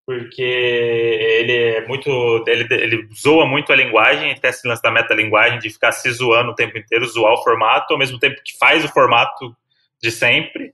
Porque 0.05 0.43
ele 0.43 1.53
é 1.53 1.87
muito. 1.87 2.43
Ele, 2.47 2.67
ele 2.71 3.09
zoa 3.19 3.47
muito 3.47 3.73
a 3.73 3.75
linguagem, 3.75 4.35
tem 4.35 4.49
esse 4.51 4.67
lance 4.67 4.81
da 4.83 4.91
metalinguagem, 4.91 5.57
de 5.57 5.69
ficar 5.71 5.91
se 5.91 6.11
zoando 6.11 6.51
o 6.51 6.55
tempo 6.55 6.77
inteiro, 6.77 7.07
zoar 7.07 7.33
o 7.33 7.43
formato, 7.43 7.93
ao 7.93 7.99
mesmo 7.99 8.19
tempo 8.19 8.35
que 8.45 8.57
faz 8.59 8.85
o 8.85 8.89
formato 8.89 9.55
de 10.01 10.11
sempre. 10.11 10.71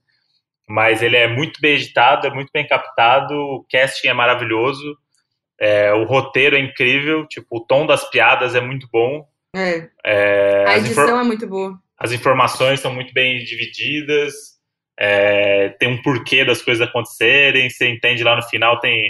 Mas 0.68 1.02
ele 1.02 1.16
é 1.16 1.28
muito 1.28 1.62
bem 1.62 1.76
editado, 1.76 2.28
é 2.28 2.30
muito 2.30 2.50
bem 2.54 2.68
captado, 2.68 3.34
o 3.34 3.66
casting 3.72 4.08
é 4.10 4.14
maravilhoso, 4.14 4.98
é, 5.60 5.94
o 5.94 6.04
roteiro 6.04 6.56
é 6.56 6.60
incrível, 6.60 7.26
tipo, 7.28 7.48
o 7.58 7.66
tom 7.66 7.86
das 7.86 8.10
piadas 8.10 8.56
é 8.56 8.62
muito 8.62 8.88
bom. 8.92 9.26
É. 9.56 9.88
é, 10.06 10.66
A 10.68 10.78
edição 10.78 11.20
é 11.20 11.24
muito 11.24 11.48
boa. 11.48 11.78
as 11.98 12.12
informações 12.12 12.80
são 12.82 12.94
muito 12.94 13.14
bem 13.14 13.38
divididas, 13.44 14.34
é, 15.00 15.70
tem 15.80 15.90
um 15.90 16.02
porquê 16.02 16.44
das 16.44 16.62
coisas 16.62 16.86
acontecerem, 16.86 17.70
você 17.70 17.88
entende 17.90 18.24
lá 18.24 18.36
no 18.36 18.42
final, 18.44 18.80
tem, 18.80 19.10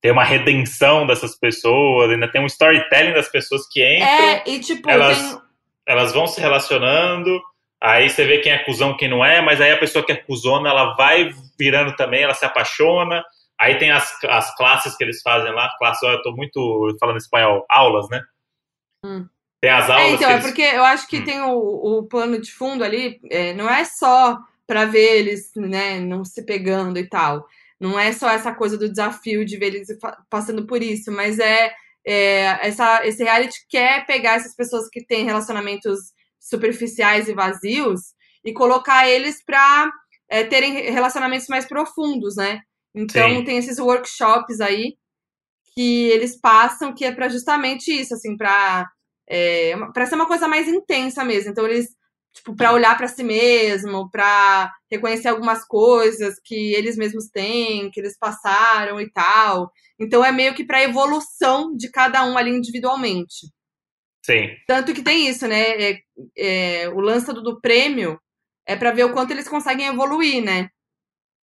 tem 0.00 0.10
uma 0.12 0.24
redenção 0.24 1.06
dessas 1.06 1.38
pessoas, 1.38 2.10
ainda 2.10 2.28
tem 2.30 2.40
um 2.42 2.46
storytelling 2.46 3.12
das 3.14 3.28
pessoas 3.30 3.62
que 3.70 3.82
entram, 3.82 4.08
É, 4.08 4.42
e 4.46 4.60
tipo, 4.60 4.88
elas, 4.90 5.18
tem. 5.18 5.40
elas 5.86 6.12
vão 6.12 6.26
se 6.26 6.38
relacionando, 6.40 7.40
aí 7.80 8.08
você 8.10 8.24
vê 8.24 8.38
quem 8.38 8.52
é 8.52 8.58
cuzão 8.58 8.96
quem 8.96 9.08
não 9.08 9.24
é, 9.24 9.40
mas 9.40 9.60
aí 9.60 9.70
a 9.70 9.78
pessoa 9.78 10.04
que 10.04 10.12
é 10.12 10.16
cuzona, 10.16 10.68
ela 10.68 10.94
vai 10.96 11.30
virando 11.58 11.94
também, 11.96 12.22
ela 12.22 12.34
se 12.34 12.44
apaixona, 12.44 13.24
aí 13.58 13.78
tem 13.78 13.90
as, 13.90 14.12
as 14.24 14.54
classes 14.56 14.96
que 14.96 15.04
eles 15.04 15.20
fazem 15.22 15.52
lá, 15.52 15.70
classe, 15.78 16.04
ó, 16.06 16.12
eu 16.12 16.22
tô 16.22 16.32
muito 16.32 16.96
falando 17.00 17.16
espanhol, 17.18 17.64
aulas, 17.68 18.08
né? 18.10 18.22
Hum. 19.04 19.26
Tem 19.60 19.70
as 19.70 19.88
É, 19.88 19.92
aulas 19.92 20.12
então, 20.14 20.30
é 20.30 20.32
eles... 20.34 20.44
porque 20.44 20.62
eu 20.62 20.84
acho 20.84 21.06
que 21.08 21.18
Hum. 21.18 21.24
tem 21.24 21.40
o, 21.42 21.98
o 21.98 22.02
plano 22.08 22.40
de 22.40 22.52
fundo 22.52 22.84
ali, 22.84 23.20
é, 23.30 23.54
não 23.54 23.68
é 23.68 23.84
só 23.84 24.38
pra 24.66 24.84
ver 24.84 25.18
eles, 25.18 25.52
né, 25.56 25.98
não 26.00 26.24
se 26.24 26.44
pegando 26.44 26.98
e 26.98 27.08
tal. 27.08 27.46
Não 27.80 27.98
é 27.98 28.12
só 28.12 28.28
essa 28.30 28.54
coisa 28.54 28.76
do 28.76 28.88
desafio 28.88 29.44
de 29.44 29.56
ver 29.56 29.66
eles 29.74 29.88
passando 30.28 30.66
por 30.66 30.82
isso, 30.82 31.10
mas 31.12 31.38
é, 31.38 31.72
é, 32.06 32.66
essa, 32.66 33.06
esse 33.06 33.22
reality 33.22 33.56
quer 33.68 34.04
pegar 34.06 34.34
essas 34.34 34.54
pessoas 34.54 34.88
que 34.88 35.04
têm 35.04 35.24
relacionamentos 35.24 36.12
superficiais 36.40 37.28
e 37.28 37.34
vazios 37.34 38.14
e 38.44 38.52
colocar 38.52 39.08
eles 39.08 39.42
pra 39.44 39.90
é, 40.28 40.44
terem 40.44 40.90
relacionamentos 40.90 41.48
mais 41.48 41.66
profundos, 41.66 42.36
né? 42.36 42.60
Então 42.98 43.28
Sim. 43.36 43.44
tem 43.44 43.58
esses 43.58 43.78
workshops 43.78 44.60
aí 44.60 44.96
que 45.74 46.08
eles 46.10 46.38
passam 46.40 46.94
que 46.94 47.04
é 47.04 47.12
pra 47.12 47.28
justamente 47.28 47.92
isso, 47.92 48.14
assim, 48.14 48.36
pra 48.36 48.86
é, 49.28 49.74
pra 49.92 50.06
ser 50.06 50.14
uma 50.14 50.26
coisa 50.26 50.48
mais 50.48 50.66
intensa 50.66 51.22
mesmo. 51.24 51.50
Então, 51.50 51.66
eles, 51.66 51.88
tipo, 52.32 52.56
pra 52.56 52.72
olhar 52.72 52.96
pra 52.96 53.06
si 53.08 53.22
mesmo, 53.22 54.10
pra 54.10 54.72
reconhecer 54.90 55.28
algumas 55.28 55.64
coisas 55.66 56.36
que 56.44 56.74
eles 56.74 56.96
mesmos 56.96 57.28
têm, 57.28 57.90
que 57.90 58.00
eles 58.00 58.16
passaram 58.18 59.00
e 59.00 59.10
tal. 59.12 59.70
Então, 60.00 60.24
é 60.24 60.32
meio 60.32 60.54
que 60.54 60.64
pra 60.64 60.82
evolução 60.82 61.76
de 61.76 61.90
cada 61.90 62.24
um 62.24 62.38
ali 62.38 62.50
individualmente. 62.50 63.48
Sim, 64.24 64.48
Tanto 64.66 64.92
que 64.94 65.02
tem 65.02 65.28
isso, 65.28 65.46
né? 65.46 65.90
É, 65.90 65.98
é, 66.36 66.88
o 66.90 67.00
lance 67.00 67.32
do, 67.32 67.42
do 67.42 67.60
prêmio 67.60 68.18
é 68.66 68.76
pra 68.76 68.92
ver 68.92 69.04
o 69.04 69.12
quanto 69.12 69.30
eles 69.30 69.48
conseguem 69.48 69.86
evoluir, 69.86 70.42
né? 70.42 70.68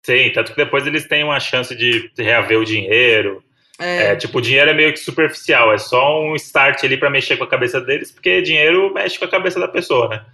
Sim, 0.04 0.30
tanto 0.34 0.52
que 0.52 0.56
depois 0.56 0.86
eles 0.86 1.08
têm 1.08 1.24
uma 1.24 1.40
chance 1.40 1.74
de 1.74 2.10
reaver 2.18 2.58
o 2.60 2.64
dinheiro. 2.64 3.42
É, 3.80 4.12
É, 4.12 4.16
tipo, 4.16 4.38
o 4.38 4.40
dinheiro 4.40 4.70
é 4.70 4.74
meio 4.74 4.92
que 4.92 4.98
superficial, 5.00 5.72
é 5.72 5.78
só 5.78 6.22
um 6.22 6.36
start 6.36 6.84
ali 6.84 6.96
pra 6.96 7.10
mexer 7.10 7.36
com 7.36 7.44
a 7.44 7.48
cabeça 7.48 7.80
deles, 7.80 8.12
porque 8.12 8.42
dinheiro 8.42 8.92
mexe 8.92 9.18
com 9.18 9.24
a 9.24 9.30
cabeça 9.30 9.58
da 9.58 9.66
pessoa, 9.66 10.08
né? 10.08 10.24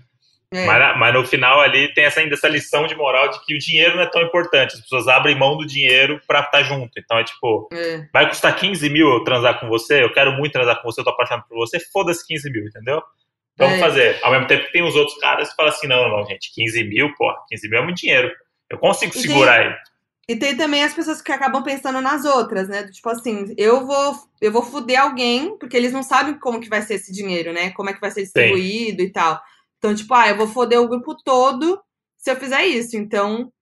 é. 0.53 0.67
Mas, 0.67 0.99
mas 0.99 1.15
no 1.15 1.25
final 1.25 1.61
ali 1.61 1.95
tem 1.95 2.05
essa, 2.05 2.21
ainda 2.21 2.35
essa 2.35 2.49
lição 2.49 2.87
de 2.87 2.95
moral 2.97 3.29
de 3.31 3.43
que 3.47 3.55
o 3.55 3.59
dinheiro 3.59 3.95
não 3.95 4.03
é 4.03 4.07
tão 4.07 4.21
importante, 4.21 4.75
as 4.75 4.81
pessoas 4.81 5.07
abrem 5.07 5.37
mão 5.39 5.57
do 5.57 5.65
dinheiro 5.65 6.21
pra 6.27 6.41
estar 6.41 6.65
junto. 6.65 6.91
Então 6.99 7.19
é 7.19 7.25
tipo, 7.25 7.69
é. 7.73 8.05
vai 8.13 8.29
custar 8.29 8.55
15 8.57 8.91
mil 8.91 9.09
eu 9.09 9.23
transar 9.25 9.61
com 9.61 9.69
você, 9.69 10.03
eu 10.03 10.13
quero 10.13 10.33
muito 10.33 10.53
transar 10.53 10.77
com 10.83 10.91
você, 10.91 11.01
eu 11.01 11.05
tô 11.05 11.11
apaixonado 11.11 11.47
por 11.49 11.57
você, 11.57 11.79
foda-se 11.93 12.27
15 12.27 12.51
mil, 12.51 12.65
entendeu? 12.67 13.01
Vamos 13.57 13.77
É. 13.77 13.79
fazer. 13.79 14.19
Ao 14.23 14.33
mesmo 14.33 14.49
tempo 14.49 14.67
que 14.67 14.73
tem 14.73 14.83
os 14.83 14.97
outros 14.97 15.17
caras 15.19 15.49
que 15.51 15.55
falam 15.55 15.73
assim, 15.73 15.87
não, 15.87 16.09
não, 16.11 16.27
gente, 16.27 16.53
15 16.53 16.83
mil, 16.85 17.15
porra, 17.15 17.37
15 17.49 17.71
mil 17.71 17.79
é 17.79 17.83
muito 17.83 17.99
dinheiro. 17.99 18.31
Eu 18.71 18.79
consigo 18.79 19.17
E 19.17 19.21
segurar 19.21 19.61
aí. 19.61 19.75
E 20.29 20.37
tem 20.37 20.57
também 20.57 20.85
as 20.85 20.95
pessoas 20.95 21.21
que 21.21 21.33
acabam 21.33 21.61
pensando 21.61 22.01
nas 22.01 22.25
outras, 22.25 22.69
né? 22.69 22.87
Tipo 22.89 23.09
assim, 23.09 23.53
eu 23.59 23.85
vou, 23.85 24.17
eu 24.41 24.53
vou 24.53 24.63
fuder 24.63 25.01
alguém, 25.01 25.59
porque 25.59 25.77
eles 25.77 25.93
não 25.93 26.05
sabem 26.05 26.39
como 26.39 26.61
que 26.61 26.69
vai 26.69 26.83
ser 26.83 26.95
esse 26.95 27.13
dinheiro, 27.13 27.53
né? 27.53 27.71
Como 27.73 27.91
é 27.91 27.93
que 27.93 28.01
vai 28.01 28.13
ser 28.13 28.23
distribuído 28.23 29.03
e 29.03 29.11
tal. 29.11 29.41
Então, 29.79 29.93
tipo, 29.93 30.15
ah, 30.15 30.29
eu 30.29 30.37
vou 30.37 30.47
foder 30.47 30.81
o 30.81 30.87
grupo 30.87 31.17
todo 31.25 31.83
se 32.17 32.31
eu 32.31 32.37
fizer 32.37 32.65
isso. 32.65 32.97
Então, 32.97 33.53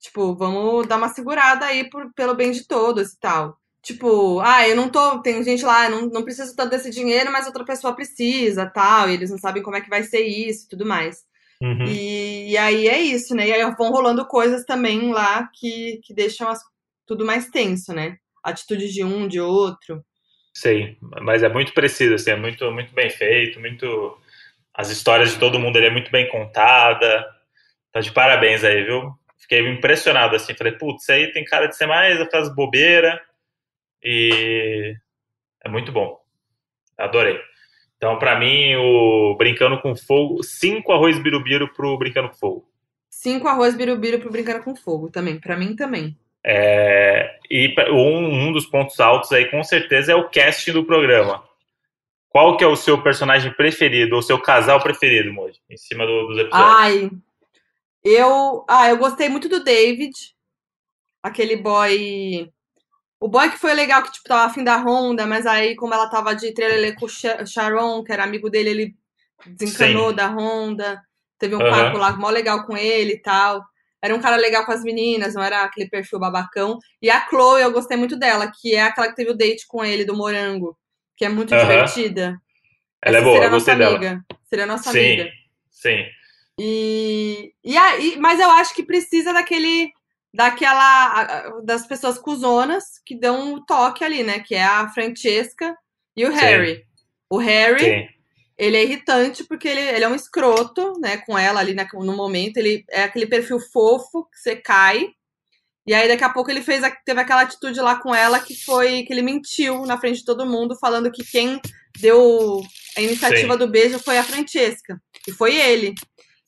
tipo, 0.00 0.34
vamos 0.34 0.88
dar 0.88 0.96
uma 0.96 1.10
segurada 1.10 1.64
aí 1.64 1.88
por, 1.88 2.12
pelo 2.12 2.34
bem 2.34 2.50
de 2.50 2.66
todos 2.66 3.12
e 3.12 3.20
tal. 3.20 3.56
Tipo, 3.80 4.40
ah, 4.40 4.68
eu 4.68 4.74
não 4.74 4.88
tô. 4.88 5.20
Tem 5.22 5.40
gente 5.44 5.64
lá, 5.64 5.88
não, 5.88 6.08
não 6.08 6.24
preciso 6.24 6.56
tanto 6.56 6.70
desse 6.70 6.90
dinheiro, 6.90 7.30
mas 7.30 7.46
outra 7.46 7.64
pessoa 7.64 7.94
precisa, 7.94 8.66
tal, 8.66 9.08
e 9.08 9.14
eles 9.14 9.30
não 9.30 9.38
sabem 9.38 9.62
como 9.62 9.76
é 9.76 9.80
que 9.80 9.88
vai 9.88 10.02
ser 10.02 10.22
isso 10.22 10.64
e 10.64 10.68
tudo 10.70 10.84
mais. 10.84 11.24
Uhum. 11.60 11.84
E, 11.84 12.50
e, 12.50 12.58
aí 12.58 12.88
é 12.88 12.98
isso, 12.98 13.34
né? 13.34 13.48
E 13.48 13.52
aí 13.52 13.74
vão 13.76 13.90
rolando 13.90 14.26
coisas 14.26 14.64
também 14.64 15.12
lá 15.12 15.48
que, 15.54 16.00
que 16.04 16.12
deixam 16.14 16.48
as, 16.48 16.60
tudo 17.06 17.24
mais 17.24 17.48
tenso, 17.48 17.94
né? 17.94 18.18
Atitude 18.42 18.92
de 18.92 19.02
um, 19.02 19.26
de 19.26 19.40
outro. 19.40 20.04
Sei, 20.54 20.96
mas 21.20 21.42
é 21.42 21.48
muito 21.48 21.72
preciso, 21.72 22.14
assim, 22.14 22.30
é 22.30 22.36
muito, 22.36 22.70
muito 22.72 22.94
bem 22.94 23.10
feito, 23.10 23.60
muito. 23.60 24.18
As 24.72 24.90
histórias 24.90 25.32
de 25.32 25.38
todo 25.38 25.58
mundo 25.58 25.76
ele 25.76 25.86
é 25.86 25.90
muito 25.90 26.10
bem 26.10 26.28
contada. 26.28 27.26
Tá 27.92 28.00
de 28.00 28.12
parabéns 28.12 28.62
aí, 28.62 28.84
viu? 28.84 29.12
Fiquei 29.38 29.60
impressionado, 29.66 30.36
assim, 30.36 30.54
falei, 30.54 30.72
putz, 30.72 31.02
isso 31.02 31.12
aí 31.12 31.32
tem 31.32 31.44
cara 31.44 31.66
de 31.66 31.76
ser 31.76 31.86
mais 31.86 32.20
aquelas 32.20 32.54
bobeiras. 32.54 33.18
E 34.02 34.94
é 35.64 35.68
muito 35.68 35.92
bom. 35.92 36.18
Adorei. 36.98 37.38
Então, 37.96 38.18
para 38.18 38.38
mim, 38.38 38.74
o 38.76 39.34
Brincando 39.36 39.80
com 39.80 39.96
Fogo, 39.96 40.42
cinco 40.42 40.92
arroz 40.92 41.18
birubiru 41.18 41.72
pro 41.72 41.96
Brincando 41.96 42.28
com 42.28 42.36
Fogo. 42.36 42.68
Cinco 43.08 43.48
arroz 43.48 43.74
birubiru 43.74 44.18
pro 44.18 44.30
Brincando 44.30 44.62
com 44.62 44.76
Fogo 44.76 45.10
também, 45.10 45.40
para 45.40 45.56
mim 45.56 45.74
também. 45.74 46.16
É, 46.44 47.38
e 47.50 47.74
um, 47.90 48.48
um 48.48 48.52
dos 48.52 48.66
pontos 48.66 49.00
altos 49.00 49.32
aí, 49.32 49.50
com 49.50 49.64
certeza, 49.64 50.12
é 50.12 50.14
o 50.14 50.28
casting 50.28 50.72
do 50.72 50.84
programa. 50.84 51.42
Qual 52.28 52.56
que 52.56 52.62
é 52.62 52.66
o 52.66 52.76
seu 52.76 53.02
personagem 53.02 53.50
preferido, 53.52 54.14
ou 54.14 54.22
seu 54.22 54.38
casal 54.38 54.80
preferido, 54.80 55.32
Moji, 55.32 55.58
em 55.70 55.76
cima 55.76 56.06
do, 56.06 56.26
dos 56.26 56.38
episódios? 56.38 56.70
Ai, 56.70 57.10
eu, 58.04 58.64
ah, 58.68 58.90
eu 58.90 58.98
gostei 58.98 59.28
muito 59.28 59.48
do 59.48 59.64
David, 59.64 60.12
aquele 61.22 61.56
boy 61.56 62.52
o 63.20 63.28
boy 63.28 63.50
que 63.50 63.58
foi 63.58 63.72
legal, 63.74 64.02
que, 64.02 64.12
tipo, 64.12 64.28
tava 64.28 64.44
afim 64.44 64.62
da 64.62 64.76
Honda, 64.76 65.26
mas 65.26 65.46
aí, 65.46 65.74
como 65.74 65.94
ela 65.94 66.08
tava 66.08 66.34
de 66.34 66.52
trelelê 66.52 66.92
com 66.92 67.06
o 67.06 67.46
Sharon, 67.46 68.04
que 68.04 68.12
era 68.12 68.24
amigo 68.24 68.50
dele, 68.50 68.70
ele 68.70 68.94
desencanou 69.46 70.10
Sim. 70.10 70.16
da 70.16 70.28
Honda. 70.28 71.02
Teve 71.38 71.54
um 71.54 71.62
uhum. 71.62 71.70
papo 71.70 71.98
lá 71.98 72.16
mó 72.16 72.30
legal 72.30 72.64
com 72.66 72.76
ele 72.76 73.14
e 73.14 73.22
tal. 73.22 73.62
Era 74.02 74.14
um 74.14 74.20
cara 74.20 74.36
legal 74.36 74.64
com 74.64 74.72
as 74.72 74.82
meninas, 74.82 75.34
não 75.34 75.42
era 75.42 75.62
aquele 75.62 75.88
perfil 75.88 76.18
babacão. 76.18 76.78
E 77.00 77.10
a 77.10 77.26
Chloe, 77.28 77.62
eu 77.62 77.72
gostei 77.72 77.96
muito 77.96 78.16
dela, 78.16 78.50
que 78.50 78.74
é 78.74 78.82
aquela 78.82 79.08
que 79.08 79.16
teve 79.16 79.30
o 79.30 79.36
date 79.36 79.66
com 79.66 79.84
ele, 79.84 80.04
do 80.04 80.16
Morango, 80.16 80.78
que 81.16 81.24
é 81.24 81.28
muito 81.28 81.54
uhum. 81.54 81.60
divertida. 81.60 82.40
Ela 83.02 83.16
é 83.16 83.20
Essa 83.20 83.28
é 83.28 83.32
boa, 83.32 83.44
eu 83.44 83.50
gostei 83.50 83.76
dela. 83.76 83.96
Amiga. 83.96 84.24
Seria 84.44 84.66
nossa 84.66 84.92
sim, 84.92 84.98
amiga. 84.98 85.30
Sim. 85.70 86.04
E, 86.58 87.52
e 87.64 87.76
aí, 87.76 88.16
mas 88.18 88.40
eu 88.40 88.50
acho 88.50 88.74
que 88.74 88.82
precisa 88.82 89.32
daquele 89.32 89.92
daquela 90.36 91.60
das 91.64 91.86
pessoas 91.86 92.18
cuzonas 92.18 93.00
que 93.04 93.18
dão 93.18 93.54
um 93.54 93.64
toque 93.64 94.04
ali, 94.04 94.22
né? 94.22 94.40
Que 94.40 94.54
é 94.54 94.62
a 94.62 94.86
Francesca 94.88 95.74
e 96.14 96.26
o 96.26 96.30
Harry. 96.30 96.76
Sim. 96.76 96.82
O 97.30 97.38
Harry, 97.38 97.80
Sim. 97.80 98.08
ele 98.58 98.76
é 98.76 98.84
irritante 98.84 99.44
porque 99.44 99.66
ele, 99.66 99.80
ele 99.80 100.04
é 100.04 100.08
um 100.08 100.14
escroto, 100.14 100.92
né? 101.00 101.16
Com 101.16 101.38
ela 101.38 101.58
ali 101.58 101.74
no 101.74 102.14
momento. 102.14 102.58
Ele 102.58 102.84
é 102.90 103.04
aquele 103.04 103.26
perfil 103.26 103.58
fofo 103.58 104.24
que 104.24 104.38
você 104.38 104.54
cai. 104.54 105.08
E 105.86 105.94
aí, 105.94 106.06
daqui 106.06 106.24
a 106.24 106.30
pouco, 106.30 106.50
ele 106.50 106.60
fez 106.60 106.82
teve 107.04 107.20
aquela 107.20 107.42
atitude 107.42 107.80
lá 107.80 107.96
com 107.96 108.14
ela 108.14 108.40
que 108.40 108.62
foi 108.62 109.04
que 109.04 109.12
ele 109.12 109.22
mentiu 109.22 109.86
na 109.86 109.98
frente 109.98 110.18
de 110.18 110.24
todo 110.24 110.44
mundo, 110.44 110.76
falando 110.78 111.10
que 111.10 111.24
quem 111.24 111.60
deu 111.98 112.60
a 112.96 113.00
iniciativa 113.00 113.52
Sim. 113.54 113.58
do 113.58 113.68
beijo 113.68 113.98
foi 114.00 114.18
a 114.18 114.24
Francesca. 114.24 115.00
E 115.26 115.32
foi 115.32 115.56
ele. 115.56 115.94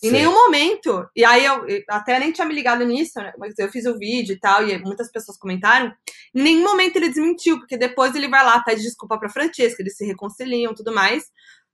Em 0.03 0.11
Sim. 0.11 0.13
nenhum 0.13 0.33
momento, 0.33 1.09
e 1.15 1.25
aí 1.25 1.45
eu, 1.45 1.67
até 1.89 2.21
nem 2.21 2.31
tinha 2.31 2.47
me 2.47 2.55
ligado 2.55 2.85
nisso, 2.85 3.19
né? 3.19 3.33
mas 3.37 3.59
eu 3.59 3.69
fiz 3.69 3.85
o 3.85 3.99
vídeo 3.99 4.33
e 4.33 4.39
tal, 4.39 4.67
e 4.67 4.79
muitas 4.79 5.11
pessoas 5.11 5.37
comentaram. 5.37 5.93
Em 6.33 6.43
nenhum 6.43 6.63
momento 6.63 6.97
ele 6.97 7.09
desmentiu, 7.09 7.59
porque 7.59 7.77
depois 7.77 8.15
ele 8.15 8.29
vai 8.29 8.45
lá, 8.45 8.63
pede 8.63 8.83
desculpa 8.83 9.19
pra 9.19 9.29
Francesca, 9.29 9.83
eles 9.83 9.97
se 9.97 10.05
reconciliam 10.05 10.73
tudo 10.73 10.95
mais. 10.95 11.25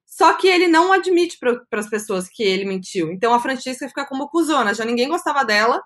Só 0.07 0.33
que 0.35 0.47
ele 0.47 0.69
não 0.69 0.93
admite 0.93 1.39
para 1.39 1.81
as 1.81 1.91
pessoas 1.91 2.29
que 2.29 2.43
ele 2.43 2.65
mentiu. 2.65 3.11
Então 3.11 3.35
a 3.35 3.41
Francesca 3.41 3.89
fica 3.89 4.07
como 4.07 4.29
cuzona, 4.29 4.73
já 4.73 4.85
ninguém 4.85 5.09
gostava 5.09 5.45
dela. 5.45 5.83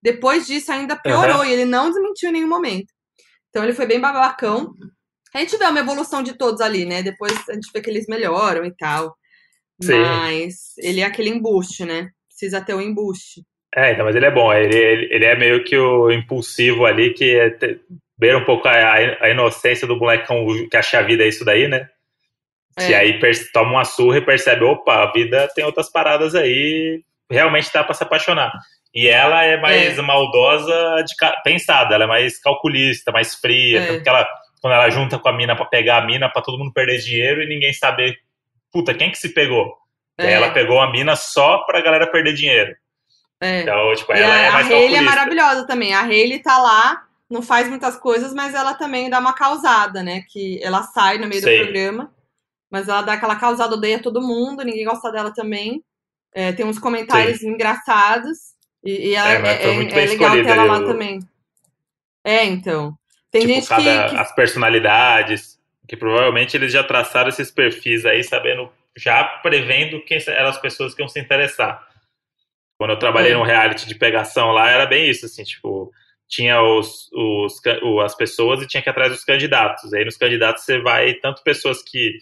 Depois 0.00 0.46
disso 0.46 0.72
ainda 0.72 0.96
piorou, 0.96 1.38
uhum. 1.38 1.44
e 1.44 1.52
ele 1.52 1.64
não 1.64 1.90
desmentiu 1.90 2.30
em 2.30 2.32
nenhum 2.32 2.48
momento. 2.48 2.94
Então 3.50 3.64
ele 3.64 3.74
foi 3.74 3.86
bem 3.86 4.00
babacão. 4.00 4.72
A 5.34 5.40
gente 5.40 5.56
vê 5.56 5.64
uma 5.66 5.80
evolução 5.80 6.22
de 6.22 6.34
todos 6.38 6.60
ali, 6.60 6.86
né? 6.86 7.02
Depois 7.02 7.32
a 7.48 7.54
gente 7.54 7.70
vê 7.72 7.80
que 7.82 7.90
eles 7.90 8.06
melhoram 8.06 8.64
e 8.64 8.74
tal. 8.74 9.16
Sim. 9.80 9.98
Mas 9.98 10.76
ele 10.78 11.00
é 11.00 11.04
aquele 11.04 11.30
embuste, 11.30 11.84
né? 11.84 12.10
Precisa 12.28 12.60
ter 12.60 12.74
o 12.74 12.78
um 12.78 12.82
embuste. 12.82 13.42
É, 13.74 13.92
então, 13.92 14.04
mas 14.04 14.16
ele 14.16 14.26
é 14.26 14.30
bom. 14.30 14.52
Ele, 14.52 14.76
ele, 14.76 15.14
ele 15.14 15.24
é 15.24 15.36
meio 15.36 15.64
que 15.64 15.76
o 15.76 16.10
impulsivo 16.10 16.86
ali, 16.86 17.12
que 17.12 17.36
é 17.36 17.50
ter, 17.50 17.80
beira 18.18 18.38
um 18.38 18.44
pouco 18.44 18.66
a, 18.68 18.94
a, 18.94 19.30
inocência 19.30 19.86
do 19.86 19.96
molecão 19.96 20.46
que 20.70 20.76
acha 20.76 20.98
a 20.98 21.02
vida 21.02 21.22
é 21.22 21.28
isso 21.28 21.44
daí, 21.44 21.68
né? 21.68 21.88
É. 22.78 22.90
E 22.90 22.94
aí 22.94 23.20
toma 23.52 23.72
uma 23.72 23.84
surra 23.84 24.18
e 24.18 24.24
percebe, 24.24 24.64
opa, 24.64 25.02
a 25.02 25.12
vida 25.12 25.48
tem 25.54 25.64
outras 25.64 25.90
paradas 25.90 26.34
aí, 26.34 27.02
realmente 27.30 27.70
dá 27.72 27.84
para 27.84 27.94
se 27.94 28.02
apaixonar. 28.02 28.52
E 28.94 29.08
ela 29.08 29.44
é 29.44 29.58
mais 29.60 29.98
é. 29.98 30.02
maldosa 30.02 31.04
de 31.04 31.14
pensada, 31.44 31.94
ela 31.94 32.04
é 32.04 32.06
mais 32.06 32.40
calculista, 32.40 33.12
mais 33.12 33.34
fria, 33.34 33.80
é. 33.80 33.86
porque 33.86 34.08
ela 34.08 34.26
quando 34.60 34.72
ela 34.72 34.90
junta 34.90 35.18
com 35.18 35.28
a 35.28 35.32
mina 35.32 35.54
para 35.54 35.66
pegar 35.66 35.98
a 35.98 36.06
mina 36.06 36.28
para 36.28 36.42
todo 36.42 36.58
mundo 36.58 36.72
perder 36.72 36.98
dinheiro 36.98 37.42
e 37.42 37.46
ninguém 37.46 37.72
saber 37.72 38.18
puta, 38.72 38.94
quem 38.94 39.10
que 39.10 39.18
se 39.18 39.30
pegou? 39.30 39.76
É. 40.18 40.32
Ela 40.32 40.50
pegou 40.50 40.80
a 40.80 40.90
mina 40.90 41.14
só 41.14 41.58
pra 41.64 41.82
galera 41.82 42.06
perder 42.06 42.34
dinheiro. 42.34 42.74
É. 43.40 43.62
Então, 43.62 43.94
tipo, 43.94 44.12
ela 44.12 44.34
a, 44.34 44.38
é 44.38 44.50
mais 44.50 44.66
A 44.66 44.74
Hayley 44.74 44.96
é 44.96 45.00
maravilhosa 45.00 45.66
também. 45.66 45.94
A 45.94 46.02
Hayley 46.02 46.38
tá 46.38 46.58
lá, 46.58 47.04
não 47.28 47.42
faz 47.42 47.68
muitas 47.68 47.96
coisas, 47.96 48.32
mas 48.32 48.54
ela 48.54 48.74
também 48.74 49.10
dá 49.10 49.18
uma 49.18 49.34
causada, 49.34 50.02
né? 50.02 50.22
Que 50.28 50.58
ela 50.62 50.82
sai 50.82 51.18
no 51.18 51.26
meio 51.26 51.42
Sei. 51.42 51.58
do 51.58 51.64
programa, 51.64 52.12
mas 52.70 52.88
ela 52.88 53.02
dá 53.02 53.12
aquela 53.12 53.36
causada, 53.36 53.74
odeia 53.74 54.00
todo 54.00 54.22
mundo, 54.22 54.64
ninguém 54.64 54.84
gosta 54.84 55.12
dela 55.12 55.32
também. 55.32 55.84
É, 56.34 56.52
tem 56.52 56.64
uns 56.66 56.78
comentários 56.78 57.42
engraçados. 57.42 58.38
E, 58.82 59.10
e 59.10 59.14
ela, 59.14 59.48
é, 59.48 59.64
é, 59.64 60.02
é 60.02 60.06
legal 60.06 60.32
ter 60.32 60.46
ela 60.46 60.64
lá 60.64 60.80
também. 60.80 61.20
É, 62.24 62.44
então. 62.44 62.96
Tem 63.30 63.42
tipo, 63.42 63.54
gente 63.54 63.68
cada, 63.68 64.04
que, 64.04 64.10
que... 64.10 64.16
As 64.16 64.34
personalidades 64.34 65.55
que 65.88 65.96
provavelmente 65.96 66.56
eles 66.56 66.72
já 66.72 66.82
traçaram 66.82 67.28
esses 67.28 67.50
perfis 67.50 68.04
aí, 68.04 68.22
sabendo, 68.22 68.70
já 68.96 69.24
prevendo 69.24 70.00
quem 70.04 70.18
eram 70.26 70.48
as 70.48 70.58
pessoas 70.58 70.94
que 70.94 71.02
iam 71.02 71.08
se 71.08 71.20
interessar. 71.20 71.86
Quando 72.78 72.90
eu 72.90 72.98
trabalhei 72.98 73.32
é. 73.32 73.34
no 73.34 73.42
reality 73.42 73.86
de 73.86 73.94
pegação 73.94 74.52
lá, 74.52 74.70
era 74.70 74.86
bem 74.86 75.08
isso, 75.08 75.26
assim, 75.26 75.44
tipo, 75.44 75.90
tinha 76.28 76.60
os, 76.60 77.10
os, 77.12 77.60
as 78.04 78.14
pessoas 78.14 78.62
e 78.62 78.66
tinha 78.66 78.82
que 78.82 78.88
ir 78.88 78.90
atrás 78.90 79.12
dos 79.12 79.24
candidatos. 79.24 79.92
Aí 79.94 80.04
nos 80.04 80.16
candidatos 80.16 80.64
você 80.64 80.78
vai, 80.80 81.14
tanto 81.14 81.42
pessoas 81.42 81.82
que, 81.82 82.18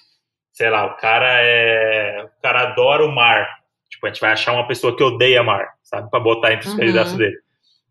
sei 0.53 0.71
lá, 0.71 0.87
o 0.87 0.97
cara 0.97 1.41
é. 1.41 2.25
O 2.25 2.43
cara 2.43 2.63
adora 2.63 3.05
o 3.05 3.13
mar. 3.13 3.49
Tipo, 3.91 4.07
a 4.07 4.11
gente 4.11 4.21
vai 4.21 4.33
achar 4.33 4.53
uma 4.53 4.67
pessoa 4.67 4.97
que 4.97 5.03
odeia 5.03 5.43
mar, 5.43 5.69
sabe? 5.83 6.11
Pra 6.11 6.21
botar 6.21 6.53
entre 6.53 6.67
os 6.67 6.75
uhum. 6.75 6.81
candidatos 6.81 7.15
dele. 7.15 7.37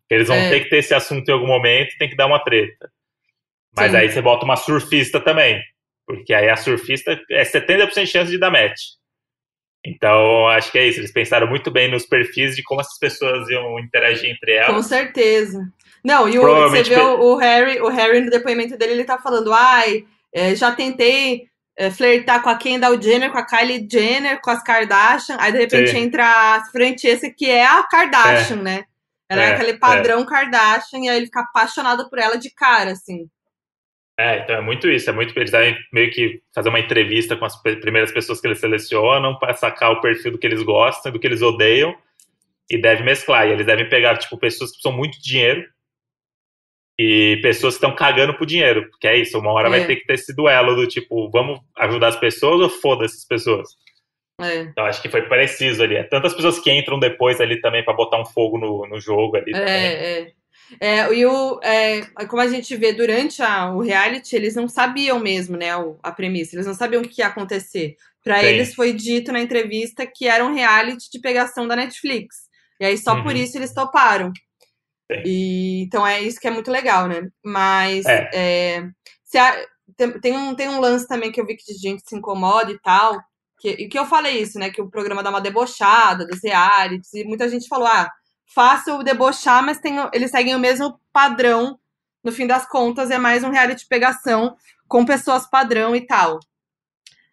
Eles 0.08 0.28
vão 0.28 0.36
é. 0.36 0.50
ter 0.50 0.60
que 0.60 0.70
ter 0.70 0.78
esse 0.78 0.94
assunto 0.94 1.28
em 1.28 1.32
algum 1.32 1.46
momento 1.46 1.94
e 1.94 1.98
tem 1.98 2.08
que 2.08 2.16
dar 2.16 2.26
uma 2.26 2.38
treta. 2.38 2.90
Mas 3.76 3.90
Sim. 3.90 3.96
aí 3.96 4.10
você 4.10 4.22
bota 4.22 4.44
uma 4.44 4.56
surfista 4.56 5.20
também. 5.20 5.60
Porque 6.06 6.34
aí 6.34 6.48
a 6.48 6.56
surfista 6.56 7.18
é 7.30 7.42
70% 7.42 7.94
de 7.94 8.06
chance 8.06 8.30
de 8.30 8.38
dar 8.38 8.50
match. 8.50 8.80
Então, 9.86 10.48
acho 10.48 10.72
que 10.72 10.78
é 10.78 10.86
isso. 10.86 11.00
Eles 11.00 11.12
pensaram 11.12 11.46
muito 11.46 11.70
bem 11.70 11.90
nos 11.90 12.06
perfis 12.06 12.56
de 12.56 12.62
como 12.62 12.80
essas 12.80 12.98
pessoas 12.98 13.48
iam 13.50 13.78
interagir 13.78 14.30
entre 14.30 14.52
elas. 14.52 14.74
Com 14.74 14.82
certeza. 14.82 15.60
Não, 16.02 16.28
e 16.28 16.38
o, 16.38 16.70
você 16.70 16.82
vê 16.82 17.00
o, 17.00 17.36
Harry, 17.36 17.80
o 17.80 17.88
Harry 17.88 18.20
no 18.20 18.30
depoimento 18.30 18.76
dele, 18.76 18.92
ele 18.92 19.04
tá 19.04 19.18
falando, 19.18 19.52
ai, 19.52 20.04
é, 20.32 20.54
já 20.54 20.70
tentei 20.72 21.48
é, 21.76 21.90
flertar 21.90 22.42
com 22.42 22.50
a 22.50 22.56
Kendall 22.56 23.00
Jenner, 23.00 23.32
com 23.32 23.38
a 23.38 23.46
Kylie 23.46 23.88
Jenner, 23.90 24.40
com 24.40 24.50
as 24.50 24.62
Kardashian, 24.62 25.36
aí 25.40 25.50
de 25.50 25.58
repente 25.58 25.90
Sim. 25.90 25.98
entra 25.98 26.26
a 26.26 26.64
Francesca, 26.70 27.30
que 27.30 27.48
é 27.50 27.66
a 27.66 27.82
Kardashian, 27.84 28.58
é. 28.58 28.62
né? 28.62 28.84
Ela 29.30 29.42
é, 29.42 29.50
é 29.50 29.54
aquele 29.54 29.78
padrão 29.78 30.20
é. 30.20 30.26
Kardashian, 30.26 31.00
e 31.00 31.08
aí 31.08 31.16
ele 31.16 31.26
fica 31.26 31.40
apaixonado 31.40 32.08
por 32.10 32.18
ela 32.18 32.36
de 32.36 32.50
cara, 32.50 32.92
assim. 32.92 33.26
É, 34.18 34.38
então 34.38 34.56
é 34.56 34.60
muito 34.60 34.88
isso, 34.88 35.10
é 35.10 35.12
muito 35.12 35.36
eles 35.36 35.50
devem 35.50 35.76
meio 35.92 36.10
que 36.10 36.40
fazer 36.54 36.68
uma 36.68 36.78
entrevista 36.78 37.36
com 37.36 37.44
as 37.44 37.60
primeiras 37.60 38.12
pessoas 38.12 38.40
que 38.40 38.46
eles 38.46 38.60
selecionam 38.60 39.36
para 39.38 39.54
sacar 39.54 39.90
o 39.90 40.00
perfil 40.00 40.32
do 40.32 40.38
que 40.38 40.46
eles 40.46 40.62
gostam, 40.62 41.10
do 41.10 41.18
que 41.18 41.26
eles 41.26 41.42
odeiam 41.42 41.96
e 42.70 42.78
deve 42.78 43.02
mesclar. 43.02 43.48
E 43.48 43.52
eles 43.52 43.66
devem 43.66 43.88
pegar 43.88 44.16
tipo 44.16 44.38
pessoas 44.38 44.70
que 44.70 44.76
precisam 44.76 44.96
muito 44.96 45.18
de 45.18 45.24
dinheiro 45.24 45.64
e 46.96 47.40
pessoas 47.42 47.74
que 47.74 47.84
estão 47.84 47.94
cagando 47.94 48.34
pro 48.34 48.46
dinheiro, 48.46 48.88
porque 48.88 49.08
é 49.08 49.16
isso, 49.16 49.36
uma 49.36 49.50
hora 49.50 49.66
é. 49.66 49.70
vai 49.70 49.86
ter 49.86 49.96
que 49.96 50.06
ter 50.06 50.14
esse 50.14 50.34
duelo 50.34 50.76
do 50.76 50.86
tipo, 50.86 51.28
vamos 51.30 51.58
ajudar 51.78 52.08
as 52.08 52.16
pessoas 52.16 52.60
ou 52.60 52.68
foda 52.68 53.04
essas 53.04 53.24
pessoas. 53.26 53.68
É. 54.40 54.60
Então 54.60 54.84
acho 54.84 55.02
que 55.02 55.08
foi 55.08 55.22
preciso 55.22 55.82
ali. 55.82 55.96
É 55.96 56.04
tantas 56.04 56.34
pessoas 56.34 56.58
que 56.58 56.70
entram 56.72 56.98
depois 56.98 57.40
ali 57.40 57.60
também 57.60 57.84
para 57.84 57.94
botar 57.94 58.20
um 58.20 58.24
fogo 58.24 58.58
no, 58.58 58.86
no 58.86 59.00
jogo 59.00 59.36
ali. 59.36 59.50
É, 59.52 59.58
também. 59.58 59.74
é. 59.74 60.32
É, 60.80 61.12
e 61.12 61.24
o, 61.26 61.60
é, 61.62 62.02
como 62.26 62.42
a 62.42 62.48
gente 62.48 62.74
vê 62.76 62.92
durante 62.92 63.42
a, 63.42 63.72
o 63.72 63.80
reality, 63.80 64.34
eles 64.34 64.54
não 64.54 64.68
sabiam 64.68 65.18
mesmo, 65.18 65.56
né, 65.56 65.68
a 66.02 66.12
premissa, 66.12 66.56
eles 66.56 66.66
não 66.66 66.74
sabiam 66.74 67.02
o 67.02 67.08
que 67.08 67.20
ia 67.20 67.28
acontecer. 67.28 67.96
Para 68.22 68.42
eles 68.42 68.74
foi 68.74 68.92
dito 68.94 69.30
na 69.30 69.40
entrevista 69.40 70.06
que 70.06 70.26
era 70.26 70.44
um 70.44 70.54
reality 70.54 71.10
de 71.10 71.20
pegação 71.20 71.68
da 71.68 71.76
Netflix. 71.76 72.36
E 72.80 72.84
aí 72.84 72.96
só 72.96 73.14
uhum. 73.14 73.22
por 73.22 73.36
isso 73.36 73.58
eles 73.58 73.74
toparam. 73.74 74.32
E, 75.24 75.82
então 75.82 76.06
é 76.06 76.22
isso 76.22 76.40
que 76.40 76.48
é 76.48 76.50
muito 76.50 76.70
legal, 76.70 77.06
né? 77.06 77.28
Mas 77.44 78.06
é. 78.06 78.30
É, 78.32 79.38
a, 79.38 79.66
tem, 79.96 80.20
tem, 80.20 80.36
um, 80.36 80.54
tem 80.54 80.68
um 80.68 80.80
lance 80.80 81.06
também 81.06 81.30
que 81.30 81.40
eu 81.40 81.46
vi 81.46 81.56
que 81.56 81.72
de 81.72 81.78
gente 81.78 82.02
se 82.06 82.16
incomoda 82.16 82.70
e 82.72 82.78
tal, 82.80 83.20
que, 83.58 83.88
que 83.88 83.98
eu 83.98 84.06
falei 84.06 84.40
isso, 84.40 84.58
né? 84.58 84.70
Que 84.70 84.80
o 84.80 84.88
programa 84.88 85.22
dá 85.22 85.30
uma 85.30 85.40
debochada 85.40 86.26
dos 86.26 86.40
realities, 86.42 87.12
e 87.12 87.24
muita 87.24 87.48
gente 87.48 87.68
falou, 87.68 87.86
ah, 87.86 88.10
fácil 88.54 89.02
debochar, 89.02 89.64
mas 89.64 89.80
tem, 89.80 89.96
eles 90.12 90.30
seguem 90.30 90.54
o 90.54 90.58
mesmo 90.58 90.98
padrão. 91.12 91.78
No 92.22 92.32
fim 92.32 92.46
das 92.46 92.66
contas, 92.66 93.10
é 93.10 93.18
mais 93.18 93.44
um 93.44 93.50
reality 93.50 93.82
de 93.82 93.88
pegação 93.88 94.56
com 94.88 95.04
pessoas 95.04 95.48
padrão 95.48 95.94
e 95.94 96.06
tal. 96.06 96.38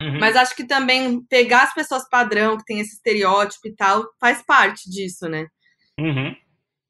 Uhum. 0.02 0.20
Mas 0.20 0.36
acho 0.36 0.56
que 0.56 0.66
também 0.66 1.22
pegar 1.30 1.64
as 1.64 1.74
pessoas 1.74 2.10
padrão, 2.10 2.58
que 2.58 2.66
tem 2.66 2.80
esse 2.80 2.96
estereótipo 2.96 3.68
e 3.68 3.76
tal, 3.76 4.06
faz 4.20 4.42
parte 4.42 4.90
disso, 4.90 5.30
né? 5.30 5.48
Uhum. 6.00 6.36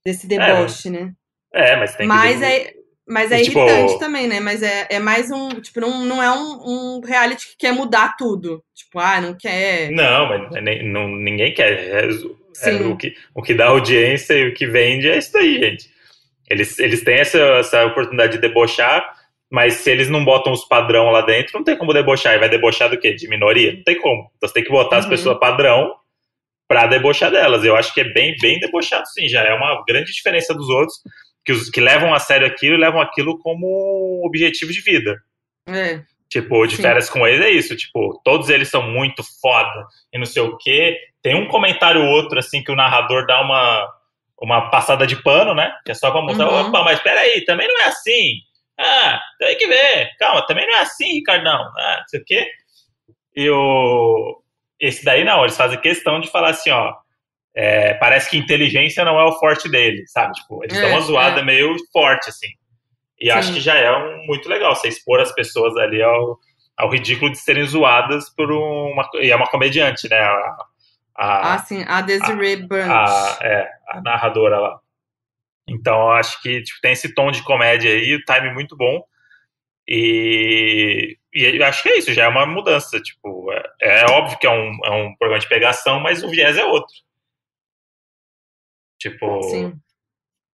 Desse 0.06 0.26
deboche, 0.28 0.88
é, 0.88 0.92
né? 0.92 1.14
É, 1.54 1.76
mas 1.76 1.96
tem 1.96 2.08
mas 2.08 2.40
que... 2.40 2.46
É, 2.46 2.74
mas 3.08 3.32
é 3.32 3.42
tipo... 3.42 3.60
irritante 3.60 4.00
também, 4.00 4.28
né? 4.28 4.40
Mas 4.40 4.64
é, 4.64 4.88
é 4.90 5.00
mais 5.00 5.30
um. 5.30 5.50
Tipo, 5.50 5.82
não, 5.82 6.06
não 6.06 6.24
é 6.24 6.32
um, 6.32 6.98
um 6.98 7.02
reality 7.02 7.50
que 7.50 7.58
quer 7.58 7.74
mudar 7.74 8.16
tudo. 8.16 8.64
Tipo, 8.74 9.00
ah, 9.00 9.20
não 9.20 9.36
quer. 9.38 9.92
Não, 9.92 10.30
mas 10.30 10.64
nem, 10.64 10.90
não, 10.90 11.10
ninguém 11.10 11.54
quer. 11.54 12.08
É, 12.64 12.72
o, 12.86 12.98
que, 12.98 13.16
o 13.34 13.42
que 13.42 13.54
dá 13.54 13.68
audiência 13.68 14.34
e 14.34 14.50
o 14.50 14.54
que 14.54 14.68
vende 14.68 15.10
é 15.10 15.18
isso 15.18 15.38
aí, 15.38 15.60
gente. 15.60 15.90
Eles, 16.50 16.78
eles 16.80 17.04
têm 17.04 17.16
essa, 17.16 17.38
essa 17.38 17.86
oportunidade 17.86 18.34
de 18.34 18.40
debochar, 18.40 19.16
mas 19.50 19.76
se 19.76 19.90
eles 19.90 20.10
não 20.10 20.26
botam 20.26 20.52
os 20.52 20.66
padrão 20.66 21.10
lá 21.10 21.22
dentro, 21.22 21.58
não 21.58 21.64
tem 21.64 21.78
como 21.78 21.94
debochar. 21.94 22.36
E 22.36 22.40
vai 22.40 22.50
debochar 22.50 22.90
do 22.90 23.00
quê? 23.00 23.14
De 23.14 23.28
minoria? 23.28 23.74
Não 23.74 23.84
tem 23.84 24.00
como. 24.00 24.30
Então 24.36 24.48
você 24.48 24.54
tem 24.54 24.64
que 24.64 24.70
botar 24.70 24.98
uhum. 24.98 25.02
as 25.02 25.08
pessoas 25.08 25.40
padrão 25.40 25.94
para 26.68 26.88
debochar 26.88 27.32
delas. 27.32 27.64
Eu 27.64 27.76
acho 27.76 27.94
que 27.94 28.02
é 28.02 28.14
bem, 28.14 28.36
bem 28.42 28.60
debochado, 28.60 29.08
sim. 29.08 29.28
Já 29.28 29.44
é 29.44 29.54
uma 29.54 29.84
grande 29.88 30.12
diferença 30.12 30.54
dos 30.54 30.70
outros 30.70 30.98
que, 31.46 31.52
os, 31.52 31.70
que 31.70 31.82
levam 31.82 32.14
a 32.14 32.20
sério 32.20 32.48
aquilo 32.48 32.76
e 32.76 32.80
levam 32.80 33.02
aquilo 33.02 33.40
como 33.40 34.22
objetivo 34.26 34.72
de 34.72 34.82
vida. 34.82 35.18
É. 35.68 36.02
Tipo, 36.30 36.66
de 36.66 36.78
Sim. 36.78 36.82
férias 36.84 37.10
com 37.10 37.28
eles 37.28 37.46
é 37.46 37.50
isso, 37.50 37.76
tipo, 37.76 38.22
todos 38.24 38.48
eles 38.48 38.70
são 38.70 38.90
muito 38.90 39.22
foda 39.42 39.86
e 40.14 40.18
não 40.18 40.26
sei 40.26 40.42
o 40.42 40.56
quê. 40.58 40.98
Tem 41.22 41.36
um 41.36 41.48
comentário 41.48 42.02
ou 42.02 42.08
outro, 42.08 42.40
assim, 42.40 42.64
que 42.64 42.72
o 42.72 42.76
narrador 42.76 43.26
dá 43.26 43.42
uma, 43.42 43.88
uma 44.42 44.70
passada 44.70 45.06
de 45.06 45.22
pano, 45.22 45.54
né? 45.54 45.72
Que 45.86 45.92
é 45.92 45.96
só 45.96 46.12
pra 46.12 46.22
mostrar, 46.22 46.50
uhum. 46.50 46.70
opa, 46.70 46.84
mas 46.84 47.00
peraí, 47.00 47.46
também 47.46 47.68
não 47.68 47.82
é 47.82 47.86
assim. 47.86 48.40
Ah, 48.80 49.20
tem 49.38 49.58
que 49.58 49.68
ver. 49.68 50.10
Calma, 50.18 50.46
também 50.48 50.66
não 50.66 50.76
é 50.76 50.82
assim, 50.82 51.14
Ricardão. 51.14 51.62
Ah, 51.78 51.98
não 52.00 52.08
sei 52.08 52.20
o 52.20 52.26
quê. 52.26 52.48
E 53.36 53.50
o... 53.50 54.42
Esse 54.80 55.06
daí 55.06 55.24
não, 55.24 55.42
eles 55.42 55.56
fazem 55.56 55.80
questão 55.80 56.20
de 56.20 56.28
falar 56.32 56.50
assim, 56.50 56.72
ó, 56.72 56.92
é, 57.56 57.94
parece 57.96 58.30
que 58.30 58.38
inteligência 58.38 59.06
não 59.06 59.20
é 59.20 59.26
o 59.26 59.34
forte 59.34 59.70
dele, 59.70 60.04
sabe? 60.08 60.34
Tipo, 60.34 60.64
eles 60.64 60.78
é, 60.78 60.82
dão 60.82 60.92
uma 60.92 61.02
zoada 61.02 61.42
é. 61.42 61.44
meio 61.44 61.76
forte, 61.92 62.30
assim. 62.30 62.48
E 63.20 63.26
Sim. 63.26 63.32
acho 63.32 63.54
que 63.54 63.60
já 63.60 63.76
é 63.76 63.92
um, 63.96 64.26
muito 64.26 64.50
legal 64.50 64.76
você 64.76 64.88
expor 64.88 65.20
as 65.20 65.32
pessoas 65.34 65.76
ali 65.78 66.02
ao, 66.02 66.40
ao 66.78 66.90
ridículo 66.90 67.32
de 67.32 67.38
serem 67.38 67.66
zoadas 67.66 68.30
por 68.30 68.52
uma. 68.52 69.08
E 69.16 69.30
é 69.30 69.36
uma 69.36 69.48
comediante, 69.48 70.10
né? 70.10 70.20
A, 70.20 70.58
a, 71.16 71.54
ah, 71.54 71.60
sim, 71.60 71.84
a 71.88 72.02
Desiree 72.02 72.68
Burns. 72.68 72.90
A, 72.90 73.40
é, 73.42 73.70
a 73.90 74.02
narradora 74.02 74.60
lá. 74.60 74.80
Então, 75.68 76.00
eu 76.02 76.12
acho 76.12 76.42
que 76.42 76.62
tipo, 76.62 76.80
tem 76.82 76.92
esse 76.92 77.14
tom 77.14 77.32
de 77.32 77.44
comédia 77.44 77.92
aí, 77.92 78.16
o 78.16 78.24
time 78.24 78.54
muito 78.54 78.76
bom. 78.76 79.04
E, 79.88 81.18
e 81.34 81.58
eu 81.58 81.66
acho 81.66 81.84
que 81.84 81.90
é 81.90 81.98
isso, 81.98 82.14
já 82.14 82.26
é 82.26 82.28
uma 82.28 82.46
mudança. 82.46 83.00
Tipo, 83.02 83.52
é, 83.52 84.02
é 84.02 84.06
óbvio 84.12 84.38
que 84.38 84.48
é 84.48 84.50
um, 84.50 84.80
é 84.84 84.92
um 84.92 85.16
programa 85.16 85.40
de 85.40 85.50
pegação, 85.50 86.00
mas 86.00 86.24
o 86.24 86.30
viés 86.30 86.58
é 86.58 86.66
outro. 86.66 86.94
Tipo, 89.00 89.42
Sim. 89.44 89.74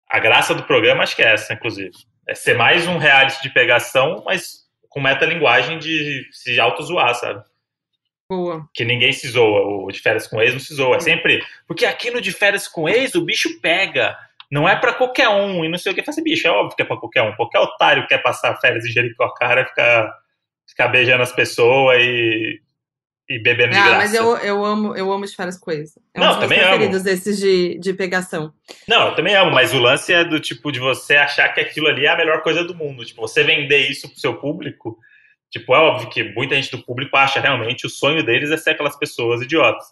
a 0.09 0.19
graça 0.19 0.55
do 0.55 0.63
programa 0.63 1.03
acho 1.03 1.15
que 1.15 1.21
é 1.21 1.33
essa, 1.33 1.53
inclusive. 1.53 1.91
É 2.27 2.33
ser 2.33 2.55
mais 2.55 2.87
um 2.87 2.97
reality 2.97 3.41
de 3.41 3.49
pegação, 3.49 4.23
mas 4.25 4.67
com 4.89 5.01
metalinguagem 5.01 5.79
de 5.79 6.27
se 6.31 6.59
auto-zoar, 6.59 7.13
sabe? 7.15 7.43
Boa. 8.29 8.67
Que 8.73 8.83
ninguém 8.83 9.11
se 9.11 9.27
zoa. 9.29 9.85
O 9.85 9.91
de 9.91 9.99
férias 9.99 10.27
com 10.27 10.41
ex 10.41 10.53
não 10.53 10.59
se 10.59 10.73
zoa. 10.73 10.97
É 10.97 10.99
sempre. 10.99 11.43
Porque 11.67 11.85
aqui 11.85 12.11
no 12.11 12.21
de 12.21 12.31
férias 12.31 12.67
com 12.67 12.87
ex 12.87 13.15
o 13.15 13.23
bicho 13.23 13.59
pega. 13.61 14.17
Não 14.51 14.67
é 14.67 14.75
para 14.75 14.93
qualquer 14.93 15.29
um. 15.29 15.63
E 15.63 15.69
não 15.69 15.77
sei 15.77 15.91
o 15.91 15.95
que 15.95 16.03
fazer, 16.03 16.21
bicho. 16.21 16.47
É 16.47 16.51
óbvio 16.51 16.75
que 16.75 16.81
é 16.81 16.85
pra 16.85 16.97
qualquer 16.97 17.23
um. 17.23 17.35
Qualquer 17.35 17.59
otário 17.59 18.07
quer 18.07 18.19
passar 18.19 18.55
férias 18.59 18.85
em 18.85 18.91
Jericó, 18.91 19.29
cara, 19.33 19.65
ficar, 19.65 20.13
ficar 20.67 20.87
beijando 20.89 21.23
as 21.23 21.31
pessoas 21.31 21.97
e 22.01 22.61
e 23.29 23.39
bebendo 23.39 23.71
de 23.71 23.77
ah, 23.77 23.83
graça. 23.83 23.97
mas 23.97 24.13
eu, 24.13 24.37
eu 24.37 24.63
amo, 24.63 24.95
eu 24.95 25.11
amo 25.11 25.25
as 25.25 25.33
férias 25.33 25.57
com 25.57 25.69
eles. 25.69 25.97
É 26.13 26.19
não, 26.19 26.37
um 26.37 26.39
também 26.39 26.59
preferidos 26.59 26.95
amo. 26.95 27.03
desses 27.03 27.37
de, 27.37 27.77
de 27.77 27.93
pegação. 27.93 28.53
Não, 28.87 29.09
eu 29.09 29.15
também 29.15 29.35
amo, 29.35 29.51
mas 29.51 29.73
o 29.73 29.79
lance 29.79 30.13
é 30.13 30.23
do 30.23 30.39
tipo 30.39 30.71
de 30.71 30.79
você 30.79 31.17
achar 31.17 31.49
que 31.49 31.59
aquilo 31.59 31.87
ali 31.87 32.05
é 32.05 32.09
a 32.09 32.15
melhor 32.15 32.41
coisa 32.41 32.63
do 32.63 32.73
mundo. 32.73 33.03
Tipo, 33.03 33.21
você 33.21 33.43
vender 33.43 33.89
isso 33.89 34.07
pro 34.07 34.19
seu 34.19 34.35
público, 34.35 34.97
tipo, 35.49 35.73
é 35.73 35.77
óbvio 35.77 36.09
que 36.09 36.23
muita 36.33 36.55
gente 36.55 36.71
do 36.71 36.83
público 36.83 37.15
acha 37.15 37.39
realmente 37.39 37.85
o 37.85 37.89
sonho 37.89 38.23
deles 38.23 38.51
é 38.51 38.57
ser 38.57 38.71
aquelas 38.71 38.97
pessoas 38.97 39.41
idiotas. 39.41 39.85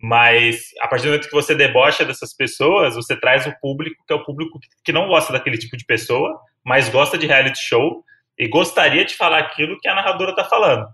Mas 0.00 0.70
a 0.80 0.86
partir 0.86 1.04
do 1.04 1.10
momento 1.10 1.28
que 1.28 1.34
você 1.34 1.54
debocha 1.54 2.04
dessas 2.04 2.32
pessoas, 2.32 2.94
você 2.94 3.16
traz 3.16 3.46
o 3.46 3.54
público 3.60 4.04
que 4.06 4.12
é 4.12 4.16
o 4.16 4.24
público 4.24 4.60
que 4.84 4.92
não 4.92 5.08
gosta 5.08 5.32
daquele 5.32 5.58
tipo 5.58 5.76
de 5.76 5.84
pessoa, 5.84 6.38
mas 6.64 6.88
gosta 6.88 7.18
de 7.18 7.26
reality 7.26 7.58
show 7.58 8.04
e 8.38 8.46
gostaria 8.46 9.04
de 9.04 9.16
falar 9.16 9.38
aquilo 9.38 9.78
que 9.80 9.88
a 9.88 9.94
narradora 9.94 10.34
tá 10.34 10.44
falando. 10.44 10.86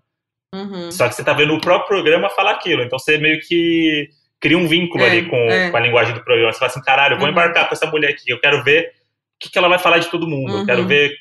Uhum. 0.54 0.90
Só 0.90 1.08
que 1.08 1.14
você 1.14 1.24
tá 1.24 1.34
vendo 1.34 1.54
o 1.54 1.60
próprio 1.60 1.88
programa 1.88 2.30
falar 2.30 2.52
aquilo. 2.52 2.82
Então 2.82 2.98
você 2.98 3.18
meio 3.18 3.40
que 3.40 4.08
cria 4.40 4.56
um 4.56 4.66
vínculo 4.66 5.04
é, 5.04 5.10
ali 5.10 5.28
com, 5.28 5.36
é. 5.36 5.70
com, 5.70 5.76
a 5.76 5.80
linguagem 5.80 6.14
do 6.14 6.24
programa. 6.24 6.52
Você 6.52 6.58
fala 6.58 6.70
assim, 6.70 6.82
caralho, 6.82 7.14
eu 7.14 7.18
vou 7.18 7.26
uhum. 7.26 7.32
embarcar 7.32 7.68
com 7.68 7.74
essa 7.74 7.86
mulher 7.86 8.10
aqui. 8.10 8.30
Eu 8.30 8.40
quero 8.40 8.62
ver 8.64 8.86
o 8.86 8.92
que, 9.40 9.50
que 9.50 9.58
ela 9.58 9.68
vai 9.68 9.78
falar 9.78 9.98
de 9.98 10.10
todo 10.10 10.28
mundo. 10.28 10.52
Uhum. 10.52 10.60
Eu 10.60 10.66
quero 10.66 10.82
uhum. 10.82 10.88
ver, 10.88 11.14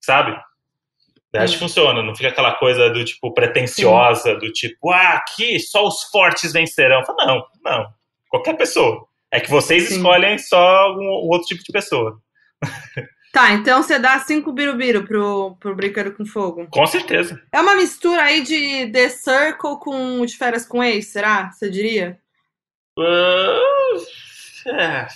sabe? 0.00 0.36
Acho 1.34 1.54
que 1.54 1.60
funciona, 1.60 2.02
não 2.02 2.14
fica 2.14 2.28
aquela 2.28 2.54
coisa 2.54 2.90
do 2.90 3.04
tipo 3.04 3.32
pretensiosa, 3.32 4.32
Sim. 4.32 4.38
do 4.38 4.52
tipo, 4.52 4.90
ah, 4.90 5.14
aqui 5.14 5.60
só 5.60 5.86
os 5.86 6.02
fortes 6.04 6.52
vencerão. 6.52 7.04
Falo, 7.04 7.18
não, 7.24 7.44
não. 7.64 7.86
Qualquer 8.28 8.56
pessoa. 8.56 9.06
É 9.30 9.38
que 9.38 9.50
vocês 9.50 9.88
Sim. 9.88 9.96
escolhem 9.96 10.38
só 10.38 10.92
um, 10.92 11.02
um 11.02 11.28
outro 11.28 11.46
tipo 11.46 11.62
de 11.62 11.72
pessoa. 11.72 12.20
Tá, 13.32 13.52
então 13.52 13.80
você 13.80 13.96
dá 13.96 14.18
cinco 14.18 14.52
birubiru 14.52 15.06
pro, 15.06 15.56
pro 15.60 15.76
Brinquedo 15.76 16.12
com 16.12 16.26
Fogo. 16.26 16.66
Com 16.68 16.84
certeza. 16.84 17.40
É 17.52 17.60
uma 17.60 17.76
mistura 17.76 18.22
aí 18.22 18.42
de 18.42 18.90
The 18.90 19.08
Circle 19.08 19.78
com 19.78 20.26
De 20.26 20.36
Férias 20.36 20.66
com 20.66 20.82
Ex, 20.82 21.06
será? 21.06 21.48
Você 21.52 21.70
diria? 21.70 22.18
Uh, 22.98 24.00
é. 24.66 25.06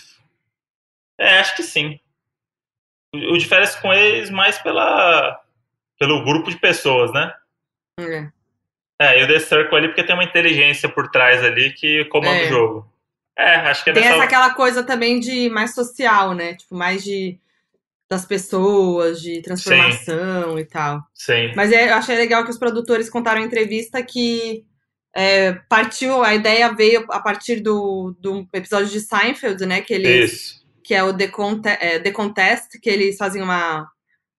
é, 1.19 1.39
acho 1.41 1.57
que 1.57 1.65
sim. 1.65 1.99
O 3.13 3.37
De 3.37 3.47
Férias 3.47 3.75
com 3.75 3.93
Ex 3.93 4.31
mais 4.31 4.59
pela, 4.59 5.44
pelo 6.05 6.23
grupo 6.23 6.51
de 6.51 6.59
pessoas, 6.59 7.11
né? 7.13 7.33
É. 7.99 8.29
É, 8.99 9.21
e 9.21 9.25
o 9.25 9.27
The 9.27 9.41
Circle 9.41 9.77
ali 9.77 9.89
porque 9.89 10.05
tem 10.05 10.15
uma 10.15 10.25
inteligência 10.25 10.89
por 10.89 11.11
trás 11.11 11.43
ali 11.43 11.73
que 11.73 12.05
comanda 12.07 12.37
é. 12.37 12.45
o 12.45 12.49
jogo. 12.49 12.93
É, 13.37 13.55
acho 13.57 13.83
que 13.83 13.91
é 13.91 13.93
Tem 13.95 14.05
essa 14.05 14.23
aquela 14.23 14.55
coisa 14.55 14.85
também 14.85 15.19
de 15.19 15.49
mais 15.49 15.75
social, 15.75 16.35
né? 16.35 16.55
Tipo, 16.55 16.77
mais 16.77 17.03
de 17.03 17.39
das 18.09 18.27
pessoas, 18.27 19.21
de 19.21 19.41
transformação 19.41 20.53
Sim. 20.53 20.59
e 20.59 20.65
tal. 20.67 21.03
Sim. 21.15 21.53
Mas 21.57 21.73
é, 21.73 21.91
eu 21.91 21.95
achei 21.95 22.17
legal 22.17 22.45
que 22.45 22.51
os 22.51 22.59
produtores 22.59 23.09
contaram 23.09 23.41
em 23.41 23.47
entrevista 23.47 24.03
que 24.03 24.65
é, 25.17 25.55
partiu, 25.69 26.23
a 26.23 26.35
ideia 26.35 26.73
veio 26.75 27.07
a 27.11 27.19
partir 27.19 27.61
do, 27.61 28.15
do 28.21 28.47
episódio 28.53 28.89
de 28.89 29.01
Seinfeld, 29.01 29.65
né? 29.65 29.81
Que 29.81 29.95
eles. 29.95 30.33
Isso. 30.33 30.65
Que 30.85 30.95
é 30.95 31.03
o 31.03 31.17
The, 31.17 31.29
Conte 31.29 31.69
é, 31.69 31.99
The 31.99 32.11
Contest, 32.11 32.79
que 32.79 32.91
eles 32.91 33.17
fazem 33.17 33.43
uma. 33.43 33.91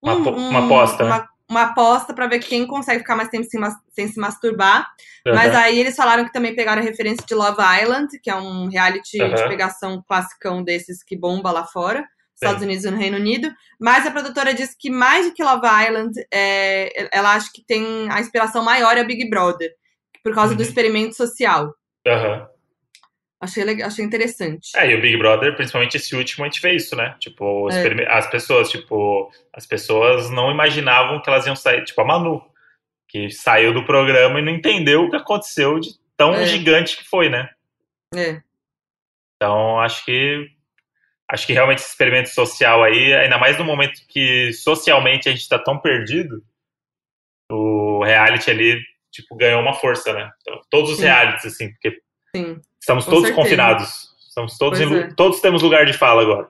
Um, 0.02 0.12
uma, 0.12 0.32
uma 0.32 0.66
aposta. 0.66 1.04
Uma, 1.04 1.20
né? 1.20 1.26
Uma 1.50 1.64
aposta 1.64 2.14
para 2.14 2.28
ver 2.28 2.40
quem 2.40 2.66
consegue 2.66 3.00
ficar 3.00 3.16
mais 3.16 3.30
tempo 3.30 3.46
sem, 3.46 3.60
sem 3.92 4.08
se 4.08 4.20
masturbar. 4.20 4.88
Uhum. 5.26 5.34
Mas 5.34 5.54
aí 5.56 5.80
eles 5.80 5.96
falaram 5.96 6.26
que 6.26 6.34
também 6.34 6.56
pegaram 6.56 6.82
a 6.82 6.86
referência 6.86 7.26
de 7.26 7.36
Love 7.36 7.62
Island, 7.82 8.08
que 8.22 8.30
é 8.30 8.36
um 8.36 8.68
reality 8.68 9.22
uhum. 9.22 9.34
de 9.34 9.48
pegação 9.48 10.04
classicão 10.08 10.64
desses 10.64 11.04
que 11.04 11.18
bomba 11.18 11.52
lá 11.52 11.66
fora. 11.66 12.06
Estados 12.36 12.62
Unidos 12.62 12.84
e 12.84 12.92
no 12.92 12.98
Reino 12.98 13.18
Unido. 13.18 13.50
Mas 13.80 14.06
a 14.06 14.12
produtora 14.12 14.54
disse 14.54 14.76
que 14.78 14.90
mais 14.90 15.26
do 15.26 15.34
que 15.34 15.44
Love 15.44 15.66
Island, 15.66 16.12
é, 16.34 17.08
ela 17.18 17.34
acha 17.34 17.50
que 17.54 17.64
tem 17.66 18.10
a 18.12 18.20
inspiração 18.20 18.64
maior 18.64 18.98
é 18.98 19.04
Big 19.04 19.30
Brother, 19.30 19.72
por 20.22 20.34
causa 20.34 20.52
uhum. 20.52 20.58
do 20.58 20.64
experimento 20.64 21.16
social. 21.16 21.74
Uhum. 22.06 22.46
Achei, 23.46 23.64
legal, 23.64 23.88
achei 23.88 24.04
interessante. 24.04 24.76
É, 24.76 24.90
e 24.90 24.96
o 24.96 25.02
Big 25.02 25.16
Brother, 25.18 25.56
principalmente 25.56 25.98
esse 25.98 26.16
último, 26.16 26.44
a 26.44 26.48
gente 26.48 26.60
vê 26.62 26.74
isso, 26.74 26.96
né? 26.96 27.16
Tipo, 27.20 27.70
é. 27.70 28.12
as 28.12 28.28
pessoas, 28.28 28.72
tipo, 28.72 29.32
as 29.54 29.68
pessoas 29.68 30.32
não 30.32 30.52
imaginavam 30.52 31.22
que 31.22 31.30
elas 31.30 31.46
iam 31.46 31.56
sair, 31.56 31.84
tipo, 31.84 32.02
a 32.02 32.06
Manu, 32.06 32.44
que 33.08 33.30
saiu 33.30 33.72
do 33.72 33.86
programa 33.86 34.40
e 34.40 34.42
não 34.42 34.52
entendeu 34.52 35.04
o 35.04 35.10
que 35.12 35.16
aconteceu 35.16 35.80
de 35.80 35.92
tão 36.18 36.34
é. 36.34 36.48
gigante 36.48 36.98
que 36.98 37.04
foi, 37.04 37.30
né? 37.30 37.48
É. 38.16 38.42
Então, 39.36 39.80
acho 39.80 40.04
que 40.04 40.50
acho 41.30 41.46
que 41.46 41.54
realmente 41.54 41.80
esse 41.80 41.90
experimento 41.90 42.30
social 42.30 42.84
aí, 42.84 43.14
ainda 43.14 43.38
mais 43.38 43.58
no 43.58 43.64
momento 43.64 44.02
que 44.08 44.52
socialmente 44.54 45.30
a 45.30 45.32
gente 45.32 45.42
está 45.42 45.60
tão 45.60 45.80
perdido, 45.80 46.44
o 47.52 48.04
reality 48.04 48.50
ali, 48.50 48.82
tipo, 49.12 49.36
ganhou 49.36 49.62
uma 49.62 49.74
força, 49.74 50.14
né? 50.14 50.32
Então, 50.42 50.62
todos 50.72 50.92
os 50.92 50.98
Sim. 50.98 51.04
realities, 51.04 51.46
assim, 51.46 51.72
porque 51.72 52.00
Sim. 52.36 52.60
Estamos 52.86 53.06
todos 53.06 53.22
certeza. 53.22 53.42
confinados. 53.42 54.16
Estamos 54.28 54.58
todos, 54.58 54.80
em, 54.80 54.96
é. 54.96 55.14
todos 55.16 55.40
temos 55.40 55.64
lugar 55.64 55.86
de 55.86 55.94
fala 55.94 56.22
agora. 56.22 56.48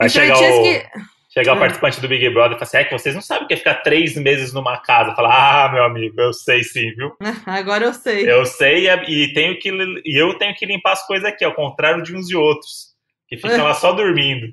Vai 0.00 0.08
então, 0.08 0.22
chegar 0.22 0.38
o, 0.38 0.62
que... 0.62 0.86
Chegar 1.32 1.52
o 1.52 1.56
É. 1.56 1.60
participante 1.60 2.00
do 2.00 2.08
Big 2.08 2.28
Brother 2.30 2.56
e 2.56 2.58
falar 2.58 2.62
assim, 2.62 2.76
é 2.78 2.84
que 2.84 2.98
vocês 2.98 3.14
não 3.14 3.22
sabem 3.22 3.44
o 3.44 3.46
que 3.46 3.54
é 3.54 3.56
ficar 3.58 3.82
três 3.82 4.16
meses 4.16 4.52
numa 4.52 4.78
casa. 4.78 5.14
Falar, 5.14 5.66
ah, 5.66 5.72
meu 5.72 5.84
amigo, 5.84 6.20
eu 6.20 6.32
sei 6.32 6.64
sim, 6.64 6.92
viu? 6.94 7.14
Agora 7.46 7.84
eu 7.84 7.94
sei. 7.94 8.30
Eu 8.30 8.44
sei 8.46 8.88
e, 8.88 9.24
e 9.24 9.32
tenho 9.34 9.58
que, 9.58 9.70
e 10.04 10.20
eu 10.20 10.36
tenho 10.38 10.54
que 10.54 10.66
limpar 10.66 10.92
as 10.92 11.06
coisas 11.06 11.26
aqui, 11.26 11.44
ao 11.44 11.54
contrário 11.54 12.02
de 12.02 12.16
uns 12.16 12.30
e 12.30 12.36
outros, 12.36 12.94
que 13.28 13.36
ficam 13.36 13.64
lá 13.64 13.74
só 13.74 13.92
dormindo. 13.92 14.52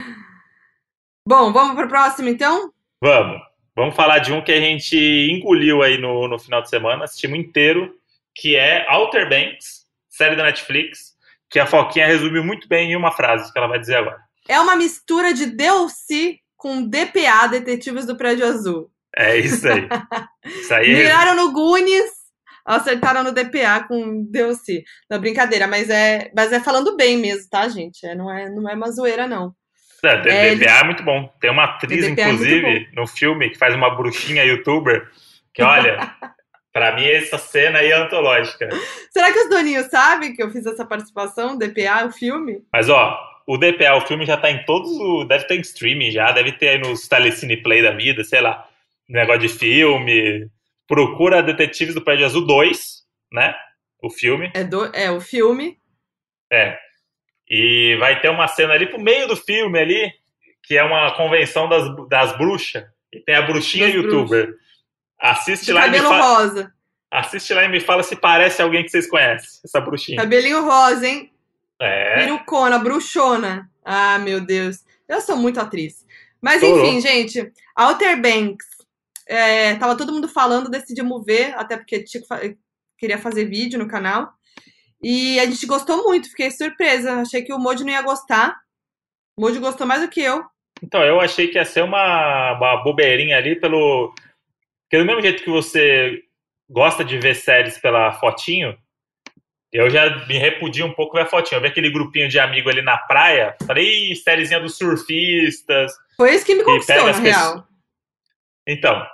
Bom, 1.28 1.52
vamos 1.52 1.76
pro 1.76 1.88
próximo 1.88 2.28
então? 2.28 2.72
Vamos. 3.02 3.40
Vamos 3.74 3.96
falar 3.96 4.18
de 4.18 4.32
um 4.32 4.42
que 4.42 4.52
a 4.52 4.60
gente 4.60 4.96
engoliu 4.96 5.82
aí 5.82 5.98
no, 5.98 6.28
no 6.28 6.38
final 6.38 6.62
de 6.62 6.68
semana, 6.68 7.04
assistimos 7.04 7.38
inteiro, 7.38 7.94
que 8.34 8.56
é 8.56 8.86
Outer 8.90 9.28
Banks, 9.28 9.82
série 10.08 10.36
da 10.36 10.44
Netflix, 10.44 11.12
que 11.50 11.58
a 11.58 11.66
Foquinha 11.66 12.06
resumiu 12.06 12.42
muito 12.44 12.66
bem 12.68 12.92
em 12.92 12.96
uma 12.96 13.12
frase 13.12 13.52
que 13.52 13.58
ela 13.58 13.68
vai 13.68 13.78
dizer 13.78 13.96
agora. 13.96 14.18
É 14.48 14.58
uma 14.60 14.74
mistura 14.76 15.32
de 15.34 15.46
DLC 15.46 16.38
com 16.56 16.82
DPA, 16.88 17.46
Detetives 17.50 18.06
do 18.06 18.16
Prédio 18.16 18.46
Azul. 18.46 18.90
É 19.16 19.36
isso 19.36 19.68
aí. 19.68 19.86
Isso 20.46 20.74
aí 20.74 20.90
é 20.92 20.96
Miraram 20.96 21.34
no 21.36 21.52
Goonies, 21.52 22.10
acertaram 22.64 23.22
no 23.22 23.32
DPA 23.32 23.84
com 23.86 24.24
DLC. 24.30 24.82
Não, 25.10 25.20
brincadeira, 25.20 25.66
mas 25.66 25.90
é, 25.90 26.30
mas 26.34 26.50
é 26.52 26.58
falando 26.60 26.96
bem 26.96 27.18
mesmo, 27.18 27.48
tá, 27.50 27.68
gente? 27.68 28.04
É, 28.06 28.14
não, 28.14 28.30
é, 28.30 28.48
não 28.48 28.68
é 28.68 28.74
uma 28.74 28.90
zoeira, 28.90 29.26
não. 29.26 29.54
É, 30.04 30.16
D- 30.16 30.30
É, 30.30 30.54
DPA 30.56 30.78
é 30.80 30.84
muito 30.84 31.02
bom. 31.04 31.28
Tem 31.40 31.50
uma 31.50 31.64
atriz, 31.64 32.00
DPA 32.06 32.22
é 32.22 32.30
inclusive, 32.30 32.88
no 32.94 33.06
filme, 33.06 33.50
que 33.50 33.58
faz 33.58 33.74
uma 33.74 33.94
bruxinha 33.94 34.42
youtuber, 34.44 35.08
que 35.52 35.62
olha, 35.62 35.98
pra 36.72 36.94
mim 36.94 37.04
essa 37.04 37.38
cena 37.38 37.80
aí 37.80 37.90
é 37.90 37.94
antológica. 37.94 38.68
Será 39.10 39.32
que 39.32 39.38
os 39.38 39.50
doninhos 39.50 39.86
sabem 39.86 40.34
que 40.34 40.42
eu 40.42 40.50
fiz 40.50 40.66
essa 40.66 40.84
participação, 40.84 41.56
DPA, 41.56 42.06
o 42.06 42.12
filme? 42.12 42.62
Mas 42.72 42.88
ó, 42.88 43.18
o 43.46 43.58
DPA, 43.58 43.96
o 43.96 44.06
filme 44.06 44.24
já 44.24 44.36
tá 44.36 44.50
em 44.50 44.64
todos 44.64 44.90
os. 44.90 45.28
Deve 45.28 45.44
ter 45.44 45.56
em 45.56 45.60
streaming 45.60 46.10
já, 46.10 46.32
deve 46.32 46.52
ter 46.52 46.68
aí 46.68 46.78
nos 46.78 47.06
Telecine 47.08 47.56
Play 47.62 47.82
da 47.82 47.92
vida, 47.92 48.24
sei 48.24 48.40
lá. 48.40 48.68
Negócio 49.08 49.42
de 49.42 49.48
filme. 49.48 50.48
Procura 50.86 51.42
Detetives 51.42 51.94
do 51.94 52.02
Prédio 52.02 52.26
Azul 52.26 52.46
2, 52.46 53.02
né? 53.32 53.54
O 54.02 54.10
filme. 54.10 54.50
É, 54.54 54.64
do, 54.64 54.84
é 54.94 55.10
o 55.10 55.20
filme. 55.20 55.78
É. 56.50 56.78
E 57.48 57.96
vai 57.98 58.20
ter 58.20 58.28
uma 58.30 58.48
cena 58.48 58.74
ali 58.74 58.86
pro 58.86 59.00
meio 59.00 59.26
do 59.26 59.36
filme 59.36 59.78
ali, 59.78 60.12
que 60.62 60.76
é 60.76 60.82
uma 60.82 61.14
convenção 61.14 61.68
das, 61.68 61.84
das 62.08 62.36
bruxas. 62.36 62.84
E 63.12 63.20
tem 63.20 63.34
a 63.34 63.42
bruxinha 63.42 63.86
Das 63.86 63.94
youtuber. 63.94 64.54
Assiste 65.22 65.66
De 65.66 65.72
lá, 65.72 65.86
e 65.86 65.90
me 65.90 65.96
cabelo 65.98 66.14
fa- 66.14 66.20
rosa. 66.20 66.72
assiste 67.10 67.54
lá 67.54 67.64
e 67.64 67.68
me 67.68 67.80
fala 67.80 68.02
se 68.02 68.16
parece 68.16 68.60
alguém 68.60 68.82
que 68.82 68.88
vocês 68.90 69.08
conhecem, 69.08 69.60
essa 69.64 69.80
bruxinha. 69.80 70.18
Cabelinho 70.18 70.64
rosa, 70.64 71.06
hein? 71.06 71.32
É. 71.80 72.16
Perucona, 72.16 72.78
bruxona. 72.78 73.70
Ah, 73.84 74.18
meu 74.18 74.40
Deus. 74.40 74.78
Eu 75.08 75.20
sou 75.20 75.36
muito 75.36 75.60
atriz. 75.60 76.04
Mas 76.40 76.62
Estourou. 76.62 76.84
enfim, 76.86 77.00
gente. 77.00 77.52
Outer 77.78 78.20
Banks. 78.20 78.66
É, 79.28 79.74
tava 79.76 79.96
todo 79.96 80.12
mundo 80.12 80.28
falando, 80.28 80.68
decidimos 80.70 81.24
ver, 81.24 81.54
até 81.56 81.76
porque 81.76 82.02
tinha 82.02 82.22
que 82.22 82.56
queria 82.98 83.18
fazer 83.18 83.44
vídeo 83.46 83.78
no 83.78 83.88
canal. 83.88 84.32
E 85.02 85.38
a 85.40 85.46
gente 85.46 85.66
gostou 85.66 86.04
muito, 86.04 86.28
fiquei 86.30 86.50
surpresa. 86.50 87.14
Achei 87.20 87.42
que 87.42 87.52
o 87.52 87.58
Moji 87.58 87.84
não 87.84 87.92
ia 87.92 88.02
gostar. 88.02 88.56
O 89.36 89.40
Moji 89.42 89.58
gostou 89.58 89.86
mais 89.86 90.02
do 90.02 90.08
que 90.08 90.20
eu. 90.20 90.44
Então, 90.82 91.02
eu 91.04 91.20
achei 91.20 91.48
que 91.48 91.58
ia 91.58 91.64
ser 91.64 91.82
uma, 91.82 92.52
uma 92.56 92.82
bobeirinha 92.84 93.36
ali 93.36 93.54
pelo. 93.58 94.12
Porque 94.92 95.04
do 95.04 95.06
mesmo 95.06 95.22
jeito 95.22 95.42
que 95.42 95.48
você 95.48 96.22
gosta 96.68 97.02
de 97.02 97.18
ver 97.18 97.34
séries 97.34 97.78
pela 97.78 98.12
fotinho, 98.12 98.76
eu 99.72 99.88
já 99.88 100.26
me 100.26 100.36
repudio 100.36 100.84
um 100.84 100.92
pouco 100.92 101.16
ver 101.16 101.22
a 101.22 101.26
fotinho. 101.26 101.56
Eu 101.56 101.62
vi 101.62 101.68
aquele 101.68 101.88
grupinho 101.90 102.28
de 102.28 102.38
amigo 102.38 102.68
ali 102.68 102.82
na 102.82 102.98
praia, 102.98 103.56
falei, 103.66 104.14
sériezinha 104.14 104.60
dos 104.60 104.76
surfistas. 104.76 105.94
Foi 106.14 106.34
isso 106.34 106.44
que 106.44 106.54
me 106.54 106.62
conquistou, 106.62 106.94
na 106.96 107.04
pessoas- 107.04 107.20
real. 107.20 107.66
Então. 108.68 109.06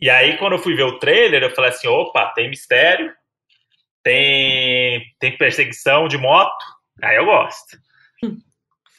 E 0.00 0.08
aí, 0.08 0.38
quando 0.38 0.52
eu 0.52 0.60
fui 0.60 0.76
ver 0.76 0.84
o 0.84 1.00
trailer, 1.00 1.42
eu 1.42 1.50
falei 1.50 1.70
assim: 1.70 1.88
opa, 1.88 2.32
tem 2.36 2.48
mistério, 2.48 3.12
tem, 4.04 5.02
tem 5.18 5.36
perseguição 5.36 6.06
de 6.06 6.16
moto. 6.16 6.64
Aí 7.02 7.16
eu 7.16 7.24
gosto. 7.24 7.76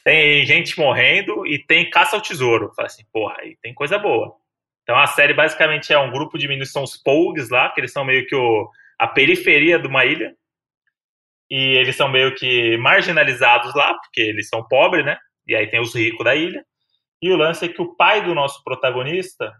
Tem 0.04 0.44
gente 0.44 0.78
morrendo 0.78 1.46
e 1.46 1.58
tem 1.58 1.88
caça 1.88 2.14
ao 2.14 2.20
tesouro. 2.20 2.66
Eu 2.66 2.74
falei 2.74 2.88
assim, 2.88 3.06
porra, 3.10 3.36
aí 3.38 3.56
tem 3.62 3.72
coisa 3.72 3.98
boa. 3.98 4.36
Então 4.84 4.96
a 4.98 5.06
série 5.06 5.34
basicamente 5.34 5.92
é 5.92 5.98
um 5.98 6.12
grupo 6.12 6.38
de 6.38 6.46
meninos, 6.46 6.70
são 6.70 6.82
os 6.82 6.96
Pogues 6.96 7.48
lá, 7.48 7.70
que 7.70 7.80
eles 7.80 7.90
são 7.90 8.04
meio 8.04 8.26
que 8.26 8.36
o, 8.36 8.70
a 8.98 9.08
periferia 9.08 9.78
de 9.78 9.88
uma 9.88 10.04
ilha. 10.04 10.36
E 11.50 11.76
eles 11.76 11.96
são 11.96 12.08
meio 12.08 12.34
que 12.34 12.76
marginalizados 12.76 13.74
lá, 13.74 13.94
porque 13.94 14.20
eles 14.20 14.48
são 14.48 14.62
pobres, 14.66 15.04
né? 15.04 15.18
E 15.46 15.54
aí 15.54 15.66
tem 15.66 15.80
os 15.80 15.94
ricos 15.94 16.24
da 16.24 16.34
ilha. 16.34 16.64
E 17.20 17.30
o 17.30 17.36
lance 17.36 17.64
é 17.64 17.68
que 17.68 17.80
o 17.80 17.94
pai 17.96 18.22
do 18.22 18.34
nosso 18.34 18.62
protagonista 18.62 19.52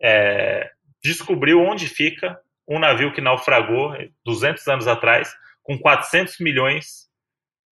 é, 0.00 0.70
descobriu 1.02 1.60
onde 1.60 1.88
fica 1.88 2.40
um 2.66 2.78
navio 2.78 3.12
que 3.12 3.20
naufragou 3.20 3.92
200 4.24 4.66
anos 4.68 4.86
atrás, 4.86 5.34
com 5.62 5.78
400 5.78 6.38
milhões 6.38 7.08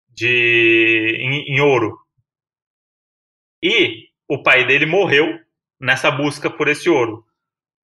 de, 0.09 1.17
em, 1.19 1.55
em 1.55 1.59
ouro. 1.59 1.97
E 3.61 4.07
o 4.27 4.41
pai 4.41 4.65
dele 4.65 4.85
morreu 4.85 5.39
nessa 5.79 6.09
busca 6.11 6.49
por 6.49 6.67
esse 6.67 6.89
ouro. 6.89 7.25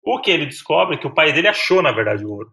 O 0.03 0.19
que 0.19 0.31
ele 0.31 0.45
descobre 0.45 0.95
é 0.95 0.97
que 0.99 1.07
o 1.07 1.13
pai 1.13 1.31
dele 1.31 1.47
achou, 1.47 1.81
na 1.81 1.91
verdade, 1.91 2.25
o 2.25 2.31
ouro. 2.31 2.51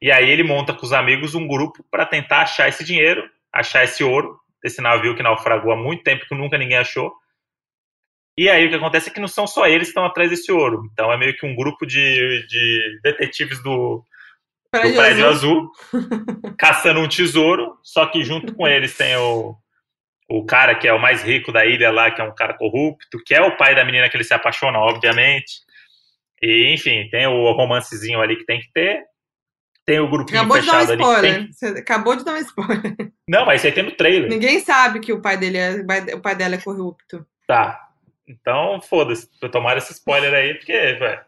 E 0.00 0.10
aí 0.12 0.28
ele 0.30 0.44
monta 0.44 0.72
com 0.72 0.84
os 0.84 0.92
amigos 0.92 1.34
um 1.34 1.46
grupo 1.46 1.84
para 1.90 2.06
tentar 2.06 2.42
achar 2.42 2.68
esse 2.68 2.84
dinheiro, 2.84 3.28
achar 3.52 3.84
esse 3.84 4.04
ouro, 4.04 4.38
esse 4.62 4.80
navio 4.80 5.14
que 5.16 5.22
naufragou 5.22 5.72
há 5.72 5.76
muito 5.76 6.02
tempo 6.02 6.26
que 6.26 6.34
nunca 6.34 6.58
ninguém 6.58 6.76
achou. 6.76 7.12
E 8.36 8.48
aí 8.50 8.66
o 8.66 8.68
que 8.68 8.74
acontece 8.74 9.08
é 9.08 9.12
que 9.12 9.20
não 9.20 9.28
são 9.28 9.46
só 9.46 9.66
eles 9.66 9.88
que 9.88 9.90
estão 9.90 10.04
atrás 10.04 10.30
desse 10.30 10.50
ouro. 10.50 10.88
Então 10.92 11.12
é 11.12 11.16
meio 11.16 11.36
que 11.36 11.46
um 11.46 11.54
grupo 11.54 11.86
de, 11.86 12.46
de 12.46 13.00
detetives 13.02 13.62
do, 13.62 13.98
do 13.98 14.04
Prédio 14.70 14.96
Prédio 14.96 15.28
Azul. 15.28 15.72
Azul, 15.92 16.52
caçando 16.58 17.00
um 17.00 17.08
tesouro, 17.08 17.78
só 17.82 18.06
que 18.06 18.24
junto 18.24 18.54
com 18.54 18.66
eles 18.66 18.96
tem 18.96 19.16
o, 19.16 19.56
o 20.28 20.44
cara 20.44 20.74
que 20.74 20.88
é 20.88 20.92
o 20.92 21.00
mais 21.00 21.22
rico 21.22 21.52
da 21.52 21.64
ilha 21.66 21.90
lá, 21.90 22.10
que 22.10 22.20
é 22.20 22.24
um 22.24 22.34
cara 22.34 22.54
corrupto, 22.54 23.18
que 23.24 23.34
é 23.34 23.40
o 23.42 23.56
pai 23.56 23.74
da 23.74 23.84
menina 23.84 24.08
que 24.08 24.16
ele 24.16 24.24
se 24.24 24.34
apaixona, 24.34 24.78
obviamente. 24.78 25.60
E, 26.42 26.72
enfim, 26.72 27.08
tem 27.10 27.26
o 27.26 27.52
romancezinho 27.52 28.20
ali 28.20 28.36
que 28.36 28.44
tem 28.44 28.60
que 28.60 28.70
ter. 28.72 29.02
Tem 29.86 30.00
o 30.00 30.08
grupinho 30.08 30.40
Acabou 30.40 30.58
de 30.60 30.66
dar 30.66 30.72
um 30.72 30.80
fechado 30.80 30.92
ali. 30.92 31.02
spoiler. 31.02 31.50
tem- 31.60 31.82
acabou 31.82 32.16
de 32.16 32.24
dar 32.24 32.32
um 32.32 32.38
spoiler. 32.38 32.96
Não, 33.28 33.44
mas 33.44 33.60
isso 33.60 33.66
aí 33.66 33.72
tem 33.72 33.84
no 33.84 33.92
trailer. 33.92 34.30
Ninguém 34.30 34.60
sabe 34.60 34.98
que 35.00 35.12
o 35.12 35.20
pai 35.20 35.36
dele 35.36 35.58
é, 35.58 35.72
o 36.14 36.20
pai 36.20 36.34
dela 36.34 36.54
é 36.54 36.58
corrupto. 36.60 37.26
Tá. 37.46 37.80
Então, 38.26 38.80
foda-se. 38.80 39.28
Eu 39.42 39.50
tomar 39.50 39.76
esse 39.76 39.92
spoiler 39.92 40.32
aí, 40.32 40.54
porque, 40.54 40.72
velho, 40.72 41.20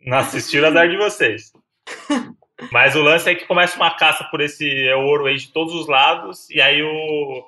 não 0.00 0.18
assistiram 0.18 0.68
azar 0.68 0.88
de 0.88 0.96
vocês. 0.96 1.52
Mas 2.72 2.94
o 2.96 3.02
lance 3.02 3.28
é 3.28 3.34
que 3.34 3.44
começa 3.46 3.76
uma 3.76 3.94
caça 3.96 4.24
por 4.24 4.40
esse 4.40 4.88
ouro 4.94 5.26
aí 5.26 5.36
de 5.36 5.48
todos 5.52 5.74
os 5.74 5.86
lados, 5.88 6.48
e 6.48 6.60
aí 6.62 6.82
o, 6.82 7.44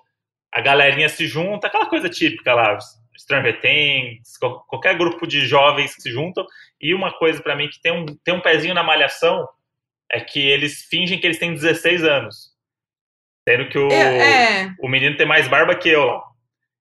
a 0.54 0.60
galerinha 0.60 1.08
se 1.08 1.26
junta, 1.26 1.66
aquela 1.66 1.86
coisa 1.86 2.08
típica 2.08 2.54
lá, 2.54 2.78
Stranger 3.18 3.60
Things, 3.60 4.36
qual- 4.38 4.64
qualquer 4.68 4.96
grupo 4.96 5.26
de 5.26 5.46
jovens 5.46 5.94
que 5.94 6.02
se 6.02 6.10
juntam, 6.12 6.46
e 6.80 6.94
uma 6.94 7.12
coisa 7.12 7.42
pra 7.42 7.56
mim 7.56 7.68
que 7.68 7.80
tem 7.80 7.92
um, 7.92 8.06
tem 8.24 8.34
um 8.34 8.40
pezinho 8.40 8.74
na 8.74 8.82
malhação 8.82 9.46
é 10.10 10.20
que 10.20 10.40
eles 10.40 10.82
fingem 10.84 11.18
que 11.18 11.26
eles 11.26 11.38
têm 11.38 11.54
16 11.54 12.04
anos. 12.04 12.52
Sendo 13.48 13.68
que 13.68 13.78
o, 13.78 13.90
É, 13.90 14.62
é. 14.62 14.74
o 14.80 14.88
menino 14.88 15.16
tem 15.16 15.26
mais 15.26 15.48
barba 15.48 15.74
que 15.74 15.88
eu 15.88 16.04
lá. 16.04 16.22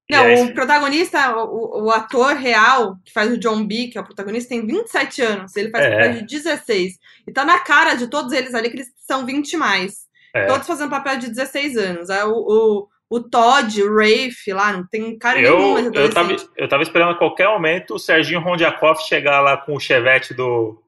Não, 0.09 0.25
aí- 0.25 0.41
o 0.43 0.53
protagonista, 0.53 1.35
o, 1.37 1.85
o 1.85 1.91
ator 1.91 2.35
real, 2.35 2.97
que 3.05 3.11
faz 3.13 3.31
o 3.31 3.37
John 3.37 3.65
B, 3.65 3.87
que 3.87 3.97
é 3.97 4.01
o 4.01 4.05
protagonista, 4.05 4.49
tem 4.49 4.65
27 4.65 5.21
anos. 5.21 5.55
Ele 5.55 5.69
faz 5.71 5.85
É. 5.85 5.89
papel 5.91 6.13
de 6.13 6.25
16. 6.25 6.93
E 7.27 7.31
tá 7.31 7.43
na 7.45 7.59
cara 7.59 7.95
de 7.95 8.07
todos 8.07 8.31
eles 8.33 8.53
ali 8.53 8.69
que 8.69 8.75
eles 8.77 8.91
são 8.97 9.25
20 9.25 9.55
mais. 9.57 10.03
É. 10.35 10.45
Todos 10.45 10.67
fazendo 10.67 10.89
papel 10.89 11.17
de 11.17 11.29
16 11.29 11.77
anos. 11.77 12.09
O, 12.09 12.31
o, 12.31 12.87
o 13.09 13.19
Todd, 13.19 13.81
o 13.83 13.95
Rafe 13.95 14.51
lá, 14.53 14.73
não 14.73 14.87
tem 14.87 15.17
cara 15.17 15.39
Eu, 15.39 15.57
nenhum 15.75 15.93
eu, 15.93 16.09
tava, 16.13 16.35
eu 16.57 16.67
tava 16.67 16.83
esperando 16.83 17.11
a 17.11 17.17
qualquer 17.17 17.47
momento 17.47 17.95
o 17.95 17.99
Serginho 17.99 18.39
Rondiakov 18.41 18.99
chegar 19.01 19.39
lá 19.41 19.55
com 19.57 19.75
o 19.75 19.79
chevette 19.79 20.33
do, 20.33 20.81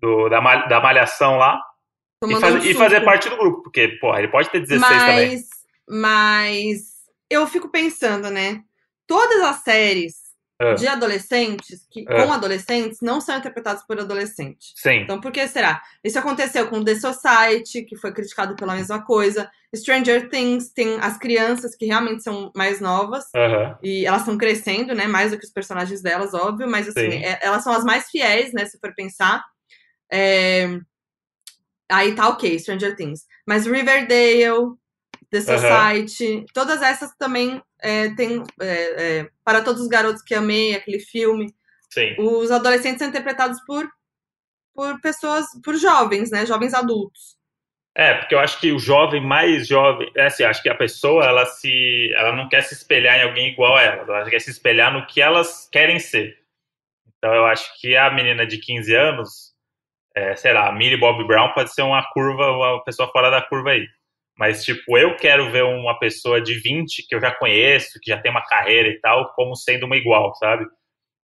do- 0.00 0.28
da, 0.28 0.40
mal- 0.40 0.68
da 0.68 0.80
malhação 0.80 1.36
lá 1.38 1.60
e, 2.26 2.40
faz- 2.40 2.54
um 2.54 2.58
e 2.58 2.74
fazer 2.74 3.00
parte 3.04 3.28
do 3.28 3.36
grupo, 3.36 3.62
porque, 3.62 3.88
porra, 4.00 4.18
ele 4.18 4.28
pode 4.28 4.50
ter 4.50 4.60
16 4.60 4.80
também. 5.02 5.28
mas, 5.30 5.48
mas 5.88 6.78
eu 7.30 7.46
fico 7.46 7.68
pensando, 7.68 8.30
né? 8.30 8.62
Todas 9.06 9.40
as 9.42 9.56
séries 9.62 10.23
Ah. 10.60 10.74
de 10.74 10.86
adolescentes, 10.86 11.84
que, 11.90 12.04
Ah. 12.08 12.24
com 12.26 12.32
adolescentes, 12.32 13.00
não 13.02 13.20
são 13.20 13.36
interpretadas 13.36 13.84
por 13.86 13.98
adolescentes. 13.98 14.72
Sim. 14.76 14.98
Então, 15.02 15.20
por 15.20 15.32
que 15.32 15.46
será? 15.48 15.82
Isso 16.04 16.16
aconteceu 16.18 16.68
com 16.68 16.84
The 16.84 16.94
Society, 16.94 17.82
que 17.82 17.96
foi 17.96 18.12
criticado 18.12 18.54
pela 18.54 18.74
mesma 18.76 19.04
coisa. 19.04 19.50
Stranger 19.74 20.28
Things 20.30 20.70
tem 20.70 20.96
as 21.00 21.18
crianças 21.18 21.74
que 21.74 21.86
realmente 21.86 22.22
são 22.22 22.52
mais 22.54 22.80
novas. 22.80 23.24
Aham. 23.34 23.76
E 23.82 24.06
elas 24.06 24.20
estão 24.20 24.38
crescendo, 24.38 24.94
né? 24.94 25.08
Mais 25.08 25.32
do 25.32 25.38
que 25.38 25.44
os 25.44 25.50
personagens 25.52 26.00
delas, 26.00 26.32
óbvio. 26.34 26.70
Mas, 26.70 26.88
assim, 26.88 27.10
Sim. 27.10 27.24
é- 27.24 27.40
elas 27.42 27.64
são 27.64 27.72
as 27.72 27.82
mais 27.82 28.08
fiéis, 28.08 28.52
né? 28.52 28.64
Se 28.66 28.78
for 28.78 28.94
pensar. 28.94 29.44
É, 30.12 30.68
Aí 31.90 32.14
tá 32.14 32.28
ok, 32.28 32.58
Stranger 32.58 32.96
Things. 32.96 33.24
Mas 33.46 33.66
Riverdale 33.66 34.72
The 35.34 35.40
Society, 35.40 36.46
todas 36.54 36.80
essas 36.80 37.12
também 37.16 37.60
é, 37.82 38.14
tem 38.14 38.42
é, 38.60 39.20
é, 39.20 39.28
Para 39.44 39.62
Todos 39.62 39.82
os 39.82 39.88
Garotos 39.88 40.22
que 40.22 40.34
Amei, 40.34 40.74
aquele 40.74 41.00
filme. 41.00 41.52
Sim. 41.90 42.14
Os 42.18 42.52
adolescentes 42.52 42.98
são 42.98 43.08
interpretados 43.08 43.58
por, 43.66 43.88
por 44.72 45.00
pessoas, 45.00 45.46
por 45.64 45.74
jovens, 45.76 46.30
né? 46.30 46.46
Jovens 46.46 46.72
adultos. 46.72 47.36
É, 47.96 48.14
porque 48.14 48.34
eu 48.34 48.40
acho 48.40 48.60
que 48.60 48.72
o 48.72 48.78
jovem 48.78 49.20
mais 49.20 49.66
jovem, 49.66 50.10
é 50.16 50.26
assim, 50.26 50.44
acho 50.44 50.62
que 50.62 50.68
a 50.68 50.74
pessoa, 50.74 51.24
ela 51.24 51.46
se, 51.46 52.12
ela 52.14 52.34
não 52.34 52.48
quer 52.48 52.62
se 52.62 52.74
espelhar 52.74 53.18
em 53.18 53.22
alguém 53.22 53.52
igual 53.52 53.76
a 53.76 53.82
ela, 53.82 54.02
ela 54.02 54.30
quer 54.30 54.40
se 54.40 54.50
espelhar 54.50 54.92
no 54.92 55.06
que 55.06 55.20
elas 55.20 55.68
querem 55.70 55.98
ser. 55.98 56.36
Então 57.18 57.32
eu 57.32 57.46
acho 57.46 57.80
que 57.80 57.96
a 57.96 58.10
menina 58.10 58.46
de 58.46 58.58
15 58.58 58.94
anos, 58.94 59.52
é, 60.14 60.34
sei 60.36 60.52
lá, 60.52 60.68
a 60.68 60.72
Millie 60.72 60.98
Bob 60.98 61.24
Brown 61.24 61.52
pode 61.54 61.72
ser 61.72 61.82
uma 61.82 62.04
curva, 62.12 62.50
uma 62.50 62.84
pessoa 62.84 63.08
fora 63.10 63.30
da 63.30 63.42
curva 63.42 63.70
aí. 63.70 63.86
Mas, 64.36 64.64
tipo, 64.64 64.98
eu 64.98 65.16
quero 65.16 65.50
ver 65.50 65.62
uma 65.64 65.98
pessoa 65.98 66.40
de 66.40 66.54
20 66.54 67.06
que 67.06 67.14
eu 67.14 67.20
já 67.20 67.30
conheço, 67.30 68.00
que 68.00 68.10
já 68.10 68.20
tem 68.20 68.30
uma 68.30 68.44
carreira 68.44 68.88
e 68.88 69.00
tal, 69.00 69.32
como 69.34 69.54
sendo 69.54 69.86
uma 69.86 69.96
igual, 69.96 70.34
sabe? 70.34 70.66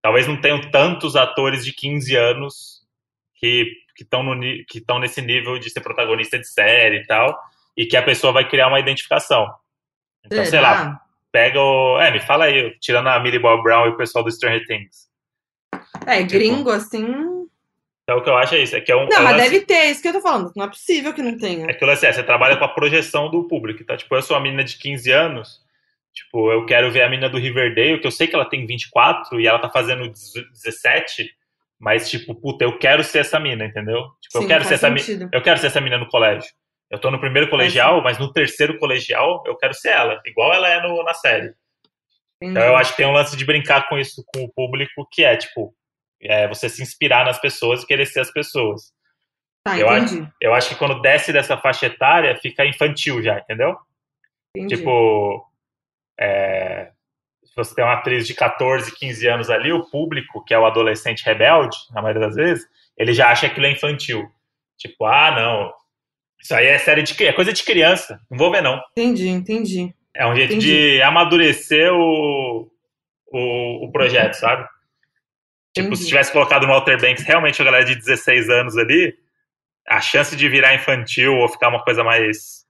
Talvez 0.02 0.26
não 0.26 0.40
tenham 0.40 0.61
tantos 0.70 1.16
atores 1.16 1.64
de 1.64 1.72
15 1.72 2.14
anos 2.14 2.86
que 3.36 3.72
estão 3.98 4.22
que 4.68 4.78
estão 4.78 4.98
nesse 4.98 5.22
nível 5.22 5.59
de 5.59 5.70
ser 5.70 5.80
protagonista 5.80 6.38
de 6.38 6.46
série 6.46 6.98
e 6.98 7.06
tal, 7.06 7.36
e 7.76 7.86
que 7.86 7.96
a 7.96 8.02
pessoa 8.02 8.32
vai 8.32 8.48
criar 8.48 8.68
uma 8.68 8.80
identificação. 8.80 9.46
Então, 10.24 10.44
sei 10.44 10.61
lá, 10.61 11.00
pega 11.32 11.61
o. 11.61 11.98
É, 12.00 12.11
me 12.11 12.20
fala 12.20 12.44
aí, 12.44 12.76
tirando 12.80 13.09
a 13.09 13.20
Millie 13.20 13.40
Bob 13.40 13.62
Brown 13.62 13.86
e 13.86 13.90
o 13.90 13.96
pessoal 13.96 14.24
do 14.24 14.30
Stranger 14.30 14.66
Things. 14.66 15.09
É, 16.06 16.18
tipo, 16.18 16.32
gringo, 16.32 16.70
assim. 16.70 17.06
Então 18.09 18.20
o 18.20 18.22
que 18.22 18.30
eu 18.30 18.38
acho 18.38 18.54
é 18.54 18.62
isso. 18.62 18.74
É 18.74 18.80
que 18.80 18.90
é 18.90 18.96
um, 18.96 19.06
não, 19.06 19.18
é 19.18 19.20
mas 19.20 19.36
lance... 19.36 19.50
deve 19.50 19.66
ter, 19.66 19.74
é 19.74 19.90
isso 19.90 20.00
que 20.00 20.09
eu 20.09 20.14
tô 20.14 20.22
falando. 20.22 20.50
Não 20.56 20.64
é 20.64 20.68
possível 20.68 21.12
que 21.12 21.20
não 21.20 21.36
tenha. 21.36 21.66
É 21.68 21.74
que 21.74 21.84
o 21.84 21.86
lance 21.86 22.06
é, 22.06 22.11
você 22.11 22.22
trabalha 22.22 22.56
com 22.56 22.64
a 22.64 22.68
projeção 22.68 23.30
do 23.30 23.46
público. 23.46 23.82
Então, 23.82 23.94
tipo, 23.98 24.14
eu 24.14 24.22
sou 24.22 24.34
uma 24.34 24.42
menina 24.42 24.64
de 24.64 24.78
15 24.78 25.12
anos, 25.12 25.61
tipo, 26.14 26.50
eu 26.50 26.64
quero 26.64 26.90
ver 26.90 27.02
a 27.02 27.11
menina 27.11 27.28
do 27.28 27.36
Riverdale, 27.36 28.00
que 28.00 28.06
eu 28.06 28.11
sei 28.11 28.26
que 28.26 28.34
ela 28.34 28.48
tem 28.48 28.64
24 28.64 29.38
e 29.38 29.46
ela 29.46 29.59
tá 29.59 29.68
fazendo 29.68 30.11
17, 30.11 31.30
mas, 31.78 32.09
tipo, 32.09 32.34
puta, 32.34 32.64
eu 32.64 32.78
quero 32.78 33.04
ser 33.04 33.18
essa 33.18 33.38
mina, 33.38 33.66
entendeu? 33.66 34.00
Tipo, 34.22 34.38
Sim, 34.38 34.44
eu 34.44 34.48
quero 34.48 34.64
ser 34.64 34.74
essa 34.74 34.88
mina. 34.88 35.28
Eu 35.30 35.42
quero 35.42 35.61
ser 35.61 35.66
essa 35.66 35.80
mina 35.82 35.98
no 35.98 36.09
colégio. 36.09 36.50
Eu 36.90 36.98
tô 36.98 37.11
no 37.11 37.20
primeiro 37.20 37.50
colegial, 37.50 38.02
mas 38.02 38.18
no 38.18 38.32
terceiro 38.32 38.78
colegial 38.78 39.44
eu 39.46 39.54
quero 39.54 39.74
ser 39.74 39.90
ela, 39.90 40.18
igual 40.24 40.54
ela 40.54 40.66
é 40.66 40.80
no, 40.80 41.04
na 41.04 41.12
série. 41.12 41.52
Entendi. 42.40 42.52
Então 42.52 42.62
eu 42.62 42.74
acho 42.74 42.92
que 42.92 42.96
tem 42.96 43.06
um 43.06 43.12
lance 43.12 43.36
de 43.36 43.44
brincar 43.44 43.86
com 43.86 43.98
isso 43.98 44.24
com 44.32 44.44
o 44.44 44.50
público, 44.50 45.06
que 45.12 45.22
é, 45.22 45.36
tipo, 45.36 45.74
é 46.20 46.48
você 46.48 46.68
se 46.68 46.82
inspirar 46.82 47.24
nas 47.24 47.40
pessoas 47.40 47.82
e 47.82 47.86
querer 47.86 48.06
ser 48.06 48.20
as 48.20 48.32
pessoas. 48.32 48.92
Tá, 49.64 49.78
eu, 49.78 49.86
entendi. 49.86 50.20
acho, 50.20 50.32
eu 50.40 50.54
acho 50.54 50.68
que 50.70 50.76
quando 50.76 51.00
desce 51.00 51.32
dessa 51.32 51.56
faixa 51.56 51.86
etária, 51.86 52.36
fica 52.36 52.66
infantil 52.66 53.22
já, 53.22 53.38
entendeu? 53.38 53.76
Entendi. 54.54 54.76
Tipo, 54.76 55.44
é, 56.18 56.90
se 57.44 57.54
você 57.54 57.74
tem 57.74 57.84
uma 57.84 57.94
atriz 57.94 58.26
de 58.26 58.34
14, 58.34 58.94
15 58.96 59.28
anos 59.28 59.50
ali, 59.50 59.72
o 59.72 59.84
público, 59.84 60.44
que 60.44 60.54
é 60.54 60.58
o 60.58 60.66
adolescente 60.66 61.24
rebelde, 61.24 61.76
na 61.92 62.02
maioria 62.02 62.26
das 62.26 62.34
vezes, 62.34 62.66
ele 62.96 63.12
já 63.12 63.30
acha 63.30 63.42
que 63.42 63.52
aquilo 63.52 63.66
é 63.66 63.72
infantil. 63.72 64.28
Tipo, 64.76 65.04
ah, 65.04 65.32
não, 65.32 65.72
isso 66.40 66.54
aí 66.54 66.66
é 66.66 66.78
série 66.78 67.02
de 67.02 67.24
é 67.24 67.32
coisa 67.32 67.52
de 67.52 67.64
criança, 67.64 68.20
não 68.30 68.38
vou 68.38 68.50
ver 68.50 68.62
não. 68.62 68.80
Entendi, 68.92 69.28
entendi. 69.28 69.94
É 70.14 70.26
um 70.26 70.34
jeito 70.34 70.54
entendi. 70.54 70.96
de 70.96 71.02
amadurecer 71.02 71.92
o, 71.92 72.70
o, 73.26 73.86
o 73.86 73.92
projeto, 73.92 74.34
sabe? 74.34 74.66
Tipo, 75.83 75.97
se 75.97 76.07
tivesse 76.07 76.33
colocado 76.33 76.66
no 76.66 76.72
Walter 76.72 77.01
Banks 77.01 77.24
realmente 77.24 77.61
a 77.61 77.64
galera 77.64 77.85
de 77.85 77.95
16 77.95 78.49
anos 78.49 78.76
ali, 78.76 79.16
a 79.87 80.01
chance 80.01 80.37
de 80.37 80.49
virar 80.49 80.74
infantil 80.74 81.35
ou 81.35 81.49
ficar 81.49 81.68
uma 81.68 81.83
coisa 81.83 82.05
mais 82.05 82.66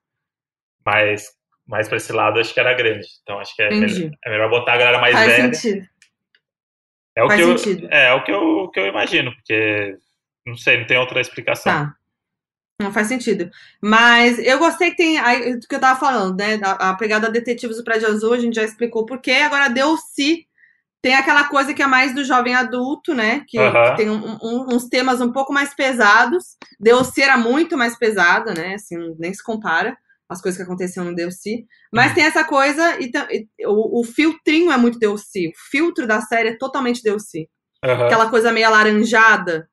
mais 0.84 1.26
mais 1.66 1.86
para 1.86 1.98
esse 1.98 2.12
lado 2.12 2.40
acho 2.40 2.54
que 2.54 2.60
era 2.60 2.74
grande. 2.74 3.06
Então 3.22 3.38
acho 3.38 3.54
que 3.54 3.62
é, 3.62 3.70
melhor, 3.70 4.10
é 4.24 4.30
melhor, 4.30 4.50
botar 4.50 4.74
a 4.74 4.78
galera 4.78 4.98
mais 4.98 5.14
Faz 5.14 5.26
velha. 5.26 5.54
Sentido. 5.54 5.86
É 7.16 7.24
o 7.24 7.28
Faz 7.28 7.40
que 7.40 7.58
sentido. 7.58 7.84
eu, 7.84 7.90
é, 7.90 8.06
é 8.06 8.12
o 8.14 8.24
que 8.24 8.32
eu, 8.32 8.70
que 8.70 8.80
eu 8.80 8.86
imagino, 8.86 9.34
porque 9.34 9.98
não 10.46 10.56
sei, 10.56 10.78
não 10.78 10.86
tem 10.86 10.96
outra 10.96 11.20
explicação. 11.20 11.72
Tá. 11.72 11.94
Não 12.80 12.92
faz 12.92 13.08
sentido. 13.08 13.50
Mas 13.82 14.38
eu 14.38 14.58
gostei 14.58 14.92
que 14.92 14.96
tem. 14.96 15.58
do 15.58 15.66
que 15.66 15.74
eu 15.74 15.80
tava 15.80 15.98
falando, 15.98 16.38
né? 16.38 16.60
A, 16.62 16.90
a 16.90 16.94
pegada 16.94 17.30
Detetives 17.30 17.76
do 17.76 17.82
Prédio 17.82 18.06
Azul, 18.06 18.32
a 18.32 18.38
gente 18.38 18.54
já 18.54 18.62
explicou 18.62 19.04
por 19.04 19.20
quê. 19.20 19.32
Agora 19.32 19.68
deu-se 19.68 20.46
tem 21.00 21.14
aquela 21.14 21.44
coisa 21.44 21.72
que 21.72 21.82
é 21.82 21.86
mais 21.86 22.14
do 22.14 22.24
jovem 22.24 22.54
adulto, 22.54 23.14
né? 23.14 23.44
Que, 23.46 23.58
que 23.58 23.96
tem 23.96 24.10
um, 24.10 24.36
um, 24.42 24.66
uns 24.74 24.88
temas 24.88 25.20
um 25.20 25.30
pouco 25.30 25.52
mais 25.52 25.74
pesados. 25.74 26.56
Deus 26.78 27.16
era 27.16 27.36
muito 27.36 27.76
mais 27.76 27.96
pesada, 27.96 28.52
né? 28.52 28.74
Assim, 28.74 28.96
nem 29.18 29.32
se 29.32 29.42
compara 29.42 29.96
as 30.28 30.42
coisas 30.42 30.58
que 30.58 30.64
aconteciam 30.64 31.04
no 31.04 31.14
Delci. 31.14 31.66
Mas 31.92 32.08
uhum. 32.08 32.14
tem 32.14 32.24
essa 32.24 32.44
coisa, 32.44 33.00
e, 33.00 33.10
e 33.30 33.66
o, 33.66 34.00
o, 34.00 34.04
filtrinho 34.04 34.70
é 34.70 34.76
muito 34.76 34.98
Delci. 34.98 35.48
O 35.48 35.70
filtro 35.70 36.06
da 36.06 36.20
série 36.20 36.50
é 36.50 36.58
totalmente 36.58 37.02
Delci. 37.02 37.48
Uhum. 37.84 38.04
Aquela 38.04 38.28
coisa 38.28 38.52
meio 38.52 38.66
alaranjada. 38.66 39.68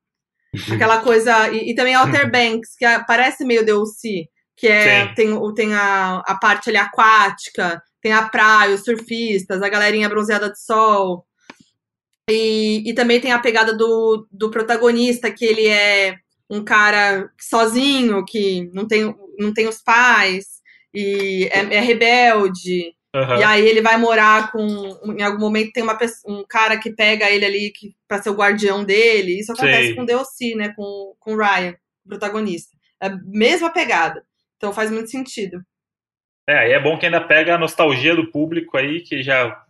aquela 0.73 1.01
coisa. 1.01 1.49
E, 1.49 1.71
e 1.71 1.75
também 1.75 1.95
Outer 1.97 2.29
Banks, 2.31 2.75
que 2.77 2.85
é, 2.85 3.03
parece 3.03 3.43
meio 3.43 3.65
Delci. 3.65 4.29
Que 4.57 4.67
é, 4.67 5.13
tem, 5.13 5.37
tem 5.53 5.73
a, 5.73 6.23
a 6.25 6.35
parte 6.35 6.69
ali 6.69 6.77
aquática, 6.77 7.81
tem 8.05 8.13
a 8.13 8.29
praia, 8.29 8.75
os 8.75 8.83
surfistas, 8.83 9.63
a 9.63 9.67
galerinha 9.67 10.07
bronzeada 10.07 10.51
de 10.51 10.61
sol. 10.61 11.25
E, 12.29 12.83
e 12.85 12.93
também 12.93 13.19
tem 13.19 13.31
a 13.31 13.39
pegada 13.39 13.75
do, 13.75 14.27
do 14.31 14.51
protagonista, 14.51 15.31
que 15.31 15.43
ele 15.43 15.67
é 15.67 16.15
um 16.47 16.63
cara 16.63 17.31
sozinho, 17.41 18.23
que 18.23 18.69
não 18.71 18.87
tem, 18.87 19.11
não 19.39 19.51
tem 19.51 19.67
os 19.67 19.81
pais, 19.81 20.61
e 20.93 21.49
é, 21.51 21.77
é 21.77 21.79
rebelde. 21.79 22.93
Uhum. 23.15 23.39
E 23.39 23.43
aí 23.43 23.67
ele 23.67 23.81
vai 23.81 23.97
morar 23.97 24.51
com. 24.51 25.15
Em 25.17 25.23
algum 25.23 25.39
momento 25.39 25.71
tem 25.73 25.81
uma, 25.81 25.97
um 26.27 26.45
cara 26.47 26.77
que 26.77 26.91
pega 26.91 27.31
ele 27.31 27.43
ali 27.43 27.71
que, 27.71 27.95
pra 28.07 28.21
ser 28.21 28.29
o 28.29 28.35
guardião 28.35 28.83
dele. 28.83 29.39
Isso 29.39 29.51
acontece 29.51 29.87
Sei. 29.87 29.95
com 29.95 30.05
Deossi, 30.05 30.53
né? 30.53 30.71
Com, 30.75 31.15
com 31.19 31.33
o 31.33 31.37
Ryan, 31.37 31.73
o 32.05 32.09
protagonista. 32.09 32.77
É 33.01 33.07
a 33.07 33.17
mesma 33.25 33.71
pegada. 33.71 34.23
Então 34.57 34.71
faz 34.71 34.91
muito 34.91 35.09
sentido. 35.09 35.65
É, 36.47 36.57
aí 36.59 36.71
é 36.73 36.79
bom 36.79 36.97
que 36.97 37.05
ainda 37.05 37.21
pega 37.21 37.55
a 37.55 37.57
nostalgia 37.57 38.15
do 38.15 38.29
público 38.31 38.77
aí, 38.77 39.01
que 39.01 39.23
já 39.23 39.63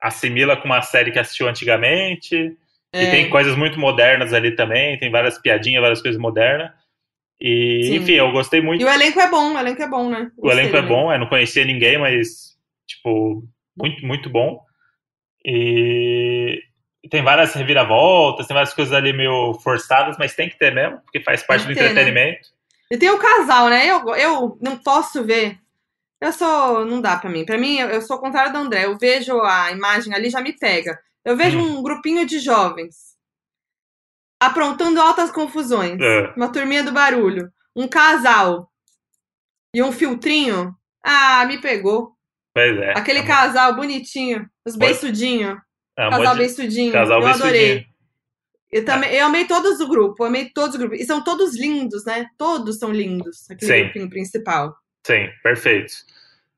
assimila 0.00 0.56
com 0.56 0.64
uma 0.64 0.82
série 0.82 1.12
que 1.12 1.18
assistiu 1.18 1.48
antigamente. 1.48 2.56
É. 2.92 3.04
E 3.04 3.10
tem 3.10 3.30
coisas 3.30 3.56
muito 3.56 3.78
modernas 3.78 4.32
ali 4.32 4.54
também, 4.54 4.98
tem 4.98 5.10
várias 5.10 5.38
piadinhas, 5.38 5.82
várias 5.82 6.02
coisas 6.02 6.20
modernas. 6.20 6.70
E, 7.40 7.82
Sim. 7.84 7.96
enfim, 7.96 8.12
eu 8.14 8.32
gostei 8.32 8.60
muito. 8.60 8.80
E 8.80 8.84
o 8.84 8.88
elenco 8.88 9.20
é 9.20 9.30
bom, 9.30 9.54
o 9.54 9.58
elenco 9.58 9.82
é 9.82 9.88
bom, 9.88 10.10
né? 10.10 10.30
Gostei, 10.36 10.42
o 10.42 10.50
elenco 10.50 10.76
é 10.76 10.82
bom, 10.82 11.12
eu 11.12 11.18
não 11.18 11.28
conhecia 11.28 11.64
ninguém, 11.64 11.98
mas, 11.98 12.56
tipo, 12.86 13.44
muito, 13.76 14.04
muito 14.04 14.28
bom. 14.28 14.60
E 15.44 16.60
tem 17.10 17.22
várias 17.22 17.54
reviravoltas, 17.54 18.46
tem 18.46 18.54
várias 18.54 18.74
coisas 18.74 18.92
ali 18.92 19.12
meio 19.12 19.54
forçadas, 19.62 20.16
mas 20.18 20.34
tem 20.34 20.48
que 20.48 20.58
ter 20.58 20.74
mesmo, 20.74 21.00
porque 21.02 21.20
faz 21.20 21.42
parte 21.44 21.66
do 21.66 21.74
ter, 21.74 21.80
né? 21.80 21.90
entretenimento. 21.90 22.48
Né? 22.48 22.96
E 22.96 22.98
tem 22.98 23.10
o 23.10 23.18
casal, 23.18 23.68
né? 23.68 23.86
Eu, 23.86 24.14
eu 24.16 24.58
não 24.60 24.76
posso 24.76 25.24
ver 25.24 25.58
eu 26.20 26.32
sou. 26.32 26.84
Não 26.84 27.00
dá 27.00 27.16
pra 27.16 27.30
mim. 27.30 27.44
Pra 27.44 27.58
mim, 27.58 27.78
eu, 27.78 27.88
eu 27.88 28.02
sou 28.02 28.16
o 28.16 28.20
contrário 28.20 28.52
do 28.52 28.58
André. 28.58 28.84
Eu 28.84 28.98
vejo 28.98 29.40
a 29.40 29.70
imagem 29.72 30.14
ali, 30.14 30.30
já 30.30 30.40
me 30.40 30.52
pega. 30.52 30.98
Eu 31.24 31.36
vejo 31.36 31.58
hum. 31.58 31.78
um 31.78 31.82
grupinho 31.82 32.26
de 32.26 32.38
jovens 32.38 33.08
aprontando 34.40 35.00
altas 35.00 35.30
confusões. 35.30 35.98
É. 36.00 36.32
Uma 36.36 36.52
turminha 36.52 36.82
do 36.82 36.92
barulho. 36.92 37.50
Um 37.74 37.88
casal 37.88 38.70
e 39.74 39.82
um 39.82 39.92
filtrinho. 39.92 40.74
Ah, 41.02 41.44
me 41.46 41.60
pegou. 41.60 42.12
Pois 42.54 42.76
é. 42.78 42.90
Aquele 42.96 43.20
é 43.20 43.26
casal 43.26 43.74
bonitinho. 43.74 44.48
Os 44.64 44.76
beiçudinhos. 44.76 45.58
É, 45.96 46.10
casal 46.10 46.36
beiçudinho. 46.36 46.92
Casal 46.92 47.18
eu 47.18 47.24
beiçudinho. 47.24 47.48
adorei. 47.48 47.86
Eu 48.70 48.84
também, 48.84 49.10
eu 49.14 49.26
amei 49.26 49.46
todos 49.46 49.78
do 49.78 49.88
grupo, 49.88 50.24
amei 50.24 50.50
todos 50.50 50.74
os 50.74 50.76
grupos. 50.76 51.00
E 51.00 51.04
são 51.04 51.24
todos 51.24 51.56
lindos, 51.56 52.04
né? 52.04 52.26
Todos 52.36 52.78
são 52.78 52.92
lindos, 52.92 53.50
aquele 53.50 53.72
Sim. 53.72 53.82
grupinho 53.84 54.10
principal. 54.10 54.76
Sim, 55.06 55.28
perfeito. 55.42 55.92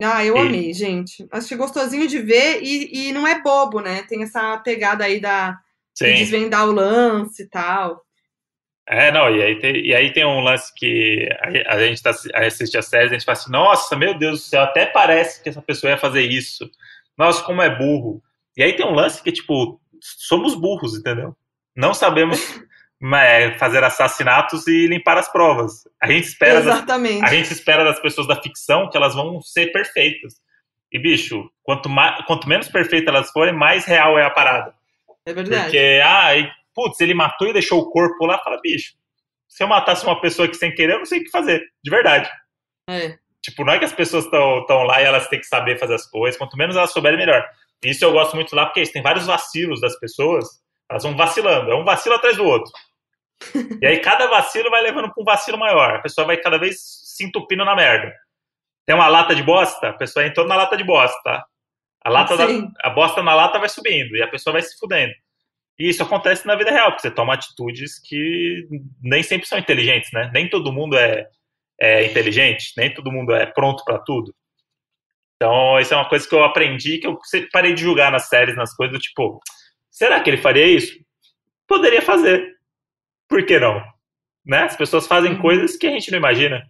Ah, 0.03 0.25
eu 0.25 0.37
e... 0.37 0.41
amei, 0.41 0.73
gente. 0.73 1.27
Achei 1.31 1.57
gostosinho 1.57 2.09
de 2.09 2.19
ver 2.19 2.63
e, 2.63 3.09
e 3.09 3.13
não 3.13 3.27
é 3.27 3.41
bobo, 3.41 3.81
né? 3.81 4.03
Tem 4.09 4.23
essa 4.23 4.57
pegada 4.59 5.05
aí 5.05 5.21
da 5.21 5.59
de 5.97 6.15
desvendar 6.15 6.67
o 6.67 6.73
lance 6.73 7.43
e 7.43 7.47
tal. 7.47 8.05
É, 8.87 9.13
não, 9.13 9.35
e 9.35 9.43
aí 9.43 9.59
tem, 9.59 9.77
e 9.87 9.95
aí 9.95 10.13
tem 10.13 10.25
um 10.25 10.41
lance 10.41 10.73
que 10.75 11.29
a, 11.39 11.75
a 11.75 11.87
gente 11.87 12.03
tá, 12.03 12.11
assiste 12.35 12.77
a 12.77 12.83
série 12.83 13.05
e 13.05 13.09
a 13.11 13.13
gente 13.13 13.25
fala 13.25 13.39
assim, 13.39 13.53
nossa, 13.53 13.97
meu 13.97 14.19
Deus 14.19 14.41
do 14.41 14.45
céu, 14.45 14.63
até 14.63 14.87
parece 14.87 15.43
que 15.43 15.49
essa 15.49 15.63
pessoa 15.63 15.91
ia 15.91 15.99
fazer 15.99 16.23
isso. 16.23 16.69
Nossa, 17.17 17.43
como 17.45 17.63
é 17.63 17.77
burro. 17.77 18.23
E 18.57 18.63
aí 18.63 18.75
tem 18.75 18.85
um 18.85 18.95
lance 18.95 19.23
que, 19.23 19.31
tipo, 19.31 19.81
somos 20.01 20.55
burros, 20.55 20.99
entendeu? 20.99 21.37
Não 21.77 21.95
sabemos 21.95 22.41
fazer 23.59 23.83
assassinatos 23.83 24.67
e 24.67 24.87
limpar 24.87 25.17
as 25.17 25.31
provas. 25.31 25.89
A 26.03 26.07
gente 26.07 26.25
espera 26.25 26.61
Exatamente. 26.61 27.21
Das, 27.21 27.31
a 27.31 27.35
gente 27.35 27.53
espera 27.53 27.85
das 27.85 27.99
pessoas 28.01 28.27
da 28.27 28.41
ficção 28.41 28.91
que 28.91 28.97
elas 28.97 29.15
vão 29.15 29.41
ser 29.41 29.73
perfeitas. 29.73 30.35
E 30.93 30.99
bicho, 30.99 31.49
quanto 31.63 31.89
mais, 31.89 32.25
quanto 32.27 32.49
menos 32.49 32.69
perfeitas 32.69 33.15
elas 33.15 33.31
forem, 33.31 33.55
mais 33.55 33.85
real 33.85 34.19
é 34.19 34.25
a 34.25 34.31
parada. 34.31 34.75
É 35.25 35.33
verdade. 35.33 35.65
Porque 35.65 36.01
ah, 36.05 36.37
e, 36.37 36.51
putz, 36.75 37.01
ele 37.01 37.15
matou 37.15 37.49
e 37.49 37.53
deixou 37.53 37.81
o 37.81 37.91
corpo 37.91 38.27
lá, 38.27 38.39
fala, 38.39 38.61
bicho, 38.61 38.93
se 39.49 39.63
eu 39.63 39.69
matasse 39.69 40.05
uma 40.05 40.21
pessoa 40.21 40.49
que 40.49 40.55
sem 40.55 40.75
querer, 40.75 40.95
eu 40.95 40.99
não 40.99 41.07
sei 41.07 41.21
o 41.21 41.25
que 41.25 41.31
fazer, 41.31 41.63
de 41.83 41.91
verdade. 41.91 42.29
É. 42.89 43.17
Tipo, 43.43 43.65
não 43.65 43.73
é 43.73 43.79
que 43.79 43.85
as 43.85 43.93
pessoas 43.93 44.25
estão 44.25 44.83
lá 44.83 45.01
e 45.01 45.05
elas 45.05 45.27
têm 45.29 45.41
que 45.41 45.47
saber 45.47 45.79
fazer 45.79 45.95
as 45.95 46.07
coisas, 46.07 46.39
quanto 46.39 46.57
menos 46.57 46.77
elas 46.77 46.93
souberem, 46.93 47.19
melhor. 47.19 47.47
Isso 47.83 48.05
eu 48.05 48.13
gosto 48.13 48.35
muito 48.35 48.55
lá, 48.55 48.67
porque 48.67 48.83
tem 48.85 49.03
vários 49.03 49.27
vacilos 49.27 49.81
das 49.81 49.99
pessoas, 49.99 50.47
elas 50.91 51.03
vão 51.03 51.17
vacilando, 51.17 51.71
é 51.71 51.75
um 51.75 51.85
vacilo 51.85 52.17
atrás 52.17 52.37
do 52.37 52.45
outro. 52.45 52.71
E 53.81 53.87
aí 53.87 54.01
cada 54.01 54.27
vacilo 54.27 54.71
vai 54.71 54.83
levando 54.83 55.13
para 55.13 55.23
um 55.23 55.25
vacilo 55.25 55.59
maior, 55.59 55.97
a 55.97 56.01
pessoa 56.01 56.27
vai 56.27 56.37
cada 56.37 56.59
vez 56.59 56.77
se 56.81 57.25
entupindo 57.25 57.65
na 57.65 57.75
merda. 57.75 58.15
Tem 58.87 58.95
uma 58.95 59.09
lata 59.09 59.35
de 59.35 59.43
bosta, 59.43 59.91
a 59.91 59.93
pessoa 59.93 60.27
entrou 60.27 60.47
na 60.47 60.57
lata 60.57 60.77
de 60.77 60.85
bosta? 60.85 61.45
A, 62.03 62.11
lata 62.11 62.37
da, 62.37 62.47
a 62.83 62.91
bosta 62.91 63.23
na 63.23 63.35
lata 63.35 63.59
vai 63.59 63.69
subindo 63.69 64.17
e 64.17 64.23
a 64.23 64.29
pessoa 64.29 64.55
vai 64.55 64.63
se 64.63 64.79
fudendo. 64.79 65.13
E 65.79 65.89
isso 65.89 66.03
acontece 66.03 66.47
na 66.47 66.57
vida 66.57 66.71
real, 66.71 66.91
porque 66.91 67.03
você 67.03 67.11
toma 67.11 67.35
atitudes 67.35 67.99
que 67.99 68.69
nem 69.03 69.23
sempre 69.23 69.47
são 69.47 69.59
inteligentes, 69.59 70.11
né? 70.13 70.31
Nem 70.33 70.49
todo 70.49 70.73
mundo 70.73 70.97
é, 70.97 71.27
é 71.81 72.05
inteligente, 72.05 72.73
nem 72.77 72.93
todo 72.93 73.13
mundo 73.13 73.35
é 73.35 73.47
pronto 73.47 73.83
para 73.85 73.99
tudo. 73.99 74.35
Então, 75.37 75.81
isso 75.81 75.95
é 75.95 75.97
uma 75.97 76.09
coisa 76.09 76.29
que 76.29 76.35
eu 76.35 76.45
aprendi, 76.45 76.99
que 76.99 77.07
eu 77.07 77.19
parei 77.51 77.73
de 77.73 77.81
julgar 77.81 78.13
nas 78.13 78.29
séries, 78.29 78.55
nas 78.55 78.75
coisas, 78.75 78.95
do 78.95 79.01
tipo, 79.01 79.41
será 79.91 80.21
que 80.21 80.29
ele 80.29 80.37
faria 80.37 80.67
isso? 80.67 80.99
Poderia 81.67 82.03
fazer. 82.03 82.50
Por 83.31 83.47
que 83.47 83.59
não? 83.59 83.83
Né? 84.45 84.65
As 84.65 84.77
pessoas 84.77 85.07
fazem 85.07 85.33
uhum. 85.33 85.41
coisas 85.41 85.77
que 85.77 85.87
a 85.87 85.91
gente 85.91 86.11
não 86.11 86.19
imagina. 86.19 86.69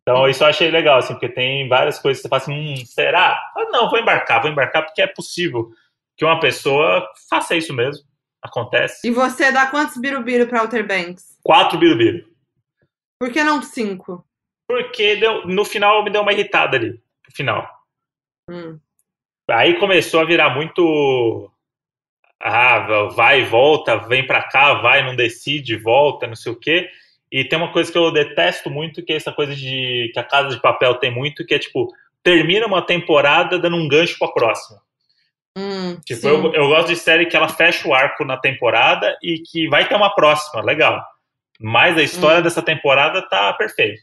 Então, 0.00 0.28
isso 0.28 0.44
eu 0.44 0.48
achei 0.48 0.70
legal, 0.70 0.98
assim, 0.98 1.14
porque 1.14 1.28
tem 1.28 1.68
várias 1.68 1.98
coisas 1.98 2.22
que 2.22 2.22
você 2.22 2.28
fala 2.28 2.42
assim, 2.42 2.74
hum, 2.74 2.86
será? 2.86 3.40
Ah, 3.56 3.64
não, 3.70 3.90
vou 3.90 3.98
embarcar, 3.98 4.40
vou 4.40 4.50
embarcar 4.50 4.84
porque 4.84 5.02
é 5.02 5.06
possível 5.08 5.70
que 6.16 6.24
uma 6.24 6.38
pessoa 6.38 7.08
faça 7.28 7.56
isso 7.56 7.74
mesmo. 7.74 8.04
Acontece. 8.40 9.06
E 9.06 9.10
você 9.10 9.50
dá 9.50 9.66
quantos 9.66 9.96
birubiru 9.96 10.46
para 10.48 10.62
Outer 10.62 10.86
Banks? 10.86 11.38
Quatro 11.44 11.78
birubiru. 11.78 12.28
Por 13.20 13.32
que 13.32 13.42
não 13.42 13.62
cinco? 13.62 14.24
Porque 14.68 15.16
deu, 15.16 15.46
no 15.46 15.64
final 15.64 16.02
me 16.04 16.10
deu 16.10 16.22
uma 16.22 16.32
irritada 16.32 16.76
ali 16.76 17.00
final. 17.32 17.68
Hum. 18.48 18.78
Aí 19.50 19.78
começou 19.78 20.20
a 20.20 20.24
virar 20.24 20.54
muito. 20.54 21.50
Ah, 22.42 23.08
vai 23.14 23.42
e 23.42 23.44
volta, 23.44 23.96
vem 24.08 24.26
pra 24.26 24.42
cá, 24.42 24.74
vai, 24.74 25.04
não 25.04 25.14
decide, 25.14 25.76
volta, 25.76 26.26
não 26.26 26.34
sei 26.34 26.52
o 26.52 26.58
quê. 26.58 26.88
E 27.30 27.44
tem 27.44 27.58
uma 27.58 27.72
coisa 27.72 27.90
que 27.90 27.96
eu 27.96 28.10
detesto 28.10 28.68
muito, 28.68 29.04
que 29.04 29.12
é 29.12 29.16
essa 29.16 29.32
coisa 29.32 29.54
de 29.54 30.10
que 30.12 30.18
a 30.18 30.24
Casa 30.24 30.48
de 30.48 30.60
Papel 30.60 30.96
tem 30.96 31.10
muito, 31.10 31.46
que 31.46 31.54
é 31.54 31.58
tipo, 31.58 31.88
termina 32.22 32.66
uma 32.66 32.84
temporada 32.84 33.58
dando 33.58 33.76
um 33.76 33.88
gancho 33.88 34.18
pra 34.18 34.28
próxima. 34.28 34.80
Hum, 35.56 35.98
tipo, 36.04 36.26
eu, 36.26 36.52
eu, 36.52 36.68
gosto 36.68 36.88
de 36.88 36.96
série 36.96 37.26
que 37.26 37.36
ela 37.36 37.48
fecha 37.48 37.86
o 37.86 37.94
arco 37.94 38.24
na 38.24 38.36
temporada 38.36 39.16
e 39.22 39.38
que 39.38 39.68
vai 39.68 39.86
ter 39.86 39.94
uma 39.94 40.14
próxima, 40.14 40.62
legal. 40.62 41.02
Mas 41.60 41.96
a 41.96 42.02
história 42.02 42.40
hum. 42.40 42.42
dessa 42.42 42.62
temporada 42.62 43.22
tá 43.28 43.52
perfeita 43.52 44.02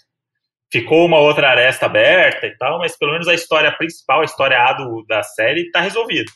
ficou 0.72 1.06
uma 1.06 1.20
outra 1.20 1.50
aresta 1.50 1.88
aberta 1.88 2.46
e 2.46 2.56
tal, 2.58 2.80
mas 2.80 2.98
pelo 2.98 3.12
menos 3.12 3.28
a 3.28 3.34
história 3.34 3.72
principal, 3.72 4.22
a 4.22 4.26
história 4.26 4.60
A 4.60 4.74
do, 4.74 5.04
da 5.08 5.24
série, 5.24 5.64
está 5.64 5.82
resolvida. 5.82 6.32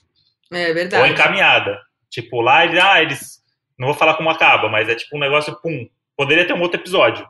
É 0.51 0.74
verdade. 0.74 1.04
Ou 1.04 1.08
encaminhada. 1.08 1.80
Tipo, 2.14 2.41
lá 2.41 2.64
eles, 2.64 2.80
ah, 2.80 3.01
eles. 3.01 3.43
Não 3.78 3.88
vou 3.88 3.95
falar 3.95 4.14
como 4.14 4.30
acaba, 4.30 4.70
mas 4.70 4.88
é 4.88 4.95
tipo 4.95 5.18
um 5.18 5.20
negócio, 5.20 5.59
pum, 5.61 5.89
poderia 6.16 6.45
ter 6.45 6.53
um 6.53 6.61
outro 6.61 6.80
episódio. 6.80 7.28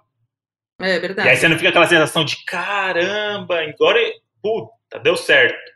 É 0.79 0.99
verdade. 0.99 1.27
E 1.27 1.31
aí 1.31 1.37
você 1.37 1.47
não 1.47 1.55
fica 1.57 1.69
aquela 1.69 1.87
sensação 1.87 2.25
de 2.25 2.43
caramba, 2.43 3.61
agora, 3.61 3.99
puta, 4.41 4.99
deu 5.01 5.15
certo. 5.15 5.71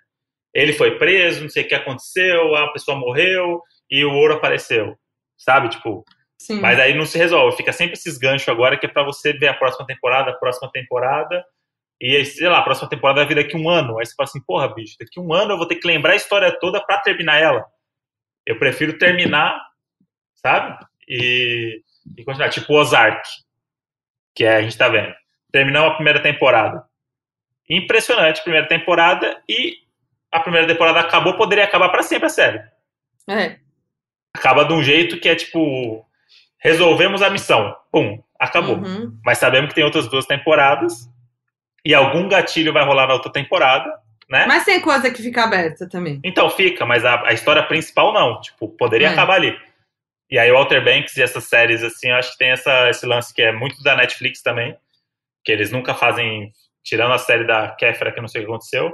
Ele 0.53 0.73
foi 0.73 0.97
preso, 0.97 1.43
não 1.43 1.49
sei 1.49 1.63
o 1.63 1.67
que 1.67 1.75
aconteceu, 1.75 2.53
a 2.55 2.73
pessoa 2.73 2.97
morreu 2.97 3.61
e 3.89 4.03
o 4.03 4.13
ouro 4.13 4.33
apareceu. 4.33 4.97
Sabe? 5.37 5.69
Tipo, 5.69 6.03
Sim. 6.37 6.59
Mas 6.59 6.79
aí 6.79 6.93
não 6.93 7.05
se 7.05 7.17
resolve, 7.17 7.57
fica 7.57 7.73
sempre 7.73 7.93
esses 7.93 8.17
ganchos 8.17 8.47
agora 8.47 8.77
que 8.77 8.85
é 8.85 8.89
para 8.89 9.03
você 9.03 9.33
ver 9.33 9.47
a 9.47 9.53
próxima 9.53 9.85
temporada, 9.85 10.31
a 10.31 10.35
próxima 10.35 10.69
temporada. 10.71 11.43
E 11.99 12.15
aí, 12.15 12.25
sei 12.25 12.47
lá, 12.47 12.59
a 12.59 12.63
próxima 12.63 12.87
temporada 12.87 13.21
vai 13.21 13.27
vir 13.27 13.43
daqui 13.43 13.57
um 13.57 13.69
ano. 13.69 13.97
Aí 13.97 14.05
você 14.05 14.13
fala 14.13 14.29
assim, 14.29 14.41
porra, 14.41 14.67
bicho, 14.73 14.95
daqui 14.99 15.19
um 15.19 15.33
ano 15.33 15.53
eu 15.53 15.57
vou 15.57 15.67
ter 15.67 15.75
que 15.77 15.87
lembrar 15.87 16.13
a 16.13 16.15
história 16.15 16.55
toda 16.59 16.79
para 16.85 16.99
terminar 16.99 17.41
ela. 17.41 17.65
Eu 18.47 18.57
prefiro 18.57 18.97
terminar, 18.97 19.61
sabe? 20.35 20.77
E, 21.07 21.81
e 22.17 22.23
continuar. 22.23 22.49
Tipo 22.49 22.75
Ozark, 22.75 23.27
que 24.33 24.45
é, 24.45 24.55
a 24.55 24.61
gente 24.61 24.77
tá 24.77 24.87
vendo. 24.87 25.13
Terminou 25.51 25.85
a 25.85 25.95
primeira 25.95 26.21
temporada. 26.21 26.85
Impressionante, 27.69 28.41
primeira 28.41 28.65
temporada. 28.65 29.43
E 29.49 29.75
a 30.31 30.39
primeira 30.39 30.65
temporada 30.65 31.01
acabou, 31.01 31.35
poderia 31.35 31.65
acabar 31.65 31.89
para 31.89 32.03
sempre 32.03 32.27
a 32.27 32.29
série. 32.29 32.63
É. 33.29 33.57
Acaba 34.33 34.63
de 34.63 34.71
um 34.71 34.81
jeito 34.81 35.19
que 35.19 35.27
é 35.27 35.35
tipo 35.35 36.05
resolvemos 36.57 37.21
a 37.21 37.29
missão. 37.29 37.75
Pum, 37.91 38.23
acabou. 38.39 38.77
Uhum. 38.77 39.19
Mas 39.25 39.39
sabemos 39.39 39.69
que 39.69 39.75
tem 39.75 39.83
outras 39.83 40.07
duas 40.07 40.25
temporadas 40.25 41.09
e 41.83 41.93
algum 41.93 42.29
gatilho 42.29 42.71
vai 42.71 42.85
rolar 42.85 43.07
na 43.07 43.13
outra 43.13 43.31
temporada, 43.31 43.91
né? 44.29 44.45
Mas 44.45 44.65
tem 44.65 44.81
coisa 44.81 45.09
que 45.09 45.21
fica 45.21 45.43
aberta 45.43 45.87
também. 45.87 46.19
Então 46.23 46.49
fica, 46.49 46.85
mas 46.85 47.05
a, 47.05 47.27
a 47.27 47.33
história 47.33 47.63
principal 47.63 48.13
não. 48.13 48.39
Tipo, 48.41 48.67
poderia 48.69 49.07
é. 49.07 49.11
acabar 49.11 49.35
ali. 49.35 49.57
E 50.29 50.37
aí, 50.37 50.51
Walter 50.51 50.83
Banks 50.83 51.15
e 51.15 51.23
essas 51.23 51.45
séries, 51.45 51.81
assim, 51.81 52.09
eu 52.09 52.15
acho 52.15 52.33
que 52.33 52.37
tem 52.37 52.49
essa, 52.49 52.89
esse 52.89 53.05
lance 53.05 53.33
que 53.33 53.41
é 53.41 53.51
muito 53.53 53.81
da 53.81 53.95
Netflix 53.95 54.41
também, 54.41 54.77
que 55.43 55.51
eles 55.51 55.71
nunca 55.71 55.93
fazem, 55.93 56.51
tirando 56.83 57.13
a 57.13 57.17
série 57.17 57.45
da 57.45 57.69
Kéfera, 57.69 58.11
que 58.11 58.19
não 58.19 58.27
sei 58.27 58.41
o 58.41 58.45
que 58.45 58.51
aconteceu, 58.51 58.93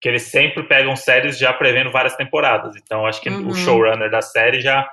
que 0.00 0.08
eles 0.08 0.24
sempre 0.24 0.64
pegam 0.64 0.96
séries 0.96 1.38
já 1.38 1.52
prevendo 1.52 1.92
várias 1.92 2.16
temporadas. 2.16 2.74
Então, 2.76 3.06
acho 3.06 3.20
que 3.20 3.30
uhum. 3.30 3.48
o 3.48 3.54
showrunner 3.54 4.10
da 4.10 4.20
série 4.20 4.60
já 4.60 4.88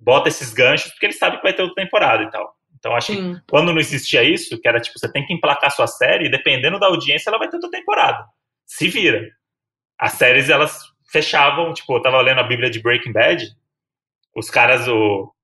bota 0.00 0.28
esses 0.28 0.54
ganchos, 0.54 0.90
porque 0.92 1.06
ele 1.06 1.12
sabe 1.12 1.36
que 1.36 1.42
vai 1.42 1.52
ter 1.52 1.62
outra 1.62 1.84
temporada 1.84 2.22
e 2.22 2.30
tal. 2.30 2.54
Então, 2.78 2.96
acho 2.96 3.12
Sim. 3.12 3.34
que 3.34 3.42
quando 3.50 3.74
não 3.74 3.78
existia 3.78 4.22
isso, 4.22 4.58
que 4.58 4.66
era 4.66 4.80
tipo, 4.80 4.98
você 4.98 5.12
tem 5.12 5.26
que 5.26 5.34
emplacar 5.34 5.70
sua 5.70 5.86
série, 5.86 6.26
e 6.26 6.30
dependendo 6.30 6.78
da 6.78 6.86
audiência, 6.86 7.28
ela 7.28 7.38
vai 7.38 7.48
ter 7.48 7.56
outra 7.56 7.70
temporada. 7.70 8.24
Se 8.70 8.88
vira. 8.88 9.28
As 9.98 10.12
séries, 10.12 10.48
elas 10.48 10.80
fechavam, 11.10 11.74
tipo, 11.74 11.92
eu 11.96 12.00
tava 12.00 12.20
lendo 12.22 12.38
a 12.38 12.44
Bíblia 12.44 12.70
de 12.70 12.80
Breaking 12.80 13.12
Bad, 13.12 13.44
os 14.34 14.48
caras, 14.48 14.86
o. 14.86 15.34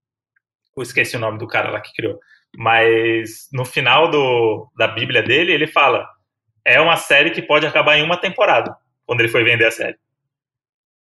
Eu 0.77 0.83
esqueci 0.83 1.17
o 1.17 1.19
nome 1.19 1.37
do 1.37 1.49
cara 1.49 1.71
lá 1.71 1.81
que 1.81 1.93
criou. 1.93 2.21
Mas 2.57 3.49
no 3.53 3.65
final 3.65 4.09
do, 4.09 4.71
da 4.77 4.87
Bíblia 4.87 5.25
dele, 5.25 5.53
ele 5.53 5.67
fala: 5.67 6.09
é 6.65 6.81
uma 6.81 6.97
série 6.97 7.33
que 7.33 7.43
pode 7.43 7.67
acabar 7.67 7.99
em 7.99 8.05
uma 8.05 8.17
temporada, 8.17 8.77
quando 9.05 9.21
ele 9.21 9.29
foi 9.29 9.43
vender 9.43 9.67
a 9.67 9.73
série. 9.73 9.99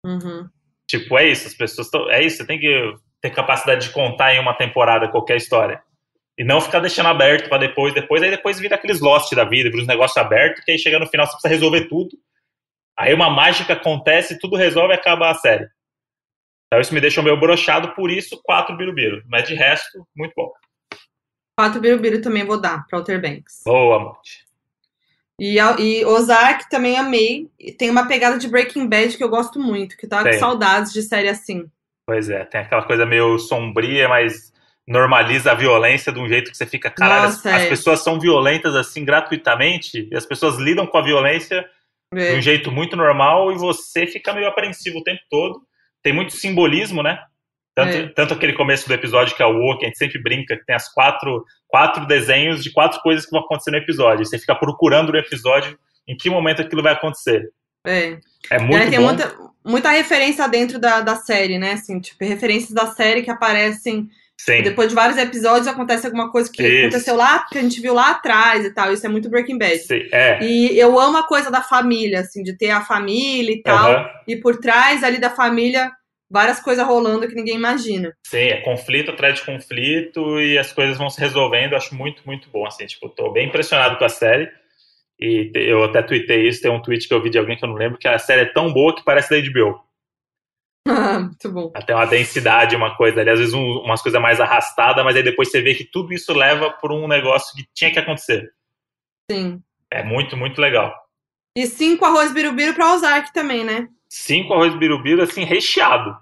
Uhum. 0.06 0.50
Tipo, 0.88 1.18
é 1.18 1.26
isso, 1.26 1.48
as 1.48 1.54
pessoas 1.54 1.88
estão. 1.88 2.12
É 2.12 2.22
isso, 2.22 2.38
você 2.38 2.46
tem 2.46 2.60
que 2.60 2.96
ter 3.22 3.30
capacidade 3.30 3.88
de 3.88 3.94
contar 3.94 4.36
em 4.36 4.40
uma 4.40 4.54
temporada 4.54 5.08
qualquer 5.08 5.38
história. 5.38 5.82
E 6.40 6.44
não 6.46 6.62
ficar 6.62 6.80
deixando 6.80 7.10
aberto 7.10 7.50
para 7.50 7.58
depois, 7.58 7.94
depois, 7.94 8.24
aí 8.24 8.32
depois 8.32 8.58
vira 8.58 8.76
aqueles 8.76 9.02
Lost 9.02 9.30
da 9.36 9.44
vida, 9.44 9.70
vira 9.70 9.82
uns 9.82 9.88
negócios 9.88 10.16
abertos, 10.16 10.64
que 10.64 10.72
aí 10.72 10.80
chega 10.80 10.98
no 10.98 11.06
final 11.06 11.26
você 11.26 11.34
precisa 11.34 11.54
resolver 11.54 11.90
tudo. 11.90 12.18
Aí 12.98 13.14
uma 13.14 13.30
mágica 13.30 13.74
acontece, 13.74 14.40
tudo 14.40 14.56
resolve 14.56 14.94
e 14.94 14.96
acaba 14.96 15.30
a 15.30 15.36
série. 15.36 15.68
Então 16.68 16.80
isso 16.80 16.94
me 16.94 17.02
deixou 17.02 17.22
meio 17.22 17.38
brochado, 17.38 17.94
por 17.94 18.10
isso 18.10 18.40
quatro 18.42 18.78
birubiru. 18.78 19.22
Mas 19.28 19.50
de 19.50 19.54
resto, 19.54 20.08
muito 20.16 20.32
bom. 20.34 20.50
Quatro 21.58 21.82
birubiru 21.82 22.22
também 22.22 22.46
vou 22.46 22.62
dar 22.62 22.88
para 22.88 23.00
Outer 23.00 23.22
Banks. 23.22 23.62
Boa, 23.66 24.00
Monte. 24.00 24.46
E, 25.42 25.58
e 25.58 26.06
Ozark 26.06 26.70
também 26.70 26.98
amei. 26.98 27.50
Tem 27.78 27.90
uma 27.90 28.08
pegada 28.08 28.38
de 28.38 28.48
Breaking 28.48 28.88
Bad 28.88 29.18
que 29.18 29.24
eu 29.24 29.30
gosto 29.30 29.60
muito, 29.60 29.98
que 29.98 30.08
tava 30.08 30.30
com 30.30 30.40
saudades 30.40 30.94
de 30.94 31.02
série 31.02 31.28
assim. 31.28 31.70
Pois 32.06 32.30
é, 32.30 32.46
tem 32.46 32.62
aquela 32.62 32.84
coisa 32.84 33.06
meio 33.06 33.38
sombria, 33.40 34.08
mas 34.08 34.54
normaliza 34.90 35.52
a 35.52 35.56
violência 35.56 36.12
de 36.12 36.20
um 36.20 36.28
jeito 36.28 36.50
que 36.50 36.58
você 36.58 36.66
fica, 36.66 36.90
caralho, 36.90 37.28
as, 37.28 37.46
é. 37.46 37.54
as, 37.54 37.66
pessoas 37.68 38.04
são 38.04 38.20
violentas 38.20 38.74
assim 38.76 39.06
gratuitamente, 39.06 40.10
e 40.12 40.18
as 40.18 40.26
pessoas 40.26 40.58
lidam 40.58 40.88
com 40.88 40.98
a 40.98 41.04
violência 41.04 41.64
é. 42.12 42.32
de 42.32 42.38
um 42.40 42.42
jeito 42.42 42.72
muito 42.72 42.96
normal, 42.96 43.52
e 43.52 43.56
você 43.56 44.08
fica 44.08 44.34
meio 44.34 44.48
apreensivo 44.48 44.98
o 44.98 45.04
tempo 45.04 45.22
todo. 45.30 45.62
Tem 46.02 46.12
muito 46.12 46.34
simbolismo, 46.34 47.04
né? 47.04 47.20
Tanto, 47.76 47.98
é. 47.98 48.08
tanto 48.08 48.34
aquele 48.34 48.54
começo 48.54 48.88
do 48.88 48.94
episódio 48.94 49.36
que 49.36 49.44
é 49.44 49.46
o 49.46 49.58
O, 49.58 49.78
que 49.78 49.86
a 49.86 49.88
gente 49.90 49.98
sempre 50.00 50.20
brinca, 50.20 50.58
que 50.58 50.66
tem 50.66 50.76
as 50.76 50.92
quatro, 50.92 51.46
quatro 51.68 52.08
desenhos 52.08 52.64
de 52.64 52.72
quatro 52.72 53.00
coisas 53.02 53.26
que 53.26 53.32
vão 53.32 53.42
acontecer 53.42 53.70
no 53.70 53.78
episódio. 53.78 54.26
Você 54.26 54.40
fica 54.40 54.56
procurando 54.56 55.12
no 55.12 55.20
episódio 55.20 55.78
em 56.08 56.18
que 56.18 56.32
momento 56.32 56.64
aquilo 56.64 56.82
vai 56.82 56.94
acontecer. 56.94 57.48
É. 57.86 58.18
É 58.50 58.58
muito 58.60 58.90
tem 58.90 59.00
bom. 59.00 59.06
Muita, 59.06 59.38
muita 59.64 59.90
referência 59.92 60.48
dentro 60.48 60.80
da, 60.80 61.02
da 61.02 61.16
série, 61.16 61.60
né? 61.60 61.74
Assim, 61.74 62.00
tipo, 62.00 62.26
referências 62.26 62.72
da 62.72 62.88
série 62.88 63.22
que 63.22 63.30
aparecem 63.30 64.10
Sim. 64.40 64.62
Depois 64.62 64.88
de 64.88 64.96
vários 64.96 65.18
episódios 65.18 65.68
acontece 65.68 66.06
alguma 66.06 66.32
coisa 66.32 66.50
que 66.50 66.64
Isso. 66.64 66.88
aconteceu 66.88 67.16
lá, 67.18 67.46
que 67.52 67.58
a 67.58 67.62
gente 67.62 67.82
viu 67.82 67.94
lá 67.94 68.12
atrás 68.12 68.64
e 68.64 68.74
tal. 68.74 68.94
Isso 68.94 69.06
é 69.06 69.10
muito 69.10 69.30
Breaking 69.30 69.58
Bad. 69.58 69.80
Sim, 69.80 70.08
é. 70.14 70.42
E 70.42 70.80
eu 70.80 70.98
amo 70.98 71.18
a 71.18 71.28
coisa 71.28 71.52
da 71.52 71.62
família, 71.62 72.22
assim, 72.22 72.42
de 72.42 72.58
ter 72.58 72.70
a 72.70 72.80
família 72.80 73.54
e 73.54 73.62
tal. 73.62 74.10
E 74.26 74.38
por 74.38 74.56
trás 74.58 75.04
ali 75.04 75.20
da 75.20 75.30
família, 75.30 75.92
várias 76.32 76.62
coisas 76.62 76.88
rolando 76.88 77.28
que 77.28 77.36
ninguém 77.36 77.56
imagina. 77.56 78.14
Sim, 78.26 78.48
é 78.48 78.62
conflito 78.62 79.12
atrás 79.12 79.36
de 79.36 79.46
conflito 79.46 80.40
e 80.40 80.58
as 80.58 80.72
coisas 80.72 80.98
vão 80.98 81.10
se 81.10 81.20
resolvendo. 81.20 81.76
Acho 81.76 81.94
muito, 81.94 82.24
muito 82.26 82.50
bom, 82.50 82.66
assim. 82.66 82.86
Tipo, 82.86 83.10
tô 83.10 83.32
bem 83.34 83.50
impressionado 83.50 83.98
com 83.98 84.06
a 84.06 84.10
série. 84.10 84.50
E 85.20 85.52
eu 85.54 85.84
até 85.84 86.02
tuitei 86.02 86.48
isso, 86.48 86.62
tem 86.62 86.72
um 86.72 86.82
tweet 86.82 87.10
que 87.10 87.14
eu 87.14 87.22
vi 87.22 87.30
de 87.30 87.38
alguém 87.38 87.58
que 87.58 87.66
eu 87.66 87.68
não 87.68 87.76
lembro, 87.76 87.98
que 87.98 88.08
a 88.08 88.18
série 88.18 88.44
é 88.44 88.54
tão 88.54 88.72
boa 88.72 88.96
que 88.96 89.04
parece 89.04 89.30
da 89.30 89.50
HBO. 89.50 89.89
Muito 91.22 91.52
bom. 91.52 91.72
Tem 91.86 91.96
uma 91.96 92.06
densidade, 92.06 92.76
uma 92.76 92.96
coisa 92.96 93.22
ali, 93.22 93.30
às 93.30 93.40
vezes 93.40 93.54
um, 93.54 93.80
umas 93.82 94.02
coisas 94.02 94.22
mais 94.22 94.40
arrastadas, 94.42 95.04
mas 95.04 95.16
aí 95.16 95.24
depois 95.24 95.50
você 95.50 95.62
vê 95.62 95.74
que 95.76 95.86
tudo 95.86 96.14
isso 96.14 96.34
leva 96.34 96.72
por 96.72 96.92
um 96.92 97.08
negócio 97.08 97.56
que 97.56 97.68
tinha 97.74 97.92
que 97.92 98.00
acontecer. 98.00 98.52
Sim. 99.32 99.62
É 99.92 100.04
muito, 100.04 100.36
muito 100.36 100.60
legal. 100.60 100.94
E 101.56 101.66
cinco 101.68 102.06
arroz 102.06 102.32
birubiru 102.34 102.74
pra 102.74 102.94
Ozark 102.94 103.34
também, 103.34 103.64
né? 103.64 103.88
Cinco 104.08 104.54
arroz 104.54 104.76
birubiru, 104.76 105.22
assim, 105.22 105.44
recheado. 105.44 106.18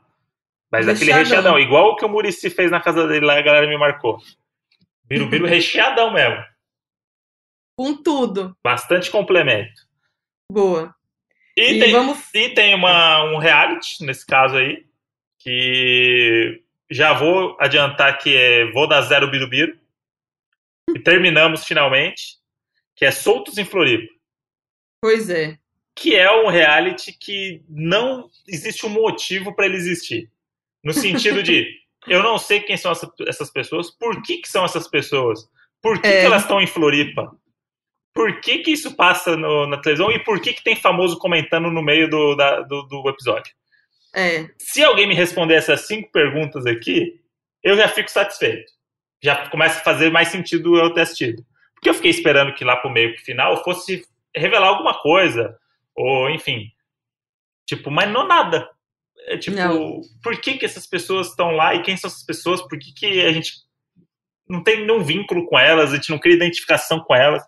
Mas 0.71 0.85
Recheadão. 0.85 0.93
aquele 0.95 1.13
recheadão, 1.13 1.59
igual 1.59 1.91
o 1.91 1.95
que 1.95 2.05
o 2.05 2.09
Murici 2.09 2.49
fez 2.49 2.69
na 2.69 2.81
casa 2.81 3.07
dele 3.07 3.25
lá, 3.25 3.37
a 3.37 3.41
galera 3.41 3.67
me 3.67 3.77
marcou. 3.77 4.19
Birubiru 5.05 5.45
recheadão 5.47 6.11
mesmo. 6.11 6.43
Com 7.77 7.95
tudo. 7.95 8.57
Bastante 8.63 9.09
complemento. 9.09 9.87
Boa. 10.51 10.93
E, 11.57 11.73
E 11.73 11.79
tem, 11.79 11.91
vamos- 11.91 12.19
e 12.35 12.49
tem 12.49 12.75
uma, 12.75 13.23
um 13.33 13.37
reality, 13.39 14.03
nesse 14.05 14.23
caso 14.25 14.55
aí, 14.57 14.85
que 15.39 16.61
já 16.89 17.13
vou 17.13 17.57
adiantar 17.59 18.17
que 18.19 18.35
é 18.35 18.71
Vou 18.71 18.87
dar 18.87 19.01
Zero 19.01 19.29
Birubiru. 19.29 19.77
E 20.95 20.99
terminamos 20.99 21.65
finalmente, 21.65 22.37
que 22.95 23.03
é 23.05 23.11
Soltos 23.11 23.57
em 23.57 23.65
Floripa. 23.65 24.13
Pois 25.01 25.29
é. 25.29 25.57
Que 25.95 26.15
é 26.15 26.31
um 26.31 26.47
reality 26.47 27.11
que 27.11 27.61
não 27.67 28.29
existe 28.47 28.85
um 28.85 28.89
motivo 28.89 29.53
para 29.55 29.65
ele 29.65 29.75
existir. 29.77 30.29
No 30.83 30.93
sentido 30.93 31.41
de, 31.43 31.67
eu 32.07 32.21
não 32.23 32.37
sei 32.37 32.59
quem 32.61 32.77
são 32.77 32.91
essa- 32.91 33.11
essas 33.27 33.49
pessoas, 33.51 33.89
por 33.91 34.21
que, 34.21 34.37
que 34.37 34.47
são 34.47 34.63
essas 34.63 34.87
pessoas, 34.87 35.49
por 35.81 35.99
que, 36.01 36.07
É. 36.07 36.21
que 36.21 36.25
elas 36.27 36.43
estão 36.43 36.61
em 36.61 36.67
Floripa, 36.67 37.35
por 38.17 38.41
que, 38.41 38.57
que 38.59 38.71
isso 38.71 38.95
passa 38.95 39.37
no- 39.37 39.67
na 39.67 39.77
televisão 39.79 40.11
e 40.11 40.17
por 40.23 40.41
que, 40.41 40.51
que 40.53 40.63
tem 40.63 40.75
famoso 40.75 41.19
comentando 41.19 41.69
no 41.69 41.83
meio 41.83 42.09
do, 42.09 42.35
da- 42.35 42.61
do, 42.61 42.81
do 42.83 43.07
episódio. 43.09 43.53
É. 44.15 44.49
Se 44.57 44.83
alguém 44.83 45.07
me 45.07 45.13
responder 45.13 45.53
essas 45.53 45.81
cinco 45.85 46.11
perguntas 46.11 46.65
aqui, 46.65 47.21
eu 47.63 47.77
já 47.77 47.87
fico 47.87 48.09
satisfeito. 48.09 48.71
Já 49.23 49.47
começa 49.49 49.79
a 49.79 49.83
fazer 49.83 50.09
mais 50.11 50.29
sentido 50.29 50.75
eu 50.77 50.91
ter 50.93 51.01
assistido. 51.01 51.45
Porque 51.75 51.89
eu 51.89 51.93
fiquei 51.93 52.09
esperando 52.09 52.53
que 52.55 52.65
lá 52.65 52.75
pro 52.77 52.89
meio 52.89 53.13
pro 53.13 53.23
final 53.23 53.63
fosse 53.63 54.03
revelar 54.35 54.69
alguma 54.69 54.99
coisa, 54.99 55.55
ou 55.95 56.27
enfim. 56.31 56.71
Tipo, 57.67 57.91
mas 57.91 58.09
não 58.11 58.27
nada. 58.27 58.67
É 59.27 59.37
tipo, 59.37 59.55
Não. 59.57 60.01
por 60.23 60.39
que, 60.41 60.57
que 60.57 60.65
essas 60.65 60.87
pessoas 60.87 61.27
estão 61.27 61.51
lá 61.51 61.75
e 61.75 61.83
quem 61.83 61.95
são 61.97 62.07
essas 62.07 62.23
pessoas? 62.25 62.61
Por 62.67 62.79
que, 62.79 62.93
que 62.93 63.21
a 63.25 63.31
gente 63.31 63.51
não 64.49 64.63
tem 64.63 64.85
nenhum 64.85 65.03
vínculo 65.03 65.45
com 65.47 65.59
elas, 65.59 65.91
a 65.91 65.95
gente 65.97 66.09
não 66.09 66.17
cria 66.17 66.35
identificação 66.35 66.99
com 67.01 67.13
elas? 67.13 67.43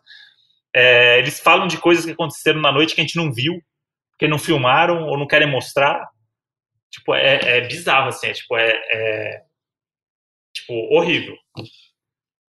É, 0.73 1.17
eles 1.19 1.39
falam 1.39 1.67
de 1.67 1.77
coisas 1.77 2.05
que 2.05 2.11
aconteceram 2.11 2.61
na 2.61 2.71
noite 2.71 2.93
que 2.93 3.01
a 3.01 3.03
gente 3.03 3.17
não 3.17 3.31
viu, 3.31 3.61
porque 4.11 4.27
não 4.27 4.37
filmaram 4.37 5.07
ou 5.07 5.17
não 5.17 5.27
querem 5.27 5.49
mostrar. 5.49 6.07
Tipo, 6.91 7.13
é, 7.15 7.57
é 7.57 7.61
bizarro, 7.61 8.09
assim, 8.09 8.27
é, 8.27 8.33
tipo, 8.33 8.57
é, 8.57 8.71
é, 8.71 9.43
tipo, 10.53 10.73
horrível. 10.95 11.35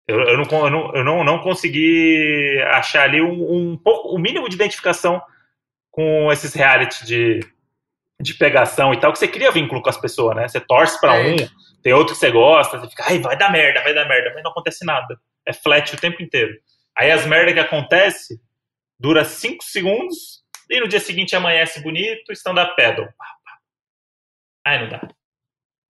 Eu, 0.07 0.21
eu, 0.21 0.37
não, 0.37 0.45
eu, 0.45 0.69
não, 0.69 0.95
eu 0.95 1.03
não, 1.03 1.23
não 1.23 1.39
consegui 1.39 2.61
achar 2.67 3.03
ali 3.03 3.21
um, 3.21 3.71
um 3.71 3.77
pouco, 3.77 4.09
o 4.09 4.19
mínimo 4.19 4.47
de 4.47 4.55
identificação 4.55 5.21
com 5.91 6.31
esses 6.31 6.53
reality 6.53 7.05
de, 7.05 7.39
de 8.21 8.33
pegação 8.35 8.93
e 8.93 8.99
tal, 8.99 9.11
que 9.11 9.19
você 9.19 9.27
cria 9.27 9.51
vínculo 9.51 9.81
com 9.81 9.89
as 9.89 9.99
pessoas, 9.99 10.35
né? 10.35 10.47
Você 10.47 10.61
torce 10.61 10.99
pra 11.01 11.17
É. 11.17 11.33
um, 11.33 11.35
tem 11.83 11.93
outro 11.93 12.13
que 12.13 12.19
você 12.19 12.31
gosta, 12.31 12.79
você 12.79 12.89
fica, 12.89 13.05
ai, 13.07 13.19
vai 13.19 13.37
dar 13.37 13.51
merda, 13.51 13.81
vai 13.81 13.93
dar 13.93 14.07
merda, 14.07 14.31
mas 14.33 14.43
não 14.43 14.51
acontece 14.51 14.85
nada. 14.85 15.19
É 15.45 15.51
flat 15.51 15.93
o 15.93 15.99
tempo 15.99 16.21
inteiro. 16.21 16.53
Aí 16.97 17.11
as 17.11 17.25
merdas 17.25 17.53
que 17.53 17.59
acontece 17.59 18.41
dura 18.99 19.23
5 19.23 19.63
segundos 19.63 20.43
e 20.69 20.79
no 20.79 20.87
dia 20.87 20.99
seguinte 20.99 21.35
amanhece 21.35 21.81
bonito, 21.81 22.31
stand-up 22.33 22.75
paddle. 22.75 23.07
Aí 24.65 24.79
não 24.81 24.89
dá. 24.89 25.07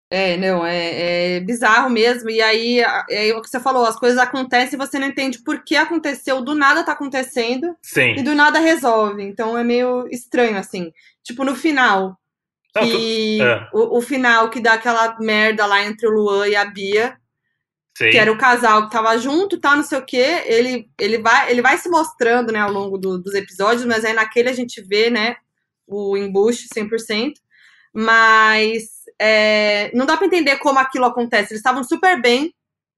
É, 0.09 0.37
não, 0.37 0.65
é, 0.65 1.35
é 1.35 1.39
bizarro 1.41 1.89
mesmo. 1.89 2.29
E 2.29 2.41
aí, 2.41 2.79
é 3.09 3.33
o 3.33 3.41
que 3.41 3.49
você 3.49 3.59
falou, 3.59 3.85
as 3.85 3.97
coisas 3.99 4.17
acontecem 4.17 4.75
e 4.75 4.77
você 4.77 4.97
não 4.97 5.07
entende 5.07 5.39
por 5.43 5.63
que 5.65 5.75
aconteceu, 5.75 6.41
do 6.41 6.55
nada 6.55 6.83
tá 6.83 6.93
acontecendo 6.93 7.67
e 7.71 7.75
Sim. 7.87 8.23
do 8.23 8.33
nada 8.33 8.59
resolve. 8.59 9.23
Então 9.23 9.57
é 9.57 9.63
meio 9.63 10.07
estranho, 10.09 10.57
assim. 10.57 10.93
Tipo, 11.23 11.43
no 11.43 11.55
final, 11.55 12.17
Não, 12.73 12.83
tu- 12.83 12.89
que 12.97 13.41
é. 13.41 13.67
o, 13.73 13.97
o 13.97 14.01
final 14.01 14.49
que 14.49 14.61
dá 14.61 14.73
aquela 14.73 15.17
merda 15.19 15.65
lá 15.65 15.83
entre 15.83 16.07
o 16.07 16.11
Luan 16.11 16.47
e 16.47 16.55
a 16.55 16.63
Bia, 16.63 17.17
sim. 17.97 18.09
que 18.11 18.17
era 18.17 18.31
o 18.31 18.37
casal 18.37 18.85
que 18.85 18.91
tava 18.91 19.17
junto, 19.17 19.59
tá, 19.59 19.75
não 19.75 19.83
sei 19.83 19.97
o 19.99 20.05
quê, 20.05 20.43
ele, 20.45 20.89
ele, 20.99 21.17
vai, 21.19 21.49
ele 21.51 21.61
vai 21.61 21.77
se 21.77 21.89
mostrando, 21.89 22.51
né, 22.51 22.59
ao 22.59 22.71
longo 22.71 22.97
do- 22.97 23.17
dos 23.17 23.33
episódios, 23.33 23.85
mas 23.85 24.05
aí 24.05 24.13
naquele 24.13 24.49
a 24.49 24.53
gente 24.53 24.81
vê, 24.81 25.09
né, 25.09 25.35
o 25.87 26.15
embuste 26.17 26.67
100%, 26.73 27.33
mas 27.93 28.83
é, 29.19 29.91
não 29.95 30.05
dá 30.05 30.15
pra 30.15 30.27
entender 30.27 30.57
como 30.57 30.77
aquilo 30.79 31.05
acontece. 31.05 31.51
Eles 31.53 31.59
estavam 31.59 31.83
super 31.83 32.21
bem, 32.21 32.53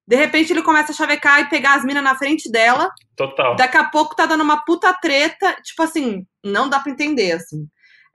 de 0.07 0.15
repente 0.15 0.51
ele 0.51 0.61
começa 0.63 0.91
a 0.91 0.95
chavecar 0.95 1.39
e 1.39 1.49
pegar 1.49 1.75
as 1.75 1.85
minas 1.85 2.03
na 2.03 2.15
frente 2.15 2.51
dela, 2.51 2.91
Total. 3.15 3.55
daqui 3.55 3.77
a 3.77 3.85
pouco 3.85 4.15
tá 4.15 4.25
dando 4.25 4.43
uma 4.43 4.57
puta 4.65 4.91
treta, 4.93 5.55
tipo 5.63 5.81
assim, 5.83 6.25
não 6.43 6.67
dá 6.67 6.79
pra 6.79 6.91
entender, 6.91 7.31
assim. 7.33 7.67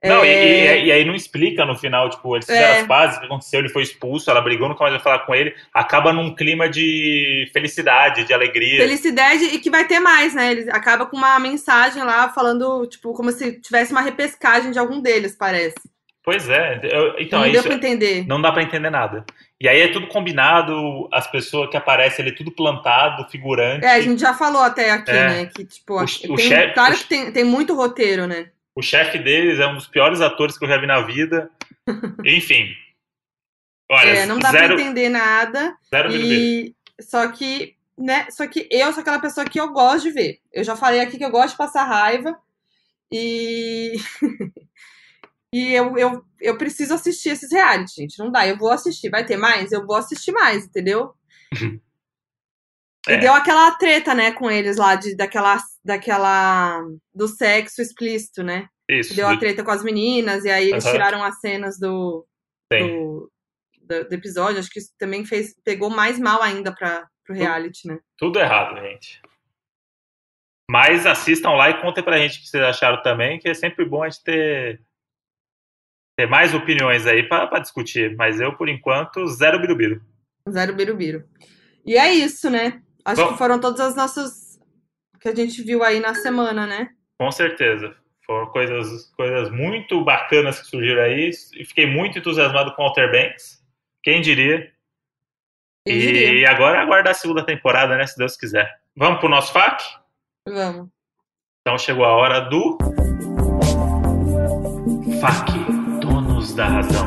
Não, 0.08 0.24
e- 0.24 0.28
É, 0.28 0.78
e, 0.80 0.84
e 0.86 0.92
aí 0.92 1.04
não 1.04 1.14
explica 1.14 1.64
no 1.64 1.74
final, 1.76 2.10
tipo, 2.10 2.36
eles 2.36 2.46
fizeram 2.46 2.74
É. 2.74 2.80
as 2.80 2.86
pazes, 2.86 3.16
o 3.16 3.20
que 3.20 3.26
aconteceu, 3.26 3.60
ele 3.60 3.68
foi 3.68 3.82
expulso, 3.82 4.30
ela 4.30 4.40
brigou, 4.40 4.68
nunca 4.68 4.82
mais 4.82 4.94
vai 4.94 5.02
falar 5.02 5.20
com 5.20 5.34
ele, 5.34 5.54
acaba 5.72 6.12
num 6.12 6.34
clima 6.34 6.68
de 6.68 7.48
felicidade, 7.52 8.24
de 8.24 8.32
alegria. 8.34 8.78
Felicidade 8.80 9.44
e 9.44 9.58
que 9.58 9.70
vai 9.70 9.86
ter 9.86 10.00
mais, 10.00 10.34
né? 10.34 10.50
Ele 10.52 10.70
acaba 10.70 11.06
com 11.06 11.16
uma 11.16 11.38
mensagem 11.38 12.02
lá 12.02 12.28
falando, 12.28 12.86
tipo, 12.86 13.12
como 13.14 13.30
se 13.32 13.60
tivesse 13.60 13.92
uma 13.92 14.00
repescagem 14.02 14.70
de 14.70 14.78
algum 14.78 15.00
deles, 15.00 15.36
parece. 15.36 15.74
Pois 16.22 16.48
é, 16.48 16.80
eu- 16.84 17.16
então 17.18 17.40
não 17.40 17.46
é 17.46 17.50
deu 17.50 17.60
isso, 17.60 17.68
pra 17.68 17.76
entender. 17.76 18.26
não 18.26 18.40
dá 18.40 18.50
pra 18.50 18.62
entender 18.62 18.88
nada. 18.88 19.24
E 19.60 19.68
aí 19.68 19.80
é 19.82 19.88
tudo 19.88 20.06
combinado, 20.06 21.08
as 21.12 21.26
pessoas 21.30 21.70
que 21.70 21.76
aparecem 21.76 22.24
ali, 22.24 22.34
tudo 22.34 22.50
plantado, 22.50 23.28
figurante. 23.30 23.84
É, 23.84 23.90
a 23.92 24.00
gente 24.00 24.20
já 24.20 24.32
falou 24.34 24.62
até 24.62 24.90
aqui, 24.90 25.10
É. 25.10 25.28
né? 25.28 25.46
Que, 25.54 25.64
tipo, 25.64 25.94
O- 25.94 25.98
acho- 25.98 26.32
o 26.32 26.36
tem, 26.36 26.48
chefe- 26.48 26.72
claro 26.74 26.94
o- 26.94 26.96
que 26.98 27.04
tem, 27.04 27.30
tem 27.30 27.44
muito 27.44 27.74
roteiro, 27.74 28.26
né? 28.26 28.46
O 28.74 28.82
chefe 28.82 29.18
deles 29.18 29.60
é 29.60 29.66
um 29.66 29.74
dos 29.74 29.86
piores 29.86 30.20
atores 30.20 30.58
que 30.58 30.64
eu 30.64 30.68
já 30.68 30.78
vi 30.78 30.86
na 30.86 31.00
vida. 31.02 31.50
Enfim. 32.24 32.74
Olha, 33.90 34.10
É, 34.10 34.26
não 34.26 34.38
dá 34.38 34.50
zero, 34.50 34.74
pra 34.74 34.82
entender 34.82 35.08
nada. 35.08 35.76
zero 35.88 36.12
e... 36.12 36.74
Só 37.00 37.30
que, 37.30 37.76
né? 37.98 38.26
Só 38.30 38.46
que 38.46 38.68
eu 38.70 38.92
sou 38.92 39.00
aquela 39.00 39.20
pessoa 39.20 39.46
que 39.46 39.60
eu 39.60 39.72
gosto 39.72 40.04
de 40.04 40.10
ver. 40.12 40.40
Eu 40.52 40.64
já 40.64 40.76
falei 40.76 41.00
aqui 41.00 41.18
que 41.18 41.24
eu 41.24 41.30
gosto 41.30 41.50
de 41.50 41.58
passar 41.58 41.84
raiva. 41.84 42.36
E. 43.12 43.94
e 45.52 45.72
eu, 45.72 45.96
eu, 45.98 46.24
eu 46.40 46.56
preciso 46.56 46.94
assistir 46.94 47.30
esses 47.30 47.52
reality, 47.52 47.94
gente. 47.96 48.18
Não 48.18 48.30
dá. 48.30 48.46
Eu 48.46 48.56
vou 48.56 48.70
assistir. 48.70 49.10
Vai 49.10 49.24
ter 49.24 49.36
mais? 49.36 49.72
Eu 49.72 49.86
vou 49.86 49.96
assistir 49.96 50.32
mais, 50.32 50.64
entendeu? 50.64 51.14
É. 53.06 53.14
E 53.14 53.20
deu 53.20 53.32
aquela 53.34 53.70
treta, 53.72 54.14
né, 54.14 54.32
com 54.32 54.50
eles 54.50 54.76
lá, 54.76 54.94
de, 54.94 55.14
daquela, 55.14 55.58
daquela. 55.84 56.82
do 57.14 57.28
sexo 57.28 57.82
explícito, 57.82 58.42
né? 58.42 58.68
Isso. 58.88 59.14
Deu 59.14 59.26
a 59.26 59.36
treta 59.36 59.64
com 59.64 59.70
as 59.70 59.82
meninas, 59.82 60.44
e 60.44 60.50
aí 60.50 60.70
eles 60.70 60.84
Aham. 60.84 60.92
tiraram 60.92 61.22
as 61.22 61.40
cenas 61.40 61.78
do, 61.78 62.26
do, 62.70 63.30
do, 63.80 64.08
do 64.08 64.14
episódio. 64.14 64.58
Acho 64.58 64.70
que 64.70 64.78
isso 64.78 64.92
também 64.98 65.24
fez, 65.24 65.54
pegou 65.64 65.90
mais 65.90 66.18
mal 66.18 66.42
ainda 66.42 66.74
pra, 66.74 67.06
pro 67.24 67.34
reality, 67.34 67.88
né? 67.88 67.98
Tudo 68.18 68.38
errado, 68.38 68.80
gente. 68.80 69.20
Mas 70.70 71.06
assistam 71.06 71.50
lá 71.50 71.70
e 71.70 71.80
contem 71.80 72.02
pra 72.02 72.18
gente 72.18 72.38
o 72.38 72.42
que 72.42 72.48
vocês 72.48 72.62
acharam 72.62 73.02
também, 73.02 73.38
que 73.38 73.48
é 73.48 73.54
sempre 73.54 73.84
bom 73.84 74.02
a 74.02 74.08
gente 74.08 74.22
ter, 74.22 74.82
ter 76.16 76.26
mais 76.26 76.54
opiniões 76.54 77.06
aí 77.06 77.22
pra 77.22 77.58
discutir. 77.58 78.16
Mas 78.16 78.40
eu, 78.40 78.56
por 78.56 78.68
enquanto, 78.68 79.26
zero 79.28 79.60
birubiru. 79.60 80.02
Zero 80.50 80.74
birubiru. 80.74 81.28
E 81.86 81.96
é 81.96 82.12
isso, 82.12 82.48
né? 82.48 82.82
Acho 83.04 83.22
Bom. 83.22 83.32
que 83.32 83.38
foram 83.38 83.60
todas 83.60 83.80
as 83.80 83.94
nossas. 83.94 84.58
que 85.20 85.28
a 85.28 85.34
gente 85.34 85.62
viu 85.62 85.82
aí 85.82 86.00
na 86.00 86.14
semana, 86.14 86.66
né? 86.66 86.90
Com 87.18 87.30
certeza. 87.30 87.94
Foram 88.26 88.46
coisas, 88.46 89.12
coisas 89.16 89.50
muito 89.50 90.02
bacanas 90.02 90.60
que 90.60 90.66
surgiram 90.66 91.02
aí. 91.02 91.30
E 91.54 91.64
fiquei 91.64 91.86
muito 91.86 92.18
entusiasmado 92.18 92.74
com 92.74 92.82
o 92.82 92.86
Walter 92.86 93.10
Banks. 93.10 93.62
Quem 94.02 94.20
diria? 94.22 94.72
Quem 95.86 95.96
e 95.96 96.00
diria? 96.00 96.50
agora 96.50 96.80
aguardar 96.80 97.10
a 97.10 97.14
segunda 97.14 97.44
temporada, 97.44 97.96
né? 97.96 98.06
Se 98.06 98.16
Deus 98.16 98.36
quiser. 98.36 98.70
Vamos 98.96 99.20
pro 99.20 99.28
nosso 99.28 99.52
FAQ? 99.52 99.82
Vamos. 100.48 100.88
Então 101.60 101.78
chegou 101.78 102.04
a 102.04 102.12
hora 102.12 102.40
do. 102.40 102.78
FAQ 105.20 105.52
Donos 106.00 106.54
da 106.54 106.66
Razão. 106.66 107.06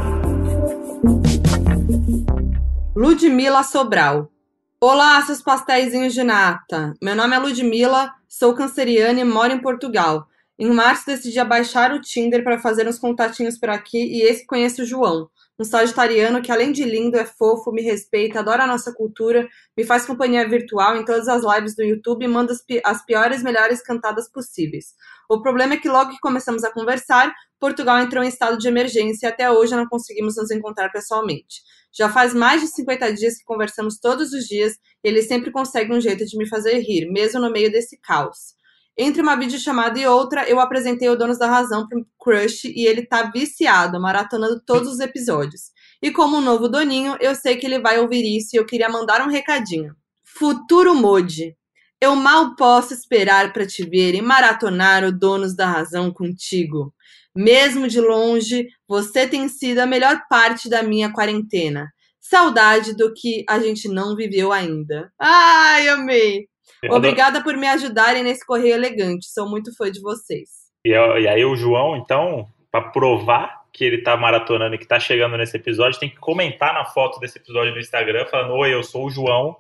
Ludmila 2.96 3.64
Sobral. 3.64 4.32
Olá, 4.80 5.20
seus 5.24 5.42
pastéisinhos 5.42 6.14
de 6.14 6.24
nata. 6.24 6.94
Meu 7.02 7.16
nome 7.16 7.36
é 7.36 7.40
Ludmila, 7.40 8.14
sou 8.28 8.54
canceriana 8.54 9.20
e 9.20 9.24
moro 9.24 9.52
em 9.52 9.60
Portugal. 9.60 10.28
Em 10.60 10.70
março 10.70 11.08
decidi 11.08 11.44
baixar 11.44 11.92
o 11.94 12.00
Tinder 12.00 12.44
para 12.44 12.60
fazer 12.60 12.88
uns 12.88 13.00
contatinhos 13.00 13.58
por 13.58 13.72
aqui 13.72 13.98
e 13.98 14.22
esse 14.22 14.46
conheço 14.46 14.84
o 14.84 14.86
João, 14.86 15.32
um 15.60 15.64
sagitariano 15.64 16.44
que 16.44 16.52
além 16.52 16.72
de 16.72 16.84
lindo 16.84 17.18
é 17.18 17.26
fofo, 17.26 17.72
me 17.72 17.82
respeita, 17.82 18.38
adora 18.38 18.66
a 18.66 18.68
nossa 18.68 18.94
cultura, 18.94 19.50
me 19.76 19.84
faz 19.84 20.06
companhia 20.06 20.48
virtual 20.48 20.96
em 20.96 21.04
todas 21.04 21.28
as 21.28 21.44
lives 21.44 21.76
do 21.76 21.82
YouTube 21.82 22.24
e 22.24 22.28
manda 22.28 22.54
as 22.86 23.04
piores, 23.04 23.42
melhores 23.42 23.82
cantadas 23.82 24.30
possíveis. 24.30 24.94
O 25.28 25.42
problema 25.42 25.74
é 25.74 25.78
que 25.78 25.90
logo 25.90 26.12
que 26.12 26.20
começamos 26.20 26.64
a 26.64 26.72
conversar, 26.72 27.34
Portugal 27.60 27.98
entrou 27.98 28.24
em 28.24 28.28
estado 28.28 28.60
de 28.60 28.68
emergência 28.68 29.26
e 29.26 29.30
até 29.30 29.50
hoje 29.50 29.76
não 29.76 29.88
conseguimos 29.88 30.36
nos 30.36 30.52
encontrar 30.52 30.92
pessoalmente. 30.92 31.64
Já 31.98 32.10
faz 32.10 32.34
mais 32.34 32.62
de 32.62 32.68
50 32.68 33.14
dias 33.14 33.38
que 33.38 33.44
conversamos 33.44 34.00
todos 34.00 34.32
os 34.32 34.46
dias 34.46 34.74
e 35.04 35.08
ele 35.08 35.22
sempre 35.22 35.52
consegue 35.52 35.92
um 35.94 36.00
jeito 36.00 36.26
de 36.26 36.38
me 36.38 36.48
fazer 36.48 36.78
rir, 36.80 37.10
mesmo 37.12 37.40
no 37.40 37.52
meio 37.52 37.72
desse 37.72 38.00
caos. 38.00 38.56
Entre 39.00 39.22
uma 39.22 39.36
videochamada 39.36 40.00
e 40.00 40.08
outra, 40.08 40.50
eu 40.50 40.60
apresentei 40.60 41.08
o 41.08 41.16
Donos 41.16 41.38
da 41.38 41.48
Razão 41.48 41.88
pro 41.88 42.06
Crush 42.20 42.66
e 42.66 42.88
ele 42.88 43.06
tá 43.06 43.30
viciado, 43.32 44.00
maratonando 44.02 44.60
todos 44.66 44.94
os 44.94 45.00
episódios. 45.00 45.72
E 46.02 46.12
como 46.12 46.38
um 46.38 46.42
novo 46.42 46.68
doninho, 46.68 47.16
eu 47.20 47.36
sei 47.36 47.58
que 47.58 47.66
ele 47.68 47.80
vai 47.80 48.00
ouvir 48.00 48.24
isso 48.26 48.56
e 48.56 48.58
eu 48.58 48.66
queria 48.66 48.90
mandar 48.90 49.22
um 49.22 49.30
recadinho. 49.30 49.96
Futuro 50.24 50.96
Mode, 50.96 51.56
eu 52.02 52.16
mal 52.16 52.56
posso 52.56 52.94
esperar 52.94 53.54
para 53.54 53.66
te 53.66 53.84
ver 53.84 54.14
e 54.14 54.22
maratonar 54.22 55.04
o 55.04 55.12
Donos 55.12 55.56
da 55.56 55.68
Razão 55.68 56.12
contigo. 56.12 56.94
Mesmo 57.38 57.88
de 57.88 58.02
longe, 58.02 58.68
você 58.88 59.28
tem 59.28 59.48
sido 59.48 59.80
a 59.80 59.86
melhor 59.86 60.22
parte 60.28 60.68
da 60.68 60.82
minha 60.82 61.14
quarentena. 61.14 61.88
Saudade 62.20 62.96
do 62.96 63.14
que 63.14 63.46
a 63.48 63.60
gente 63.60 63.88
não 63.88 64.16
viveu 64.16 64.52
ainda. 64.52 65.12
Ai, 65.20 65.88
amei! 65.88 66.48
Obrigada 66.90 67.44
por 67.44 67.56
me 67.56 67.68
ajudarem 67.68 68.24
nesse 68.24 68.46
correio 68.46 68.74
elegante. 68.74 69.28
Sou 69.28 69.50
muito 69.50 69.76
fã 69.76 69.92
de 69.92 70.02
vocês. 70.02 70.50
E, 70.84 70.90
e 70.90 71.28
aí 71.28 71.46
o 71.46 71.56
João, 71.56 71.96
então, 71.98 72.48
para 72.72 72.90
provar 72.90 73.66
que 73.72 73.84
ele 73.84 74.02
tá 74.02 74.18
maratonando 74.18 74.76
e 74.76 74.78
que 74.80 74.88
tá 74.88 75.00
chegando 75.00 75.38
nesse 75.38 75.56
episódio, 75.58 76.00
tem 76.00 76.10
que 76.10 76.18
comentar 76.18 76.74
na 76.74 76.86
foto 76.86 77.20
desse 77.20 77.38
episódio 77.38 77.74
no 77.74 77.80
Instagram, 77.80 78.26
falando: 78.26 78.54
Oi, 78.54 78.74
eu 78.74 78.84
sou 78.84 79.06
o 79.06 79.12
João, 79.12 79.56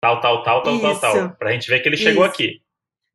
tal, 0.00 0.20
tal, 0.20 0.42
tal, 0.42 0.62
tal, 0.62 0.74
Isso. 0.74 1.00
tal, 1.00 1.12
tal. 1.12 1.36
Pra 1.36 1.52
gente 1.52 1.68
ver 1.68 1.80
que 1.80 1.88
ele 1.88 1.96
chegou 1.98 2.24
Isso. 2.24 2.34
aqui. 2.34 2.62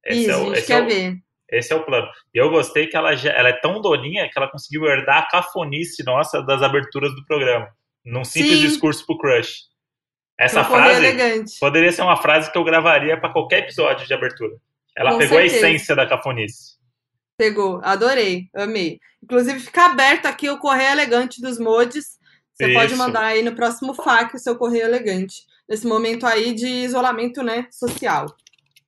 Esse 0.06 0.22
Isso, 0.22 0.32
é 0.32 0.38
o, 0.38 0.52
a 0.52 0.56
gente 0.56 0.68
quer 0.68 0.80
é 0.80 0.82
o, 0.82 0.86
ver. 0.86 1.27
Esse 1.50 1.72
é 1.72 1.76
o 1.76 1.86
plano. 1.86 2.08
E 2.34 2.38
eu 2.38 2.50
gostei 2.50 2.88
que 2.88 2.98
ela, 2.98 3.16
já, 3.16 3.32
ela 3.32 3.50
é 3.50 3.54
tão 3.54 3.82
doninha 3.82 4.30
que 4.30 4.38
ela 4.38 4.50
conseguiu 4.50 4.86
herdar 4.86 5.20
a 5.20 5.28
cafonice 5.28 6.04
nossa 6.04 6.42
das 6.42 6.62
aberturas 6.62 7.14
do 7.16 7.26
programa. 7.26 7.70
Num 8.06 8.24
simples 8.24 8.60
Sim. 8.60 8.68
discurso 8.68 9.06
pro 9.06 9.18
crush. 9.18 9.68
Essa 10.40 10.64
frase 10.64 11.04
elegante. 11.04 11.60
poderia 11.60 11.92
ser 11.92 12.04
uma 12.04 12.16
frase 12.16 12.52
que 12.52 12.58
eu 12.58 12.64
gravaria 12.64 13.20
para 13.20 13.34
qualquer 13.34 13.60
episódio 13.60 14.06
de 14.06 14.14
abertura. 14.14 14.56
Ela 14.96 15.12
Com 15.12 15.18
pegou 15.18 15.38
certeza. 15.38 15.66
a 15.66 15.70
essência 15.70 15.96
da 15.96 16.06
cafonice. 16.06 16.78
Pegou, 17.38 17.82
adorei, 17.84 18.50
amei. 18.56 19.00
Inclusive, 19.24 19.60
fica 19.60 19.86
aberto 19.86 20.26
aqui 20.26 20.50
o 20.50 20.60
correio 20.60 20.92
elegante 20.92 21.42
dos 21.42 21.60
mods. 21.60 22.18
Você 22.54 22.68
Isso. 22.68 22.74
pode 22.74 22.96
mandar 22.96 23.26
aí 23.26 23.44
no 23.44 23.56
próximo 23.56 23.94
FAQ 23.94 24.36
o 24.36 24.40
seu 24.40 24.56
correio 24.56 24.86
elegante. 24.86 25.44
Nesse 25.68 25.86
momento 25.86 26.26
aí 26.26 26.54
de 26.54 26.68
isolamento 26.68 27.44
né, 27.44 27.68
social. 27.72 28.28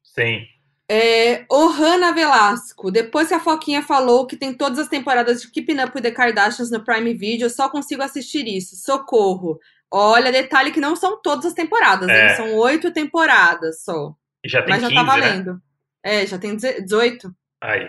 Sim. 0.04 0.46
É, 0.92 1.46
Ohana 1.52 2.12
Velasco. 2.14 2.90
Depois 2.90 3.28
que 3.28 3.34
a 3.36 3.40
Foquinha 3.40 3.84
falou 3.84 4.26
que 4.26 4.36
tem 4.36 4.54
todas 4.54 4.80
as 4.80 4.88
temporadas 4.88 5.42
de 5.42 5.52
Keeping 5.52 5.80
Up 5.80 5.92
with 5.96 6.02
the 6.02 6.12
Kardashians 6.12 6.72
no 6.72 6.84
Prime 6.84 7.14
Video, 7.14 7.46
eu 7.46 7.50
só 7.50 7.70
consigo 7.70 8.02
assistir 8.02 8.48
isso. 8.48 8.76
Socorro. 8.76 9.60
Olha, 9.92 10.32
detalhe 10.32 10.72
que 10.72 10.80
não 10.80 10.96
são 10.96 11.22
todas 11.22 11.46
as 11.46 11.54
temporadas, 11.54 12.10
é. 12.10 12.36
São 12.36 12.56
oito 12.56 12.92
temporadas 12.92 13.84
só. 13.84 14.16
E 14.44 14.50
já 14.50 14.62
tem 14.62 14.70
Mas 14.70 14.84
15, 14.84 14.94
já 14.94 15.00
tá 15.00 15.06
né? 15.06 15.22
valendo. 15.22 15.54
Né? 15.54 15.60
É, 16.04 16.26
já 16.26 16.38
tem 16.40 16.56
18. 16.56 17.36
Aí. 17.62 17.88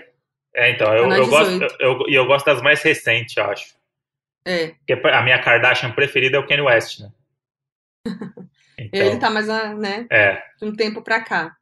É, 0.55 0.71
então, 0.71 0.93
eu, 0.93 1.09
tá 1.09 1.17
eu 1.17 1.29
gosto, 1.29 1.63
eu, 1.63 1.69
eu, 1.81 2.05
eu 2.09 2.27
gosto 2.27 2.47
das 2.47 2.61
mais 2.61 2.83
recentes, 2.83 3.37
eu 3.37 3.45
acho. 3.45 3.75
É. 4.45 4.69
Porque 4.69 4.93
a 5.09 5.23
minha 5.23 5.41
Kardashian 5.41 5.93
preferida 5.93 6.37
é 6.37 6.41
o 6.41 6.47
Kanye 6.47 6.63
West, 6.63 7.01
né? 7.01 7.13
Então, 8.83 8.99
Ele 8.99 9.19
tá 9.19 9.29
mais, 9.29 9.47
né? 9.47 10.07
É. 10.11 10.43
De 10.59 10.65
um 10.65 10.75
tempo 10.75 11.03
pra 11.03 11.21
cá. 11.21 11.55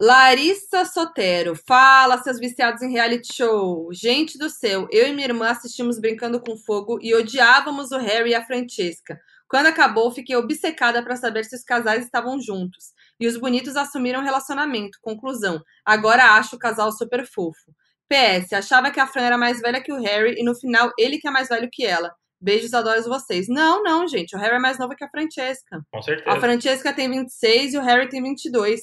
Larissa 0.00 0.84
Sotero, 0.84 1.54
fala, 1.54 2.20
seus 2.20 2.40
viciados 2.40 2.82
em 2.82 2.90
reality 2.90 3.32
show. 3.32 3.88
Gente 3.92 4.36
do 4.36 4.50
céu, 4.50 4.88
eu 4.90 5.06
e 5.06 5.12
minha 5.12 5.28
irmã 5.28 5.48
assistimos 5.48 6.00
Brincando 6.00 6.40
com 6.40 6.56
Fogo 6.56 6.98
e 7.00 7.14
odiávamos 7.14 7.92
o 7.92 7.98
Harry 7.98 8.30
e 8.30 8.34
a 8.34 8.44
Francesca. 8.44 9.20
Quando 9.48 9.66
acabou, 9.66 10.10
fiquei 10.10 10.34
obcecada 10.34 11.00
para 11.00 11.14
saber 11.14 11.44
se 11.44 11.54
os 11.54 11.62
casais 11.62 12.04
estavam 12.04 12.40
juntos. 12.40 12.86
E 13.20 13.28
os 13.28 13.36
bonitos 13.36 13.76
assumiram 13.76 14.20
relacionamento. 14.20 14.98
Conclusão: 15.00 15.62
agora 15.84 16.32
acho 16.32 16.56
o 16.56 16.58
casal 16.58 16.90
super 16.90 17.24
fofo. 17.24 17.72
PS, 18.08 18.52
achava 18.52 18.90
que 18.90 18.98
a 18.98 19.06
Fran 19.06 19.22
era 19.22 19.38
mais 19.38 19.60
velha 19.60 19.80
que 19.80 19.92
o 19.92 20.00
Harry 20.00 20.34
e 20.36 20.44
no 20.44 20.56
final 20.56 20.90
ele 20.98 21.18
que 21.18 21.28
é 21.28 21.30
mais 21.30 21.48
velho 21.48 21.68
que 21.70 21.86
ela. 21.86 22.12
Beijos, 22.40 22.74
adoro 22.74 23.00
vocês. 23.04 23.46
Não, 23.48 23.82
não, 23.82 24.08
gente. 24.08 24.34
O 24.34 24.38
Harry 24.40 24.56
é 24.56 24.58
mais 24.58 24.76
novo 24.76 24.96
que 24.96 25.04
a 25.04 25.08
Francesca. 25.08 25.80
Com 25.90 26.02
certeza. 26.02 26.36
A 26.36 26.40
Francesca 26.40 26.92
tem 26.92 27.08
26 27.08 27.74
e 27.74 27.78
o 27.78 27.80
Harry 27.80 28.08
tem 28.08 28.22
22. 28.22 28.80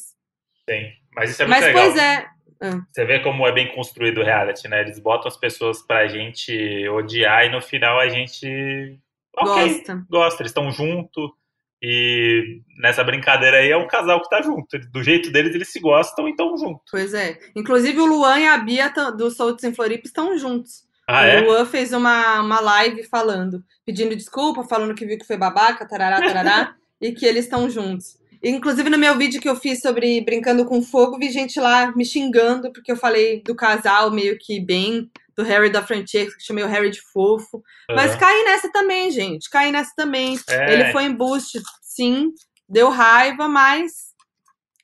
Tem. 0.65 1.00
Mas 1.15 1.31
isso 1.31 1.41
é 1.41 1.45
muito 1.45 1.59
Mas, 1.59 1.65
legal. 1.65 1.83
Pois 1.85 1.97
é. 1.97 2.27
Ah. 2.61 2.81
Você 2.91 3.05
vê 3.05 3.19
como 3.19 3.47
é 3.47 3.51
bem 3.51 3.73
construído 3.73 4.19
o 4.19 4.23
reality, 4.23 4.67
né? 4.67 4.81
Eles 4.81 4.99
botam 4.99 5.27
as 5.27 5.37
pessoas 5.37 5.81
pra 5.81 6.07
gente 6.07 6.87
odiar 6.89 7.45
e 7.45 7.49
no 7.49 7.61
final 7.61 7.99
a 7.99 8.07
gente. 8.07 8.99
Okay, 9.35 9.69
gosta. 9.69 10.05
Gosta, 10.09 10.41
eles 10.43 10.51
estão 10.51 10.71
junto. 10.71 11.35
E 11.83 12.61
nessa 12.77 13.03
brincadeira 13.03 13.57
aí 13.57 13.71
é 13.71 13.77
um 13.77 13.87
casal 13.87 14.21
que 14.21 14.29
tá 14.29 14.39
junto. 14.41 14.77
Do 14.91 15.03
jeito 15.03 15.31
deles, 15.31 15.55
eles 15.55 15.71
se 15.71 15.79
gostam 15.79 16.27
e 16.27 16.31
estão 16.31 16.55
juntos. 16.55 16.83
Pois 16.91 17.13
é. 17.15 17.39
Inclusive 17.55 17.99
o 17.99 18.05
Luan 18.05 18.39
e 18.39 18.47
a 18.47 18.57
Bia 18.59 18.89
do 19.17 19.31
Soltos 19.31 19.63
em 19.63 19.73
Floripa 19.73 20.05
estão 20.05 20.37
juntos. 20.37 20.83
Ah, 21.07 21.23
o 21.23 21.25
é? 21.25 21.41
Luan 21.41 21.65
fez 21.65 21.91
uma, 21.91 22.41
uma 22.41 22.59
live 22.59 23.03
falando, 23.03 23.63
pedindo 23.83 24.15
desculpa, 24.15 24.63
falando 24.63 24.93
que 24.93 25.05
viu 25.05 25.17
que 25.17 25.25
foi 25.25 25.35
babaca, 25.35 25.87
tarará, 25.87 26.19
tarará, 26.21 26.75
e 27.01 27.11
que 27.11 27.25
eles 27.25 27.45
estão 27.45 27.67
juntos. 27.67 28.20
Inclusive, 28.43 28.89
no 28.89 28.97
meu 28.97 29.17
vídeo 29.17 29.39
que 29.39 29.47
eu 29.47 29.55
fiz 29.55 29.81
sobre 29.81 30.19
Brincando 30.21 30.65
com 30.65 30.81
Fogo, 30.81 31.19
vi 31.19 31.29
gente 31.29 31.59
lá 31.59 31.95
me 31.95 32.03
xingando, 32.03 32.71
porque 32.73 32.91
eu 32.91 32.95
falei 32.95 33.41
do 33.43 33.55
casal 33.55 34.09
meio 34.09 34.37
que 34.39 34.59
bem, 34.59 35.09
do 35.35 35.43
Harry 35.43 35.69
da 35.69 35.83
Francesca, 35.83 36.37
que 36.37 36.43
chamei 36.43 36.63
o 36.63 36.67
Harry 36.67 36.89
de 36.89 37.01
fofo. 37.01 37.57
Uhum. 37.57 37.95
Mas 37.95 38.15
caí 38.15 38.43
nessa 38.43 38.71
também, 38.71 39.11
gente. 39.11 39.49
Caí 39.49 39.71
nessa 39.71 39.91
também. 39.95 40.37
É. 40.49 40.73
Ele 40.73 40.91
foi 40.91 41.03
em 41.03 41.13
boost, 41.13 41.61
sim. 41.81 42.29
Deu 42.67 42.89
raiva, 42.89 43.47
mas 43.47 44.13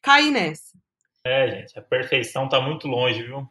caí 0.02 0.30
nessa. 0.30 0.78
É, 1.26 1.48
gente, 1.50 1.78
a 1.78 1.82
perfeição 1.82 2.48
tá 2.48 2.62
muito 2.62 2.88
longe, 2.88 3.24
viu? 3.24 3.48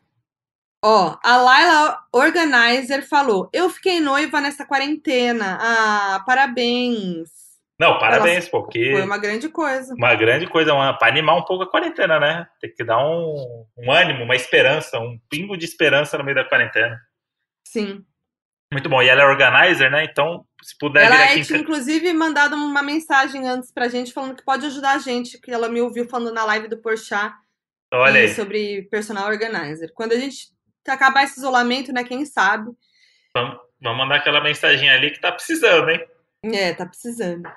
Ó, 0.85 1.17
a 1.23 1.37
Laila 1.37 1.99
Organizer 2.13 3.07
falou: 3.09 3.49
Eu 3.53 3.69
fiquei 3.69 4.01
noiva 4.01 4.41
nessa 4.41 4.65
quarentena. 4.65 5.59
Ah, 5.61 6.23
parabéns. 6.25 7.46
Não, 7.79 7.99
parabéns, 7.99 8.49
porque. 8.49 8.93
Foi 8.93 9.03
uma 9.03 9.19
grande 9.19 9.49
coisa. 9.51 9.95
Uma 9.95 10.15
grande 10.15 10.47
coisa, 10.47 10.73
uma, 10.73 10.95
para 10.95 11.09
animar 11.09 11.37
um 11.37 11.45
pouco 11.45 11.65
a 11.65 11.71
quarentena, 11.71 12.19
né? 12.19 12.49
Tem 12.59 12.73
que 12.73 12.83
dar 12.83 12.99
um, 12.99 13.67
um 13.77 13.93
ânimo, 13.93 14.25
uma 14.25 14.35
esperança, 14.35 14.99
um 14.99 15.19
pingo 15.29 15.57
de 15.57 15.67
esperança 15.67 16.17
no 16.17 16.25
meio 16.25 16.37
da 16.37 16.45
quarentena. 16.45 16.99
Sim. 17.67 18.03
Muito 18.73 18.89
bom. 18.89 19.03
E 19.03 19.09
ela 19.09 19.23
é 19.23 19.27
organizer, 19.27 19.91
né? 19.91 20.05
Então, 20.05 20.45
se 20.63 20.77
puder 20.79 21.05
ela. 21.05 21.33
Ela 21.33 21.45
tinha, 21.45 21.59
inclusive, 21.59 22.13
mandado 22.15 22.57
uma 22.57 22.83
mensagem 22.83 23.47
antes 23.47 23.71
pra 23.71 23.89
gente 23.89 24.13
falando 24.13 24.35
que 24.35 24.45
pode 24.45 24.65
ajudar 24.67 24.93
a 24.93 24.99
gente, 24.99 25.39
que 25.39 25.53
ela 25.53 25.69
me 25.69 25.81
ouviu 25.81 26.09
falando 26.09 26.35
na 26.35 26.45
live 26.45 26.69
do 26.69 26.79
Porchat. 26.79 27.35
Olha 27.93 28.21
aí. 28.21 28.35
Sobre 28.35 28.89
personal 28.91 29.29
organizer. 29.29 29.93
Quando 29.95 30.13
a 30.13 30.19
gente 30.19 30.49
acabar 30.89 31.25
esse 31.25 31.39
isolamento, 31.39 31.93
né? 31.93 32.03
Quem 32.05 32.25
sabe. 32.25 32.71
Vamos, 33.35 33.59
vamos 33.81 33.99
mandar 33.99 34.17
aquela 34.17 34.41
mensagem 34.41 34.89
ali 34.89 35.11
que 35.11 35.21
tá 35.21 35.31
precisando, 35.31 35.91
hein? 35.91 36.01
É, 36.43 36.73
tá 36.73 36.87
precisando. 36.87 37.49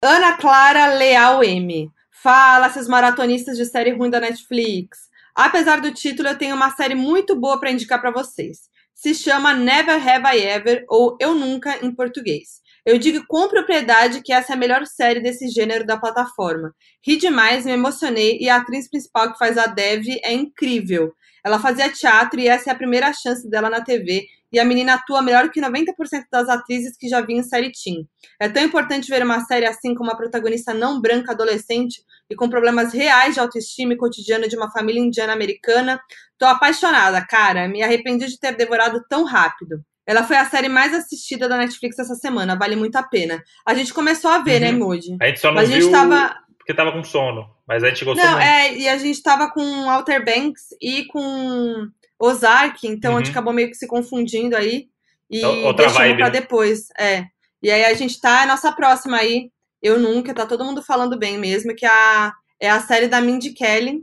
Ana 0.00 0.36
Clara 0.36 0.94
Leal 0.94 1.42
M. 1.42 1.90
Fala, 2.22 2.70
seus 2.70 2.86
maratonistas 2.86 3.56
de 3.56 3.64
série 3.64 3.90
ruim 3.90 4.08
da 4.08 4.20
Netflix. 4.20 4.96
Apesar 5.34 5.80
do 5.80 5.92
título, 5.92 6.28
eu 6.28 6.38
tenho 6.38 6.54
uma 6.54 6.70
série 6.70 6.94
muito 6.94 7.34
boa 7.34 7.58
para 7.58 7.72
indicar 7.72 8.00
para 8.00 8.12
vocês. 8.12 8.58
Se 8.94 9.12
chama 9.12 9.54
Never 9.54 9.96
Have 9.96 10.36
I 10.36 10.46
Ever 10.46 10.84
ou 10.88 11.16
Eu 11.20 11.34
Nunca 11.34 11.84
em 11.84 11.92
português. 11.92 12.60
Eu 12.86 12.96
digo 12.96 13.24
com 13.26 13.48
propriedade 13.48 14.22
que 14.22 14.32
essa 14.32 14.52
é 14.52 14.54
a 14.54 14.58
melhor 14.58 14.86
série 14.86 15.20
desse 15.20 15.48
gênero 15.48 15.84
da 15.84 15.98
plataforma. 15.98 16.72
Ri 17.04 17.16
demais, 17.16 17.64
me 17.64 17.72
emocionei 17.72 18.38
e 18.40 18.48
a 18.48 18.58
atriz 18.58 18.88
principal 18.88 19.32
que 19.32 19.38
faz 19.38 19.58
a 19.58 19.66
Dev 19.66 20.04
é 20.22 20.32
incrível. 20.32 21.12
Ela 21.44 21.58
fazia 21.58 21.90
teatro 21.90 22.38
e 22.38 22.46
essa 22.46 22.70
é 22.70 22.72
a 22.72 22.76
primeira 22.76 23.12
chance 23.12 23.50
dela 23.50 23.68
na 23.68 23.82
TV 23.82 24.28
e 24.52 24.58
a 24.58 24.64
menina 24.64 24.94
atua 24.94 25.22
melhor 25.22 25.50
que 25.50 25.60
90% 25.60 25.94
das 26.30 26.48
atrizes 26.48 26.96
que 26.96 27.08
já 27.08 27.20
vi 27.20 27.34
em 27.34 27.42
série 27.42 27.70
teen. 27.72 28.08
É 28.40 28.48
tão 28.48 28.62
importante 28.62 29.08
ver 29.08 29.22
uma 29.22 29.40
série 29.40 29.66
assim 29.66 29.94
com 29.94 30.04
uma 30.04 30.16
protagonista 30.16 30.72
não 30.72 31.00
branca 31.00 31.32
adolescente 31.32 32.02
e 32.30 32.34
com 32.34 32.48
problemas 32.48 32.92
reais 32.92 33.34
de 33.34 33.40
autoestima 33.40 33.92
e 33.92 33.96
cotidiano 33.96 34.48
de 34.48 34.56
uma 34.56 34.70
família 34.70 35.00
indiana 35.00 35.32
americana. 35.32 36.00
Tô 36.38 36.46
apaixonada, 36.46 37.24
cara. 37.26 37.68
Me 37.68 37.82
arrependi 37.82 38.26
de 38.26 38.38
ter 38.38 38.56
devorado 38.56 39.02
tão 39.08 39.24
rápido. 39.24 39.82
Ela 40.08 40.22
foi 40.22 40.36
a 40.36 40.46
série 40.46 40.70
mais 40.70 40.94
assistida 40.94 41.46
da 41.50 41.58
Netflix 41.58 41.98
essa 41.98 42.14
semana, 42.14 42.56
vale 42.56 42.74
muito 42.74 42.96
a 42.96 43.02
pena. 43.02 43.42
A 43.66 43.74
gente 43.74 43.92
começou 43.92 44.30
a 44.30 44.38
ver, 44.38 44.58
né, 44.58 44.68
uhum. 44.68 44.72
né, 44.72 44.78
Moody? 44.78 45.16
A 45.20 45.26
gente 45.26 45.40
só 45.40 45.48
não 45.48 45.56
Mas 45.56 45.68
viu 45.68 45.90
tava... 45.90 46.34
porque 46.56 46.72
tava 46.72 46.92
com 46.92 47.04
sono, 47.04 47.46
mas 47.66 47.84
a 47.84 47.88
gente 47.90 48.06
gostou 48.06 48.24
não, 48.24 48.32
muito. 48.32 48.46
É, 48.46 48.74
e 48.74 48.88
a 48.88 48.96
gente 48.96 49.22
tava 49.22 49.50
com 49.52 49.90
Outer 49.90 50.24
Banks 50.24 50.68
e 50.80 51.04
com 51.04 51.90
Ozark, 52.18 52.86
então 52.86 53.12
uhum. 53.12 53.16
a 53.16 53.20
gente 53.20 53.28
uhum. 53.28 53.32
acabou 53.32 53.52
meio 53.52 53.68
que 53.68 53.76
se 53.76 53.86
confundindo 53.86 54.56
aí. 54.56 54.88
E 55.30 55.44
Outra 55.44 55.86
deixamos 55.86 55.96
vibe, 55.96 56.16
pra 56.16 56.26
né? 56.26 56.40
depois. 56.40 56.88
É. 56.98 57.24
E 57.62 57.70
aí 57.70 57.84
a 57.84 57.94
gente 57.94 58.20
tá, 58.20 58.42
a 58.42 58.46
nossa 58.46 58.72
próxima 58.72 59.18
aí, 59.18 59.50
Eu 59.82 59.98
Nunca, 59.98 60.34
tá 60.34 60.46
todo 60.46 60.64
mundo 60.64 60.82
falando 60.82 61.18
bem 61.18 61.38
mesmo, 61.38 61.74
que 61.74 61.86
a, 61.86 62.32
é 62.60 62.70
a 62.70 62.80
série 62.80 63.08
da 63.08 63.20
Mindy 63.20 63.52
Kelly, 63.52 64.02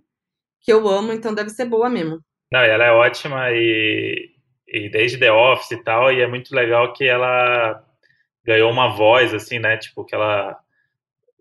que 0.61 0.71
eu 0.71 0.87
amo, 0.87 1.11
então 1.13 1.33
deve 1.33 1.49
ser 1.49 1.65
boa 1.65 1.89
mesmo. 1.89 2.19
Não, 2.51 2.59
ela 2.59 2.85
é 2.85 2.91
ótima 2.91 3.51
e, 3.51 4.29
e 4.67 4.89
desde 4.89 5.17
The 5.17 5.31
Office 5.31 5.71
e 5.71 5.83
tal, 5.83 6.11
e 6.11 6.21
é 6.21 6.27
muito 6.27 6.55
legal 6.55 6.93
que 6.93 7.03
ela 7.03 7.83
ganhou 8.43 8.71
uma 8.71 8.95
voz, 8.95 9.33
assim, 9.33 9.59
né? 9.59 9.77
Tipo, 9.77 10.05
que 10.05 10.15
ela. 10.15 10.57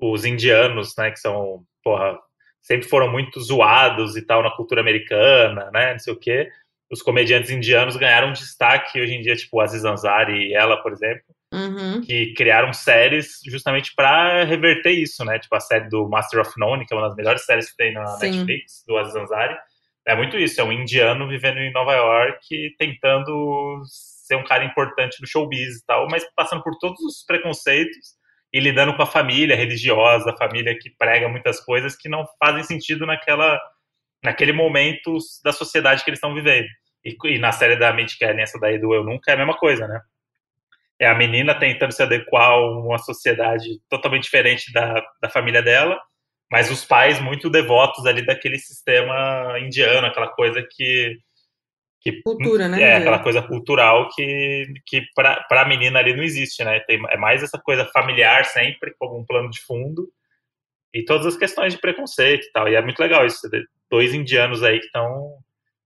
Os 0.01 0.25
indianos, 0.25 0.97
né, 0.97 1.11
que 1.11 1.21
são, 1.21 1.65
porra, 1.83 2.19
sempre 2.61 2.89
foram 2.89 3.11
muito 3.11 3.41
zoados 3.41 4.17
e 4.17 4.23
tal 4.23 4.43
na 4.43 4.51
cultura 4.51 4.81
americana, 4.81 5.71
né? 5.73 5.93
Não 5.93 5.99
sei 5.99 6.13
o 6.13 6.19
quê. 6.19 6.51
Os 6.91 7.03
comediantes 7.03 7.51
indianos 7.51 7.97
ganharam 7.97 8.33
destaque 8.33 9.01
hoje 9.01 9.15
em 9.15 9.21
dia, 9.21 9.35
tipo 9.35 9.61
Aziz 9.61 9.85
Ansari 9.85 10.49
e 10.49 10.55
ela, 10.55 10.77
por 10.83 10.93
exemplo, 10.93 11.25
Uhum. 11.53 12.01
que 12.01 12.35
criaram 12.35 12.73
séries 12.73 13.39
justamente 13.47 13.95
para 13.95 14.43
reverter 14.43 14.91
isso, 14.91 15.25
né? 15.25 15.39
Tipo 15.39 15.55
a 15.55 15.61
série 15.61 15.89
do 15.89 16.09
Master 16.09 16.41
of 16.41 16.51
None, 16.59 16.85
que 16.85 16.93
é 16.93 16.97
uma 16.97 17.07
das 17.07 17.15
melhores 17.17 17.45
séries 17.45 17.71
que 17.71 17.77
tem 17.77 17.93
na 17.93 18.05
Sim. 18.07 18.31
Netflix, 18.33 18.83
do 18.89 18.97
Aziz 18.97 19.15
Ansari. 19.15 19.57
É 20.07 20.17
muito 20.17 20.37
isso, 20.37 20.61
é 20.61 20.65
um 20.65 20.73
indiano 20.73 21.29
vivendo 21.29 21.59
em 21.59 21.73
Nova 21.73 21.95
York, 21.95 22.75
tentando 22.77 23.83
ser 23.87 24.35
um 24.37 24.45
cara 24.45 24.65
importante 24.65 25.21
no 25.21 25.27
showbiz 25.29 25.77
e 25.77 25.87
tal, 25.87 26.09
mas 26.09 26.25
passando 26.35 26.63
por 26.63 26.77
todos 26.79 27.01
os 27.01 27.25
preconceitos 27.25 28.15
e 28.53 28.59
lidando 28.59 28.95
com 28.97 29.03
a 29.03 29.07
família 29.07 29.57
religiosa, 29.57 30.31
a 30.31 30.37
família 30.37 30.77
que 30.79 30.91
prega 30.99 31.29
muitas 31.29 31.61
coisas 31.61 31.97
que 31.97 32.09
não 32.09 32.25
fazem 32.39 32.65
sentido 32.65 33.07
naquela, 33.07 33.61
naquele 34.25 34.53
momento 34.53 35.19
da 35.45 35.53
sociedade 35.53 36.03
que 36.03 36.11
eles 36.11 36.19
estão 36.19 36.35
vivendo. 36.35 36.67
E, 37.05 37.15
e 37.27 37.39
na 37.39 37.53
série 37.53 37.77
da 37.77 37.93
Mitch 37.93 38.17
Kelly, 38.17 38.41
essa 38.41 38.59
daí 38.59 38.79
do 38.79 38.95
Eu 38.95 39.05
Nunca, 39.05 39.31
é 39.31 39.35
a 39.35 39.37
mesma 39.37 39.57
coisa, 39.57 39.87
né? 39.87 40.01
É 40.99 41.07
a 41.07 41.15
menina 41.15 41.55
tentando 41.55 41.93
se 41.93 42.03
adequar 42.03 42.53
a 42.53 42.71
uma 42.71 42.99
sociedade 42.99 43.69
totalmente 43.89 44.25
diferente 44.25 44.73
da, 44.73 45.05
da 45.21 45.29
família 45.29 45.63
dela, 45.63 46.01
mas 46.51 46.71
os 46.71 46.85
pais 46.85 47.21
muito 47.21 47.51
devotos 47.51 48.07
ali 48.07 48.25
daquele 48.25 48.59
sistema 48.59 49.59
indiano, 49.61 50.07
aquela 50.07 50.29
coisa 50.29 50.67
que 50.71 51.19
que 52.01 52.21
Cultura, 52.21 52.69
né? 52.69 52.83
é 52.83 52.97
aquela 52.97 53.19
coisa 53.19 53.41
cultural 53.41 54.11
que, 54.15 54.67
que 54.85 55.03
para 55.15 55.43
a 55.51 55.65
menina 55.65 55.99
ali 55.99 56.15
não 56.15 56.23
existe, 56.23 56.63
né? 56.63 56.79
Tem, 56.81 57.01
é 57.09 57.17
mais 57.17 57.43
essa 57.43 57.59
coisa 57.59 57.87
familiar 57.87 58.45
sempre, 58.45 58.95
como 58.99 59.19
um 59.19 59.25
plano 59.25 59.49
de 59.49 59.59
fundo, 59.63 60.07
e 60.93 61.03
todas 61.03 61.27
as 61.27 61.37
questões 61.37 61.73
de 61.73 61.81
preconceito 61.81 62.47
e 62.47 62.53
tal. 62.53 62.69
E 62.69 62.75
é 62.75 62.83
muito 62.83 63.01
legal 63.01 63.25
isso. 63.25 63.49
Dois 63.95 64.13
indianos 64.13 64.65
aí 64.65 64.81
que 64.81 64.87
estão 64.87 65.39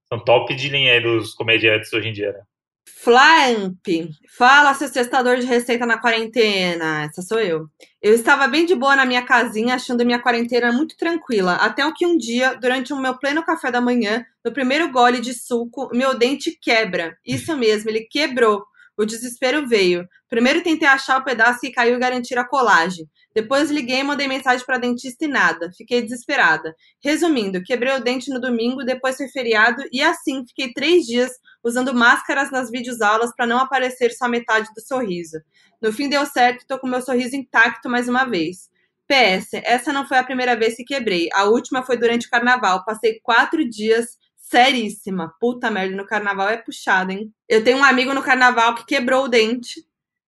são 0.08 0.18
top 0.18 0.54
de 0.54 0.70
linha 0.70 0.98
dos 0.98 1.34
comediantes 1.34 1.92
hoje 1.92 2.08
em 2.08 2.12
dia, 2.14 2.32
né? 2.32 2.40
Flamp, 2.86 3.86
fala 4.34 4.72
seu 4.72 4.90
testador 4.90 5.36
de 5.36 5.44
receita 5.44 5.84
na 5.84 5.98
quarentena. 5.98 7.04
Essa 7.04 7.20
sou 7.20 7.38
eu. 7.38 7.66
Eu 8.00 8.14
estava 8.14 8.48
bem 8.48 8.64
de 8.64 8.74
boa 8.74 8.96
na 8.96 9.04
minha 9.04 9.20
casinha, 9.26 9.74
achando 9.74 10.06
minha 10.06 10.22
quarentena 10.22 10.72
muito 10.72 10.96
tranquila, 10.96 11.56
até 11.56 11.82
que 11.92 12.06
um 12.06 12.16
dia, 12.16 12.54
durante 12.54 12.94
o 12.94 12.98
meu 12.98 13.18
pleno 13.18 13.44
café 13.44 13.70
da 13.70 13.78
manhã, 13.78 14.24
no 14.42 14.54
primeiro 14.54 14.90
gole 14.90 15.20
de 15.20 15.34
suco, 15.34 15.90
meu 15.92 16.18
dente 16.18 16.58
quebra. 16.58 17.14
Isso 17.26 17.54
mesmo, 17.58 17.90
ele 17.90 18.08
quebrou. 18.10 18.64
O 18.98 19.06
desespero 19.06 19.64
veio. 19.68 20.08
Primeiro 20.28 20.60
tentei 20.60 20.88
achar 20.88 21.20
o 21.20 21.24
pedaço 21.24 21.60
que 21.60 21.70
caiu 21.70 21.94
e 21.94 22.00
garantir 22.00 22.36
a 22.36 22.46
colagem. 22.46 23.06
Depois 23.32 23.70
liguei 23.70 24.00
e 24.00 24.02
mandei 24.02 24.26
mensagem 24.26 24.66
para 24.66 24.76
dentista 24.76 25.24
e 25.24 25.28
nada. 25.28 25.70
Fiquei 25.76 26.02
desesperada. 26.02 26.74
Resumindo, 27.00 27.62
quebrei 27.62 27.94
o 27.94 28.02
dente 28.02 28.28
no 28.28 28.40
domingo, 28.40 28.84
depois 28.84 29.16
foi 29.16 29.28
feriado 29.28 29.84
e 29.92 30.02
assim 30.02 30.44
fiquei 30.48 30.72
três 30.72 31.06
dias 31.06 31.30
usando 31.62 31.94
máscaras 31.94 32.50
nas 32.50 32.70
videoaulas 32.70 33.30
para 33.36 33.46
não 33.46 33.58
aparecer 33.58 34.10
só 34.10 34.28
metade 34.28 34.68
do 34.74 34.80
sorriso. 34.80 35.38
No 35.80 35.92
fim 35.92 36.08
deu 36.08 36.26
certo, 36.26 36.66
tô 36.66 36.76
com 36.76 36.88
meu 36.88 37.00
sorriso 37.00 37.36
intacto 37.36 37.88
mais 37.88 38.08
uma 38.08 38.24
vez. 38.24 38.68
PS, 39.06 39.54
essa 39.64 39.92
não 39.92 40.06
foi 40.08 40.18
a 40.18 40.24
primeira 40.24 40.56
vez 40.56 40.74
que 40.74 40.84
quebrei. 40.84 41.28
A 41.32 41.44
última 41.44 41.84
foi 41.84 41.96
durante 41.96 42.26
o 42.26 42.30
carnaval. 42.30 42.84
Passei 42.84 43.20
quatro 43.22 43.66
dias 43.66 44.18
seríssima. 44.50 45.34
Puta 45.40 45.70
merda, 45.70 45.94
no 45.96 46.06
carnaval 46.06 46.48
é 46.48 46.56
puxado, 46.56 47.12
hein? 47.12 47.32
Eu 47.48 47.62
tenho 47.62 47.78
um 47.78 47.84
amigo 47.84 48.12
no 48.14 48.22
carnaval 48.22 48.74
que 48.74 48.86
quebrou 48.86 49.24
o 49.24 49.28
dente. 49.28 49.84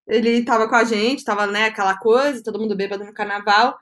Ele 0.06 0.42
tava 0.44 0.68
com 0.68 0.74
a 0.74 0.84
gente, 0.84 1.24
tava, 1.24 1.46
né, 1.46 1.66
aquela 1.66 1.96
coisa, 1.96 2.42
todo 2.42 2.58
mundo 2.58 2.76
bêbado 2.76 3.04
no 3.04 3.14
carnaval. 3.14 3.78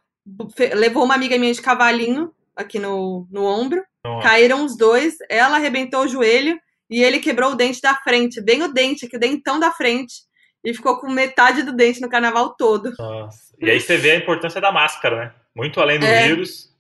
Levou 0.75 1.05
uma 1.05 1.15
amiga 1.15 1.39
minha 1.39 1.53
de 1.53 1.63
cavalinho 1.63 2.33
aqui 2.55 2.79
no, 2.79 3.27
no 3.31 3.45
ombro. 3.45 3.83
Então, 4.01 4.21
Caíram 4.21 4.65
os 4.65 4.77
dois, 4.77 5.17
ela 5.29 5.57
arrebentou 5.57 6.03
o 6.05 6.09
joelho 6.09 6.59
e 6.91 7.03
ele 7.03 7.19
quebrou 7.19 7.53
o 7.53 7.55
dente 7.55 7.81
da 7.81 7.95
frente, 7.95 8.41
bem 8.41 8.63
o 8.63 8.69
dente, 8.73 9.07
aqui 9.07 9.17
o 9.17 9.21
dentão 9.21 9.59
da 9.59 9.71
frente. 9.71 10.27
E 10.65 10.75
ficou 10.75 10.99
com 11.01 11.09
metade 11.11 11.63
do 11.63 11.73
dente 11.73 12.01
no 12.01 12.09
carnaval 12.09 12.55
todo. 12.57 12.93
nossa. 12.99 13.49
E 13.61 13.71
aí 13.71 13.81
você 13.81 13.97
vê 13.97 14.13
a 14.13 14.17
importância 14.17 14.61
da 14.61 14.71
máscara, 14.71 15.17
né? 15.17 15.33
Muito 15.55 15.81
além 15.81 15.99
do 15.99 16.07
É. 16.07 16.29
vírus, 16.29 16.73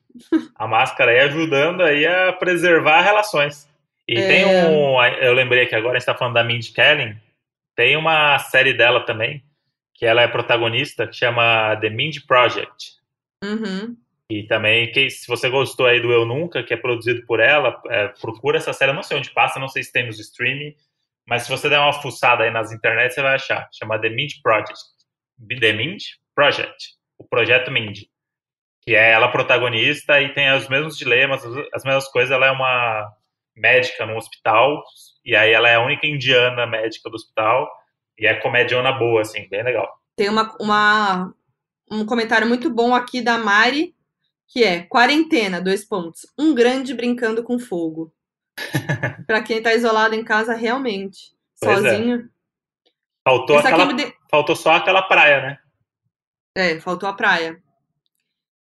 a 0.54 0.66
máscara 0.66 1.12
aí 1.12 1.20
ajudando 1.20 1.82
aí 1.82 2.06
a 2.06 2.32
preservar 2.32 3.02
relações. 3.02 3.68
E 4.06 4.18
É. 4.18 4.26
tem 4.26 4.44
um, 4.46 5.02
eu 5.20 5.32
lembrei 5.34 5.66
que 5.66 5.74
agora 5.74 5.96
a 5.96 5.98
gente 5.98 6.06
tá 6.06 6.14
falando 6.14 6.34
da 6.34 6.44
Mindy 6.44 6.72
Kaling, 6.72 7.16
tem 7.76 7.96
uma 7.96 8.38
série 8.38 8.72
dela 8.72 9.04
também, 9.04 9.42
que 9.94 10.06
ela 10.06 10.22
é 10.22 10.28
protagonista, 10.28 11.06
que 11.06 11.16
chama 11.16 11.76
The 11.76 11.90
Mindy 11.90 12.26
Project. 12.26 12.96
Uhum. 13.44 13.96
E 14.30 14.42
também, 14.42 14.90
que, 14.92 15.08
se 15.10 15.26
você 15.26 15.48
gostou 15.48 15.86
aí 15.86 16.00
do 16.00 16.12
Eu 16.12 16.26
Nunca, 16.26 16.62
que 16.62 16.74
é 16.74 16.76
produzido 16.76 17.24
por 17.26 17.40
ela, 17.40 17.80
é, 17.88 18.08
procura 18.08 18.58
essa 18.58 18.72
série. 18.72 18.90
Eu 18.90 18.94
não 18.94 19.02
sei 19.02 19.16
onde 19.16 19.30
passa, 19.30 19.58
não 19.58 19.68
sei 19.68 19.82
se 19.82 19.92
tem 19.92 20.06
nos 20.06 20.18
streaming, 20.18 20.74
mas 21.26 21.42
se 21.42 21.50
você 21.50 21.68
der 21.68 21.78
uma 21.78 21.92
fuçada 21.92 22.44
aí 22.44 22.50
nas 22.50 22.72
internet, 22.72 23.12
você 23.12 23.22
vai 23.22 23.34
achar. 23.34 23.68
Chama 23.72 23.98
The 23.98 24.10
Mind 24.10 24.32
Project. 24.42 24.80
The 25.48 25.72
Mind 25.72 26.02
Project. 26.34 26.94
O 27.18 27.24
Projeto 27.24 27.70
Mind. 27.70 28.00
Que 28.88 28.94
é 28.94 29.10
ela 29.10 29.28
protagonista 29.28 30.18
e 30.18 30.32
tem 30.32 30.50
os 30.56 30.66
mesmos 30.66 30.96
dilemas, 30.96 31.44
as 31.74 31.84
mesmas 31.84 32.08
coisas. 32.08 32.30
Ela 32.30 32.46
é 32.46 32.50
uma 32.50 33.06
médica 33.54 34.06
no 34.06 34.16
hospital, 34.16 34.82
e 35.22 35.36
aí 35.36 35.52
ela 35.52 35.68
é 35.68 35.74
a 35.74 35.82
única 35.82 36.06
indiana 36.06 36.66
médica 36.66 37.10
do 37.10 37.16
hospital, 37.16 37.68
e 38.18 38.26
é 38.26 38.34
comediona 38.36 38.90
boa, 38.92 39.20
assim, 39.20 39.46
bem 39.50 39.62
legal. 39.62 39.86
Tem 40.16 40.30
uma, 40.30 40.56
uma, 40.58 41.34
um 41.90 42.06
comentário 42.06 42.48
muito 42.48 42.70
bom 42.70 42.94
aqui 42.94 43.20
da 43.20 43.36
Mari, 43.36 43.94
que 44.46 44.64
é 44.64 44.84
quarentena, 44.84 45.60
dois 45.60 45.84
pontos. 45.84 46.22
Um 46.38 46.54
grande 46.54 46.94
brincando 46.94 47.42
com 47.42 47.58
fogo. 47.58 48.10
Pra 49.26 49.42
quem 49.42 49.60
tá 49.60 49.74
isolado 49.74 50.14
em 50.14 50.24
casa, 50.24 50.54
realmente. 50.54 51.34
Pois 51.60 51.84
é. 51.84 51.90
Sozinho. 51.90 52.30
Faltou, 53.22 53.58
Esse 53.58 53.68
aqui 53.68 53.82
aquela, 53.82 53.92
de- 53.92 54.14
faltou 54.30 54.56
só 54.56 54.72
aquela 54.72 55.02
praia, 55.02 55.42
né? 55.42 55.58
É, 56.56 56.80
faltou 56.80 57.06
a 57.06 57.12
praia. 57.12 57.62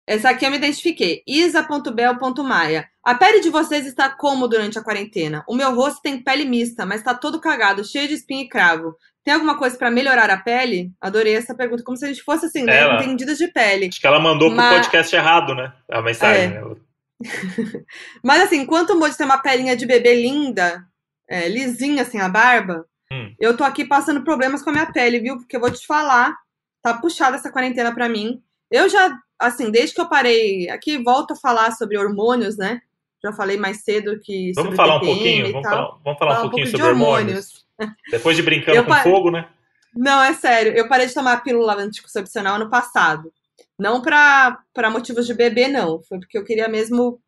Essa 0.07 0.29
aqui 0.31 0.45
eu 0.45 0.51
me 0.51 0.57
identifiquei. 0.57 1.21
Isa.bel.maia. 1.27 2.87
A 3.03 3.15
pele 3.15 3.39
de 3.39 3.49
vocês 3.49 3.85
está 3.85 4.09
como 4.09 4.47
durante 4.47 4.77
a 4.77 4.83
quarentena? 4.83 5.43
O 5.47 5.55
meu 5.55 5.73
rosto 5.73 6.01
tem 6.01 6.21
pele 6.21 6.45
mista, 6.45 6.85
mas 6.85 7.03
tá 7.03 7.13
todo 7.13 7.39
cagado, 7.39 7.83
cheio 7.83 8.07
de 8.07 8.15
espinha 8.15 8.43
e 8.43 8.49
cravo. 8.49 8.95
Tem 9.23 9.33
alguma 9.33 9.57
coisa 9.57 9.77
pra 9.77 9.91
melhorar 9.91 10.29
a 10.29 10.37
pele? 10.37 10.91
Adorei 10.99 11.35
essa 11.35 11.55
pergunta. 11.55 11.83
Como 11.83 11.95
se 11.97 12.05
a 12.05 12.07
gente 12.07 12.23
fosse 12.23 12.47
assim, 12.47 12.63
né? 12.63 12.77
Ela. 12.79 13.01
Entendidas 13.03 13.37
de 13.37 13.47
pele. 13.47 13.87
Acho 13.87 14.01
que 14.01 14.07
ela 14.07 14.19
mandou 14.19 14.49
pro 14.49 14.57
Mas- 14.57 14.77
podcast 14.87 15.15
errado, 15.15 15.53
né? 15.55 15.71
A 15.89 16.01
mensagem. 16.01 16.43
É. 16.43 16.47
né? 16.61 16.75
Mas 18.23 18.41
assim, 18.43 18.57
enquanto 18.61 18.91
o 18.91 18.99
Moji 18.99 19.15
tem 19.15 19.25
uma 19.25 19.37
pelinha 19.41 19.75
de 19.75 19.85
bebê 19.85 20.19
linda, 20.21 20.83
é, 21.29 21.47
lisinha 21.47 22.01
assim, 22.01 22.19
a 22.19 22.27
barba, 22.27 22.85
Hum. 23.13 23.33
eu 23.39 23.55
tô 23.57 23.63
aqui 23.63 23.83
passando 23.85 24.23
problemas 24.23 24.63
com 24.63 24.69
a 24.69 24.73
minha 24.73 24.91
pele, 24.91 25.19
viu? 25.19 25.37
Porque 25.37 25.55
eu 25.55 25.59
vou 25.59 25.69
te 25.69 25.85
falar, 25.85 26.33
tá 26.81 26.93
puxada 26.95 27.35
essa 27.35 27.51
quarentena 27.51 27.93
pra 27.93 28.07
mim. 28.09 28.41
Eu 28.71 28.87
já, 28.89 29.15
assim, 29.37 29.69
desde 29.69 29.93
que 29.95 30.01
eu 30.01 30.07
parei, 30.09 30.69
aqui 30.69 30.97
volto 31.03 31.33
a 31.33 31.35
falar 31.35 31.71
sobre 31.71 31.97
hormônios, 31.97 32.57
né? 32.57 32.81
Já 33.23 33.31
falei 33.33 33.57
mais 33.57 33.83
cedo 33.83 34.19
que 34.23 34.51
Vamos 34.55 34.75
falar 34.75 34.95
um 34.95 34.99
TPM 34.99 35.15
pouquinho? 35.15 35.45
e 35.47 35.51
Vamos 35.51 35.69
falar, 35.69 35.97
vamos 36.03 36.19
falar 36.19 36.31
um 36.31 36.35
Falar 36.35 36.41
pouquinho 36.49 36.71
pouco 36.71 36.77
sobre 36.77 36.87
hormônios. 36.91 37.65
Depois 38.09 38.35
de 38.35 38.41
brincando 38.43 38.77
Eu 38.77 38.83
com 38.85 38.89
fogo, 39.03 39.29
né? 39.31 39.47
Não, 39.93 40.23
é 40.23 40.33
sério. 40.33 40.71
Eu 40.73 40.87
parei 40.87 41.05
de 41.07 41.13
tomar 41.13 41.43
pílula 41.43 41.75
anticoncepcional 41.75 42.55
ano 42.55 42.69
passado. 42.69 43.31
Não 43.77 44.01
pra 44.01 44.89
motivos 44.89 45.27
de 45.27 45.33
bebê, 45.33 45.67
não. 45.67 46.01
Foi 46.03 46.17
porque 46.19 46.37
eu 46.37 46.43
queria 46.45 46.67
mesmo 46.67 47.19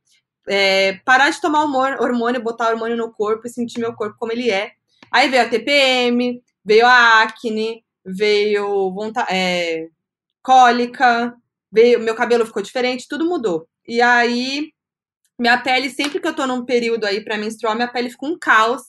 é, 0.47 0.93
parar 1.05 1.29
de 1.29 1.41
tomar 1.41 1.63
hormônio, 1.63 2.41
botar 2.41 2.69
hormônio 2.69 2.95
no 2.97 3.11
corpo 3.11 3.45
e 3.45 3.49
sentir 3.49 3.79
meu 3.79 3.93
corpo 3.93 4.15
como 4.17 4.31
ele 4.31 4.49
é. 4.49 4.71
Aí 5.11 5.29
veio 5.29 5.43
a 5.43 5.49
TPM, 5.49 6.41
veio 6.65 6.85
a 6.87 7.21
acne, 7.21 7.83
veio 8.05 8.91
vonta- 8.91 9.27
é, 9.29 9.87
cólica, 10.43 11.33
veio, 11.71 11.99
meu 11.99 12.15
cabelo 12.15 12.45
ficou 12.45 12.61
diferente, 12.61 13.07
tudo 13.07 13.25
mudou. 13.25 13.67
E 13.87 14.01
aí, 14.01 14.71
minha 15.39 15.57
pele, 15.57 15.89
sempre 15.89 16.19
que 16.19 16.27
eu 16.27 16.35
tô 16.35 16.45
num 16.45 16.65
período 16.65 17.05
aí 17.05 17.23
pra 17.23 17.37
menstruar, 17.37 17.75
minha 17.75 17.91
pele 17.91 18.09
fica 18.09 18.25
um 18.25 18.37
caos. 18.37 18.81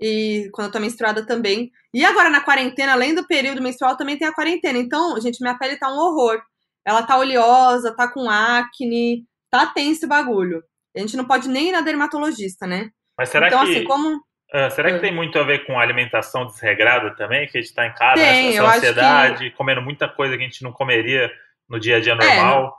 E 0.00 0.48
quando 0.52 0.66
eu 0.66 0.72
tô 0.72 0.80
menstruada 0.80 1.24
também. 1.24 1.70
E 1.94 2.04
agora 2.04 2.28
na 2.28 2.40
quarentena, 2.40 2.92
além 2.92 3.14
do 3.14 3.26
período 3.26 3.62
menstrual, 3.62 3.96
também 3.96 4.18
tem 4.18 4.26
a 4.26 4.34
quarentena. 4.34 4.78
Então, 4.78 5.20
gente, 5.20 5.40
minha 5.40 5.56
pele 5.56 5.76
tá 5.76 5.88
um 5.92 5.96
horror. 5.98 6.42
Ela 6.84 7.04
tá 7.04 7.16
oleosa, 7.16 7.94
tá 7.94 8.08
com 8.10 8.28
acne, 8.28 9.24
tá 9.48 9.66
tenso 9.66 10.06
o 10.06 10.08
bagulho. 10.08 10.62
A 10.96 10.98
gente 10.98 11.16
não 11.16 11.24
pode 11.24 11.48
nem 11.48 11.68
ir 11.68 11.72
na 11.72 11.80
dermatologista, 11.80 12.66
né? 12.66 12.90
Mas 13.16 13.28
será 13.28 13.46
então, 13.46 13.64
que 13.64 13.70
assim, 13.70 13.84
como. 13.84 14.20
Ah, 14.52 14.70
será 14.70 14.90
que 14.90 14.96
Ah. 14.96 15.00
tem 15.00 15.14
muito 15.14 15.38
a 15.38 15.42
ver 15.42 15.64
com 15.66 15.78
alimentação 15.78 16.46
desregrada 16.46 17.14
também? 17.16 17.46
Que 17.48 17.58
a 17.58 17.60
gente 17.62 17.74
tá 17.74 17.86
em 17.86 17.94
casa, 17.94 18.20
Tem, 18.20 18.56
essa 18.56 18.76
ansiedade, 18.76 19.50
comendo 19.52 19.82
muita 19.82 20.08
coisa 20.08 20.36
que 20.36 20.42
a 20.42 20.46
gente 20.46 20.62
não 20.62 20.72
comeria 20.72 21.30
no 21.68 21.80
dia 21.80 21.96
a 21.96 22.00
dia 22.00 22.12
É, 22.12 22.16
normal. 22.36 22.78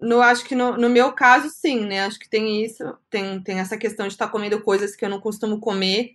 No, 0.00 0.20
acho 0.20 0.44
que 0.44 0.54
no, 0.54 0.76
no 0.76 0.90
meu 0.90 1.12
caso, 1.12 1.48
sim, 1.48 1.80
né? 1.86 2.04
Acho 2.04 2.18
que 2.18 2.28
tem 2.28 2.64
isso, 2.64 2.84
tem, 3.08 3.40
tem 3.40 3.60
essa 3.60 3.76
questão 3.76 4.06
de 4.06 4.14
estar 4.14 4.28
comendo 4.28 4.60
coisas 4.60 4.94
que 4.96 5.04
eu 5.04 5.08
não 5.08 5.20
costumo 5.20 5.60
comer. 5.60 6.10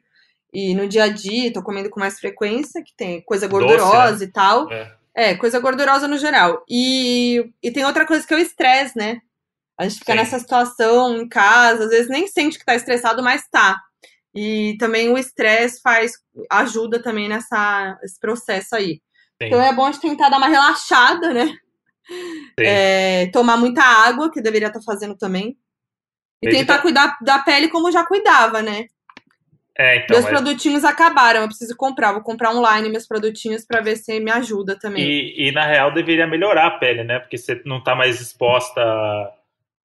E 0.53 0.73
no 0.75 0.87
dia 0.87 1.03
a 1.03 1.07
dia, 1.09 1.53
tô 1.53 1.61
comendo 1.63 1.89
com 1.89 1.99
mais 1.99 2.19
frequência, 2.19 2.83
que 2.83 2.93
tem 2.95 3.21
coisa 3.21 3.47
Doce, 3.47 3.65
gordurosa 3.65 4.23
e 4.23 4.27
tal. 4.27 4.71
É. 4.71 4.91
É, 5.15 5.35
coisa 5.35 5.59
gordurosa 5.59 6.07
no 6.07 6.17
geral. 6.17 6.63
E, 6.69 7.51
e 7.63 7.71
tem 7.71 7.85
outra 7.85 8.05
coisa 8.05 8.25
que 8.25 8.33
é 8.33 8.37
o 8.37 8.39
estresse, 8.39 8.97
né? 8.97 9.21
A 9.77 9.83
gente 9.87 9.99
fica 9.99 10.11
Sim. 10.11 10.17
nessa 10.17 10.39
situação 10.39 11.17
em 11.17 11.27
casa, 11.27 11.85
às 11.85 11.89
vezes 11.89 12.09
nem 12.09 12.27
sente 12.27 12.59
que 12.59 12.65
tá 12.65 12.75
estressado, 12.75 13.23
mas 13.23 13.47
tá. 13.49 13.79
E 14.35 14.75
também 14.77 15.09
o 15.09 15.17
estresse 15.17 15.81
faz, 15.81 16.13
ajuda 16.49 17.01
também 17.01 17.27
nessa, 17.27 17.97
esse 18.03 18.19
processo 18.19 18.75
aí. 18.75 19.01
Sim. 19.41 19.47
Então 19.47 19.61
é 19.61 19.73
bom 19.73 19.85
a 19.85 19.91
gente 19.91 20.01
tentar 20.01 20.29
dar 20.29 20.37
uma 20.37 20.47
relaxada, 20.47 21.33
né? 21.33 21.51
É, 22.59 23.27
tomar 23.27 23.57
muita 23.57 23.83
água, 23.83 24.31
que 24.31 24.41
deveria 24.41 24.67
estar 24.67 24.81
fazendo 24.81 25.15
também. 25.15 25.57
E 26.41 26.49
tentar 26.49 26.79
cuidar 26.79 27.17
da 27.21 27.39
pele 27.39 27.67
como 27.69 27.91
já 27.91 28.05
cuidava, 28.05 28.61
né? 28.61 28.85
É, 29.77 29.97
então. 29.97 30.07
meus 30.17 30.25
mas- 30.25 30.33
produtinhos 30.33 30.83
acabaram, 30.83 31.41
eu 31.41 31.47
preciso 31.47 31.75
comprar. 31.75 32.11
Vou 32.11 32.21
comprar 32.21 32.51
online 32.51 32.89
meus 32.89 33.07
produtinhos 33.07 33.65
pra 33.65 33.79
ver 33.79 33.95
se 33.95 34.19
me 34.19 34.29
ajuda 34.29 34.77
também. 34.77 35.03
E, 35.03 35.47
e, 35.47 35.51
na 35.53 35.65
real 35.65 35.93
deveria 35.93 36.27
melhorar 36.27 36.67
a 36.67 36.71
pele, 36.71 37.03
né? 37.03 37.19
Porque 37.19 37.37
você 37.37 37.61
não 37.65 37.81
tá 37.81 37.95
mais 37.95 38.19
exposta 38.19 38.81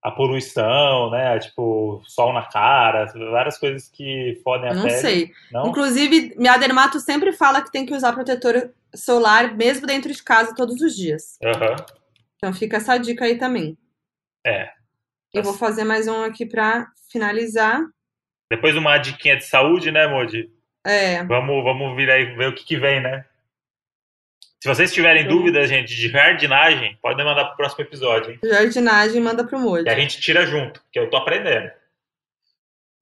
à 0.05 0.11
poluição, 0.11 1.11
né? 1.11 1.39
Tipo, 1.39 2.03
sol 2.07 2.35
na 2.35 2.43
cara, 2.45 3.07
várias 3.33 3.57
coisas 3.57 3.89
que 3.89 4.39
fodem 4.45 4.69
a 4.69 4.75
Não 4.75 4.83
pele. 4.83 4.95
sei. 4.99 5.31
Não? 5.51 5.69
Inclusive, 5.69 6.35
minha 6.37 6.59
dermato 6.59 7.01
sempre 7.01 7.33
fala 7.33 7.63
que 7.63 7.73
tem 7.73 7.87
que 7.87 7.95
usar 7.95 8.13
protetor 8.13 8.71
solar 8.95 9.57
mesmo 9.57 9.87
dentro 9.87 10.13
de 10.13 10.23
casa 10.23 10.55
todos 10.55 10.79
os 10.83 10.95
dias. 10.95 11.39
Aham. 11.43 11.75
Então 12.37 12.53
fica 12.53 12.77
essa 12.77 12.99
dica 12.99 13.25
aí 13.25 13.39
também. 13.39 13.79
É. 14.47 14.69
E 15.33 15.41
vou 15.41 15.55
fazer 15.55 15.85
mais 15.85 16.07
um 16.07 16.23
aqui 16.23 16.45
pra 16.45 16.87
finalizar. 17.11 17.81
Depois 18.51 18.77
uma 18.77 18.99
diquinha 18.99 19.37
de 19.37 19.45
saúde, 19.45 19.91
né, 19.91 20.07
Modi? 20.07 20.51
É, 20.87 21.25
Vamos, 21.25 21.65
vamos 21.65 21.97
vir 21.97 22.11
aí 22.11 22.37
ver 22.37 22.49
o 22.51 22.55
que, 22.55 22.63
que 22.63 22.77
vem, 22.77 23.01
né? 23.01 23.25
Se 24.65 24.69
vocês 24.69 24.95
tiverem 24.95 25.29
dúvidas, 25.29 25.69
gente, 25.69 25.95
de 25.95 26.09
jardinagem, 26.09 26.99
podem 27.03 27.23
mandar 27.23 27.45
pro 27.45 27.57
próximo 27.59 27.85
episódio, 27.85 28.31
hein? 28.31 28.39
jardinagem 28.43 29.21
manda 29.21 29.45
pro 29.45 29.59
molde. 29.59 29.91
E 29.91 29.93
a 29.93 29.95
gente 29.95 30.19
tira 30.19 30.47
junto, 30.47 30.83
que 30.91 30.99
eu 30.99 31.11
tô 31.11 31.19
aprendendo. 31.19 31.71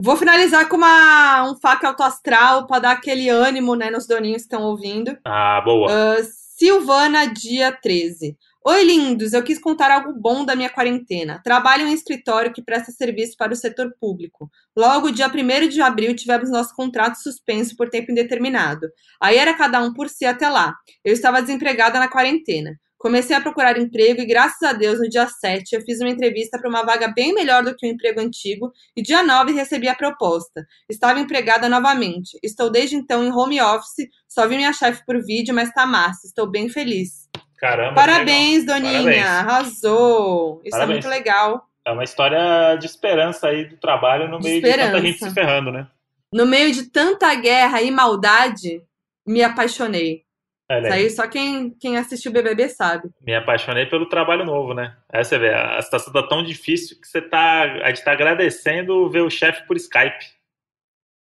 Vou 0.02 0.16
finalizar 0.16 0.68
com 0.68 0.76
uma, 0.76 1.48
um 1.48 1.54
faca 1.54 1.86
autoastral 1.86 2.66
pra 2.66 2.80
dar 2.80 2.90
aquele 2.90 3.28
ânimo, 3.28 3.76
né, 3.76 3.90
nos 3.90 4.08
doninhos 4.08 4.42
que 4.42 4.46
estão 4.46 4.64
ouvindo. 4.64 5.16
Ah, 5.24 5.60
boa. 5.60 5.88
Ah, 5.88 6.16
Silvana, 6.24 7.32
dia 7.32 7.70
13. 7.70 8.36
Oi, 8.64 8.84
lindos! 8.84 9.32
Eu 9.32 9.42
quis 9.42 9.58
contar 9.58 9.90
algo 9.90 10.12
bom 10.12 10.44
da 10.44 10.54
minha 10.54 10.70
quarentena. 10.70 11.40
Trabalho 11.42 11.82
em 11.82 11.90
um 11.90 11.92
escritório 11.92 12.52
que 12.52 12.62
presta 12.62 12.92
serviço 12.92 13.36
para 13.36 13.52
o 13.52 13.56
setor 13.56 13.92
público. 14.00 14.48
Logo, 14.76 15.10
dia 15.10 15.26
1 15.26 15.68
de 15.68 15.82
abril, 15.82 16.14
tivemos 16.14 16.48
nosso 16.48 16.72
contrato 16.72 17.16
suspenso 17.16 17.76
por 17.76 17.90
tempo 17.90 18.12
indeterminado. 18.12 18.86
Aí 19.20 19.36
era 19.36 19.52
cada 19.52 19.82
um 19.82 19.92
por 19.92 20.08
si 20.08 20.24
até 20.24 20.48
lá. 20.48 20.76
Eu 21.04 21.12
estava 21.12 21.42
desempregada 21.42 21.98
na 21.98 22.06
quarentena. 22.06 22.78
Comecei 22.96 23.34
a 23.34 23.40
procurar 23.40 23.76
emprego 23.76 24.20
e, 24.20 24.26
graças 24.26 24.62
a 24.62 24.72
Deus, 24.72 25.00
no 25.00 25.08
dia 25.08 25.26
7 25.26 25.74
eu 25.74 25.82
fiz 25.82 26.00
uma 26.00 26.10
entrevista 26.10 26.56
para 26.56 26.70
uma 26.70 26.84
vaga 26.84 27.08
bem 27.08 27.34
melhor 27.34 27.64
do 27.64 27.74
que 27.74 27.84
o 27.84 27.90
emprego 27.90 28.20
antigo 28.20 28.70
e 28.96 29.02
dia 29.02 29.24
9 29.24 29.50
recebi 29.50 29.88
a 29.88 29.94
proposta. 29.96 30.64
Estava 30.88 31.18
empregada 31.18 31.68
novamente. 31.68 32.38
Estou 32.40 32.70
desde 32.70 32.94
então 32.94 33.24
em 33.24 33.32
home 33.32 33.60
office, 33.60 34.06
só 34.28 34.46
vi 34.46 34.56
minha 34.56 34.72
chefe 34.72 35.04
por 35.04 35.20
vídeo, 35.20 35.52
mas 35.52 35.72
tá 35.72 35.84
massa. 35.84 36.28
Estou 36.28 36.48
bem 36.48 36.68
feliz. 36.68 37.28
Caramba. 37.62 37.94
Parabéns, 37.94 38.66
Doninha. 38.66 38.92
Parabéns. 39.02 39.24
Arrasou. 39.24 40.60
Isso 40.64 40.70
Parabéns. 40.72 40.90
é 40.90 40.92
muito 40.92 41.08
legal. 41.08 41.64
É 41.86 41.92
uma 41.92 42.02
história 42.04 42.74
de 42.76 42.86
esperança 42.86 43.48
aí 43.48 43.64
do 43.64 43.76
trabalho 43.76 44.28
no 44.28 44.38
De 44.40 44.44
meio 44.48 44.60
de 44.60 44.68
tanta 44.68 44.80
esperança. 44.82 45.06
gente 45.06 45.18
se 45.18 45.30
ferrando, 45.30 45.70
né? 45.70 45.86
No 46.32 46.44
meio 46.44 46.72
de 46.72 46.90
tanta 46.90 47.32
guerra 47.36 47.80
e 47.80 47.90
maldade, 47.90 48.82
me 49.26 49.42
apaixonei. 49.44 50.22
Olha 50.70 50.80
Isso 50.86 50.92
aí. 50.92 51.02
aí 51.02 51.10
só 51.10 51.26
quem, 51.28 51.70
quem 51.78 51.96
assistiu 51.98 52.30
o 52.30 52.34
BBB 52.34 52.68
sabe. 52.68 53.10
Me 53.20 53.34
apaixonei 53.34 53.86
pelo 53.86 54.06
trabalho 54.08 54.44
novo, 54.44 54.74
né? 54.74 54.96
Aí 55.12 55.22
você 55.24 55.38
vê, 55.38 55.52
a 55.54 55.80
situação 55.82 56.12
tá 56.12 56.22
tão 56.26 56.42
difícil 56.42 56.98
que 57.00 57.06
você 57.06 57.20
tá. 57.20 57.62
A 57.84 57.88
gente 57.90 58.04
tá 58.04 58.12
agradecendo 58.12 59.08
ver 59.10 59.20
o 59.20 59.30
chefe 59.30 59.66
por 59.66 59.76
Skype. 59.76 60.24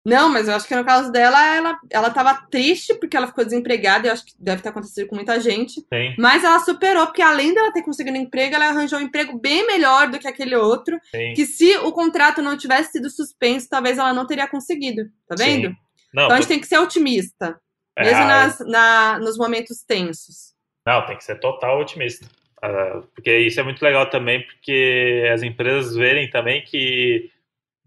Não, 0.05 0.29
mas 0.29 0.47
eu 0.47 0.55
acho 0.55 0.67
que 0.67 0.75
no 0.75 0.85
caso 0.85 1.11
dela, 1.11 1.55
ela, 1.55 1.79
ela 1.91 2.09
tava 2.09 2.33
triste 2.49 2.93
porque 2.95 3.17
ela 3.17 3.27
ficou 3.27 3.43
desempregada. 3.43 4.07
Eu 4.07 4.13
acho 4.13 4.25
que 4.25 4.33
deve 4.39 4.61
ter 4.61 4.69
acontecido 4.69 5.07
com 5.07 5.15
muita 5.15 5.39
gente. 5.39 5.81
Sim, 5.81 6.15
Mas 6.17 6.43
ela 6.43 6.59
superou, 6.59 7.05
porque 7.07 7.21
além 7.21 7.53
dela 7.53 7.71
ter 7.73 7.83
conseguido 7.83 8.17
um 8.17 8.21
emprego, 8.21 8.55
ela 8.55 8.69
arranjou 8.69 8.97
um 8.97 9.03
emprego 9.03 9.37
bem 9.37 9.67
melhor 9.67 10.09
do 10.09 10.17
que 10.17 10.27
aquele 10.27 10.55
outro. 10.55 10.97
sim. 11.11 11.33
Que 11.33 11.45
se 11.45 11.75
o 11.77 11.91
contrato 11.91 12.41
não 12.41 12.57
tivesse 12.57 12.93
sido 12.93 13.09
suspenso, 13.09 13.67
talvez 13.69 13.97
ela 13.97 14.13
não 14.13 14.25
teria 14.25 14.47
conseguido. 14.47 15.03
Tá 15.27 15.35
vendo? 15.37 15.75
Não, 16.13 16.23
Então 16.23 16.31
a 16.37 16.39
gente 16.39 16.47
tem 16.47 16.59
que 16.59 16.67
ser 16.67 16.79
otimista. 16.79 17.59
é, 17.97 18.05
Mesmo 18.05 18.25
nas, 18.25 18.59
na, 18.59 19.19
nos 19.19 19.37
momentos 19.37 19.83
tensos. 19.85 20.53
Não, 20.87 21.05
tem 21.05 21.17
que 21.17 21.23
ser 21.23 21.39
total 21.39 21.79
otimista. 21.81 22.25
Ah, 22.63 23.01
porque 23.13 23.37
isso 23.39 23.59
é 23.59 23.63
muito 23.63 23.81
legal 23.81 24.09
também, 24.09 24.45
porque 24.45 25.29
as 25.31 25.43
empresas 25.43 25.93
verem 25.95 26.29
também 26.29 26.63
que 26.63 27.29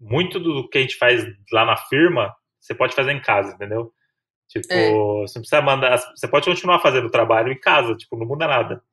muito 0.03 0.39
do 0.39 0.67
que 0.69 0.77
a 0.77 0.81
gente 0.81 0.97
faz 0.97 1.23
lá 1.51 1.65
na 1.65 1.77
firma, 1.77 2.35
você 2.59 2.75
pode 2.75 2.93
fazer 2.95 3.11
em 3.11 3.21
casa, 3.21 3.53
entendeu? 3.53 3.93
Tipo, 4.49 4.71
É. 4.73 4.91
você 5.21 5.39
não 5.39 5.41
precisa 5.41 5.61
mandar. 5.61 5.97
Você 5.97 6.27
pode 6.27 6.45
continuar 6.45 6.79
fazendo 6.79 7.07
o 7.07 7.11
trabalho 7.11 7.51
em 7.51 7.59
casa, 7.59 7.95
tipo, 7.95 8.17
não 8.17 8.25
muda 8.27 8.47
nada. 8.47 8.83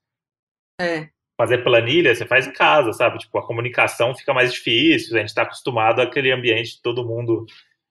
É. 0.81 1.09
Fazer 1.37 1.59
planilha, 1.59 2.15
você 2.15 2.25
faz 2.25 2.47
em 2.47 2.53
casa, 2.53 2.93
sabe? 2.93 3.19
Tipo, 3.19 3.39
a 3.39 3.47
comunicação 3.47 4.15
fica 4.15 4.33
mais 4.33 4.53
difícil, 4.53 5.17
a 5.17 5.21
gente 5.21 5.35
tá 5.35 5.43
acostumado 5.43 6.01
àquele 6.01 6.31
ambiente 6.31 6.77
de 6.77 6.83
todo 6.83 7.05
mundo. 7.07 7.45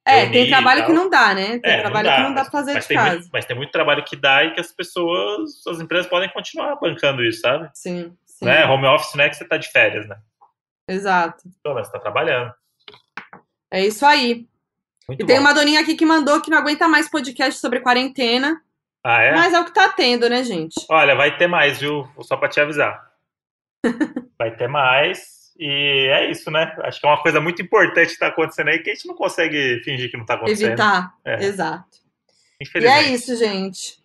É, 0.05 0.27
tem 0.29 0.47
trabalho 0.47 0.85
que 0.85 0.93
não 0.93 1.09
dá, 1.09 1.35
né? 1.35 1.59
Tem 1.59 1.71
É, 1.73 1.81
trabalho 1.81 2.09
que 2.09 2.21
não 2.21 2.33
dá 2.33 2.41
pra 2.41 2.51
fazer 2.51 2.79
de 2.79 2.87
casa. 2.87 3.17
Muito, 3.17 3.29
mas 3.31 3.45
tem 3.45 3.55
muito 3.55 3.71
trabalho 3.71 4.03
que 4.03 4.15
dá 4.15 4.43
e 4.45 4.53
que 4.53 4.59
as 4.59 4.71
pessoas, 4.71 5.65
as 5.67 5.79
empresas 5.79 6.07
podem 6.07 6.29
continuar 6.29 6.75
bancando 6.77 7.23
isso, 7.23 7.41
sabe? 7.41 7.69
Sim, 7.73 8.15
sim. 8.25 8.45
Né? 8.45 8.65
Home 8.65 8.87
office 8.87 9.13
não 9.13 9.23
é 9.25 9.29
que 9.29 9.35
você 9.35 9.45
tá 9.47 9.57
de 9.57 9.67
férias, 9.69 10.07
né? 10.07 10.17
Exato. 10.87 11.43
Menos 11.63 11.85
você 11.87 11.93
tá 11.93 11.99
trabalhando. 11.99 12.51
É 13.71 13.85
isso 13.85 14.05
aí. 14.05 14.47
Muito 15.07 15.23
E 15.23 15.25
tem 15.25 15.37
bom. 15.37 15.41
uma 15.41 15.53
doninha 15.53 15.79
aqui 15.81 15.95
que 15.95 16.05
mandou 16.05 16.41
que 16.41 16.49
não 16.51 16.57
aguenta 16.57 16.87
mais 16.87 17.09
podcast 17.09 17.59
sobre 17.59 17.79
quarentena. 17.79 18.61
Ah, 19.03 19.21
é? 19.21 19.33
Mas 19.33 19.53
é 19.53 19.59
o 19.59 19.65
que 19.65 19.73
tá 19.73 19.89
tendo, 19.89 20.29
né, 20.29 20.43
gente? 20.43 20.75
Olha, 20.89 21.15
vai 21.15 21.37
ter 21.37 21.47
mais, 21.47 21.79
viu? 21.79 22.07
Só 22.21 22.35
pra 22.37 22.49
te 22.49 22.59
avisar. 22.59 22.99
vai 24.37 24.55
ter 24.55 24.67
mais. 24.67 25.39
E 25.57 26.07
é 26.11 26.29
isso, 26.31 26.49
né? 26.51 26.75
Acho 26.83 26.99
que 26.99 27.07
é 27.07 27.09
uma 27.09 27.21
coisa 27.21 27.41
muito 27.41 27.61
importante 27.61 28.13
que 28.13 28.19
tá 28.19 28.27
acontecendo 28.27 28.69
aí 28.69 28.79
que 28.79 28.89
a 28.89 28.93
gente 28.93 29.07
não 29.07 29.15
consegue 29.15 29.81
fingir 29.83 30.09
que 30.09 30.17
não 30.17 30.25
tá 30.25 30.35
acontecendo. 30.35 30.67
Evitar. 30.67 31.13
É. 31.25 31.43
Exato. 31.43 31.99
E 32.75 32.85
é 32.85 33.11
isso, 33.11 33.35
gente. 33.35 33.99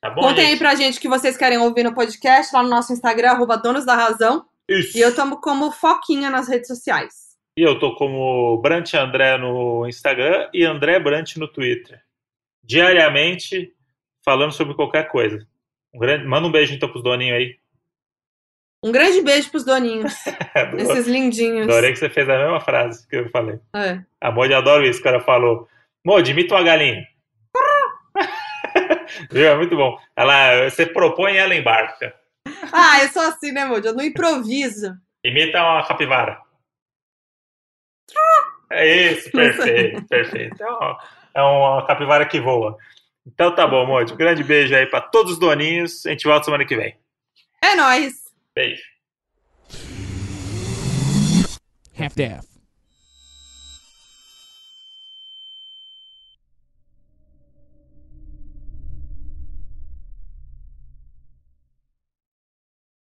Tá 0.00 0.08
bom, 0.08 0.22
Contem 0.22 0.44
aí 0.44 0.50
gente? 0.52 0.58
pra 0.58 0.74
gente 0.74 0.98
o 0.98 1.00
que 1.00 1.08
vocês 1.08 1.36
querem 1.36 1.58
ouvir 1.58 1.82
no 1.84 1.94
podcast, 1.94 2.54
lá 2.54 2.62
no 2.62 2.70
nosso 2.70 2.92
Instagram, 2.92 3.32
arroba 3.32 3.56
Donos 3.58 3.84
da 3.84 3.94
Razão. 3.94 4.46
Isso. 4.68 4.96
E 4.96 5.00
eu 5.00 5.14
tomo 5.14 5.40
como 5.40 5.70
Foquinha 5.70 6.30
nas 6.30 6.48
redes 6.48 6.68
sociais. 6.68 7.29
E 7.60 7.62
eu 7.62 7.78
tô 7.78 7.94
como 7.94 8.56
Brant 8.62 8.94
André 8.94 9.36
no 9.36 9.86
Instagram 9.86 10.48
e 10.50 10.64
André 10.64 10.98
Brant 10.98 11.36
no 11.36 11.46
Twitter. 11.46 12.00
Diariamente 12.64 13.74
falando 14.24 14.50
sobre 14.50 14.72
qualquer 14.72 15.08
coisa. 15.10 15.46
Um 15.92 15.98
grande... 15.98 16.24
Manda 16.24 16.48
um 16.48 16.50
beijo 16.50 16.72
então 16.72 16.88
pros 16.88 17.02
doninhos 17.02 17.36
aí. 17.36 17.58
Um 18.82 18.90
grande 18.90 19.20
beijo 19.20 19.50
pros 19.50 19.62
doninhos, 19.62 20.14
Adorei 20.56 20.86
esses 20.86 21.06
lindinhos. 21.06 21.68
adorei 21.68 21.92
que 21.92 21.98
você 21.98 22.08
fez 22.08 22.26
a 22.30 22.38
mesma 22.38 22.62
frase 22.62 23.06
que 23.06 23.16
eu 23.16 23.28
falei. 23.28 23.60
É. 23.76 24.00
A 24.18 24.30
Modi 24.30 24.54
adora 24.54 24.88
isso, 24.88 25.00
o 25.00 25.02
cara 25.02 25.20
falou. 25.20 25.68
Modi, 26.02 26.30
imita 26.30 26.54
uma 26.54 26.62
galinha. 26.62 27.06
Viu? 29.30 29.48
É 29.48 29.54
muito 29.54 29.76
bom. 29.76 29.98
Ela, 30.16 30.70
você 30.70 30.86
propõe 30.86 31.34
e 31.34 31.36
ela 31.36 31.54
embarca. 31.54 32.14
Ah, 32.72 33.02
eu 33.02 33.10
sou 33.10 33.20
assim, 33.20 33.52
né, 33.52 33.66
Moody? 33.66 33.88
Eu 33.88 33.94
não 33.94 34.02
improviso. 34.02 34.96
Imita 35.22 35.62
uma 35.62 35.86
capivara. 35.86 36.40
É 38.72 39.12
isso, 39.12 39.30
perfeito, 39.30 40.02
perfeito. 40.08 40.62
É 40.62 40.70
uma, 40.70 40.98
é 41.34 41.42
uma 41.42 41.86
capivara 41.86 42.26
que 42.26 42.40
voa. 42.40 42.76
Então 43.26 43.54
tá 43.54 43.66
bom, 43.66 43.86
Modi. 43.86 44.12
Um 44.12 44.16
grande 44.16 44.42
beijo 44.44 44.74
aí 44.74 44.86
pra 44.86 45.00
todos 45.00 45.32
os 45.32 45.38
doninhos. 45.38 46.06
A 46.06 46.10
gente 46.10 46.26
volta 46.26 46.44
semana 46.44 46.64
que 46.64 46.76
vem. 46.76 46.96
É 47.62 47.74
nóis! 47.74 48.14
Beijo. 48.54 48.82
half-daff. 52.00 52.49